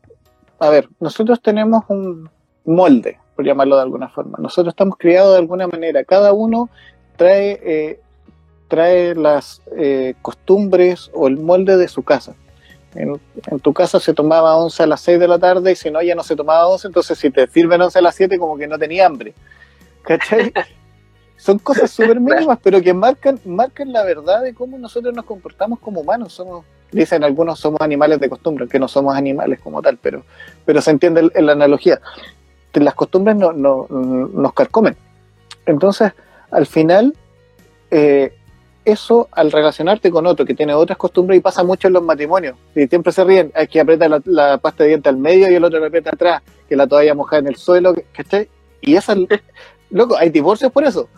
a 0.59 0.69
ver, 0.69 0.87
nosotros 0.99 1.41
tenemos 1.41 1.83
un 1.89 2.29
molde, 2.65 3.19
por 3.35 3.45
llamarlo 3.45 3.75
de 3.75 3.81
alguna 3.83 4.07
forma. 4.09 4.37
Nosotros 4.41 4.71
estamos 4.71 4.97
criados 4.97 5.33
de 5.33 5.39
alguna 5.39 5.67
manera. 5.67 6.03
Cada 6.05 6.31
uno 6.31 6.69
trae, 7.17 7.59
eh, 7.63 7.99
trae 8.69 9.13
las 9.13 9.61
eh, 9.77 10.15
costumbres 10.21 11.11
o 11.13 11.27
el 11.27 11.37
molde 11.37 11.75
de 11.75 11.89
su 11.89 12.01
casa. 12.01 12.33
En, 12.95 13.19
en, 13.51 13.59
tu 13.59 13.73
casa 13.73 13.99
se 13.99 14.13
tomaba 14.13 14.55
11 14.55 14.83
a 14.83 14.87
las 14.87 15.01
6 15.01 15.19
de 15.19 15.27
la 15.27 15.37
tarde 15.37 15.73
y 15.73 15.75
si 15.75 15.91
no, 15.91 16.01
ya 16.01 16.15
no 16.15 16.23
se 16.23 16.35
tomaba 16.35 16.65
11, 16.67 16.87
entonces 16.87 17.19
si 17.19 17.29
te 17.29 17.45
sirven 17.47 17.81
11 17.81 17.99
a 17.99 18.01
las 18.01 18.15
7 18.15 18.39
como 18.39 18.57
que 18.57 18.67
no 18.67 18.79
tenía 18.79 19.05
hambre. 19.05 19.33
¿Cachai? 20.01 20.53
Son 21.37 21.59
cosas 21.59 21.91
súper 21.91 22.19
mínimas, 22.19 22.57
pero 22.63 22.81
que 22.81 22.93
marcan, 22.93 23.39
marcan 23.45 23.91
la 23.91 24.03
verdad 24.03 24.43
de 24.43 24.53
cómo 24.53 24.77
nosotros 24.77 25.13
nos 25.13 25.25
comportamos 25.25 25.79
como 25.79 26.01
humanos. 26.01 26.33
Somos, 26.33 26.65
dicen 26.91 27.23
algunos 27.23 27.59
somos 27.59 27.81
animales 27.81 28.19
de 28.19 28.29
costumbre, 28.29 28.67
que 28.67 28.79
no 28.79 28.87
somos 28.87 29.15
animales 29.15 29.59
como 29.59 29.81
tal, 29.81 29.97
pero, 29.97 30.23
pero 30.65 30.81
se 30.81 30.91
entiende 30.91 31.29
en 31.33 31.45
la 31.45 31.53
analogía. 31.53 31.99
Las 32.73 32.93
costumbres 32.93 33.35
no, 33.35 33.51
no, 33.51 33.87
nos 33.89 34.53
carcomen. 34.53 34.95
Entonces, 35.65 36.13
al 36.51 36.65
final, 36.65 37.13
eh, 37.91 38.33
eso 38.85 39.27
al 39.31 39.51
relacionarte 39.51 40.09
con 40.09 40.25
otro 40.25 40.45
que 40.45 40.53
tiene 40.53 40.73
otras 40.73 40.97
costumbres 40.97 41.37
y 41.37 41.41
pasa 41.41 41.63
mucho 41.63 41.87
en 41.87 41.93
los 41.93 42.03
matrimonios. 42.03 42.55
Y 42.75 42.87
siempre 42.87 43.11
se 43.11 43.23
ríen, 43.23 43.51
hay 43.55 43.67
que 43.67 43.79
apretar 43.79 44.09
la, 44.09 44.21
la 44.25 44.57
pasta 44.57 44.83
de 44.83 44.89
diente 44.89 45.09
al 45.09 45.17
medio 45.17 45.49
y 45.49 45.55
el 45.55 45.63
otro 45.63 45.79
la 45.79 45.87
aprieta 45.87 46.11
atrás, 46.11 46.41
que 46.67 46.75
la 46.75 46.87
toalla 46.87 47.13
mojada 47.13 47.39
en 47.39 47.47
el 47.47 47.55
suelo, 47.55 47.93
¿cachai? 48.13 48.47
Y 48.81 48.95
esa, 48.95 49.15
loco, 49.89 50.15
hay 50.17 50.29
divorcios 50.29 50.71
por 50.71 50.83
eso. 50.83 51.09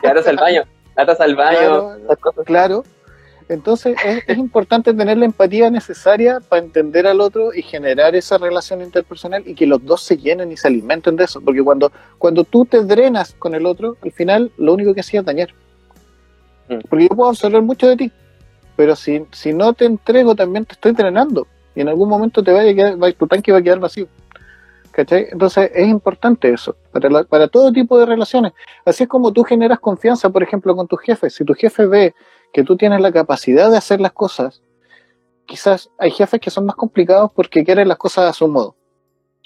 Claro, 0.00 0.20
al 0.26 0.36
baño, 0.36 0.62
la 0.96 1.06
taza 1.06 1.24
al 1.24 1.36
baño, 1.36 1.58
Claro. 1.58 2.44
Claro. 2.44 2.84
Entonces 3.48 3.96
es, 4.04 4.24
es 4.26 4.38
importante 4.38 4.94
tener 4.94 5.18
la 5.18 5.26
empatía 5.26 5.68
necesaria 5.70 6.40
para 6.40 6.62
entender 6.62 7.06
al 7.06 7.20
otro 7.20 7.52
y 7.52 7.60
generar 7.62 8.14
esa 8.16 8.38
relación 8.38 8.80
interpersonal 8.80 9.42
y 9.46 9.54
que 9.54 9.66
los 9.66 9.84
dos 9.84 10.02
se 10.02 10.16
llenen 10.16 10.50
y 10.50 10.56
se 10.56 10.68
alimenten 10.68 11.16
de 11.16 11.24
eso. 11.24 11.40
Porque 11.42 11.62
cuando, 11.62 11.92
cuando 12.18 12.44
tú 12.44 12.64
te 12.64 12.82
drenas 12.84 13.34
con 13.38 13.54
el 13.54 13.66
otro, 13.66 13.96
al 14.02 14.12
final 14.12 14.50
lo 14.56 14.72
único 14.72 14.94
que 14.94 15.00
hacía 15.00 15.20
es 15.20 15.26
dañar. 15.26 15.50
Mm. 16.68 16.78
Porque 16.88 17.08
yo 17.08 17.14
puedo 17.16 17.28
absorber 17.28 17.60
mucho 17.60 17.86
de 17.86 17.96
ti, 17.96 18.12
pero 18.76 18.96
si, 18.96 19.24
si 19.32 19.52
no 19.52 19.74
te 19.74 19.84
entrego 19.84 20.34
también 20.34 20.64
te 20.64 20.72
estoy 20.72 20.92
drenando 20.92 21.46
y 21.74 21.82
en 21.82 21.88
algún 21.88 22.08
momento 22.08 22.42
te 22.42 22.50
vaya 22.52 22.70
a 22.70 22.74
quedar, 22.74 23.02
va- 23.02 23.12
tu 23.12 23.26
tanque 23.26 23.52
va 23.52 23.58
a 23.58 23.62
quedar 23.62 23.78
vacío. 23.78 24.06
¿Cachai? 24.90 25.26
Entonces 25.32 25.70
es 25.74 25.88
importante 25.88 26.50
eso 26.52 26.76
para, 26.92 27.10
la- 27.10 27.24
para 27.24 27.48
todo 27.48 27.72
tipo 27.72 27.98
de 27.98 28.06
relaciones. 28.06 28.52
Así 28.84 29.02
es 29.02 29.08
como 29.08 29.32
tú 29.32 29.42
generas 29.42 29.80
confianza, 29.80 30.30
por 30.30 30.42
ejemplo, 30.42 30.74
con 30.76 30.86
tu 30.86 30.96
jefe. 30.96 31.28
Si 31.30 31.44
tu 31.44 31.52
jefe 31.52 31.84
ve 31.86 32.14
que 32.54 32.62
tú 32.62 32.76
tienes 32.76 33.00
la 33.00 33.12
capacidad 33.12 33.68
de 33.70 33.76
hacer 33.76 34.00
las 34.00 34.12
cosas, 34.12 34.62
quizás 35.44 35.90
hay 35.98 36.10
jefes 36.12 36.40
que 36.40 36.50
son 36.50 36.64
más 36.64 36.76
complicados 36.76 37.30
porque 37.34 37.64
quieren 37.64 37.88
las 37.88 37.98
cosas 37.98 38.30
a 38.30 38.32
su 38.32 38.46
modo. 38.48 38.76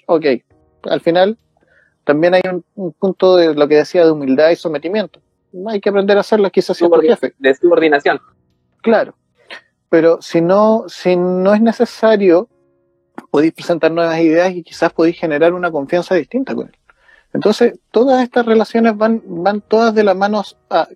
Ok, 0.06 0.26
al 0.85 1.01
final 1.01 1.39
también 2.05 2.35
hay 2.35 2.43
un, 2.44 2.62
un 2.74 2.93
punto 2.93 3.36
de 3.36 3.55
lo 3.55 3.66
que 3.66 3.76
decía 3.76 4.05
de 4.05 4.12
humildad 4.12 4.51
y 4.51 4.56
sometimiento. 4.56 5.20
Hay 5.66 5.80
que 5.80 5.89
aprender 5.89 6.18
a 6.18 6.20
hacerlas 6.20 6.52
quizás 6.52 6.76
siendo 6.76 7.01
jefe. 7.01 7.35
De 7.39 7.55
subordinación. 7.55 8.20
Claro. 8.82 9.14
Pero 9.89 10.20
si 10.20 10.43
no, 10.43 10.85
si 10.86 11.16
no 11.16 11.55
es 11.55 11.62
necesario, 11.62 12.48
podéis 13.30 13.55
presentar 13.55 13.90
nuevas 13.90 14.20
ideas 14.20 14.52
y 14.52 14.62
quizás 14.62 14.93
podéis 14.93 15.18
generar 15.18 15.55
una 15.55 15.70
confianza 15.70 16.14
distinta 16.14 16.55
con 16.55 16.68
él. 16.68 16.76
Entonces, 17.32 17.78
todas 17.90 18.22
estas 18.22 18.44
relaciones 18.44 18.97
van, 18.97 19.22
van 19.24 19.62
todas 19.62 19.94
de 19.94 20.05
la 20.05 20.12
mano 20.12 20.43
a- 20.68 20.89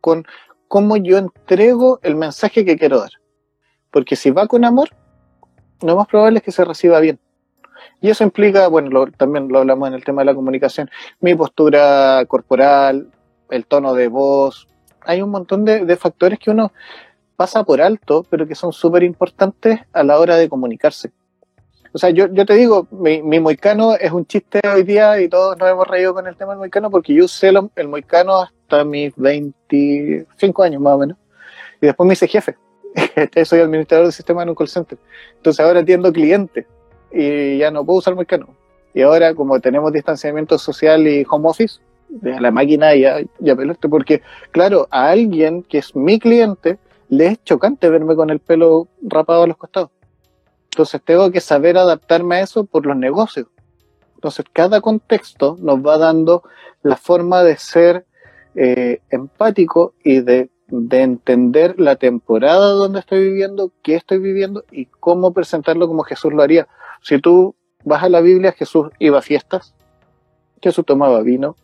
con 0.00 0.24
cómo 0.72 0.96
yo 0.96 1.18
entrego 1.18 2.00
el 2.02 2.16
mensaje 2.16 2.64
que 2.64 2.78
quiero 2.78 2.98
dar. 3.00 3.10
Porque 3.90 4.16
si 4.16 4.30
va 4.30 4.46
con 4.46 4.64
amor, 4.64 4.88
lo 5.82 5.96
más 5.96 6.06
probable 6.06 6.38
es 6.38 6.44
que 6.44 6.50
se 6.50 6.64
reciba 6.64 6.98
bien. 6.98 7.18
Y 8.00 8.08
eso 8.08 8.24
implica, 8.24 8.68
bueno, 8.68 8.88
lo- 8.88 9.06
también 9.12 9.48
lo 9.48 9.58
hablamos 9.58 9.86
en 9.88 9.92
el 9.92 10.02
tema 10.02 10.22
de 10.22 10.26
la 10.26 10.34
comunicación, 10.34 10.88
mi 11.20 11.34
postura 11.34 12.24
corporal, 12.26 13.10
el 13.50 13.66
tono 13.66 13.92
de 13.92 14.08
voz. 14.08 14.66
Hay 15.02 15.20
un 15.20 15.28
montón 15.28 15.66
de, 15.66 15.84
de 15.84 15.96
factores 15.98 16.38
que 16.38 16.50
uno 16.50 16.72
pasa 17.36 17.64
por 17.64 17.82
alto, 17.82 18.24
pero 18.30 18.46
que 18.46 18.54
son 18.54 18.72
súper 18.72 19.02
importantes 19.02 19.78
a 19.92 20.02
la 20.02 20.18
hora 20.18 20.36
de 20.36 20.48
comunicarse. 20.48 21.12
O 21.94 21.98
sea, 21.98 22.10
yo, 22.10 22.26
yo 22.32 22.46
te 22.46 22.54
digo, 22.54 22.86
mi, 22.90 23.22
mi 23.22 23.38
moicano 23.38 23.94
es 23.94 24.10
un 24.12 24.26
chiste 24.26 24.60
hoy 24.66 24.82
día 24.82 25.20
y 25.20 25.28
todos 25.28 25.58
nos 25.58 25.68
hemos 25.68 25.86
reído 25.86 26.14
con 26.14 26.26
el 26.26 26.36
tema 26.36 26.52
del 26.52 26.58
moicano 26.58 26.90
porque 26.90 27.14
yo 27.14 27.26
usé 27.26 27.52
el 27.76 27.88
moicano 27.88 28.40
hasta 28.40 28.84
mis 28.84 29.14
25 29.16 30.62
años 30.62 30.80
más 30.80 30.94
o 30.94 30.98
menos. 30.98 31.18
Y 31.80 31.86
después 31.86 32.06
me 32.06 32.14
hice 32.14 32.28
jefe. 32.28 32.56
Soy 33.44 33.60
administrador 33.60 34.06
del 34.06 34.12
sistema 34.12 34.42
en 34.42 34.50
un 34.50 34.54
call 34.54 34.68
center. 34.68 34.98
Entonces 35.36 35.64
ahora 35.64 35.80
atiendo 35.80 36.12
clientes 36.12 36.66
y 37.12 37.58
ya 37.58 37.70
no 37.70 37.84
puedo 37.84 37.98
usar 37.98 38.14
moicano. 38.14 38.48
Y 38.94 39.02
ahora, 39.02 39.34
como 39.34 39.58
tenemos 39.60 39.92
distanciamiento 39.92 40.58
social 40.58 41.06
y 41.06 41.26
home 41.28 41.48
office, 41.48 41.80
de 42.08 42.38
la 42.40 42.50
máquina 42.50 42.94
ya, 42.94 43.20
ya 43.38 43.56
pelaste, 43.56 43.88
porque 43.88 44.22
claro, 44.50 44.86
a 44.90 45.08
alguien 45.10 45.62
que 45.62 45.78
es 45.78 45.96
mi 45.96 46.18
cliente 46.18 46.78
le 47.08 47.26
es 47.26 47.44
chocante 47.44 47.88
verme 47.88 48.14
con 48.14 48.30
el 48.30 48.38
pelo 48.38 48.88
rapado 49.02 49.44
a 49.44 49.46
los 49.46 49.56
costados. 49.56 49.90
Entonces 50.72 51.02
tengo 51.04 51.30
que 51.30 51.40
saber 51.40 51.76
adaptarme 51.76 52.36
a 52.36 52.40
eso 52.40 52.64
por 52.64 52.86
los 52.86 52.96
negocios. 52.96 53.46
Entonces 54.14 54.46
cada 54.52 54.80
contexto 54.80 55.58
nos 55.60 55.84
va 55.84 55.98
dando 55.98 56.42
la 56.82 56.96
forma 56.96 57.42
de 57.42 57.56
ser 57.58 58.06
eh, 58.54 59.00
empático 59.10 59.92
y 60.02 60.20
de, 60.20 60.48
de 60.68 61.02
entender 61.02 61.78
la 61.78 61.96
temporada 61.96 62.70
donde 62.70 63.00
estoy 63.00 63.22
viviendo, 63.24 63.70
qué 63.82 63.96
estoy 63.96 64.18
viviendo 64.18 64.64
y 64.70 64.86
cómo 64.86 65.34
presentarlo 65.34 65.86
como 65.88 66.04
Jesús 66.04 66.32
lo 66.32 66.42
haría. 66.42 66.66
Si 67.02 67.18
tú 67.18 67.54
vas 67.84 68.02
a 68.02 68.08
la 68.08 68.22
Biblia, 68.22 68.52
Jesús 68.52 68.88
iba 68.98 69.18
a 69.18 69.22
fiestas, 69.22 69.74
Jesús 70.62 70.86
tomaba 70.86 71.20
vino, 71.20 71.56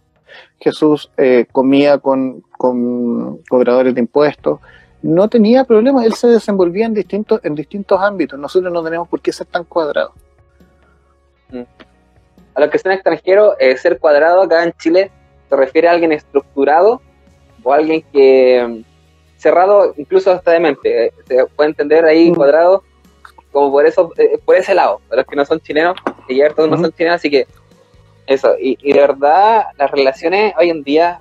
Jesús 0.60 1.10
eh, 1.16 1.46
comía 1.50 1.98
con, 1.98 2.42
con 2.58 3.38
cobradores 3.48 3.94
de 3.94 4.00
impuestos, 4.00 4.60
no 5.02 5.28
tenía 5.28 5.64
problemas, 5.64 6.04
él 6.04 6.14
se 6.14 6.26
desenvolvía 6.28 6.86
en 6.86 6.94
distintos, 6.94 7.40
en 7.44 7.54
distintos 7.54 8.00
ámbitos. 8.00 8.38
Nosotros 8.38 8.72
no 8.72 8.82
tenemos 8.82 9.08
por 9.08 9.20
qué 9.20 9.32
ser 9.32 9.46
tan 9.46 9.64
cuadrados. 9.64 10.12
A 12.54 12.60
los 12.60 12.70
que 12.70 12.78
son 12.78 12.92
extranjeros, 12.92 13.54
eh, 13.58 13.76
ser 13.76 13.98
cuadrado 13.98 14.42
acá 14.42 14.64
en 14.64 14.72
Chile 14.72 15.10
se 15.48 15.56
refiere 15.56 15.88
a 15.88 15.92
alguien 15.92 16.12
estructurado 16.12 17.00
o 17.62 17.72
alguien 17.72 18.02
que 18.12 18.66
mm, 18.68 19.38
cerrado 19.38 19.94
incluso 19.96 20.32
hasta 20.32 20.50
de 20.52 20.60
mente. 20.60 21.06
Eh, 21.06 21.12
Se 21.26 21.46
puede 21.46 21.70
entender 21.70 22.04
ahí 22.04 22.30
Mm. 22.30 22.34
cuadrado 22.34 22.82
como 23.52 23.70
por 23.70 23.86
eso, 23.86 24.12
eh, 24.18 24.38
por 24.44 24.56
ese 24.56 24.74
lado. 24.74 25.00
Para 25.08 25.22
los 25.22 25.26
que 25.30 25.36
no 25.36 25.44
son 25.44 25.60
chilenos, 25.60 25.96
que 26.26 26.36
ya 26.36 26.52
todos 26.52 26.68
no 26.68 26.76
son 26.76 26.92
chilenos, 26.92 27.16
así 27.16 27.30
que 27.30 27.46
eso. 28.26 28.54
Y, 28.60 28.76
y 28.82 28.92
de 28.92 29.00
verdad, 29.00 29.66
las 29.78 29.90
relaciones 29.90 30.52
hoy 30.58 30.70
en 30.70 30.82
día, 30.82 31.20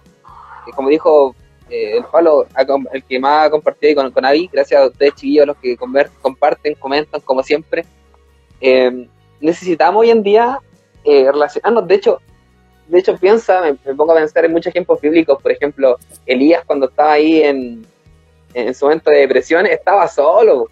eh, 0.68 0.72
como 0.76 0.90
dijo 0.90 1.36
eh, 1.70 1.98
el 1.98 2.04
Pablo, 2.06 2.48
el 2.94 3.04
que 3.04 3.20
más 3.20 3.48
ha 3.48 3.50
compartido 3.50 4.02
con, 4.02 4.12
con 4.12 4.26
Avi, 4.26 4.50
gracias 4.52 4.82
a 4.82 4.88
ustedes 4.88 5.16
chiquillos, 5.16 5.48
los 5.48 5.58
que 5.58 5.78
comparten, 5.78 6.76
comentan, 6.76 7.22
como 7.22 7.44
siempre. 7.44 7.86
Eh, 8.62 9.08
necesitamos 9.40 10.02
hoy 10.02 10.10
en 10.10 10.24
día 10.24 10.60
eh, 11.04 11.30
relacionarnos. 11.32 11.88
De 11.88 11.96
hecho, 11.96 12.22
de 12.88 13.00
hecho 13.00 13.18
piensa, 13.18 13.62
me, 13.62 13.74
pongo 13.94 14.14
a 14.14 14.16
pensar 14.16 14.46
en 14.46 14.52
muchos 14.52 14.72
ejemplos 14.72 15.02
bíblicos. 15.02 15.42
Por 15.42 15.52
ejemplo, 15.52 15.98
Elías 16.26 16.64
cuando 16.66 16.88
estaba 16.88 17.14
ahí 17.14 17.42
en, 17.42 17.86
en 18.54 18.74
su 18.74 18.86
momento 18.86 19.10
de 19.10 19.20
depresión 19.20 19.66
estaba 19.66 20.08
solo. 20.08 20.70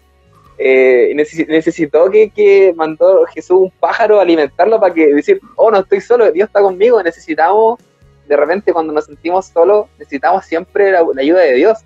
Eh, 0.58 1.12
necesitó 1.14 2.10
que, 2.10 2.30
que 2.30 2.72
mandó 2.74 3.26
Jesús 3.26 3.58
un 3.60 3.70
pájaro 3.70 4.18
a 4.18 4.22
alimentarlo 4.22 4.80
para 4.80 4.94
que 4.94 5.14
decir, 5.14 5.38
oh, 5.56 5.70
no 5.70 5.80
estoy 5.80 6.00
solo, 6.00 6.32
Dios 6.32 6.48
está 6.48 6.60
conmigo. 6.60 7.02
Necesitamos, 7.02 7.78
de 8.26 8.36
repente, 8.36 8.72
cuando 8.72 8.92
nos 8.92 9.06
sentimos 9.06 9.46
solos, 9.46 9.86
necesitamos 9.98 10.44
siempre 10.44 10.90
la, 10.92 11.04
la 11.14 11.22
ayuda 11.22 11.40
de 11.40 11.54
Dios. 11.54 11.78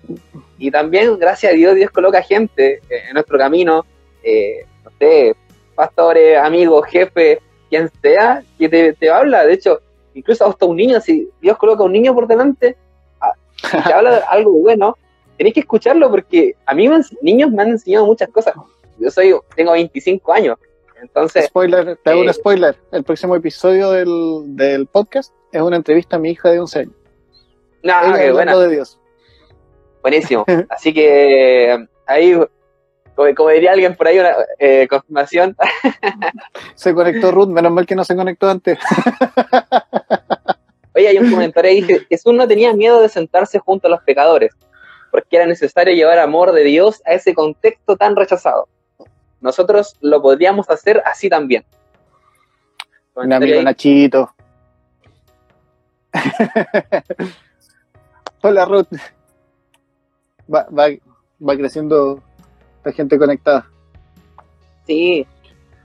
Y 0.57 0.71
también, 0.71 1.17
gracias 1.17 1.53
a 1.53 1.55
Dios, 1.55 1.75
Dios 1.75 1.91
coloca 1.91 2.21
gente 2.21 2.81
eh, 2.89 3.03
en 3.07 3.13
nuestro 3.13 3.37
camino, 3.37 3.85
eh, 4.23 4.65
no 4.83 4.91
sé, 4.99 5.35
pastores, 5.75 6.37
amigos, 6.37 6.85
jefes, 6.87 7.39
quien 7.69 7.89
sea, 8.01 8.43
que 8.57 8.69
te, 8.69 8.93
te 8.93 9.09
habla. 9.09 9.45
De 9.45 9.53
hecho, 9.53 9.79
incluso 10.13 10.45
hasta 10.45 10.65
un 10.65 10.77
niño, 10.77 10.99
si 10.99 11.29
Dios 11.41 11.57
coloca 11.57 11.83
un 11.83 11.93
niño 11.93 12.13
por 12.13 12.27
delante 12.27 12.75
ah, 13.19 13.33
te 13.61 13.93
habla 13.93 14.15
de 14.17 14.21
algo 14.29 14.51
bueno, 14.51 14.97
tenés 15.37 15.53
que 15.53 15.61
escucharlo 15.61 16.09
porque 16.09 16.55
a 16.65 16.73
mí 16.73 16.89
niños 17.21 17.51
me 17.51 17.63
han 17.63 17.69
enseñado 17.69 18.05
muchas 18.05 18.29
cosas. 18.29 18.53
Yo 18.99 19.09
soy, 19.09 19.33
tengo 19.55 19.71
25 19.71 20.33
años, 20.33 20.57
entonces, 21.01 21.45
Spoiler, 21.45 21.97
te 22.03 22.11
hago 22.11 22.21
eh, 22.21 22.27
un 22.27 22.33
spoiler. 22.33 22.77
El 22.91 23.03
próximo 23.03 23.35
episodio 23.35 23.89
del, 23.89 24.55
del 24.55 24.85
podcast 24.85 25.33
es 25.51 25.61
una 25.61 25.75
entrevista 25.75 26.15
a 26.15 26.19
mi 26.19 26.31
hija 26.31 26.49
de 26.49 26.59
11 26.59 26.79
años. 26.79 26.93
no, 27.83 27.93
Ella 28.03 28.17
qué 28.17 28.31
buena, 28.31 28.57
de 28.57 28.69
Dios. 28.69 28.99
buenísimo. 30.01 30.45
Así 30.69 30.93
que 30.93 31.87
ahí, 32.05 32.33
como, 33.15 33.35
como 33.35 33.49
diría 33.49 33.71
alguien 33.71 33.95
por 33.95 34.07
ahí, 34.07 34.19
una 34.19 34.33
eh, 34.59 34.87
confirmación. 34.89 35.55
Se 36.75 36.93
conectó 36.93 37.31
Ruth, 37.31 37.49
menos 37.49 37.71
mal 37.71 37.85
que 37.85 37.95
no 37.95 38.03
se 38.03 38.15
conectó 38.15 38.49
antes. 38.49 38.77
Oye, 40.95 41.07
hay 41.07 41.17
un 41.17 41.31
comentario 41.31 41.71
ahí 41.71 41.83
que 41.83 42.01
Jesús 42.09 42.33
no 42.33 42.47
tenía 42.47 42.73
miedo 42.73 43.01
de 43.01 43.07
sentarse 43.07 43.59
junto 43.59 43.87
a 43.87 43.91
los 43.91 44.01
pecadores, 44.03 44.51
porque 45.09 45.37
era 45.37 45.45
necesario 45.45 45.95
llevar 45.95 46.19
amor 46.19 46.51
de 46.51 46.63
Dios 46.63 47.01
a 47.05 47.13
ese 47.13 47.33
contexto 47.33 47.95
tan 47.95 48.15
rechazado. 48.15 48.67
Nosotros 49.39 49.95
lo 50.01 50.21
podríamos 50.21 50.69
hacer 50.69 51.01
así 51.05 51.29
también. 51.29 51.63
Un 53.15 53.31
amigo. 53.31 53.61
Nachito. 53.61 54.33
Hola 58.41 58.65
Ruth. 58.65 58.87
Va, 60.53 60.67
va, 60.77 60.87
va 61.47 61.55
creciendo 61.57 62.21
la 62.83 62.91
gente 62.91 63.17
conectada. 63.17 63.67
Sí, 64.85 65.25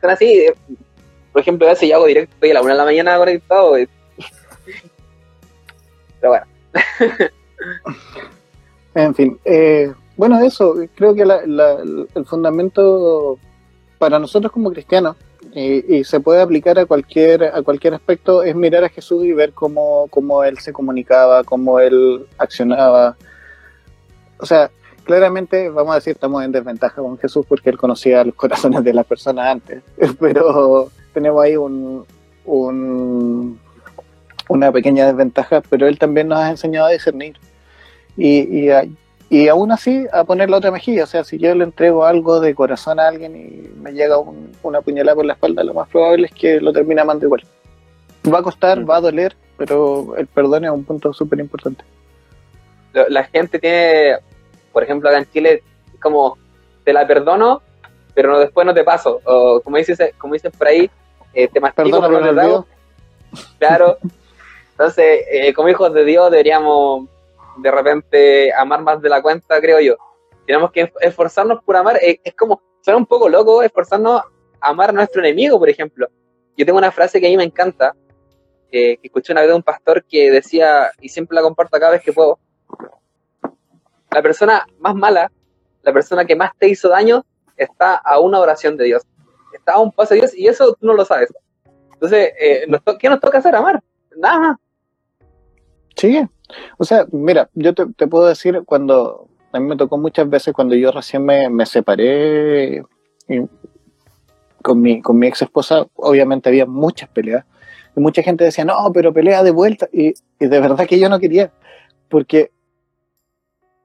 son 0.00 0.10
así. 0.10 0.24
eh, 0.26 0.54
Por 1.32 1.42
ejemplo, 1.42 1.66
a 1.66 1.70
veces 1.70 1.88
yo 1.88 1.96
hago 1.96 2.06
directo, 2.06 2.34
estoy 2.34 2.50
a 2.50 2.54
la 2.54 2.62
una 2.62 2.72
de 2.72 2.78
la 2.78 2.84
mañana 2.84 3.18
conectado. 3.18 3.76
eh. 3.76 3.88
Pero 6.20 6.30
bueno, 6.32 6.46
En 8.94 9.14
fin, 9.14 9.38
eh, 9.44 9.92
bueno, 10.16 10.40
eso, 10.40 10.74
creo 10.94 11.14
que 11.14 11.26
la- 11.26 11.44
la- 11.46 11.82
el 12.14 12.24
fundamento 12.24 13.38
para 13.98 14.18
nosotros 14.18 14.50
como 14.50 14.72
cristianos, 14.72 15.16
y, 15.54 16.04
se 16.04 16.20
puede 16.20 16.42
aplicar 16.42 16.78
a 16.78 16.86
cualquier, 16.86 17.44
a 17.44 17.62
cualquier 17.62 17.94
aspecto, 17.94 18.42
es 18.42 18.54
mirar 18.54 18.84
a 18.84 18.88
Jesús 18.88 19.24
y 19.24 19.32
ver 19.32 19.52
cómo, 19.52 20.06
cómo 20.10 20.44
Él 20.44 20.58
se 20.58 20.72
comunicaba, 20.72 21.44
cómo 21.44 21.80
Él 21.80 22.26
accionaba. 22.38 23.16
o 24.38 24.46
sea, 24.46 24.70
claramente, 25.04 25.70
vamos 25.70 25.92
a 25.92 25.96
decir, 25.96 26.12
estamos 26.12 26.44
en 26.44 26.52
desventaja 26.52 27.00
con 27.00 27.16
Jesús 27.18 27.46
porque 27.48 27.70
él 27.70 27.78
conocía 27.78 28.24
los 28.24 28.34
corazones 28.34 28.82
de 28.84 28.92
las 28.92 29.06
personas 29.06 29.46
antes, 29.46 29.82
pero 30.20 30.90
tenemos 31.14 31.42
ahí 31.42 31.56
un, 31.56 32.04
un 32.44 33.58
una 34.48 34.70
pequeña 34.72 35.06
desventaja, 35.06 35.62
pero 35.68 35.86
él 35.86 35.98
también 35.98 36.28
nos 36.28 36.38
ha 36.38 36.50
enseñado 36.50 36.86
a 36.86 36.90
discernir. 36.90 37.36
Y, 38.16 38.66
y, 38.66 38.70
y 39.28 39.48
aún 39.48 39.72
así 39.72 40.06
a 40.12 40.24
poner 40.24 40.50
la 40.50 40.58
otra 40.58 40.70
mejilla. 40.70 41.04
O 41.04 41.06
sea, 41.06 41.24
si 41.24 41.38
yo 41.38 41.54
le 41.54 41.64
entrego 41.64 42.04
algo 42.04 42.38
de 42.40 42.54
corazón 42.54 43.00
a 43.00 43.08
alguien 43.08 43.36
y 43.36 43.80
me 43.80 43.92
llega 43.92 44.16
una 44.62 44.80
puñalada 44.80 45.16
por 45.16 45.24
la 45.24 45.32
espalda, 45.32 45.64
lo 45.64 45.74
más 45.74 45.88
probable 45.88 46.26
es 46.26 46.32
que 46.32 46.60
lo 46.60 46.72
termine 46.72 47.00
amando 47.00 47.26
igual. 47.26 47.44
Va 48.32 48.38
a 48.38 48.42
costar, 48.42 48.80
mm. 48.80 48.88
va 48.88 48.96
a 48.96 49.00
doler, 49.00 49.36
pero 49.56 50.16
el 50.16 50.26
perdón 50.26 50.64
es 50.64 50.70
un 50.70 50.84
punto 50.84 51.12
súper 51.12 51.40
importante. 51.40 51.84
La 53.08 53.24
gente 53.24 53.58
tiene, 53.58 54.16
por 54.72 54.82
ejemplo, 54.82 55.08
acá 55.08 55.18
en 55.18 55.30
Chile, 55.30 55.62
como 56.00 56.38
te 56.84 56.92
la 56.92 57.06
perdono, 57.06 57.62
pero 58.14 58.30
no, 58.30 58.38
después 58.38 58.64
no 58.64 58.72
te 58.72 58.84
paso. 58.84 59.20
O 59.24 59.60
como 59.60 59.76
dices, 59.76 59.98
como 60.18 60.34
dices 60.34 60.52
por 60.56 60.68
ahí, 60.68 60.88
eh, 61.34 61.48
te 61.48 61.60
mastico, 61.60 62.00
pero 62.00 62.20
no 62.20 62.62
te 62.62 62.68
Claro. 63.58 63.98
Entonces, 64.70 65.24
eh, 65.30 65.52
como 65.52 65.68
hijos 65.68 65.92
de 65.92 66.04
Dios 66.04 66.30
deberíamos 66.30 67.08
de 67.56 67.70
repente 67.70 68.52
amar 68.54 68.82
más 68.82 69.00
de 69.00 69.08
la 69.08 69.22
cuenta, 69.22 69.60
creo 69.60 69.80
yo. 69.80 69.96
Tenemos 70.46 70.70
que 70.70 70.92
esforzarnos 71.00 71.62
por 71.64 71.76
amar. 71.76 71.96
Eh, 72.02 72.20
es, 72.22 72.34
como, 72.34 72.62
suena 72.80 72.98
un 72.98 73.06
poco 73.06 73.28
loco 73.28 73.62
esforzarnos 73.62 74.22
a 74.60 74.68
amar 74.68 74.90
a 74.90 74.92
nuestro 74.92 75.20
enemigo, 75.20 75.58
por 75.58 75.68
ejemplo. 75.68 76.08
Yo 76.56 76.64
tengo 76.64 76.78
una 76.78 76.92
frase 76.92 77.20
que 77.20 77.26
a 77.26 77.30
mí 77.30 77.36
me 77.36 77.44
encanta, 77.44 77.94
que 78.70 78.98
escuché 79.02 79.32
una 79.32 79.42
vez 79.42 79.50
de 79.50 79.56
un 79.56 79.62
pastor 79.62 80.04
que 80.04 80.30
decía, 80.30 80.90
y 81.00 81.08
siempre 81.08 81.34
la 81.34 81.42
comparto 81.42 81.78
cada 81.78 81.92
vez 81.92 82.02
que 82.02 82.12
puedo, 82.12 82.38
la 84.10 84.22
persona 84.22 84.66
más 84.78 84.94
mala, 84.94 85.30
la 85.82 85.92
persona 85.92 86.24
que 86.24 86.36
más 86.36 86.52
te 86.58 86.68
hizo 86.68 86.88
daño, 86.88 87.24
está 87.56 87.94
a 87.96 88.18
una 88.20 88.38
oración 88.40 88.76
de 88.76 88.84
Dios. 88.84 89.02
Está 89.52 89.74
a 89.74 89.80
un 89.80 89.92
paso 89.92 90.14
de 90.14 90.20
Dios 90.20 90.34
y 90.34 90.48
eso 90.48 90.74
tú 90.74 90.86
no 90.86 90.94
lo 90.94 91.04
sabes. 91.04 91.32
Entonces, 91.92 92.32
eh, 92.38 92.66
¿qué 92.98 93.08
nos 93.08 93.20
toca 93.20 93.38
hacer? 93.38 93.54
Amar. 93.54 93.82
Nada 94.16 94.38
más. 94.38 94.56
Sí, 95.96 96.20
o 96.78 96.84
sea, 96.84 97.06
mira, 97.10 97.48
yo 97.54 97.74
te, 97.74 98.06
puedo 98.06 98.26
decir 98.26 98.62
cuando 98.66 99.28
a 99.52 99.58
mí 99.58 99.66
me 99.66 99.76
tocó 99.76 99.96
muchas 99.96 100.28
veces 100.28 100.52
cuando 100.54 100.74
yo 100.74 100.92
recién 100.92 101.24
me, 101.24 101.66
separé 101.66 102.82
con 104.62 104.80
mi, 104.80 105.00
con 105.00 105.18
mi 105.18 105.26
ex 105.26 105.42
esposa, 105.42 105.86
obviamente 105.94 106.50
había 106.50 106.66
muchas 106.66 107.08
peleas 107.08 107.44
y 107.96 108.00
mucha 108.00 108.22
gente 108.22 108.44
decía, 108.44 108.64
no, 108.66 108.92
pero 108.92 109.14
pelea 109.14 109.42
de 109.42 109.52
vuelta 109.52 109.88
y, 109.90 110.08
y 110.38 110.46
de 110.46 110.60
verdad 110.60 110.86
que 110.86 111.00
yo 111.00 111.08
no 111.08 111.18
quería, 111.18 111.50
porque 112.10 112.50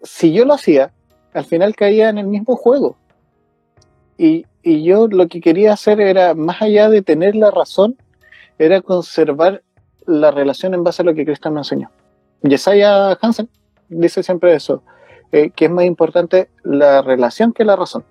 si 0.04 0.34
yo 0.34 0.44
lo 0.44 0.54
hacía, 0.54 0.92
al 1.34 1.46
final 1.46 1.76
caía 1.76 2.10
en 2.10 2.18
el 2.18 2.28
mismo 2.28 2.58
juego. 2.58 2.98
Y, 4.18 4.46
y 4.64 4.84
yo 4.84 5.08
lo 5.08 5.28
que 5.28 5.40
quería 5.40 5.74
hacer 5.74 6.02
era, 6.02 6.34
más 6.34 6.62
allá 6.62 6.90
de 6.90 7.02
tener 7.02 7.36
la 7.36 7.52
razón, 7.52 7.98
era 8.60 8.82
conservar 8.82 9.64
la 10.06 10.32
relación 10.32 10.74
en 10.74 10.84
base 10.84 11.02
a 11.02 11.06
lo 11.06 11.14
que 11.14 11.26
Cristo 11.26 11.50
me 11.50 11.60
enseñó. 11.60 11.90
Yesaya 12.44 13.18
Hansen 13.22 13.50
dice 13.90 14.24
siempre 14.24 14.54
eso, 14.54 14.84
eh, 15.32 15.52
que 15.52 15.66
es 15.66 15.72
más 15.72 15.86
importante 15.86 16.50
la 16.64 17.02
relación 17.02 17.54
que 17.54 17.66
la 17.66 17.76
razón. 17.76 18.04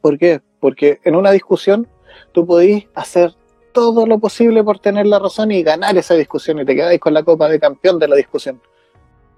¿Por 0.00 0.18
qué? 0.18 0.40
Porque 0.60 1.00
en 1.04 1.16
una 1.16 1.30
discusión 1.30 1.86
tú 2.32 2.46
podís 2.46 2.86
hacer 2.94 3.34
todo 3.72 4.06
lo 4.06 4.18
posible 4.18 4.64
por 4.64 4.78
tener 4.78 5.06
la 5.06 5.18
razón 5.18 5.52
y 5.52 5.62
ganar 5.62 5.96
esa 5.96 6.14
discusión 6.14 6.58
y 6.58 6.64
te 6.64 6.74
quedáis 6.74 7.00
con 7.00 7.14
la 7.14 7.22
copa 7.22 7.48
de 7.48 7.60
campeón 7.60 7.98
de 7.98 8.08
la 8.08 8.16
discusión. 8.16 8.60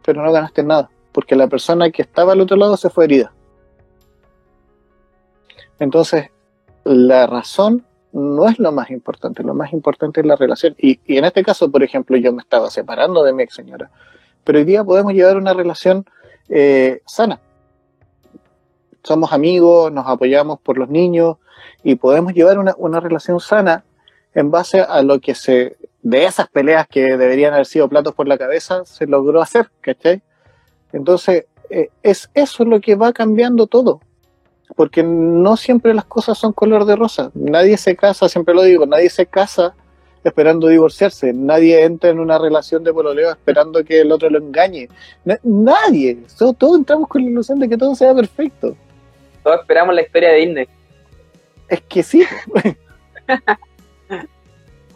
Pero 0.04 0.22
no 0.22 0.32
ganaste 0.32 0.62
nada, 0.62 0.90
porque 1.12 1.36
la 1.36 1.48
persona 1.48 1.90
que 1.90 2.02
estaba 2.02 2.32
al 2.32 2.40
otro 2.40 2.56
lado 2.56 2.76
se 2.76 2.90
fue 2.90 3.04
herida. 3.04 3.32
Entonces, 5.78 6.30
la 6.84 7.26
razón 7.26 7.84
no 8.12 8.48
es 8.48 8.58
lo 8.58 8.72
más 8.72 8.90
importante, 8.90 9.42
lo 9.42 9.54
más 9.54 9.72
importante 9.72 10.20
es 10.20 10.26
la 10.26 10.36
relación. 10.36 10.74
Y, 10.78 11.00
en 11.06 11.24
este 11.24 11.42
caso, 11.42 11.70
por 11.70 11.82
ejemplo, 11.82 12.16
yo 12.16 12.32
me 12.32 12.42
estaba 12.42 12.70
separando 12.70 13.24
de 13.24 13.32
mi 13.32 13.42
ex 13.42 13.54
señora, 13.54 13.90
pero 14.44 14.58
hoy 14.58 14.64
día 14.64 14.84
podemos 14.84 15.12
llevar 15.12 15.36
una 15.36 15.54
relación 15.54 16.04
eh, 16.48 17.00
sana. 17.06 17.40
Somos 19.02 19.32
amigos, 19.32 19.90
nos 19.90 20.06
apoyamos 20.06 20.60
por 20.60 20.78
los 20.78 20.88
niños 20.88 21.36
y 21.82 21.96
podemos 21.96 22.34
llevar 22.34 22.58
una, 22.58 23.00
relación 23.00 23.40
sana 23.40 23.84
en 24.34 24.50
base 24.50 24.80
a 24.80 25.02
lo 25.02 25.20
que 25.20 25.34
se, 25.34 25.76
de 26.02 26.24
esas 26.24 26.48
peleas 26.48 26.86
que 26.86 27.16
deberían 27.16 27.54
haber 27.54 27.66
sido 27.66 27.88
platos 27.88 28.14
por 28.14 28.28
la 28.28 28.38
cabeza, 28.38 28.84
se 28.84 29.06
logró 29.06 29.42
hacer, 29.42 29.70
¿cachai? 29.80 30.22
Entonces, 30.92 31.46
eh, 31.70 31.88
es 32.02 32.30
eso 32.34 32.64
lo 32.64 32.80
que 32.80 32.94
va 32.94 33.12
cambiando 33.12 33.66
todo 33.66 34.00
porque 34.74 35.02
no 35.02 35.56
siempre 35.56 35.94
las 35.94 36.04
cosas 36.04 36.38
son 36.38 36.52
color 36.52 36.84
de 36.84 36.96
rosa. 36.96 37.30
Nadie 37.34 37.76
se 37.76 37.96
casa, 37.96 38.28
siempre 38.28 38.54
lo 38.54 38.62
digo, 38.62 38.86
nadie 38.86 39.10
se 39.10 39.26
casa 39.26 39.74
esperando 40.24 40.68
divorciarse, 40.68 41.32
nadie 41.32 41.82
entra 41.82 42.10
en 42.10 42.20
una 42.20 42.38
relación 42.38 42.84
de 42.84 42.92
pololeo 42.92 43.30
esperando 43.30 43.82
que 43.84 44.00
el 44.00 44.12
otro 44.12 44.30
lo 44.30 44.38
engañe. 44.38 44.88
nadie, 45.42 46.18
todos, 46.38 46.76
entramos 46.78 47.08
con 47.08 47.24
la 47.24 47.30
ilusión 47.30 47.58
de 47.58 47.68
que 47.68 47.76
todo 47.76 47.94
sea 47.94 48.14
perfecto. 48.14 48.76
Todos 49.42 49.60
esperamos 49.60 49.94
la 49.94 50.02
historia 50.02 50.30
de 50.30 50.36
Disney. 50.36 50.68
Es 51.68 51.80
que 51.82 52.02
sí. 52.02 52.24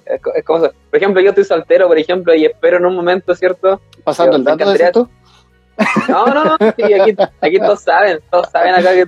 es, 0.05 0.44
como, 0.44 0.61
por 0.61 0.73
ejemplo, 0.93 1.20
yo 1.20 1.31
estoy 1.31 1.44
soltero, 1.44 1.89
por 1.89 1.98
ejemplo, 1.98 2.35
y 2.35 2.44
espero 2.44 2.77
en 2.77 2.86
un 2.86 2.94
momento, 2.94 3.35
¿cierto? 3.35 3.81
Pasando 4.05 4.36
el 4.36 4.44
dato 4.44 4.73
de 4.73 4.93
No, 6.09 6.27
no, 6.27 6.44
no, 6.44 6.57
aquí, 7.40 7.59
todos 7.59 7.82
saben, 7.82 8.20
todos 8.31 8.48
saben 8.51 8.74
acá 8.74 8.93
que 8.93 9.07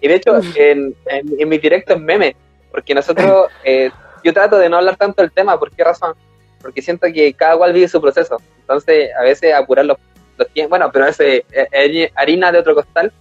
Y 0.00 0.08
de 0.08 0.14
hecho, 0.14 0.40
en, 0.54 0.94
en, 1.06 1.48
mi 1.48 1.58
directo 1.58 1.94
es 1.94 2.00
meme, 2.00 2.36
porque 2.70 2.94
nosotros, 2.94 3.48
eh, 3.64 3.90
yo 4.24 4.32
trato 4.32 4.58
de 4.58 4.68
no 4.68 4.78
hablar 4.78 4.96
tanto 4.96 5.22
del 5.22 5.32
tema, 5.32 5.58
¿por 5.58 5.70
qué 5.70 5.84
razón? 5.84 6.14
Porque 6.60 6.82
siento 6.82 7.06
que 7.12 7.32
cada 7.34 7.56
cual 7.56 7.72
vive 7.72 7.88
su 7.88 8.00
proceso, 8.00 8.38
entonces 8.60 9.10
a 9.18 9.22
veces 9.22 9.54
apurar 9.54 9.84
los, 9.84 9.98
los 10.36 10.48
tiempos, 10.48 10.70
bueno, 10.70 10.90
pero 10.92 11.04
veces 11.04 11.44
eh, 11.52 12.10
harina 12.14 12.52
de 12.52 12.58
otro 12.58 12.74
costal. 12.74 13.12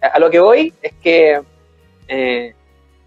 A 0.00 0.18
lo 0.18 0.30
que 0.30 0.40
voy 0.40 0.74
es 0.82 0.92
que 1.00 1.40
eh, 2.08 2.54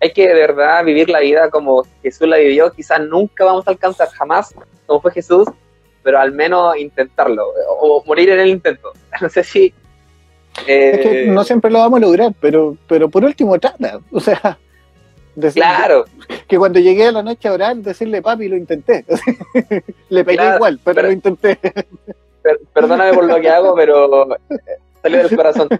hay 0.01 0.13
que 0.13 0.27
de 0.27 0.33
verdad 0.33 0.83
vivir 0.85 1.09
la 1.09 1.19
vida 1.19 1.49
como 1.49 1.83
Jesús 2.01 2.27
la 2.27 2.37
vivió, 2.37 2.71
quizás 2.71 3.01
nunca 3.01 3.43
vamos 3.43 3.67
a 3.67 3.71
alcanzar 3.71 4.07
jamás 4.09 4.55
como 4.85 5.01
fue 5.01 5.11
Jesús, 5.11 5.47
pero 6.05 6.19
al 6.19 6.31
menos 6.33 6.77
intentarlo, 6.77 7.51
o 7.81 8.03
morir 8.05 8.29
en 8.29 8.39
el 8.39 8.49
intento. 8.49 8.93
No 9.21 9.29
sé 9.29 9.43
si... 9.43 9.73
es 10.67 10.99
que 10.99 11.23
eh, 11.23 11.27
no 11.27 11.43
siempre 11.45 11.71
lo 11.71 11.79
vamos 11.79 11.97
a 11.97 12.01
lograr, 12.01 12.33
pero, 12.39 12.77
pero 12.85 13.09
por 13.09 13.23
último 13.23 13.57
trata, 13.57 13.99
o 14.11 14.19
sea... 14.19 14.59
claro. 15.53 16.05
Que 16.47 16.57
cuando 16.57 16.79
llegué 16.79 17.07
a 17.07 17.11
la 17.13 17.23
noche 17.23 17.47
a 17.47 17.53
orar, 17.53 17.77
decirle 17.77 18.21
papi, 18.21 18.49
lo 18.49 18.57
intenté. 18.57 19.05
Le 20.09 20.23
pegué 20.23 20.55
igual, 20.55 20.79
pero, 20.83 21.01
lo 21.03 21.11
intenté. 21.11 21.57
perdóname 22.73 23.13
por 23.13 23.23
lo 23.23 23.41
que 23.41 23.49
hago, 23.49 23.73
pero 23.73 24.27
salió 25.01 25.23
del 25.23 25.35
corazón. 25.35 25.69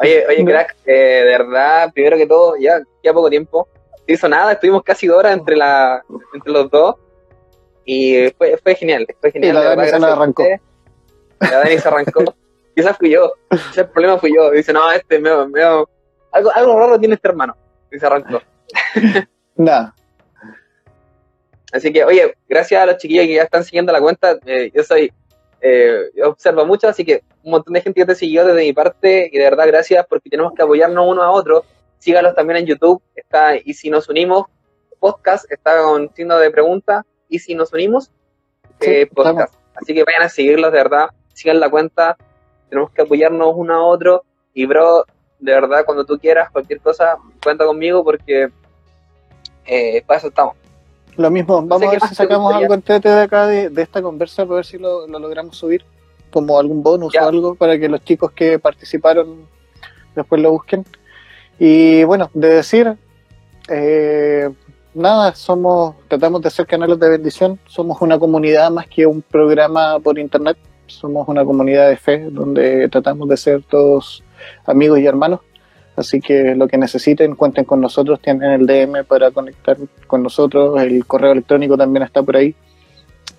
oye, 0.00 0.26
oye, 0.26 0.44
crack, 0.44 0.76
eh, 0.84 0.92
de 0.92 1.24
verdad, 1.24 1.92
primero 1.94 2.16
que 2.16 2.26
todo, 2.26 2.56
ya, 2.58 2.82
ya 3.02 3.14
poco 3.14 3.30
tiempo. 3.30 3.68
No 4.08 4.14
hizo 4.14 4.28
nada, 4.28 4.52
estuvimos 4.52 4.82
casi 4.82 5.06
dos 5.06 5.18
horas 5.18 5.38
entre, 5.38 5.56
la, 5.56 6.02
entre 6.34 6.52
los 6.52 6.68
dos. 6.68 6.96
Y 7.88 8.30
fue, 8.36 8.58
fue 8.58 8.74
genial, 8.74 9.06
fue 9.20 9.30
genial. 9.30 9.52
Y 9.52 9.54
la 9.54 9.76
Dani 9.76 9.88
se 9.88 9.96
arrancó. 9.96 10.44
La 11.38 11.58
Dani 11.58 11.78
se 11.78 11.88
arrancó. 11.88 12.34
Quizás 12.74 12.98
fui 12.98 13.10
yo. 13.10 13.32
Quizás 13.48 13.78
el 13.78 13.88
problema 13.88 14.18
fui 14.18 14.34
yo. 14.34 14.50
Dice, 14.50 14.72
no, 14.72 14.90
este, 14.90 15.20
me, 15.20 15.30
algo, 15.30 16.50
algo 16.52 16.78
raro 16.78 16.98
tiene 16.98 17.14
este 17.14 17.28
hermano. 17.28 17.56
Y 17.92 17.98
se 17.98 18.04
arrancó. 18.04 18.42
Nada. 19.56 19.94
Así 21.72 21.92
que, 21.92 22.04
oye, 22.04 22.34
gracias 22.48 22.82
a 22.82 22.86
los 22.86 22.96
chiquillos 22.96 23.26
que 23.26 23.34
ya 23.34 23.44
están 23.44 23.62
siguiendo 23.62 23.92
la 23.92 24.00
cuenta. 24.00 24.36
Eh, 24.44 24.72
yo 24.74 24.82
soy, 24.82 25.12
eh, 25.60 26.10
yo 26.16 26.30
observo 26.30 26.66
mucho, 26.66 26.88
así 26.88 27.04
que 27.04 27.22
un 27.44 27.52
montón 27.52 27.74
de 27.74 27.82
gente 27.82 28.00
que 28.00 28.06
te 28.06 28.14
siguió 28.16 28.44
desde 28.44 28.62
mi 28.62 28.72
parte. 28.72 29.30
Y 29.32 29.38
de 29.38 29.44
verdad, 29.44 29.68
gracias 29.68 30.04
porque 30.08 30.28
tenemos 30.28 30.54
que 30.54 30.62
apoyarnos 30.62 31.06
uno 31.08 31.22
a 31.22 31.30
otro. 31.30 31.64
Sígalos 31.98 32.34
también 32.34 32.58
en 32.58 32.66
YouTube. 32.66 33.00
Está, 33.14 33.56
y 33.56 33.74
si 33.74 33.90
nos 33.90 34.08
unimos, 34.08 34.46
podcast 34.98 35.50
está 35.52 35.80
con 35.82 36.12
signo 36.12 36.36
de 36.38 36.50
pregunta 36.50 37.06
y 37.28 37.38
si 37.38 37.54
nos 37.54 37.72
unimos, 37.72 38.10
eh, 38.80 39.06
podcast. 39.06 39.54
Así 39.74 39.94
que 39.94 40.04
vayan 40.04 40.22
a 40.22 40.28
seguirlos, 40.28 40.72
de 40.72 40.78
verdad, 40.78 41.08
sigan 41.32 41.60
la 41.60 41.68
cuenta, 41.68 42.16
tenemos 42.68 42.90
que 42.90 43.02
apoyarnos 43.02 43.52
uno 43.54 43.74
a 43.74 43.82
otro. 43.84 44.24
Y 44.54 44.66
bro, 44.66 45.04
de 45.38 45.52
verdad, 45.52 45.84
cuando 45.84 46.04
tú 46.04 46.18
quieras, 46.18 46.50
cualquier 46.50 46.80
cosa, 46.80 47.18
cuenta 47.42 47.64
conmigo 47.64 48.02
porque 48.02 48.48
eh, 49.66 50.02
para 50.06 50.18
eso 50.18 50.28
estamos. 50.28 50.54
Lo 51.16 51.30
mismo, 51.30 51.62
vamos 51.62 51.88
a 51.88 51.90
ver 51.90 52.00
si 52.02 52.14
sacamos 52.14 52.54
algo 52.54 52.74
entrete 52.74 53.08
de 53.08 53.22
acá 53.22 53.46
de, 53.46 53.70
esta 53.76 54.02
conversa 54.02 54.44
para 54.44 54.56
ver 54.56 54.66
si 54.66 54.78
lo, 54.78 55.06
logramos 55.06 55.56
subir, 55.56 55.82
como 56.30 56.58
algún 56.58 56.82
bonus 56.82 57.14
o 57.16 57.26
algo, 57.26 57.54
para 57.54 57.78
que 57.78 57.88
los 57.88 58.04
chicos 58.04 58.32
que 58.32 58.58
participaron 58.58 59.46
después 60.14 60.40
lo 60.42 60.50
busquen. 60.50 60.84
Y 61.58 62.04
bueno, 62.04 62.30
de 62.34 62.48
decir, 62.48 62.96
eh, 63.68 64.50
nada, 64.96 65.34
somos, 65.34 65.94
tratamos 66.08 66.42
de 66.42 66.50
ser 66.50 66.66
canales 66.66 66.98
de 66.98 67.08
bendición, 67.08 67.58
somos 67.66 68.00
una 68.00 68.18
comunidad 68.18 68.70
más 68.70 68.86
que 68.86 69.06
un 69.06 69.22
programa 69.22 69.98
por 70.00 70.18
internet, 70.18 70.56
somos 70.86 71.28
una 71.28 71.44
comunidad 71.44 71.88
de 71.88 71.96
fe 71.96 72.28
donde 72.30 72.88
tratamos 72.88 73.28
de 73.28 73.36
ser 73.36 73.62
todos 73.62 74.24
amigos 74.64 74.98
y 74.98 75.06
hermanos. 75.06 75.40
Así 75.96 76.20
que 76.20 76.54
lo 76.54 76.68
que 76.68 76.76
necesiten, 76.76 77.34
cuenten 77.36 77.64
con 77.64 77.80
nosotros, 77.80 78.20
tienen 78.20 78.50
el 78.50 78.66
DM 78.66 79.04
para 79.04 79.30
conectar 79.30 79.76
con 80.06 80.22
nosotros, 80.22 80.80
el 80.80 81.06
correo 81.06 81.32
electrónico 81.32 81.76
también 81.76 82.02
está 82.02 82.22
por 82.22 82.36
ahí. 82.36 82.54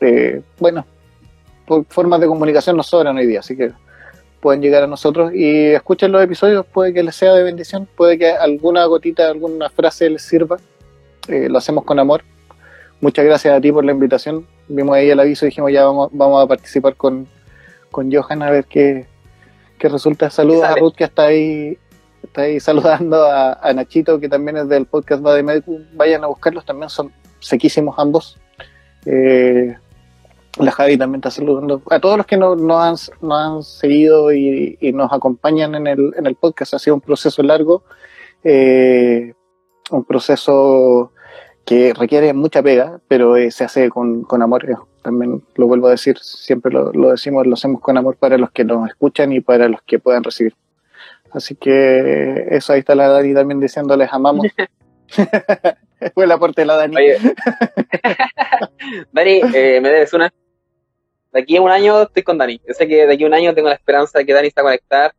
Eh, 0.01 0.41
bueno, 0.59 0.85
por 1.65 1.85
formas 1.85 2.19
de 2.19 2.27
comunicación 2.27 2.77
nos 2.77 2.87
sobran 2.87 3.17
hoy 3.17 3.27
día, 3.27 3.39
así 3.41 3.55
que 3.55 3.71
pueden 4.39 4.61
llegar 4.61 4.83
a 4.83 4.87
nosotros 4.87 5.33
y 5.33 5.67
escuchen 5.67 6.11
los 6.11 6.23
episodios, 6.23 6.65
puede 6.65 6.93
que 6.93 7.03
les 7.03 7.15
sea 7.15 7.33
de 7.33 7.43
bendición, 7.43 7.87
puede 7.95 8.17
que 8.17 8.31
alguna 8.31 8.85
gotita, 8.85 9.27
alguna 9.27 9.69
frase 9.69 10.09
les 10.09 10.21
sirva. 10.21 10.57
Eh, 11.27 11.49
lo 11.49 11.57
hacemos 11.57 11.83
con 11.83 11.99
amor. 11.99 12.23
Muchas 12.99 13.25
gracias 13.25 13.55
a 13.55 13.61
ti 13.61 13.71
por 13.71 13.85
la 13.85 13.91
invitación. 13.91 14.47
Vimos 14.67 14.95
ahí 14.95 15.09
el 15.09 15.19
aviso 15.19 15.45
y 15.45 15.49
dijimos 15.49 15.71
ya 15.71 15.85
vamos, 15.85 16.09
vamos 16.11 16.43
a 16.43 16.47
participar 16.47 16.95
con, 16.95 17.27
con 17.91 18.11
Johan 18.11 18.41
a 18.41 18.49
ver 18.49 18.65
qué, 18.65 19.05
qué 19.77 19.89
resulta. 19.89 20.29
Saludos 20.29 20.63
a 20.63 20.75
Ruth 20.75 20.95
que 20.95 21.03
está 21.03 21.25
ahí 21.25 21.77
está 22.23 22.41
ahí 22.41 22.59
saludando 22.59 23.25
a, 23.25 23.73
Nachito, 23.73 24.19
que 24.19 24.29
también 24.29 24.57
es 24.57 24.69
del 24.69 24.85
podcast 24.85 25.23
de 25.23 25.43
Medico. 25.43 25.77
Vayan 25.93 26.23
a 26.23 26.27
buscarlos, 26.27 26.65
también 26.65 26.89
son 26.89 27.11
sequísimos 27.39 27.97
ambos. 27.97 28.39
Eh, 29.05 29.75
la 30.57 30.71
Javi 30.71 30.97
también 30.97 31.19
está 31.19 31.31
saludando. 31.31 31.81
A 31.89 31.99
todos 31.99 32.17
los 32.17 32.25
que 32.25 32.37
nos, 32.37 32.59
han, 32.71 32.95
han 33.31 33.63
seguido 33.63 34.33
y, 34.33 34.77
nos 34.93 35.11
acompañan 35.13 35.75
en 35.75 35.87
el, 35.87 36.13
en 36.17 36.25
el 36.25 36.35
podcast, 36.35 36.73
ha 36.73 36.79
sido 36.79 36.95
un 36.95 37.01
proceso 37.01 37.43
largo, 37.43 37.83
eh, 38.43 39.33
un 39.91 40.03
proceso 40.03 41.11
que 41.67 41.93
requiere 41.93 42.33
mucha 42.33 42.63
pega, 42.63 43.01
pero 43.09 43.35
eh, 43.35 43.51
se 43.51 43.65
hace 43.65 43.89
con, 43.89 44.23
con 44.23 44.41
amor. 44.41 44.65
También 45.03 45.43
lo 45.55 45.67
vuelvo 45.67 45.87
a 45.87 45.91
decir, 45.91 46.17
siempre 46.17 46.71
lo, 46.71 46.93
lo 46.93 47.11
decimos, 47.11 47.45
lo 47.45 47.55
hacemos 47.55 47.81
con 47.81 47.97
amor 47.97 48.15
para 48.15 48.37
los 48.37 48.51
que 48.51 48.63
nos 48.63 48.87
escuchan 48.87 49.33
y 49.33 49.41
para 49.41 49.67
los 49.67 49.81
que 49.81 49.99
puedan 49.99 50.23
recibir. 50.23 50.55
Así 51.31 51.55
que 51.55 52.47
eso, 52.51 52.71
ahí 52.71 52.79
está 52.79 52.95
la 52.95 53.09
Dani 53.09 53.33
también 53.33 53.59
diciéndoles 53.59 54.07
amamos. 54.13 54.47
Fue 56.13 56.23
el 56.23 56.31
aporte 56.31 56.61
de 56.61 56.67
la 56.67 56.77
Dani. 56.77 56.95
Dani, 59.11 59.41
eh, 59.53 59.81
me 59.81 59.89
debes 59.89 60.13
una. 60.13 60.33
De 61.33 61.41
aquí 61.41 61.57
a 61.57 61.61
un 61.61 61.69
año 61.69 62.03
estoy 62.03 62.23
con 62.23 62.37
Dani. 62.37 62.61
Yo 62.65 62.73
sé 62.73 62.87
que 62.87 63.05
de 63.05 63.13
aquí 63.13 63.25
a 63.25 63.27
un 63.27 63.33
año 63.33 63.53
tengo 63.53 63.67
la 63.67 63.75
esperanza 63.75 64.19
de 64.19 64.25
que 64.25 64.33
Dani 64.33 64.47
está 64.47 64.61
conectar. 64.61 65.13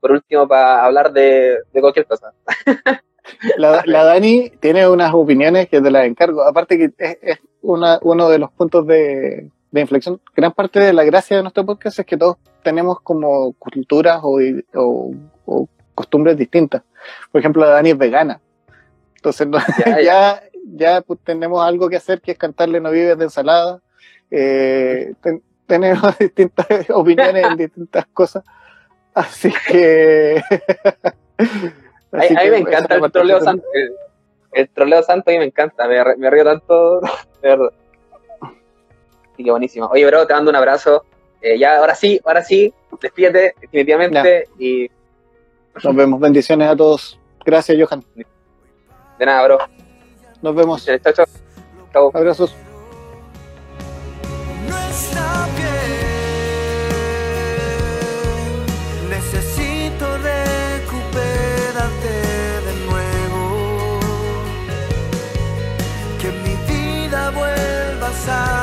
Por 0.00 0.10
último, 0.10 0.48
para 0.48 0.84
hablar 0.84 1.12
de, 1.12 1.58
cualquier 1.72 2.06
cosa. 2.06 2.32
La, 3.56 3.82
Dani 4.04 4.50
tiene 4.60 4.88
unas 4.88 5.14
opiniones 5.14 5.68
que 5.68 5.80
te 5.80 5.90
las 5.90 6.06
encargo. 6.06 6.42
Aparte 6.42 6.78
que 6.78 6.92
es, 6.98 7.38
uno 7.62 8.28
de 8.28 8.38
los 8.38 8.50
puntos 8.50 8.86
de, 8.86 9.50
de 9.72 9.80
inflexión. 9.80 10.20
Gran 10.36 10.52
parte 10.52 10.78
de 10.78 10.92
la 10.92 11.02
gracia 11.02 11.36
de 11.36 11.42
nuestro 11.42 11.66
podcast 11.66 11.98
es 11.98 12.06
que 12.06 12.16
todos 12.16 12.36
tenemos 12.62 13.00
como 13.00 13.54
culturas 13.54 14.20
o, 14.22 14.38
o, 14.74 15.68
costumbres 15.94 16.36
distintas. 16.36 16.82
Por 17.32 17.40
ejemplo, 17.40 17.62
la 17.64 17.70
Dani 17.70 17.90
es 17.90 17.98
vegana. 17.98 18.40
Entonces 19.16 19.48
ya, 20.04 20.42
ya, 20.64 21.00
pues, 21.00 21.18
tenemos 21.24 21.64
algo 21.64 21.88
que 21.88 21.96
hacer 21.96 22.20
que 22.20 22.32
es 22.32 22.38
cantarle 22.38 22.80
no 22.80 22.90
vives 22.90 23.18
de 23.18 23.24
ensalada. 23.24 23.80
Eh, 24.30 25.14
tenemos 25.66 26.18
distintas 26.18 26.66
opiniones 26.90 27.44
en 27.44 27.56
distintas 27.56 28.06
cosas. 28.12 28.44
Así 29.14 29.52
que... 29.66 30.42
a, 32.12 32.44
mí 32.44 32.50
me 32.50 32.58
encanta 32.58 32.94
el 32.94 33.12
troleo 33.12 33.40
santo. 33.40 33.64
El, 34.52 34.68
troleo 34.68 35.02
santo 35.02 35.30
a 35.30 35.32
mí 35.32 35.38
me 35.38 35.46
encanta. 35.46 35.88
Me, 35.88 36.16
me 36.16 36.30
río 36.30 36.44
tanto, 36.44 37.00
de 37.42 37.48
verdad. 37.48 37.72
Así 39.32 39.44
que 39.44 39.50
buenísimo. 39.50 39.86
Oye, 39.86 40.04
bro, 40.06 40.26
te 40.26 40.34
mando 40.34 40.50
un 40.50 40.56
abrazo. 40.56 41.04
Eh, 41.40 41.58
ya, 41.58 41.78
ahora 41.78 41.94
sí, 41.94 42.20
ahora 42.24 42.44
sí, 42.44 42.72
despídete 43.00 43.54
definitivamente 43.60 44.48
y... 44.58 44.88
Nos 45.82 45.96
vemos, 45.96 46.20
bendiciones 46.20 46.68
a 46.68 46.76
todos. 46.76 47.18
Gracias, 47.44 47.76
Johan. 47.80 48.04
De 49.18 49.26
nada, 49.26 49.44
bro. 49.44 49.58
Nos 50.42 50.54
vemos. 50.54 50.84
Chao, 50.84 51.12
chao. 51.12 52.10
Abrazos. 52.14 52.54
side. 68.24 68.61